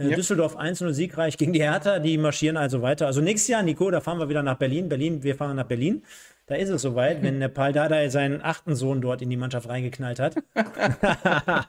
Äh, 0.00 0.10
ja. 0.10 0.16
Düsseldorf 0.16 0.56
1-0 0.56 0.92
siegreich 0.92 1.36
gegen 1.36 1.52
die 1.52 1.62
Hertha, 1.62 1.98
die 1.98 2.16
marschieren 2.16 2.56
also 2.56 2.80
weiter. 2.80 3.06
Also 3.06 3.20
nächstes 3.20 3.48
Jahr, 3.48 3.62
Nico, 3.62 3.90
da 3.90 4.00
fahren 4.00 4.18
wir 4.18 4.28
wieder 4.28 4.42
nach 4.42 4.56
Berlin. 4.56 4.88
Berlin, 4.88 5.22
wir 5.22 5.34
fahren 5.34 5.56
nach 5.56 5.66
Berlin. 5.66 6.02
Da 6.50 6.56
ist 6.56 6.68
es 6.68 6.82
soweit, 6.82 7.22
wenn 7.22 7.38
der 7.38 7.46
Paul 7.46 7.72
Dardai 7.72 8.08
seinen 8.08 8.42
achten 8.42 8.74
Sohn 8.74 9.00
dort 9.00 9.22
in 9.22 9.30
die 9.30 9.36
Mannschaft 9.36 9.68
reingeknallt 9.68 10.18
hat. 10.18 10.34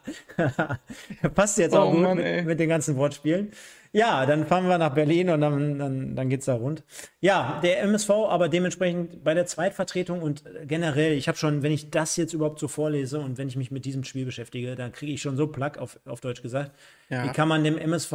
Passt 1.35 1.59
jetzt 1.59 1.75
auch 1.75 1.89
oh, 1.89 1.91
gut 1.91 2.01
Mann, 2.01 2.17
mit, 2.17 2.45
mit, 2.47 2.59
den 2.59 2.67
ganzen 2.67 2.97
Wortspielen. 2.97 3.51
Ja, 3.91 4.25
dann 4.25 4.47
fahren 4.47 4.67
wir 4.67 4.79
nach 4.79 4.95
Berlin 4.95 5.29
und 5.29 5.41
dann, 5.41 5.77
dann, 5.77 6.15
dann 6.15 6.31
es 6.31 6.45
da 6.45 6.55
rund. 6.55 6.83
Ja, 7.19 7.59
der 7.61 7.83
MSV 7.83 8.09
aber 8.09 8.49
dementsprechend 8.49 9.23
bei 9.23 9.35
der 9.35 9.45
Zweitvertretung 9.45 10.23
und 10.23 10.45
generell, 10.65 11.13
ich 11.13 11.27
habe 11.27 11.37
schon, 11.37 11.61
wenn 11.61 11.71
ich 11.71 11.91
das 11.91 12.17
jetzt 12.17 12.33
überhaupt 12.33 12.57
so 12.57 12.67
vorlese 12.67 13.19
und 13.19 13.37
wenn 13.37 13.49
ich 13.49 13.55
mich 13.55 13.69
mit 13.69 13.85
diesem 13.85 14.03
Spiel 14.03 14.25
beschäftige, 14.25 14.75
dann 14.75 14.91
kriege 14.91 15.11
ich 15.11 15.21
schon 15.21 15.37
so 15.37 15.45
Plack 15.45 15.77
auf, 15.77 15.99
auf 16.05 16.21
Deutsch 16.21 16.41
gesagt. 16.41 16.71
Ja. 17.07 17.23
Wie 17.23 17.29
kann 17.29 17.47
man 17.47 17.63
dem 17.63 17.77
MSV 17.77 18.13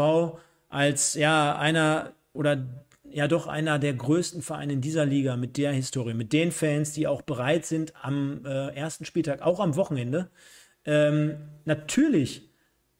als 0.68 1.14
ja 1.14 1.56
einer 1.56 2.10
oder 2.32 2.66
ja 3.10 3.28
doch 3.28 3.46
einer 3.46 3.78
der 3.78 3.94
größten 3.94 4.42
Vereine 4.42 4.74
in 4.74 4.80
dieser 4.80 5.06
Liga 5.06 5.36
mit 5.36 5.56
der 5.56 5.72
Historie, 5.72 6.14
mit 6.14 6.32
den 6.32 6.52
Fans, 6.52 6.92
die 6.92 7.06
auch 7.06 7.22
bereit 7.22 7.66
sind, 7.66 7.92
am 8.02 8.44
äh, 8.44 8.74
ersten 8.74 9.04
Spieltag, 9.04 9.42
auch 9.42 9.60
am 9.60 9.76
Wochenende, 9.76 10.30
ähm, 10.84 11.36
natürlich 11.64 12.50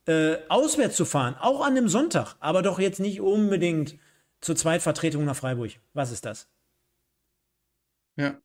äh, 0.07 0.37
auswärts 0.49 0.97
zu 0.97 1.05
fahren, 1.05 1.37
auch 1.39 1.65
an 1.65 1.75
dem 1.75 1.89
Sonntag, 1.89 2.37
aber 2.41 2.63
doch 2.63 2.79
jetzt 2.79 3.01
nicht 3.01 3.21
unbedingt 3.21 3.99
zur 4.41 4.57
Zweitvertretung 4.57 5.25
nach 5.25 5.37
Freiburg. 5.37 5.73
Was 5.93 6.13
ist 6.13 6.25
das? 6.25 6.49
Ja, 8.17 8.41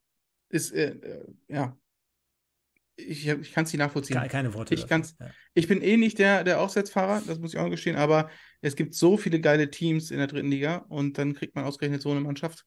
ist, 0.50 0.72
äh, 0.74 0.92
äh 0.92 1.26
ja. 1.48 1.78
Ich, 2.96 3.28
ich 3.28 3.54
kann 3.54 3.64
es 3.64 3.74
nicht 3.74 3.80
nachvollziehen. 3.80 4.18
Keine, 4.18 4.30
keine 4.30 4.54
Worte. 4.54 4.74
Ich, 4.74 4.88
kann's, 4.88 5.16
ja. 5.20 5.28
ich 5.54 5.68
bin 5.68 5.82
eh 5.82 5.98
nicht 5.98 6.20
der, 6.20 6.44
der 6.44 6.62
Auswärtsfahrer, 6.62 7.22
das 7.26 7.40
muss 7.40 7.54
ich 7.54 7.60
auch 7.60 7.70
gestehen, 7.70 7.96
aber 7.96 8.30
es 8.62 8.76
gibt 8.76 8.94
so 8.94 9.18
viele 9.18 9.40
geile 9.40 9.72
Teams 9.72 10.12
in 10.12 10.18
der 10.18 10.28
dritten 10.28 10.52
Liga 10.52 10.86
und 10.90 11.18
dann 11.18 11.34
kriegt 11.34 11.56
man 11.56 11.66
ausgerechnet 11.66 12.02
so 12.02 12.12
eine 12.12 12.22
Mannschaft. 12.22 12.66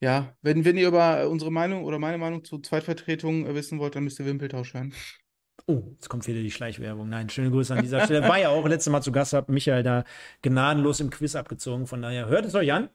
Ja, 0.00 0.34
wenn, 0.42 0.64
wenn 0.64 0.76
ihr 0.76 0.88
über 0.88 1.28
unsere 1.28 1.52
Meinung 1.52 1.84
oder 1.84 2.00
meine 2.00 2.18
Meinung 2.18 2.42
zu 2.42 2.58
Zweitvertretung 2.58 3.46
äh, 3.46 3.54
wissen 3.54 3.78
wollt, 3.78 3.94
dann 3.94 4.02
müsst 4.02 4.18
ihr 4.18 4.26
Wimpeltausch 4.26 4.74
hören. 4.74 4.92
Oh, 5.68 5.82
jetzt 5.92 6.08
kommt 6.08 6.26
wieder 6.26 6.40
die 6.40 6.50
Schleichwerbung. 6.50 7.08
Nein, 7.08 7.28
schöne 7.28 7.50
Grüße 7.50 7.72
an 7.72 7.82
dieser 7.82 8.04
Stelle. 8.04 8.28
War 8.28 8.38
ja 8.38 8.48
auch 8.48 8.66
letztes 8.66 8.90
Mal 8.90 9.00
zu 9.00 9.12
Gast, 9.12 9.32
hat 9.32 9.48
Michael 9.48 9.84
da 9.84 10.02
gnadenlos 10.42 10.98
im 10.98 11.10
Quiz 11.10 11.36
abgezogen. 11.36 11.86
Von 11.86 12.02
daher 12.02 12.26
hört 12.26 12.46
es 12.46 12.54
euch 12.56 12.72
an. 12.72 12.88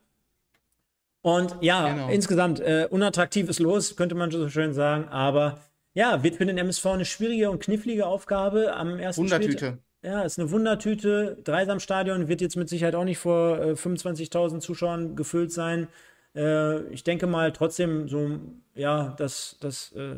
Und 1.22 1.55
ja, 1.61 1.93
genau. 1.93 2.09
insgesamt 2.09 2.59
äh, 2.59 2.88
unattraktives 2.89 3.59
Los, 3.59 3.95
könnte 3.95 4.15
man 4.15 4.30
so 4.30 4.49
schön 4.49 4.74
sagen. 4.74 5.07
Aber 5.07 5.61
ja, 5.98 6.22
wird 6.22 6.36
für 6.36 6.45
den 6.45 6.60
MSV 6.60 6.86
eine 6.86 7.06
schwierige 7.06 7.50
und 7.50 7.60
knifflige 7.60 8.06
Aufgabe 8.06 8.76
am 8.76 9.00
ersten 9.00 9.24
Wundertüte. 9.24 9.58
Spiel. 9.58 9.78
Ja, 10.04 10.22
ist 10.22 10.38
eine 10.38 10.52
Wundertüte. 10.52 11.39
Dreisamstadion 11.43 12.28
wird 12.28 12.39
jetzt 12.39 12.56
mit 12.56 12.70
Sicherheit 12.70 12.93
auch 12.93 13.04
nicht 13.04 13.18
vor 13.18 13.60
äh, 13.60 13.72
25.000 13.72 14.60
Zuschauern 14.60 15.16
gefüllt 15.16 15.52
sein. 15.52 15.88
Äh, 16.36 16.84
ich 16.89 17.04
denke 17.04 17.26
mal 17.26 17.52
trotzdem 17.52 18.08
so, 18.08 18.39
ja, 18.76 19.16
das, 19.18 19.58
das, 19.60 19.91
äh, 19.93 20.18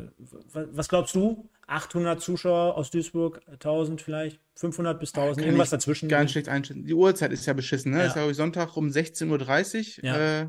was 0.52 0.90
glaubst 0.90 1.14
du? 1.14 1.48
800 1.66 2.20
Zuschauer 2.20 2.76
aus 2.76 2.90
Duisburg, 2.90 3.40
1000 3.50 4.02
vielleicht, 4.02 4.38
500 4.56 5.00
bis 5.00 5.14
1000, 5.14 5.46
irgendwas 5.46 5.70
dazwischen. 5.70 6.10
Ganz 6.10 6.32
schlecht 6.32 6.50
einschätzen. 6.50 6.84
Die 6.84 6.92
Uhrzeit 6.92 7.32
ist 7.32 7.46
ja 7.46 7.54
beschissen, 7.54 7.92
ne? 7.92 8.00
Ja. 8.00 8.06
Ist 8.06 8.16
ja, 8.16 8.34
Sonntag 8.34 8.76
um 8.76 8.88
16.30 8.88 10.00
Uhr. 10.00 10.04
Ja. 10.04 10.40
Äh, 10.42 10.48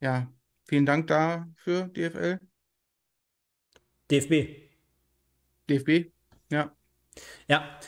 ja, 0.00 0.28
vielen 0.68 0.86
Dank 0.86 1.08
dafür, 1.08 1.88
DFL. 1.88 2.38
DFB. 4.10 4.48
DFB, 5.68 6.10
ja. 6.50 6.72
Ja, 7.48 7.78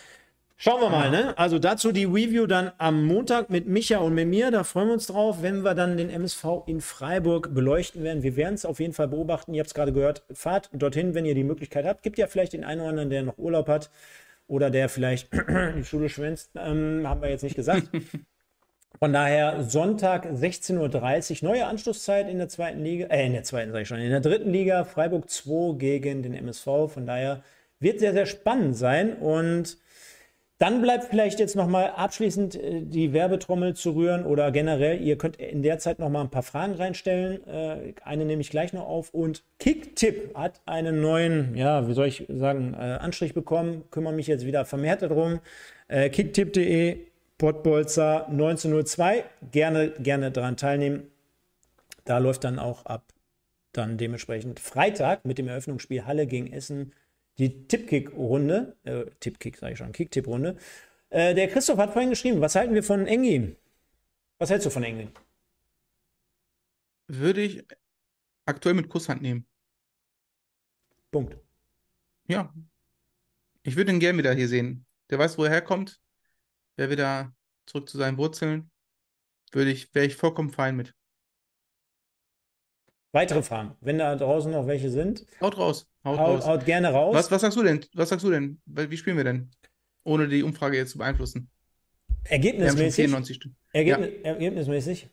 Schauen 0.65 0.81
wir 0.81 0.89
mal, 0.89 1.11
ne? 1.11 1.37
Also 1.37 1.59
dazu 1.59 1.93
die 1.93 2.07
Review 2.07 2.47
dann 2.47 2.73
am 2.79 3.05
Montag 3.05 3.51
mit 3.51 3.67
Micha 3.67 3.99
und 3.99 4.15
mit 4.15 4.29
mir. 4.29 4.51
Da 4.51 4.65
freuen 4.65 4.87
wir 4.87 4.95
uns 4.95 5.09
drauf, 5.09 5.43
wenn 5.43 5.63
wir 5.63 5.75
dann 5.75 5.99
den 5.99 6.09
MSV 6.09 6.63
in 6.67 6.81
Freiburg 6.81 7.53
beleuchten 7.53 8.03
werden. 8.03 8.23
Wir 8.23 8.35
werden 8.37 8.55
es 8.55 8.65
auf 8.65 8.81
jeden 8.81 8.95
Fall 8.95 9.09
beobachten. 9.09 9.53
Ihr 9.53 9.61
habt 9.61 9.69
es 9.69 9.75
gerade 9.75 9.93
gehört. 9.93 10.23
Fahrt 10.33 10.71
dorthin, 10.73 11.13
wenn 11.13 11.27
ihr 11.27 11.35
die 11.35 11.45
Möglichkeit 11.45 11.85
habt. 11.85 12.03
Gibt 12.03 12.17
ja 12.17 12.29
vielleicht 12.29 12.55
den 12.55 12.65
einen 12.65 12.81
oder 12.81 12.89
anderen, 12.89 13.11
der 13.11 13.25
noch 13.25 13.37
Urlaub 13.37 13.69
hat 13.69 13.91
oder 14.47 14.71
der 14.71 14.89
vielleicht 14.89 15.29
die 15.77 15.85
Schule 15.85 16.09
schwänzt. 16.09 16.53
Ähm, 16.55 17.03
haben 17.05 17.21
wir 17.21 17.29
jetzt 17.29 17.43
nicht 17.43 17.57
gesagt. 17.57 17.91
Von 18.99 19.13
daher 19.13 19.65
Sonntag 19.65 20.27
16.30 20.27 21.43
Uhr, 21.43 21.49
neue 21.51 21.67
Anschlusszeit 21.67 22.29
in 22.29 22.39
der 22.39 22.49
zweiten 22.49 22.83
Liga, 22.83 23.07
äh, 23.07 23.27
in 23.27 23.33
der 23.33 23.43
zweiten, 23.43 23.73
sage 23.73 23.83
ich 23.83 23.89
schon, 23.89 23.99
in 23.99 24.11
der 24.11 24.21
dritten 24.21 24.51
Liga, 24.51 24.85
Freiburg 24.85 25.29
2 25.29 25.77
gegen 25.79 26.23
den 26.23 26.35
MSV. 26.35 26.65
Von 26.89 27.07
daher 27.07 27.43
wird 27.81 27.99
sehr, 27.99 28.13
sehr 28.13 28.27
spannend 28.27 28.77
sein 28.77 29.15
und 29.15 29.79
dann 30.59 30.81
bleibt 30.81 31.07
vielleicht 31.07 31.41
jetzt 31.41 31.57
nochmal 31.57 31.91
abschließend 31.97 32.55
äh, 32.55 32.83
die 32.83 33.13
Werbetrommel 33.13 33.75
zu 33.75 33.91
rühren 33.91 34.25
oder 34.25 34.53
generell, 34.53 35.01
ihr 35.03 35.19
könnt 35.19 35.37
in 35.37 35.63
der 35.63 35.79
Zeit 35.79 35.99
nochmal 35.99 36.23
ein 36.23 36.31
paar 36.31 36.45
Fragen 36.45 36.75
reinstellen. 36.75 37.45
Äh, 37.49 37.95
eine 38.05 38.25
nehme 38.25 38.41
ich 38.41 38.51
gleich 38.51 38.73
noch 38.73 38.87
auf. 38.87 39.13
Und 39.13 39.43
Kicktip 39.59 40.37
hat 40.37 40.61
einen 40.67 41.01
neuen, 41.01 41.57
ja, 41.57 41.89
wie 41.89 41.93
soll 41.95 42.07
ich 42.07 42.27
sagen, 42.29 42.75
äh, 42.75 42.77
Anstrich 42.77 43.35
bekommen. 43.35 43.83
Kümmere 43.91 44.13
mich 44.13 44.29
jetzt 44.29 44.47
wieder 44.47 44.65
vermehrt 44.65 45.03
darum. 45.03 45.41
Kicktip.de, 45.87 46.97
Pottbolzer 47.39 48.29
1902. 48.29 49.25
Gerne, 49.51 49.91
gerne 49.91 50.31
daran 50.31 50.57
teilnehmen. 50.57 51.11
Da 52.05 52.19
läuft 52.19 52.45
dann 52.45 52.59
auch 52.59 52.85
ab 52.87 53.05
dann 53.73 53.99
dementsprechend 53.99 54.61
Freitag 54.61 55.25
mit 55.25 55.39
dem 55.39 55.49
Eröffnungsspiel 55.49 56.05
Halle 56.07 56.27
gegen 56.27 56.53
Essen 56.53 56.93
die 57.39 57.67
Tippkick-Runde, 57.67 58.77
äh, 58.85 59.07
Tippkick 59.21 59.57
sage 59.57 59.73
ich 59.73 59.79
schon, 59.79 59.93
Kick-Tipp-Runde. 59.93 60.57
Äh, 61.11 61.35
der 61.35 61.49
Christoph 61.49 61.79
hat 61.79 61.93
vorhin 61.93 62.11
geschrieben, 62.11 62.41
was 62.41 62.55
halten 62.55 62.75
wir 62.75 62.83
von 62.83 63.07
Engin? 63.07 63.57
Was 64.39 64.51
hältst 64.51 64.67
du 64.67 64.71
von 64.71 64.85
Engin? 64.85 65.11
Würde 67.09 67.43
ich 67.43 67.65
aktuell 68.47 68.75
mit 68.75 68.89
Kusshand 68.89 69.23
nehmen. 69.23 69.47
Punkt. 71.11 71.37
Ja. 72.29 72.53
Ich 73.63 73.77
würde 73.77 73.93
ihn 73.93 74.01
gerne 74.01 74.19
wieder 74.19 74.35
hier 74.35 74.49
sehen. 74.49 74.87
Der 75.11 75.19
weiß, 75.19 75.39
wo 75.39 75.45
er 75.45 75.51
herkommt. 75.51 76.01
Wäre 76.77 76.91
wieder 76.91 77.35
zurück 77.67 77.89
zu 77.89 77.99
seinen 77.99 78.19
Wurzeln. 78.19 78.71
Würde 79.53 79.71
ich, 79.71 79.95
wäre 79.95 80.07
ich 80.07 80.17
vollkommen 80.17 80.51
fein 80.51 80.77
mit. 80.77 80.95
Weitere 83.13 83.43
Fragen, 83.43 83.77
wenn 83.81 83.99
da 83.99 84.17
draußen 84.17 84.51
noch 84.51 84.67
welche 84.67 84.91
sind. 84.91 85.25
Haut 85.41 85.57
raus. 85.57 85.87
Haut, 86.05 86.19
haut, 86.19 86.29
raus. 86.39 86.47
haut 86.47 86.65
gerne 86.65 86.91
raus. 86.91 87.15
Was, 87.15 87.31
was 87.31 87.43
sagst 87.43 87.57
du 87.57 87.63
denn? 87.63 87.85
Was 87.95 88.09
sagst 88.09 88.25
du 88.25 88.31
denn? 88.31 88.61
Wie 88.67 88.97
spielen 88.97 89.17
wir 89.17 89.25
denn? 89.25 89.51
Ohne 90.03 90.27
die 90.27 90.43
Umfrage 90.43 90.77
jetzt 90.77 90.91
zu 90.91 90.99
beeinflussen. 90.99 91.49
Ergebnismäßig. 92.25 93.13
Ergebnis, 93.73 94.11
ja. 94.23 94.31
Ergebnismäßig 94.31 95.09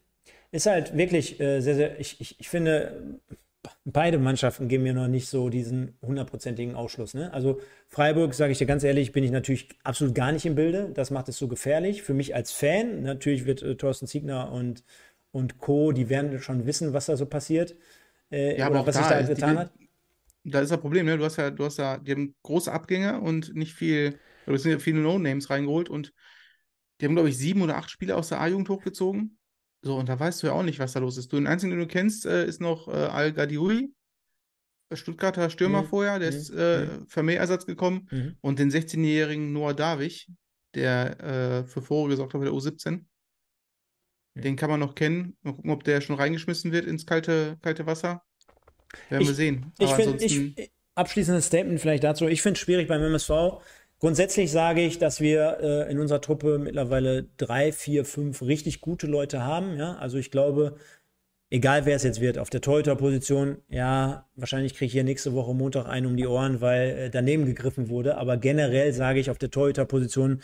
ist 0.51 0.65
halt 0.65 0.97
wirklich 0.97 1.39
äh, 1.39 1.61
sehr, 1.61 1.75
sehr, 1.75 1.99
ich, 1.99 2.19
ich, 2.19 2.39
ich 2.39 2.49
finde, 2.49 3.19
beide 3.85 4.17
Mannschaften 4.17 4.67
geben 4.67 4.83
mir 4.83 4.93
noch 4.93 5.07
nicht 5.07 5.27
so 5.27 5.49
diesen 5.49 5.97
hundertprozentigen 6.01 6.75
Ausschluss. 6.75 7.13
Ne? 7.13 7.33
Also 7.33 7.59
Freiburg, 7.89 8.33
sage 8.33 8.51
ich 8.51 8.57
dir 8.57 8.65
ganz 8.65 8.83
ehrlich, 8.83 9.11
bin 9.11 9.23
ich 9.23 9.31
natürlich 9.31 9.69
absolut 9.83 10.15
gar 10.15 10.31
nicht 10.31 10.45
im 10.45 10.55
Bilde. 10.55 10.91
Das 10.93 11.11
macht 11.11 11.29
es 11.29 11.38
so 11.38 11.47
gefährlich. 11.47 12.01
Für 12.01 12.13
mich 12.13 12.35
als 12.35 12.51
Fan, 12.51 13.03
natürlich 13.03 13.45
wird 13.45 13.61
äh, 13.61 13.75
Thorsten 13.75 14.07
Ziegner 14.07 14.51
und, 14.51 14.83
und 15.31 15.57
Co., 15.59 15.91
die 15.91 16.09
werden 16.09 16.39
schon 16.39 16.65
wissen, 16.65 16.93
was 16.93 17.05
da 17.07 17.17
so 17.17 17.25
passiert. 17.25 17.75
Äh, 18.31 18.57
ja, 18.57 18.67
aber 18.67 18.85
was 18.85 18.95
sich 18.95 19.05
da 19.05 19.21
getan 19.21 19.53
die, 19.53 19.59
hat. 19.59 19.71
Da 20.43 20.61
ist 20.61 20.71
das 20.71 20.79
Problem, 20.79 21.05
ne? 21.05 21.17
Du 21.17 21.23
hast 21.23 21.38
ja, 21.38 21.51
du 21.51 21.65
hast 21.65 21.77
ja, 21.77 21.97
die 21.97 22.11
haben 22.11 22.35
große 22.41 22.71
Abgänge 22.71 23.21
und 23.21 23.53
nicht 23.55 23.73
viel, 23.73 24.17
oder 24.47 24.55
es 24.55 24.63
sind 24.63 24.71
ja 24.71 24.79
viele 24.79 24.99
No-Names 25.01 25.49
reingeholt 25.49 25.89
und 25.89 26.13
die 26.99 27.05
haben, 27.05 27.15
glaube 27.15 27.29
ich, 27.29 27.38
sieben 27.38 27.61
oder 27.61 27.77
acht 27.77 27.89
Spiele 27.89 28.15
aus 28.15 28.29
der 28.29 28.41
A-Jugend 28.41 28.69
hochgezogen. 28.69 29.38
So, 29.83 29.95
und 29.97 30.09
da 30.09 30.19
weißt 30.19 30.43
du 30.43 30.47
ja 30.47 30.53
auch 30.53 30.63
nicht, 30.63 30.79
was 30.79 30.93
da 30.93 30.99
los 30.99 31.17
ist. 31.17 31.31
Du, 31.31 31.37
den 31.37 31.47
einzigen, 31.47 31.71
den 31.71 31.79
du 31.79 31.87
kennst, 31.87 32.25
äh, 32.25 32.45
ist 32.45 32.61
noch 32.61 32.87
äh, 32.87 32.91
Al-Gadioui, 32.91 33.93
Stuttgarter 34.93 35.49
Stürmer 35.49 35.83
mhm. 35.83 35.87
vorher, 35.87 36.19
der 36.19 36.31
mhm. 36.31 36.37
ist 36.37 36.49
äh, 36.51 36.85
mhm. 36.85 37.07
für 37.07 37.23
Mehrersatz 37.23 37.65
gekommen. 37.65 38.07
Mhm. 38.11 38.35
Und 38.41 38.59
den 38.59 38.69
16-jährigen 38.69 39.53
Noah 39.53 39.73
Davich, 39.73 40.27
der 40.75 41.19
äh, 41.19 41.63
für 41.65 41.81
Furore 41.81 42.09
gesorgt 42.09 42.33
hat 42.33 42.41
bei 42.41 42.45
der 42.45 42.53
U17. 42.53 43.05
Den 44.35 44.55
kann 44.55 44.69
man 44.69 44.79
noch 44.79 44.95
kennen. 44.95 45.35
Mal 45.41 45.53
gucken, 45.53 45.71
ob 45.71 45.83
der 45.83 45.99
schon 45.99 46.15
reingeschmissen 46.15 46.71
wird 46.71 46.85
ins 46.85 47.05
kalte, 47.05 47.57
kalte 47.61 47.85
Wasser. 47.85 48.23
Werden 49.09 49.23
ich, 49.23 49.27
wir 49.27 49.35
sehen. 49.35 49.73
Aber 49.77 49.99
ich 49.99 50.33
finde, 50.33 50.69
abschließendes 50.95 51.47
Statement 51.47 51.79
vielleicht 51.79 52.03
dazu. 52.03 52.27
Ich 52.27 52.41
finde 52.41 52.57
es 52.57 52.61
schwierig 52.61 52.87
beim 52.87 53.01
MSV 53.01 53.61
Grundsätzlich 54.01 54.49
sage 54.51 54.81
ich, 54.81 54.97
dass 54.97 55.21
wir 55.21 55.59
äh, 55.61 55.91
in 55.91 55.99
unserer 55.99 56.21
Truppe 56.21 56.57
mittlerweile 56.57 57.27
drei, 57.37 57.71
vier, 57.71 58.03
fünf 58.03 58.41
richtig 58.41 58.81
gute 58.81 59.05
Leute 59.05 59.43
haben. 59.43 59.77
Ja? 59.77 59.95
Also 59.97 60.17
ich 60.17 60.31
glaube, 60.31 60.75
egal 61.51 61.85
wer 61.85 61.97
es 61.97 62.01
jetzt 62.01 62.19
wird, 62.19 62.39
auf 62.39 62.49
der 62.49 62.61
Torhüter-Position, 62.61 63.59
ja, 63.69 64.27
wahrscheinlich 64.35 64.73
kriege 64.73 64.87
ich 64.87 64.93
hier 64.93 65.03
nächste 65.03 65.33
Woche 65.33 65.53
Montag 65.53 65.85
einen 65.85 66.07
um 66.07 66.17
die 66.17 66.25
Ohren, 66.25 66.61
weil 66.61 66.89
äh, 66.89 67.09
daneben 67.11 67.45
gegriffen 67.45 67.89
wurde. 67.89 68.17
Aber 68.17 68.37
generell 68.37 68.91
sage 68.91 69.19
ich, 69.19 69.29
auf 69.29 69.37
der 69.37 69.51
Torhüter-Position 69.51 70.41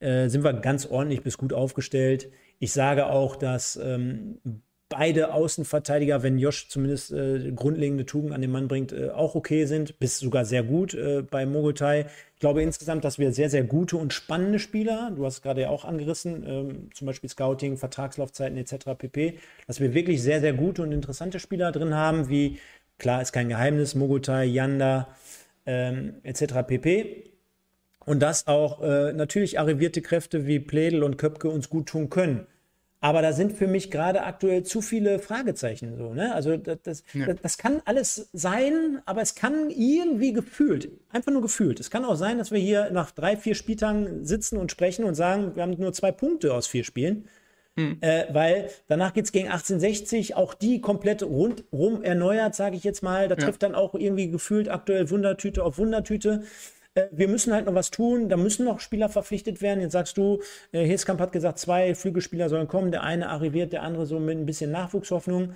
äh, 0.00 0.30
sind 0.30 0.42
wir 0.42 0.54
ganz 0.54 0.86
ordentlich 0.86 1.22
bis 1.22 1.36
gut 1.36 1.52
aufgestellt. 1.52 2.30
Ich 2.60 2.72
sage 2.72 3.08
auch, 3.08 3.36
dass 3.36 3.76
ähm, 3.76 4.40
beide 4.88 5.32
Außenverteidiger, 5.32 6.22
wenn 6.22 6.38
Josh 6.38 6.68
zumindest 6.68 7.12
äh, 7.12 7.50
grundlegende 7.52 8.06
Tugend 8.06 8.32
an 8.32 8.40
den 8.40 8.52
Mann 8.52 8.68
bringt, 8.68 8.92
äh, 8.92 9.10
auch 9.10 9.34
okay 9.34 9.64
sind, 9.64 9.98
bis 9.98 10.18
sogar 10.18 10.44
sehr 10.44 10.62
gut 10.62 10.94
äh, 10.94 11.22
bei 11.22 11.44
Mogotai. 11.44 12.06
Ich 12.34 12.40
glaube 12.40 12.62
insgesamt, 12.62 13.04
dass 13.04 13.18
wir 13.18 13.32
sehr, 13.32 13.50
sehr 13.50 13.64
gute 13.64 13.96
und 13.96 14.12
spannende 14.12 14.58
Spieler, 14.58 15.12
du 15.14 15.24
hast 15.24 15.34
es 15.34 15.42
gerade 15.42 15.62
ja 15.62 15.70
auch 15.70 15.84
angerissen, 15.84 16.44
ähm, 16.46 16.90
zum 16.94 17.06
Beispiel 17.06 17.28
Scouting, 17.28 17.76
Vertragslaufzeiten 17.76 18.56
etc. 18.56 18.90
pp., 18.96 19.38
dass 19.66 19.80
wir 19.80 19.92
wirklich 19.92 20.22
sehr, 20.22 20.40
sehr 20.40 20.52
gute 20.52 20.82
und 20.82 20.92
interessante 20.92 21.40
Spieler 21.40 21.72
drin 21.72 21.94
haben, 21.94 22.28
wie, 22.28 22.58
klar, 22.98 23.22
ist 23.22 23.32
kein 23.32 23.48
Geheimnis, 23.48 23.94
Mogotai, 23.96 24.44
Yanda 24.44 25.08
ähm, 25.66 26.14
etc. 26.22 26.62
pp. 26.66 27.32
Und 28.04 28.20
dass 28.20 28.46
auch 28.46 28.82
äh, 28.82 29.12
natürlich 29.12 29.58
arrivierte 29.58 30.00
Kräfte 30.00 30.46
wie 30.46 30.60
Pledel 30.60 31.02
und 31.02 31.16
Köpke 31.16 31.48
uns 31.48 31.68
gut 31.68 31.88
tun 31.88 32.08
können. 32.08 32.46
Aber 33.06 33.22
da 33.22 33.32
sind 33.32 33.52
für 33.52 33.68
mich 33.68 33.92
gerade 33.92 34.24
aktuell 34.24 34.64
zu 34.64 34.80
viele 34.80 35.20
Fragezeichen. 35.20 35.96
So, 35.96 36.12
ne? 36.12 36.34
Also 36.34 36.56
das, 36.56 36.78
das, 36.82 37.04
ja. 37.14 37.26
das, 37.26 37.36
das, 37.40 37.56
kann 37.56 37.80
alles 37.84 38.30
sein, 38.32 39.00
aber 39.06 39.22
es 39.22 39.36
kann 39.36 39.70
irgendwie 39.70 40.32
gefühlt, 40.32 40.90
einfach 41.10 41.30
nur 41.30 41.40
gefühlt. 41.40 41.78
Es 41.78 41.88
kann 41.88 42.04
auch 42.04 42.16
sein, 42.16 42.36
dass 42.36 42.50
wir 42.50 42.58
hier 42.58 42.90
nach 42.90 43.12
drei, 43.12 43.36
vier 43.36 43.54
Spieltagen 43.54 44.24
sitzen 44.24 44.56
und 44.56 44.72
sprechen 44.72 45.04
und 45.04 45.14
sagen, 45.14 45.54
wir 45.54 45.62
haben 45.62 45.76
nur 45.78 45.92
zwei 45.92 46.10
Punkte 46.10 46.52
aus 46.52 46.66
vier 46.66 46.82
Spielen. 46.82 47.28
Hm. 47.76 47.98
Äh, 48.00 48.24
weil 48.32 48.70
danach 48.88 49.12
geht 49.12 49.26
es 49.26 49.30
gegen 49.30 49.50
1860, 49.50 50.34
auch 50.34 50.54
die 50.54 50.80
komplett 50.80 51.22
rundrum 51.22 52.02
erneuert, 52.02 52.56
sage 52.56 52.74
ich 52.74 52.82
jetzt 52.82 53.04
mal. 53.04 53.28
Da 53.28 53.36
ja. 53.36 53.44
trifft 53.44 53.62
dann 53.62 53.76
auch 53.76 53.94
irgendwie 53.94 54.30
gefühlt 54.30 54.68
aktuell 54.68 55.10
Wundertüte 55.10 55.62
auf 55.62 55.78
Wundertüte. 55.78 56.42
Äh, 56.96 57.08
wir 57.12 57.28
müssen 57.28 57.52
halt 57.52 57.66
noch 57.66 57.74
was 57.74 57.90
tun, 57.90 58.28
da 58.28 58.36
müssen 58.36 58.64
noch 58.64 58.80
Spieler 58.80 59.08
verpflichtet 59.08 59.62
werden. 59.62 59.80
Jetzt 59.80 59.92
sagst 59.92 60.16
du, 60.16 60.40
äh, 60.72 60.84
Hilskamp 60.84 61.20
hat 61.20 61.32
gesagt, 61.32 61.58
zwei 61.58 61.94
Flügelspieler 61.94 62.48
sollen 62.48 62.66
kommen, 62.66 62.90
der 62.90 63.04
eine 63.04 63.28
arriviert, 63.28 63.72
der 63.72 63.82
andere 63.82 64.06
so 64.06 64.18
mit 64.18 64.36
ein 64.36 64.46
bisschen 64.46 64.70
Nachwuchshoffnung. 64.70 65.52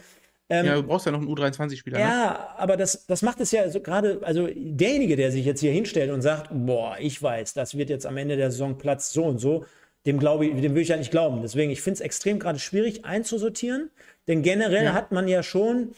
Ähm, 0.50 0.66
ja, 0.66 0.74
du 0.74 0.82
brauchst 0.82 1.06
ja 1.06 1.12
noch 1.12 1.20
einen 1.20 1.28
U23-Spieler. 1.28 1.98
Ne? 1.98 2.04
Ja, 2.04 2.32
ne? 2.32 2.58
aber 2.58 2.76
das, 2.76 3.06
das 3.06 3.22
macht 3.22 3.40
es 3.40 3.52
ja 3.52 3.68
so 3.70 3.80
gerade, 3.80 4.18
also 4.22 4.48
derjenige, 4.54 5.16
der 5.16 5.30
sich 5.30 5.44
jetzt 5.44 5.60
hier 5.60 5.72
hinstellt 5.72 6.10
und 6.10 6.22
sagt, 6.22 6.48
boah, 6.50 6.96
ich 6.98 7.22
weiß, 7.22 7.54
das 7.54 7.76
wird 7.76 7.88
jetzt 7.88 8.04
am 8.04 8.16
Ende 8.16 8.36
der 8.36 8.50
Saison 8.50 8.76
Platz 8.76 9.12
so 9.12 9.24
und 9.24 9.38
so, 9.38 9.64
dem 10.06 10.18
glaube 10.18 10.46
ich, 10.46 10.60
dem 10.60 10.72
würde 10.72 10.80
ich 10.80 10.88
ja 10.88 10.96
nicht 10.96 11.10
glauben. 11.10 11.40
Deswegen, 11.42 11.70
ich 11.70 11.82
finde 11.82 11.94
es 11.94 12.00
extrem 12.00 12.38
gerade 12.38 12.58
schwierig 12.58 13.04
einzusortieren, 13.04 13.90
denn 14.26 14.42
generell 14.42 14.86
ja. 14.86 14.92
hat 14.92 15.12
man 15.12 15.28
ja 15.28 15.42
schon 15.42 15.92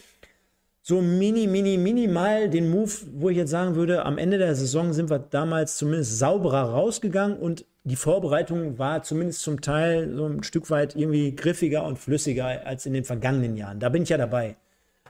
so 0.82 1.00
mini, 1.00 1.46
mini, 1.46 1.78
minimal 1.78 2.50
den 2.50 2.68
Move, 2.68 2.92
wo 3.14 3.30
ich 3.30 3.36
jetzt 3.36 3.50
sagen 3.50 3.76
würde, 3.76 4.04
am 4.04 4.18
Ende 4.18 4.38
der 4.38 4.54
Saison 4.56 4.92
sind 4.92 5.10
wir 5.10 5.20
damals 5.20 5.76
zumindest 5.76 6.18
sauberer 6.18 6.70
rausgegangen 6.70 7.38
und 7.38 7.64
die 7.84 7.96
Vorbereitung 7.96 8.78
war 8.78 9.02
zumindest 9.02 9.40
zum 9.40 9.60
Teil 9.60 10.12
so 10.14 10.26
ein 10.26 10.42
Stück 10.42 10.70
weit 10.70 10.96
irgendwie 10.96 11.34
griffiger 11.34 11.84
und 11.84 11.98
flüssiger 11.98 12.66
als 12.66 12.86
in 12.86 12.92
den 12.92 13.04
vergangenen 13.04 13.56
Jahren. 13.56 13.80
Da 13.80 13.88
bin 13.88 14.02
ich 14.02 14.08
ja 14.08 14.18
dabei. 14.18 14.56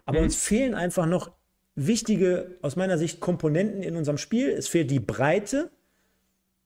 Aber 0.05 0.19
mhm. 0.19 0.24
uns 0.24 0.36
fehlen 0.36 0.74
einfach 0.74 1.07
noch 1.07 1.31
wichtige, 1.74 2.57
aus 2.61 2.77
meiner 2.77 2.99
Sicht, 2.99 3.20
Komponenten 3.20 3.82
in 3.82 3.97
unserem 3.97 4.19
Spiel. 4.19 4.51
Es 4.51 4.69
fehlt 4.69 4.90
die 4.90 5.01
Breite. 5.01 5.70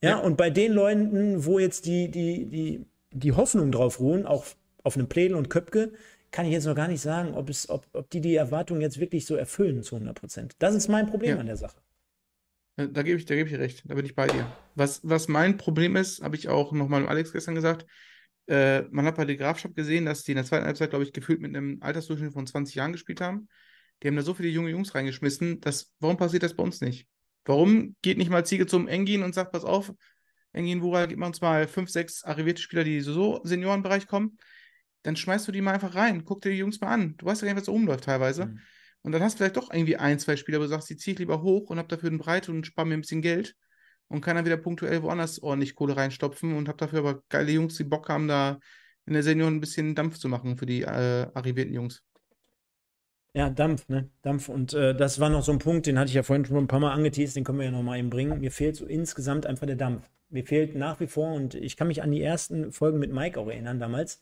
Ja, 0.03 0.11
ja. 0.11 0.19
und 0.19 0.37
bei 0.37 0.51
den 0.51 0.73
Leuten, 0.73 1.45
wo 1.45 1.59
jetzt 1.59 1.87
die, 1.87 2.11
die, 2.11 2.47
die, 2.47 2.87
die 3.13 3.33
Hoffnung 3.33 3.73
drauf 3.73 4.01
ruhen, 4.01 4.27
auch 4.27 4.45
auf 4.83 4.97
einem 4.97 5.09
Plädel 5.09 5.37
und 5.37 5.51
Köpke, 5.51 5.93
kann 6.37 6.45
ich 6.45 6.53
jetzt 6.53 6.67
noch 6.67 6.75
gar 6.75 6.87
nicht 6.87 7.01
sagen, 7.01 7.33
ob, 7.33 7.49
es, 7.49 7.71
ob, 7.71 7.87
ob 7.95 8.11
die 8.11 8.21
die 8.21 8.35
Erwartungen 8.35 8.83
jetzt 8.83 9.01
wirklich 9.01 9.25
so 9.25 9.37
erfüllen 9.37 9.83
zu 9.83 9.95
100 9.95 10.21
Prozent. 10.21 10.55
Das 10.59 10.75
ist 10.75 10.87
mein 10.87 11.07
Problem 11.07 11.31
ja. 11.31 11.39
an 11.39 11.47
der 11.47 11.57
Sache. 11.57 11.81
Da 12.77 13.03
gebe 13.03 13.19
ich, 13.19 13.25
da 13.25 13.35
gebe 13.35 13.49
ich 13.49 13.57
recht, 13.57 13.85
da 13.87 13.95
bin 13.95 14.05
ich 14.05 14.15
bei 14.15 14.27
dir. 14.27 14.47
Was, 14.75 15.01
was 15.03 15.29
mein 15.29 15.57
Problem 15.57 15.97
ist, 15.97 16.21
habe 16.23 16.37
ich 16.37 16.51
auch 16.51 16.73
nochmal 16.73 17.09
Alex 17.09 17.33
gestern 17.33 17.55
gesagt, 17.55 17.87
äh, 18.49 18.83
man 18.91 19.07
hat 19.07 19.17
bei 19.17 19.25
der 19.25 19.37
Grafschaft 19.37 19.77
gesehen, 19.77 20.05
dass 20.05 20.25
die 20.25 20.33
in 20.33 20.37
der 20.37 20.45
zweiten 20.45 20.67
Halbzeit, 20.67 20.91
glaube 20.91 21.07
ich, 21.07 21.15
gefühlt 21.15 21.41
mit 21.41 21.57
einem 21.57 21.79
Altersdurchschnitt 21.81 22.35
von 22.35 22.47
20 22.47 22.75
Jahren 22.75 22.93
gespielt 22.93 23.23
haben. 23.23 23.49
Die 24.03 24.09
haben 24.09 24.17
da 24.17 24.21
so 24.21 24.35
viele 24.35 24.51
junge 24.51 24.69
Jungs 24.69 24.95
reingeschmissen. 24.95 25.63
Dass, 25.63 25.95
warum 26.01 26.19
passiert 26.19 26.43
das 26.43 26.55
bei 26.55 26.63
uns 26.63 26.83
nicht? 26.83 27.09
Warum 27.47 27.97
geht 28.03 28.19
nicht 28.19 28.29
mal 28.29 28.45
Ziege 28.45 28.67
zum 28.67 28.89
Engin 28.89 29.23
und 29.23 29.35
sagt, 29.35 29.53
pass 29.53 29.65
auf, 29.65 29.91
Engin 30.53 30.83
Wura, 30.83 31.07
gib 31.07 31.17
mal 31.17 31.29
uns 31.29 31.41
mal 31.41 31.67
fünf, 31.67 31.89
sechs 31.89 32.25
arrivierte 32.25 32.61
Spieler, 32.61 32.85
die 32.85 33.01
so 33.01 33.41
Seniorenbereich 33.43 34.07
kommen 34.07 34.37
dann 35.07 35.17
schmeißt 35.17 35.47
du 35.47 35.53
die 35.53 35.61
mal 35.61 35.75
einfach 35.75 35.95
rein. 35.95 36.25
Guck 36.25 36.43
dir 36.43 36.51
die 36.51 36.59
Jungs 36.59 36.81
mal 36.81 36.89
an. 36.89 37.15
Du 37.17 37.27
weißt 37.27 37.43
ja 37.43 37.47
gar 37.47 37.55
nicht, 37.55 37.61
was 37.61 37.67
da 37.67 37.73
rumläuft 37.73 38.05
teilweise. 38.05 38.47
Mhm. 38.47 38.61
Und 39.03 39.13
dann 39.13 39.23
hast 39.23 39.35
du 39.35 39.39
vielleicht 39.39 39.57
doch 39.57 39.73
irgendwie 39.73 39.97
ein, 39.97 40.19
zwei 40.19 40.37
Spieler, 40.37 40.59
wo 40.59 40.65
du 40.65 40.69
sagst, 40.69 40.91
die 40.91 40.97
ziehe 40.97 41.13
ich 41.13 41.19
lieber 41.21 41.43
hoch 41.43 41.71
und 41.71 41.79
hab 41.79 41.89
dafür 41.89 42.09
eine 42.09 42.19
Breite 42.19 42.51
und 42.51 42.67
spare 42.67 42.89
mir 42.89 42.95
ein 42.95 43.03
bisschen 43.03 43.23
Geld 43.23 43.55
und 44.09 44.21
kann 44.21 44.35
dann 44.35 44.45
wieder 44.45 44.57
punktuell 44.57 45.03
woanders 45.03 45.41
ordentlich 45.41 45.77
Kohle 45.77 45.97
reinstopfen 45.97 46.57
und 46.57 46.69
hab 46.69 46.79
dafür 46.79 46.99
aber 46.99 47.23
geile 47.29 47.53
Jungs, 47.53 47.77
die 47.77 47.85
Bock 47.85 48.09
haben, 48.09 48.27
da 48.27 48.59
in 49.07 49.13
der 49.13 49.23
Senior 49.23 49.49
ein 49.49 49.61
bisschen 49.61 49.95
Dampf 49.95 50.19
zu 50.19 50.29
machen 50.29 50.57
für 50.57 50.67
die 50.67 50.83
äh, 50.83 51.29
arrivierten 51.35 51.73
Jungs. 51.73 52.03
Ja, 53.33 53.51
Dampf, 53.51 53.89
ne? 53.89 54.11
Dampf. 54.23 54.49
Und 54.49 54.75
äh, 54.75 54.97
das 54.97 55.21
war 55.21 55.29
noch 55.29 55.45
so 55.45 55.53
ein 55.53 55.59
Punkt, 55.61 55.87
den 55.87 56.01
hatte 56.01 56.09
ich 56.09 56.15
ja 56.15 56.25
vorhin 56.25 56.45
schon 56.45 56.57
ein 56.57 56.67
paar 56.67 56.81
Mal 56.81 56.93
angeteased, 56.93 57.37
den 57.37 57.45
können 57.45 57.59
wir 57.59 57.67
ja 57.67 57.71
nochmal 57.71 58.01
eben 58.01 58.11
bringen. 58.11 58.41
Mir 58.41 58.51
fehlt 58.51 58.75
so 58.75 58.87
insgesamt 58.87 59.47
einfach 59.47 59.67
der 59.67 59.77
Dampf. 59.77 60.11
Mir 60.31 60.45
fehlt 60.45 60.75
nach 60.75 60.99
wie 60.99 61.07
vor, 61.07 61.33
und 61.35 61.55
ich 61.55 61.77
kann 61.77 61.87
mich 61.87 62.03
an 62.03 62.11
die 62.11 62.23
ersten 62.23 62.73
Folgen 62.73 62.99
mit 62.99 63.13
Mike 63.13 63.39
auch 63.39 63.47
erinnern 63.47 63.79
damals, 63.79 64.21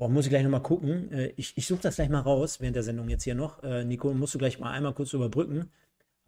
Boah, 0.00 0.08
muss 0.08 0.24
ich 0.24 0.30
gleich 0.30 0.42
nochmal 0.42 0.62
gucken. 0.62 1.12
Äh, 1.12 1.34
ich 1.36 1.52
ich 1.58 1.66
suche 1.66 1.82
das 1.82 1.96
gleich 1.96 2.08
mal 2.08 2.20
raus 2.20 2.58
während 2.58 2.74
der 2.74 2.82
Sendung 2.82 3.10
jetzt 3.10 3.24
hier 3.24 3.34
noch. 3.34 3.62
Äh, 3.62 3.84
Nico, 3.84 4.14
musst 4.14 4.34
du 4.34 4.38
gleich 4.38 4.58
mal 4.58 4.70
einmal 4.70 4.94
kurz 4.94 5.12
überbrücken. 5.12 5.70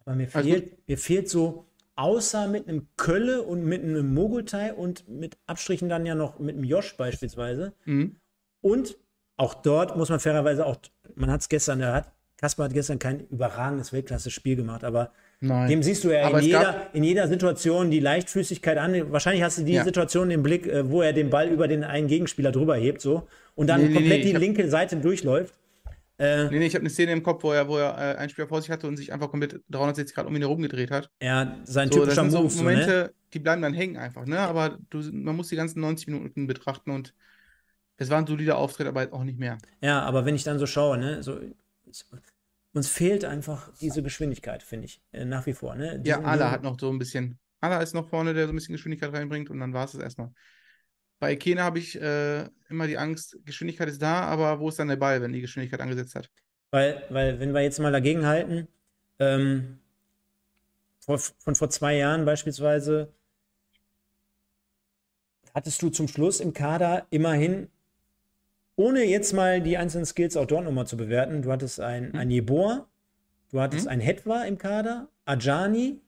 Aber 0.05 0.15
mir 0.15 0.27
fehlt, 0.27 0.87
mir 0.87 0.97
fehlt 0.99 1.27
so, 1.27 1.65
außer 1.95 2.47
mit 2.47 2.67
einem 2.67 2.87
Kölle 2.97 3.41
und 3.41 3.65
mit 3.65 3.81
einem 3.81 4.13
Mogultai 4.13 4.75
und 4.75 5.09
mit 5.09 5.39
Abstrichen 5.47 5.89
dann 5.89 6.05
ja 6.05 6.13
noch 6.13 6.37
mit 6.37 6.55
einem 6.55 6.65
Josh 6.65 6.95
beispielsweise. 6.97 7.73
Mhm. 7.85 8.17
Und 8.61 8.95
auch 9.37 9.55
dort 9.55 9.97
muss 9.97 10.09
man 10.09 10.19
fairerweise 10.19 10.67
auch, 10.67 10.77
man 11.15 11.31
hat 11.31 11.41
es 11.41 11.49
gestern, 11.49 11.79
der 11.79 11.93
hat, 11.93 12.11
Kasper 12.37 12.65
hat 12.65 12.73
gestern 12.73 12.99
kein 12.99 13.27
überragendes 13.29 13.91
Weltklasse-Spiel 13.91 14.55
gemacht, 14.55 14.83
aber 14.83 15.13
Nein. 15.43 15.69
Dem 15.69 15.83
siehst 15.83 16.05
du 16.05 16.09
ja 16.09 16.29
in 16.29 16.39
jeder, 16.39 16.87
in 16.93 17.03
jeder, 17.03 17.27
Situation 17.27 17.91
die 17.91 17.99
Leichtfüßigkeit 17.99 18.77
an. 18.77 19.11
Wahrscheinlich 19.11 19.43
hast 19.43 19.57
du 19.57 19.63
die 19.63 19.73
ja. 19.73 19.83
Situation 19.83 20.31
im 20.31 20.41
Blick, 20.41 20.65
äh, 20.65 20.89
wo 20.89 21.01
er 21.01 21.11
den 21.11 21.29
Ball 21.29 21.49
über 21.49 21.67
den 21.67 21.83
einen 21.83 22.07
Gegenspieler 22.07 22.53
drüber 22.53 22.77
hebt, 22.77 23.01
so 23.01 23.27
und 23.53 23.67
dann 23.67 23.81
nee, 23.81 23.93
komplett 23.93 24.23
nee, 24.23 24.31
die 24.31 24.37
linke 24.37 24.69
Seite 24.69 24.95
durchläuft. 24.95 25.53
Äh, 26.17 26.45
nee, 26.45 26.59
nee, 26.59 26.67
ich 26.67 26.75
habe 26.75 26.83
eine 26.83 26.89
Szene 26.89 27.11
im 27.11 27.23
Kopf, 27.23 27.43
wo 27.43 27.51
er, 27.51 27.67
wo 27.67 27.75
er 27.75 27.97
äh, 27.97 28.17
einen 28.19 28.29
Spieler 28.29 28.47
vor 28.47 28.61
sich 28.61 28.71
hatte 28.71 28.87
und 28.87 28.95
sich 28.95 29.11
einfach 29.11 29.29
komplett 29.29 29.59
360 29.69 30.15
Grad 30.15 30.27
um 30.27 30.35
ihn 30.35 30.43
herum 30.43 30.61
gedreht 30.61 30.91
hat. 30.91 31.09
Ja, 31.21 31.57
sein 31.65 31.91
so, 31.91 31.99
typischer 31.99 32.23
das 32.23 32.31
sind 32.31 32.51
so 32.51 32.61
Momente, 32.61 32.85
so, 32.85 32.91
ne? 32.91 33.13
die 33.33 33.39
bleiben 33.39 33.61
dann 33.61 33.73
hängen 33.73 33.97
einfach, 33.97 34.25
ne? 34.25 34.39
Aber 34.39 34.77
du, 34.91 34.99
man 35.11 35.35
muss 35.35 35.49
die 35.49 35.57
ganzen 35.57 35.81
90 35.81 36.07
Minuten 36.07 36.47
betrachten 36.47 36.91
und 36.91 37.13
es 37.97 38.09
war 38.09 38.17
ein 38.17 38.27
solider 38.27 38.57
Auftritt, 38.57 38.87
aber 38.87 39.09
auch 39.11 39.25
nicht 39.25 39.39
mehr. 39.39 39.57
Ja, 39.81 40.03
aber 40.03 40.23
wenn 40.23 40.35
ich 40.35 40.45
dann 40.45 40.57
so 40.57 40.67
schaue, 40.67 40.97
ne, 40.97 41.21
so 41.21 41.37
uns 42.73 42.89
fehlt 42.89 43.23
einfach 43.25 43.71
diese 43.79 44.01
Geschwindigkeit, 44.03 44.63
finde 44.63 44.85
ich, 44.85 45.01
äh, 45.11 45.25
nach 45.25 45.45
wie 45.45 45.53
vor. 45.53 45.75
Ne? 45.75 45.91
Ja, 46.03 46.17
Diesen- 46.17 46.25
Ala 46.25 46.33
diesen- 46.37 46.51
hat 46.51 46.63
noch 46.63 46.79
so 46.79 46.89
ein 46.89 46.99
bisschen. 46.99 47.39
Ala 47.61 47.81
ist 47.81 47.93
noch 47.93 48.09
vorne, 48.09 48.33
der 48.33 48.45
so 48.47 48.51
ein 48.53 48.55
bisschen 48.55 48.73
Geschwindigkeit 48.73 49.13
reinbringt 49.13 49.49
und 49.49 49.59
dann 49.59 49.73
war 49.73 49.85
es 49.85 49.91
das 49.93 50.01
erstmal. 50.01 50.31
Bei 51.19 51.35
Kena 51.35 51.63
habe 51.63 51.79
ich 51.79 51.99
äh, 52.01 52.49
immer 52.67 52.87
die 52.87 52.97
Angst, 52.97 53.37
Geschwindigkeit 53.45 53.87
ist 53.87 54.01
da, 54.01 54.21
aber 54.23 54.59
wo 54.59 54.67
ist 54.69 54.79
dann 54.79 54.89
der 54.89 54.97
Ball, 54.97 55.21
wenn 55.21 55.31
die 55.31 55.39
Geschwindigkeit 55.41 55.79
angesetzt 55.79 56.15
hat? 56.15 56.29
Weil, 56.71 57.03
weil, 57.09 57.39
wenn 57.39 57.53
wir 57.53 57.61
jetzt 57.61 57.79
mal 57.79 57.91
dagegen 57.91 58.25
halten, 58.25 58.67
ähm, 59.19 59.79
vor, 60.99 61.19
von 61.19 61.55
vor 61.55 61.69
zwei 61.69 61.95
Jahren 61.95 62.25
beispielsweise, 62.25 63.13
hattest 65.53 65.81
du 65.81 65.89
zum 65.89 66.07
Schluss 66.07 66.39
im 66.39 66.53
Kader 66.53 67.05
immerhin, 67.11 67.69
ohne 68.75 69.03
jetzt 69.03 69.33
mal 69.33 69.61
die 69.61 69.77
einzelnen 69.77 70.05
Skills 70.05 70.35
auch 70.37 70.45
dort 70.45 70.65
nochmal 70.65 70.87
zu 70.87 70.97
bewerten, 70.97 71.41
du 71.41 71.51
hattest 71.51 71.79
ein, 71.79 72.13
ein 72.15 72.29
Jeboa, 72.31 72.87
du 73.51 73.61
hattest 73.61 73.85
Mhm. 73.85 73.91
ein 73.91 73.99
Hetwa 73.99 74.43
im 74.43 74.57
Kader, 74.57 75.07
Ajani. 75.25 75.99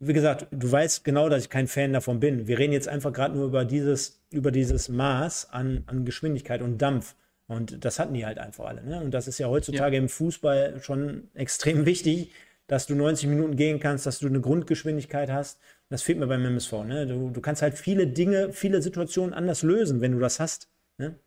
Wie 0.00 0.12
gesagt, 0.12 0.48
du 0.50 0.70
weißt 0.70 1.04
genau, 1.04 1.28
dass 1.28 1.44
ich 1.44 1.50
kein 1.50 1.66
Fan 1.66 1.92
davon 1.92 2.20
bin. 2.20 2.46
Wir 2.46 2.58
reden 2.58 2.72
jetzt 2.72 2.88
einfach 2.88 3.12
gerade 3.12 3.34
nur 3.36 3.46
über 3.46 3.64
dieses, 3.64 4.20
über 4.30 4.50
dieses 4.50 4.88
Maß 4.88 5.50
an, 5.50 5.84
an 5.86 6.04
Geschwindigkeit 6.04 6.60
und 6.62 6.78
Dampf. 6.82 7.14
Und 7.46 7.84
das 7.84 7.98
hatten 7.98 8.12
die 8.14 8.26
halt 8.26 8.38
einfach 8.38 8.64
alle. 8.66 8.82
Ne? 8.82 9.00
Und 9.00 9.12
das 9.12 9.28
ist 9.28 9.38
ja 9.38 9.48
heutzutage 9.48 9.96
im 9.96 10.08
Fußball 10.08 10.82
schon 10.82 11.28
extrem 11.34 11.86
wichtig, 11.86 12.32
dass 12.66 12.86
du 12.86 12.94
90 12.94 13.28
Minuten 13.28 13.56
gehen 13.56 13.78
kannst, 13.80 14.04
dass 14.04 14.18
du 14.18 14.26
eine 14.26 14.40
Grundgeschwindigkeit 14.40 15.30
hast. 15.30 15.58
Das 15.90 16.02
fehlt 16.02 16.18
mir 16.18 16.26
beim 16.26 16.44
MSV. 16.44 16.72
Ne? 16.84 17.06
Du, 17.06 17.30
du 17.30 17.40
kannst 17.40 17.62
halt 17.62 17.78
viele 17.78 18.06
Dinge, 18.06 18.52
viele 18.52 18.82
Situationen 18.82 19.32
anders 19.32 19.62
lösen, 19.62 20.00
wenn 20.00 20.12
du 20.12 20.18
das 20.18 20.40
hast. 20.40 20.68
Ne? 20.98 21.18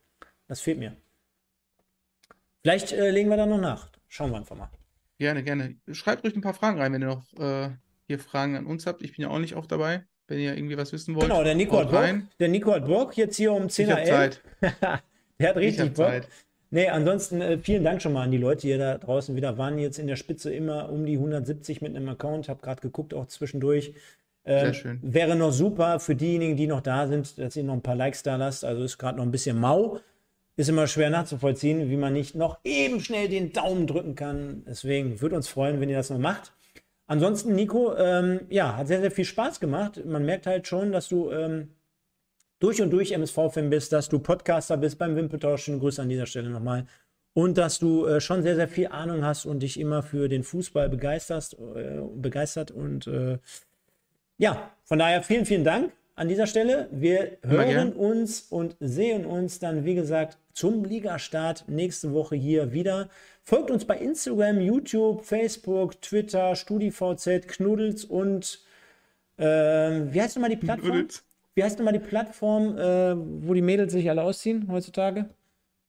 Das 0.48 0.61
fehlt 0.61 0.80
mir. 0.80 0.95
Vielleicht 2.61 2.91
äh, 2.91 3.11
legen 3.11 3.30
wir 3.30 3.38
da 3.38 3.45
noch 3.45 3.60
nach. 3.60 3.89
Schauen 4.07 4.31
wir 4.31 4.38
einfach 4.38 4.56
mal. 4.56 4.69
Gerne, 5.19 5.44
gerne. 5.44 5.76
Schreibt 5.91 6.23
ruhig 6.23 6.35
ein 6.35 6.41
paar 6.41 6.53
Fragen 6.53 6.80
rein, 6.80 6.94
wenn 6.94 7.02
ihr 7.02 7.07
noch 7.07 7.34
äh, 7.39 7.69
hier 8.07 8.19
Fragen 8.19 8.56
an 8.56 8.65
uns 8.65 8.85
habt. 8.85 9.02
Ich 9.02 9.15
bin 9.15 9.23
ja 9.23 9.30
auch 9.30 9.39
nicht 9.39 9.56
auch 9.56 9.65
dabei, 9.65 10.06
wenn 10.27 10.39
ihr 10.39 10.56
irgendwie 10.56 10.77
was 10.77 10.94
wissen 10.94 11.15
wollt. 11.15 11.27
Genau, 11.27 11.44
der 11.44 11.56
Nico 11.56 11.80
hat 11.80 11.91
Bock. 11.91 12.06
Der 12.39 12.48
Nico 12.48 12.73
hat 12.73 12.85
Bock 12.85 13.18
jetzt 13.18 13.35
hier 13.35 13.52
um 13.52 13.69
10 13.69 13.85
Ich 13.88 13.94
hab 13.94 14.06
Zeit. 14.06 14.41
der 14.61 15.49
hat 15.49 15.57
Ich 15.57 15.64
richtig 15.64 15.94
Bock. 15.94 16.07
Zeit. 16.07 16.27
Nee, 16.69 16.89
ansonsten 16.89 17.41
äh, 17.41 17.57
vielen 17.57 17.84
Dank 17.84 18.02
schon 18.02 18.14
mal 18.14 18.23
an 18.23 18.31
die 18.31 18.38
Leute, 18.38 18.61
die 18.61 18.68
hier 18.68 18.77
da 18.77 18.98
draußen 18.98 19.35
wieder 19.35 19.57
waren. 19.57 19.80
Jetzt 19.80 19.99
in 19.99 20.07
der 20.07 20.18
Spitze 20.18 20.53
immer 20.53 20.89
um 20.89 21.06
die 21.06 21.14
170 21.14 21.81
mit 21.81 21.95
einem 21.95 22.10
Account. 22.10 22.49
Hab 22.49 22.61
gerade 22.61 22.81
geguckt, 22.81 23.14
auch 23.14 23.27
zwischendurch. 23.27 23.94
Ähm, 24.48 24.60
Sehr 24.60 24.74
schön. 24.74 24.99
Wäre 25.03 25.36
noch 25.36 25.52
super 25.52 25.99
für 25.99 26.15
diejenigen, 26.15 26.56
die 26.56 26.68
noch 26.68 26.82
da 26.82 27.07
sind, 27.07 27.38
dass 27.38 27.56
ihr 27.57 27.64
noch 27.64 27.74
ein 27.74 27.82
paar 27.82 27.95
Likes 27.95 28.24
da 28.24 28.38
lasst. 28.38 28.64
Also 28.64 28.84
ist 28.84 28.98
gerade 28.98 29.18
noch 29.18 29.26
ein 29.26 29.32
bisschen 29.32 29.60
mau. 29.60 29.99
Ist 30.56 30.69
immer 30.69 30.88
schwer 30.88 31.10
nachzuvollziehen, 31.10 31.90
wie 31.90 31.98
man 31.98 32.14
nicht 32.14 32.34
noch 32.34 32.60
eben 32.64 33.02
schnell 33.02 33.28
den 33.28 33.52
Daumen 33.52 33.86
drücken 33.86 34.15
kann. 34.15 34.64
Deswegen 34.65 35.22
würde 35.22 35.36
uns 35.36 35.49
freuen, 35.49 35.82
wenn 35.82 35.90
ihr 35.90 35.98
das 35.98 36.10
noch 36.10 36.18
macht. 36.18 36.53
Ansonsten, 37.07 37.56
Nico, 37.56 37.95
ähm, 37.95 38.41
ja, 38.49 38.78
hat 38.78 38.88
sehr, 38.88 39.02
sehr 39.02 39.11
viel 39.11 39.26
Spaß 39.26 39.60
gemacht. 39.60 40.03
Man 40.06 40.26
merkt 40.26 40.48
halt 40.48 40.65
schon, 40.65 40.91
dass 40.91 41.10
du 41.10 41.30
ähm, 41.32 41.69
durch 42.60 42.82
und 42.82 42.90
durch 42.90 43.11
MSV-Fan 43.11 43.69
bist, 43.69 43.91
dass 43.91 44.10
du 44.10 44.19
Podcaster 44.19 44.78
bist 44.78 44.98
beim 44.98 45.15
Wimpeltausch. 45.15 45.64
Schöne 45.64 45.80
Grüße 45.80 46.02
an 46.02 46.10
dieser 46.10 46.26
Stelle 46.26 46.49
nochmal. 46.49 46.86
Und 47.34 47.57
dass 47.57 47.80
du 47.80 48.06
äh, 48.06 48.19
schon 48.19 48.41
sehr, 48.41 48.56
sehr 48.56 48.68
viel 48.68 48.88
Ahnung 48.88 49.24
hast 49.24 49.45
und 49.45 49.60
dich 49.60 49.80
immer 49.80 50.02
für 50.02 50.28
den 50.28 50.44
Fußball 50.44 50.90
begeisterst, 50.90 51.57
äh, 51.76 52.02
begeistert. 52.15 52.72
Und 52.72 53.07
äh, 53.07 53.38
ja, 54.38 54.72
von 54.84 54.99
daher 54.99 55.23
vielen, 55.23 55.45
vielen 55.45 55.64
Dank 55.64 55.91
an 56.15 56.27
dieser 56.27 56.47
Stelle. 56.47 56.89
Wir 56.91 57.38
hören 57.43 57.93
uns 57.93 58.41
und 58.41 58.76
sehen 58.80 59.26
uns 59.26 59.59
dann, 59.59 59.85
wie 59.85 59.95
gesagt, 59.95 60.38
zum 60.53 60.85
Ligastart 60.85 61.65
nächste 61.68 62.14
Woche 62.14 62.35
hier 62.35 62.73
wieder. 62.73 63.09
Folgt 63.43 63.72
uns 63.72 63.85
bei 63.85 63.97
Instagram, 63.97 64.59
YouTube, 64.59 65.23
Facebook, 65.23 66.01
Twitter, 66.01 66.55
StudiVZ, 66.55 67.47
Knuddels 67.47 68.05
und 68.05 68.59
ähm, 69.38 70.14
wie 70.14 70.22
heißt 70.22 70.35
nochmal 70.35 70.49
die 70.49 70.57
Plattform? 70.57 70.91
Knuddels. 70.91 71.23
Wie 71.53 71.64
heißt 71.64 71.80
nochmal 71.80 71.93
die 71.93 71.99
Plattform, 71.99 72.77
äh, 72.77 73.15
wo 73.47 73.53
die 73.53 73.61
Mädels 73.61 73.93
sich 73.93 74.09
alle 74.09 74.22
ausziehen 74.23 74.68
heutzutage? 74.72 75.26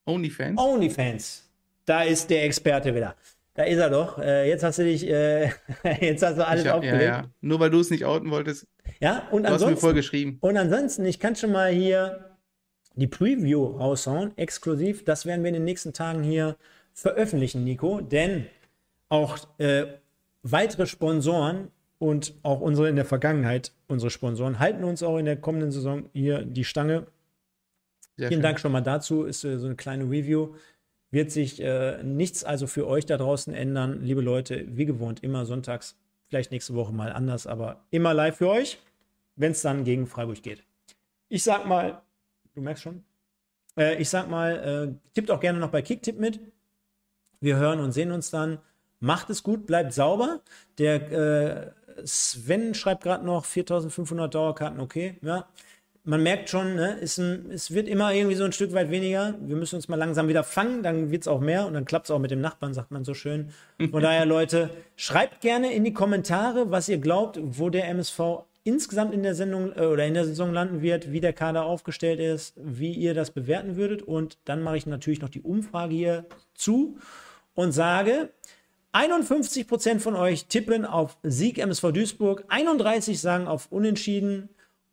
Onlyfans. 0.06 0.58
OnlyFans. 0.58 1.48
Da 1.84 2.02
ist 2.02 2.28
der 2.30 2.44
Experte 2.44 2.94
wieder. 2.94 3.14
Da 3.58 3.64
ist 3.64 3.78
er 3.78 3.90
doch. 3.90 4.18
Äh, 4.20 4.48
jetzt 4.48 4.62
hast 4.62 4.78
du 4.78 4.84
dich, 4.84 5.04
äh, 5.10 5.50
jetzt 6.00 6.22
hast 6.22 6.38
du 6.38 6.46
alles 6.46 6.64
hab, 6.64 6.66
ja, 6.66 6.74
aufgelegt. 6.76 7.02
ja. 7.02 7.24
Nur 7.40 7.58
weil 7.58 7.70
du 7.70 7.80
es 7.80 7.90
nicht 7.90 8.04
outen 8.04 8.30
wolltest, 8.30 8.68
Ja, 9.00 9.26
und 9.32 9.42
du 9.42 9.48
hast 9.48 9.60
mir 9.62 9.66
ansonsten, 9.66 9.80
voll 9.80 9.94
geschrieben. 9.94 10.38
und 10.40 10.56
ansonsten, 10.56 11.04
ich 11.04 11.18
kann 11.18 11.34
schon 11.34 11.50
mal 11.50 11.72
hier 11.72 12.36
die 12.94 13.08
Preview 13.08 13.64
raushauen, 13.64 14.30
exklusiv. 14.38 15.04
Das 15.04 15.26
werden 15.26 15.42
wir 15.42 15.48
in 15.48 15.54
den 15.54 15.64
nächsten 15.64 15.92
Tagen 15.92 16.22
hier 16.22 16.56
veröffentlichen, 16.94 17.64
Nico. 17.64 18.00
Denn 18.00 18.46
auch 19.08 19.38
äh, 19.58 19.86
weitere 20.44 20.86
Sponsoren 20.86 21.72
und 21.98 22.34
auch 22.44 22.60
unsere 22.60 22.88
in 22.88 22.94
der 22.94 23.06
Vergangenheit, 23.06 23.72
unsere 23.88 24.10
Sponsoren, 24.10 24.60
halten 24.60 24.84
uns 24.84 25.02
auch 25.02 25.18
in 25.18 25.24
der 25.24 25.36
kommenden 25.36 25.72
Saison 25.72 26.08
hier 26.12 26.42
die 26.44 26.62
Stange. 26.62 27.08
Sehr 28.16 28.28
Vielen 28.28 28.38
schön. 28.38 28.42
Dank 28.42 28.60
schon 28.60 28.70
mal 28.70 28.82
dazu. 28.82 29.24
Ist 29.24 29.42
äh, 29.42 29.58
so 29.58 29.66
eine 29.66 29.74
kleine 29.74 30.04
Review. 30.04 30.54
Wird 31.10 31.30
sich 31.30 31.60
äh, 31.60 32.02
nichts 32.02 32.44
also 32.44 32.66
für 32.66 32.86
euch 32.86 33.06
da 33.06 33.16
draußen 33.16 33.54
ändern. 33.54 34.02
Liebe 34.02 34.20
Leute, 34.20 34.66
wie 34.68 34.84
gewohnt, 34.84 35.22
immer 35.22 35.46
sonntags, 35.46 35.96
vielleicht 36.26 36.50
nächste 36.50 36.74
Woche 36.74 36.92
mal 36.92 37.12
anders, 37.12 37.46
aber 37.46 37.84
immer 37.90 38.12
live 38.12 38.36
für 38.36 38.48
euch, 38.48 38.78
wenn 39.36 39.52
es 39.52 39.62
dann 39.62 39.84
gegen 39.84 40.06
Freiburg 40.06 40.42
geht. 40.42 40.64
Ich 41.28 41.42
sag 41.42 41.66
mal, 41.66 42.02
du 42.54 42.60
merkst 42.60 42.82
schon, 42.82 43.04
äh, 43.76 43.96
ich 43.96 44.10
sag 44.10 44.28
mal, 44.28 44.90
äh, 44.92 45.12
tippt 45.14 45.30
auch 45.30 45.40
gerne 45.40 45.58
noch 45.58 45.70
bei 45.70 45.82
Kicktipp 45.82 46.18
mit. 46.18 46.40
Wir 47.40 47.56
hören 47.56 47.80
und 47.80 47.92
sehen 47.92 48.12
uns 48.12 48.30
dann. 48.30 48.58
Macht 49.00 49.30
es 49.30 49.42
gut, 49.42 49.66
bleibt 49.66 49.92
sauber. 49.92 50.40
Der 50.78 51.12
äh, 51.12 51.70
Sven 52.04 52.74
schreibt 52.74 53.04
gerade 53.04 53.24
noch 53.24 53.44
4500 53.44 54.34
Dauerkarten, 54.34 54.80
okay, 54.80 55.18
ja. 55.22 55.48
Man 56.08 56.22
merkt 56.22 56.48
schon, 56.48 56.74
ne, 56.74 56.96
ein, 57.02 57.50
es 57.50 57.70
wird 57.74 57.86
immer 57.86 58.14
irgendwie 58.14 58.34
so 58.34 58.44
ein 58.44 58.52
Stück 58.52 58.72
weit 58.72 58.90
weniger. 58.90 59.34
Wir 59.42 59.56
müssen 59.56 59.76
uns 59.76 59.88
mal 59.88 59.96
langsam 59.96 60.26
wieder 60.26 60.42
fangen, 60.42 60.82
dann 60.82 61.10
wird 61.10 61.24
es 61.24 61.28
auch 61.28 61.38
mehr 61.38 61.66
und 61.66 61.74
dann 61.74 61.84
klappt 61.84 62.06
es 62.06 62.10
auch 62.10 62.18
mit 62.18 62.30
dem 62.30 62.40
Nachbarn, 62.40 62.72
sagt 62.72 62.90
man 62.90 63.04
so 63.04 63.12
schön. 63.12 63.50
Von 63.90 64.02
daher, 64.02 64.24
Leute, 64.26 64.70
schreibt 64.96 65.42
gerne 65.42 65.70
in 65.74 65.84
die 65.84 65.92
Kommentare, 65.92 66.70
was 66.70 66.88
ihr 66.88 66.96
glaubt, 66.96 67.38
wo 67.42 67.68
der 67.68 67.88
MSV 67.90 68.20
insgesamt 68.64 69.12
in 69.12 69.22
der 69.22 69.34
Sendung 69.34 69.76
äh, 69.76 69.84
oder 69.84 70.06
in 70.06 70.14
der 70.14 70.24
Saison 70.24 70.50
landen 70.50 70.80
wird, 70.80 71.12
wie 71.12 71.20
der 71.20 71.34
Kader 71.34 71.66
aufgestellt 71.66 72.20
ist, 72.20 72.54
wie 72.56 72.94
ihr 72.94 73.12
das 73.12 73.30
bewerten 73.30 73.76
würdet. 73.76 74.00
Und 74.00 74.38
dann 74.46 74.62
mache 74.62 74.78
ich 74.78 74.86
natürlich 74.86 75.20
noch 75.20 75.28
die 75.28 75.42
Umfrage 75.42 75.94
hier 75.94 76.24
zu 76.54 76.96
und 77.54 77.72
sage, 77.72 78.30
51% 78.94 79.98
von 79.98 80.16
euch 80.16 80.46
tippen 80.46 80.86
auf 80.86 81.18
Sieg 81.22 81.58
MSV 81.58 81.92
Duisburg, 81.92 82.44
31 82.48 83.20
sagen 83.20 83.46
auf 83.46 83.70
Unentschieden 83.70 84.48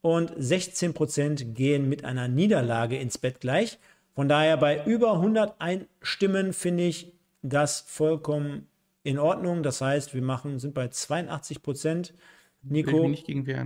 und 0.06 0.32
16% 0.38 1.54
gehen 1.56 1.90
mit 1.90 2.06
einer 2.06 2.28
Niederlage 2.28 2.96
ins 2.96 3.18
Bett 3.18 3.40
gleich. 3.40 3.80
Von 4.14 4.30
daher 4.30 4.56
bei 4.56 4.86
über 4.86 5.14
101 5.14 5.86
Stimmen 6.04 6.54
finde 6.54 6.84
ich 6.84 7.12
das 7.42 7.82
vollkommen 7.88 8.68
in 9.02 9.18
Ordnung. 9.18 9.64
Das 9.64 9.82
heißt, 9.82 10.14
wir 10.14 10.22
machen, 10.22 10.60
sind 10.60 10.76
bei 10.76 10.86
82%, 10.86 12.12
Will 12.62 12.86
ich 13.14 13.26
Nico, 13.28 13.66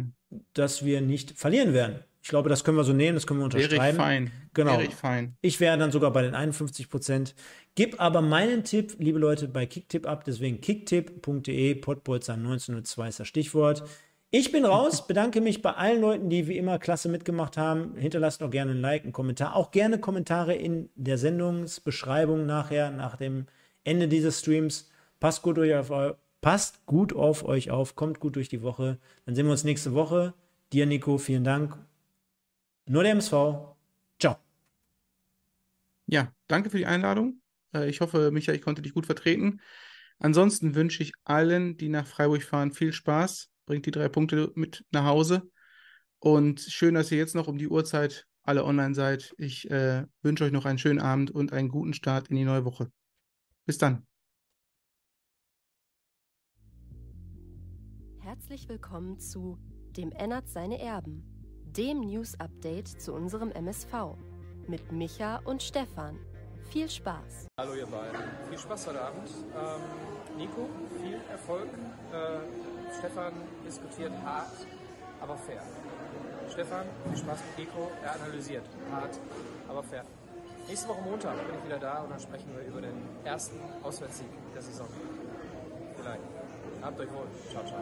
dass 0.54 0.86
wir 0.86 1.02
nicht 1.02 1.38
verlieren 1.38 1.74
werden. 1.74 2.06
Ich 2.24 2.30
glaube, 2.30 2.48
das 2.48 2.64
können 2.64 2.78
wir 2.78 2.86
so 2.86 2.94
nehmen, 2.94 3.16
das 3.16 3.28
können 3.28 3.42
wir 3.42 3.52
Wäre 3.52 3.60
ich 3.60 3.66
unterschreiben. 3.66 3.98
fein. 3.98 4.32
Genau. 4.54 4.72
Wäre 4.72 4.84
ich 4.84 4.96
fein. 4.96 5.36
Ich 5.42 5.60
wäre 5.60 5.78
dann 5.78 5.92
sogar 5.92 6.14
bei 6.14 6.22
den 6.22 6.36
51 6.36 6.90
Prozent. 6.90 7.36
Gib 7.76 8.00
aber 8.00 8.22
meinen 8.22 8.64
Tipp, 8.64 8.96
liebe 8.98 9.20
Leute, 9.20 9.50
bei 9.50 9.66
Kicktipp 9.66 10.08
ab. 10.08 10.24
Deswegen 10.24 10.62
kicktipp.de, 10.62 11.76
Pottbolzer 11.76 12.36
1902 12.36 13.10
ist 13.10 13.20
das 13.20 13.28
Stichwort. 13.28 13.84
Ich 14.32 14.52
bin 14.52 14.64
raus, 14.66 15.08
bedanke 15.08 15.42
mich 15.42 15.62
bei 15.64 15.72
allen 15.74 16.02
Leuten, 16.02 16.30
die 16.30 16.48
wie 16.48 16.58
immer 16.58 16.78
klasse 16.78 17.10
mitgemacht 17.10 17.58
haben. 17.58 17.96
Hinterlasst 17.96 18.44
auch 18.44 18.52
gerne 18.52 18.72
ein 18.72 18.82
Like, 18.82 19.04
einen 19.04 19.14
Kommentar. 19.14 19.56
Auch 19.56 19.72
gerne 19.72 20.00
Kommentare 20.00 20.54
in 20.54 20.90
der 20.96 21.18
Sendungsbeschreibung 21.18 22.46
nachher, 22.46 22.92
nach 22.92 23.16
dem 23.18 23.48
Ende 23.84 24.08
dieses 24.08 24.40
Streams. 24.40 24.90
Passt 25.20 25.42
gut, 25.42 25.58
auf, 25.60 25.92
passt 26.42 26.86
gut 26.86 27.14
auf 27.14 27.44
euch 27.44 27.72
auf, 27.72 27.96
kommt 27.96 28.20
gut 28.20 28.36
durch 28.36 28.50
die 28.50 28.62
Woche. 28.62 29.00
Dann 29.26 29.34
sehen 29.36 29.46
wir 29.46 29.52
uns 29.52 29.64
nächste 29.64 29.94
Woche. 29.96 30.34
Dir, 30.74 30.86
Nico, 30.86 31.18
vielen 31.18 31.44
Dank. 31.44 31.76
Nur 32.88 33.04
der 33.04 33.14
MSV. 33.14 33.34
Ciao. 34.20 34.36
Ja, 36.08 36.34
danke 36.48 36.70
für 36.70 36.78
die 36.78 36.86
Einladung. 36.86 37.42
Äh, 37.74 37.90
Ich 37.90 38.02
hoffe, 38.02 38.32
Michael, 38.32 38.58
ich 38.58 38.62
konnte 38.64 38.82
dich 38.82 38.94
gut 38.94 39.06
vertreten. 39.06 39.62
Ansonsten 40.20 40.76
wünsche 40.76 41.04
ich 41.04 41.14
allen, 41.24 41.78
die 41.78 41.90
nach 41.90 42.08
Freiburg 42.08 42.44
fahren, 42.44 42.72
viel 42.72 42.92
Spaß. 42.94 43.50
Bringt 43.70 43.86
die 43.86 43.92
drei 43.92 44.10
Punkte 44.10 44.52
mit 44.56 44.84
nach 44.90 45.06
Hause. 45.06 45.48
Und 46.18 46.60
schön, 46.60 46.96
dass 46.96 47.12
ihr 47.12 47.20
jetzt 47.20 47.36
noch 47.36 47.48
um 47.48 47.60
die 47.60 47.68
Uhrzeit 47.68 48.26
alle 48.42 48.66
online 48.66 48.96
seid. 48.96 49.36
Ich 49.38 49.70
äh, 49.70 50.08
wünsche 50.24 50.44
euch 50.44 50.52
noch 50.52 50.66
einen 50.66 50.80
schönen 50.80 50.98
Abend 50.98 51.30
und 51.30 51.54
einen 51.54 51.70
guten 51.70 51.94
Start 51.94 52.30
in 52.30 52.36
die 52.36 52.46
neue 52.46 52.66
Woche. 52.66 52.92
Bis 53.68 53.78
dann. 53.78 54.08
Herzlich 58.18 58.68
willkommen 58.68 59.20
zu 59.20 59.60
Dem 59.96 60.12
ändert 60.14 60.50
seine 60.50 60.82
Erben, 60.82 61.24
dem 61.66 62.00
News-Update 62.00 62.88
zu 62.88 63.14
unserem 63.14 63.52
MSV 63.52 64.16
mit 64.68 64.92
Micha 64.92 65.42
und 65.46 65.62
Stefan. 65.62 66.18
Viel 66.70 66.88
Spaß! 66.88 67.48
Hallo 67.60 67.74
ihr 67.74 67.88
beiden, 67.88 68.22
viel 68.48 68.60
Spaß 68.60 68.88
heute 68.88 69.02
Abend. 69.02 69.28
Ähm, 69.28 70.38
Nico, 70.38 70.70
viel 71.02 71.20
Erfolg. 71.32 71.68
Äh, 72.14 72.94
Stefan 73.00 73.34
diskutiert 73.66 74.12
hart, 74.24 74.52
aber 75.20 75.36
fair. 75.36 75.64
Stefan, 76.52 76.86
viel 77.08 77.18
Spaß 77.18 77.40
mit 77.40 77.66
Nico, 77.66 77.92
er 78.04 78.14
analysiert 78.22 78.66
hart, 78.92 79.20
aber 79.68 79.82
fair. 79.82 80.04
Nächste 80.68 80.90
Woche 80.90 81.02
Montag 81.02 81.38
bin 81.38 81.56
ich 81.58 81.66
wieder 81.66 81.80
da 81.80 82.04
und 82.04 82.12
dann 82.12 82.20
sprechen 82.20 82.54
wir 82.56 82.64
über 82.68 82.82
den 82.82 83.02
ersten 83.26 83.60
Auswärtssieg 83.82 84.30
der 84.54 84.62
Saison. 84.62 84.88
Vielleicht. 85.98 86.22
Habt 86.84 87.00
euch 87.00 87.12
wohl. 87.12 87.28
Ciao, 87.52 87.66
ciao. 87.66 87.82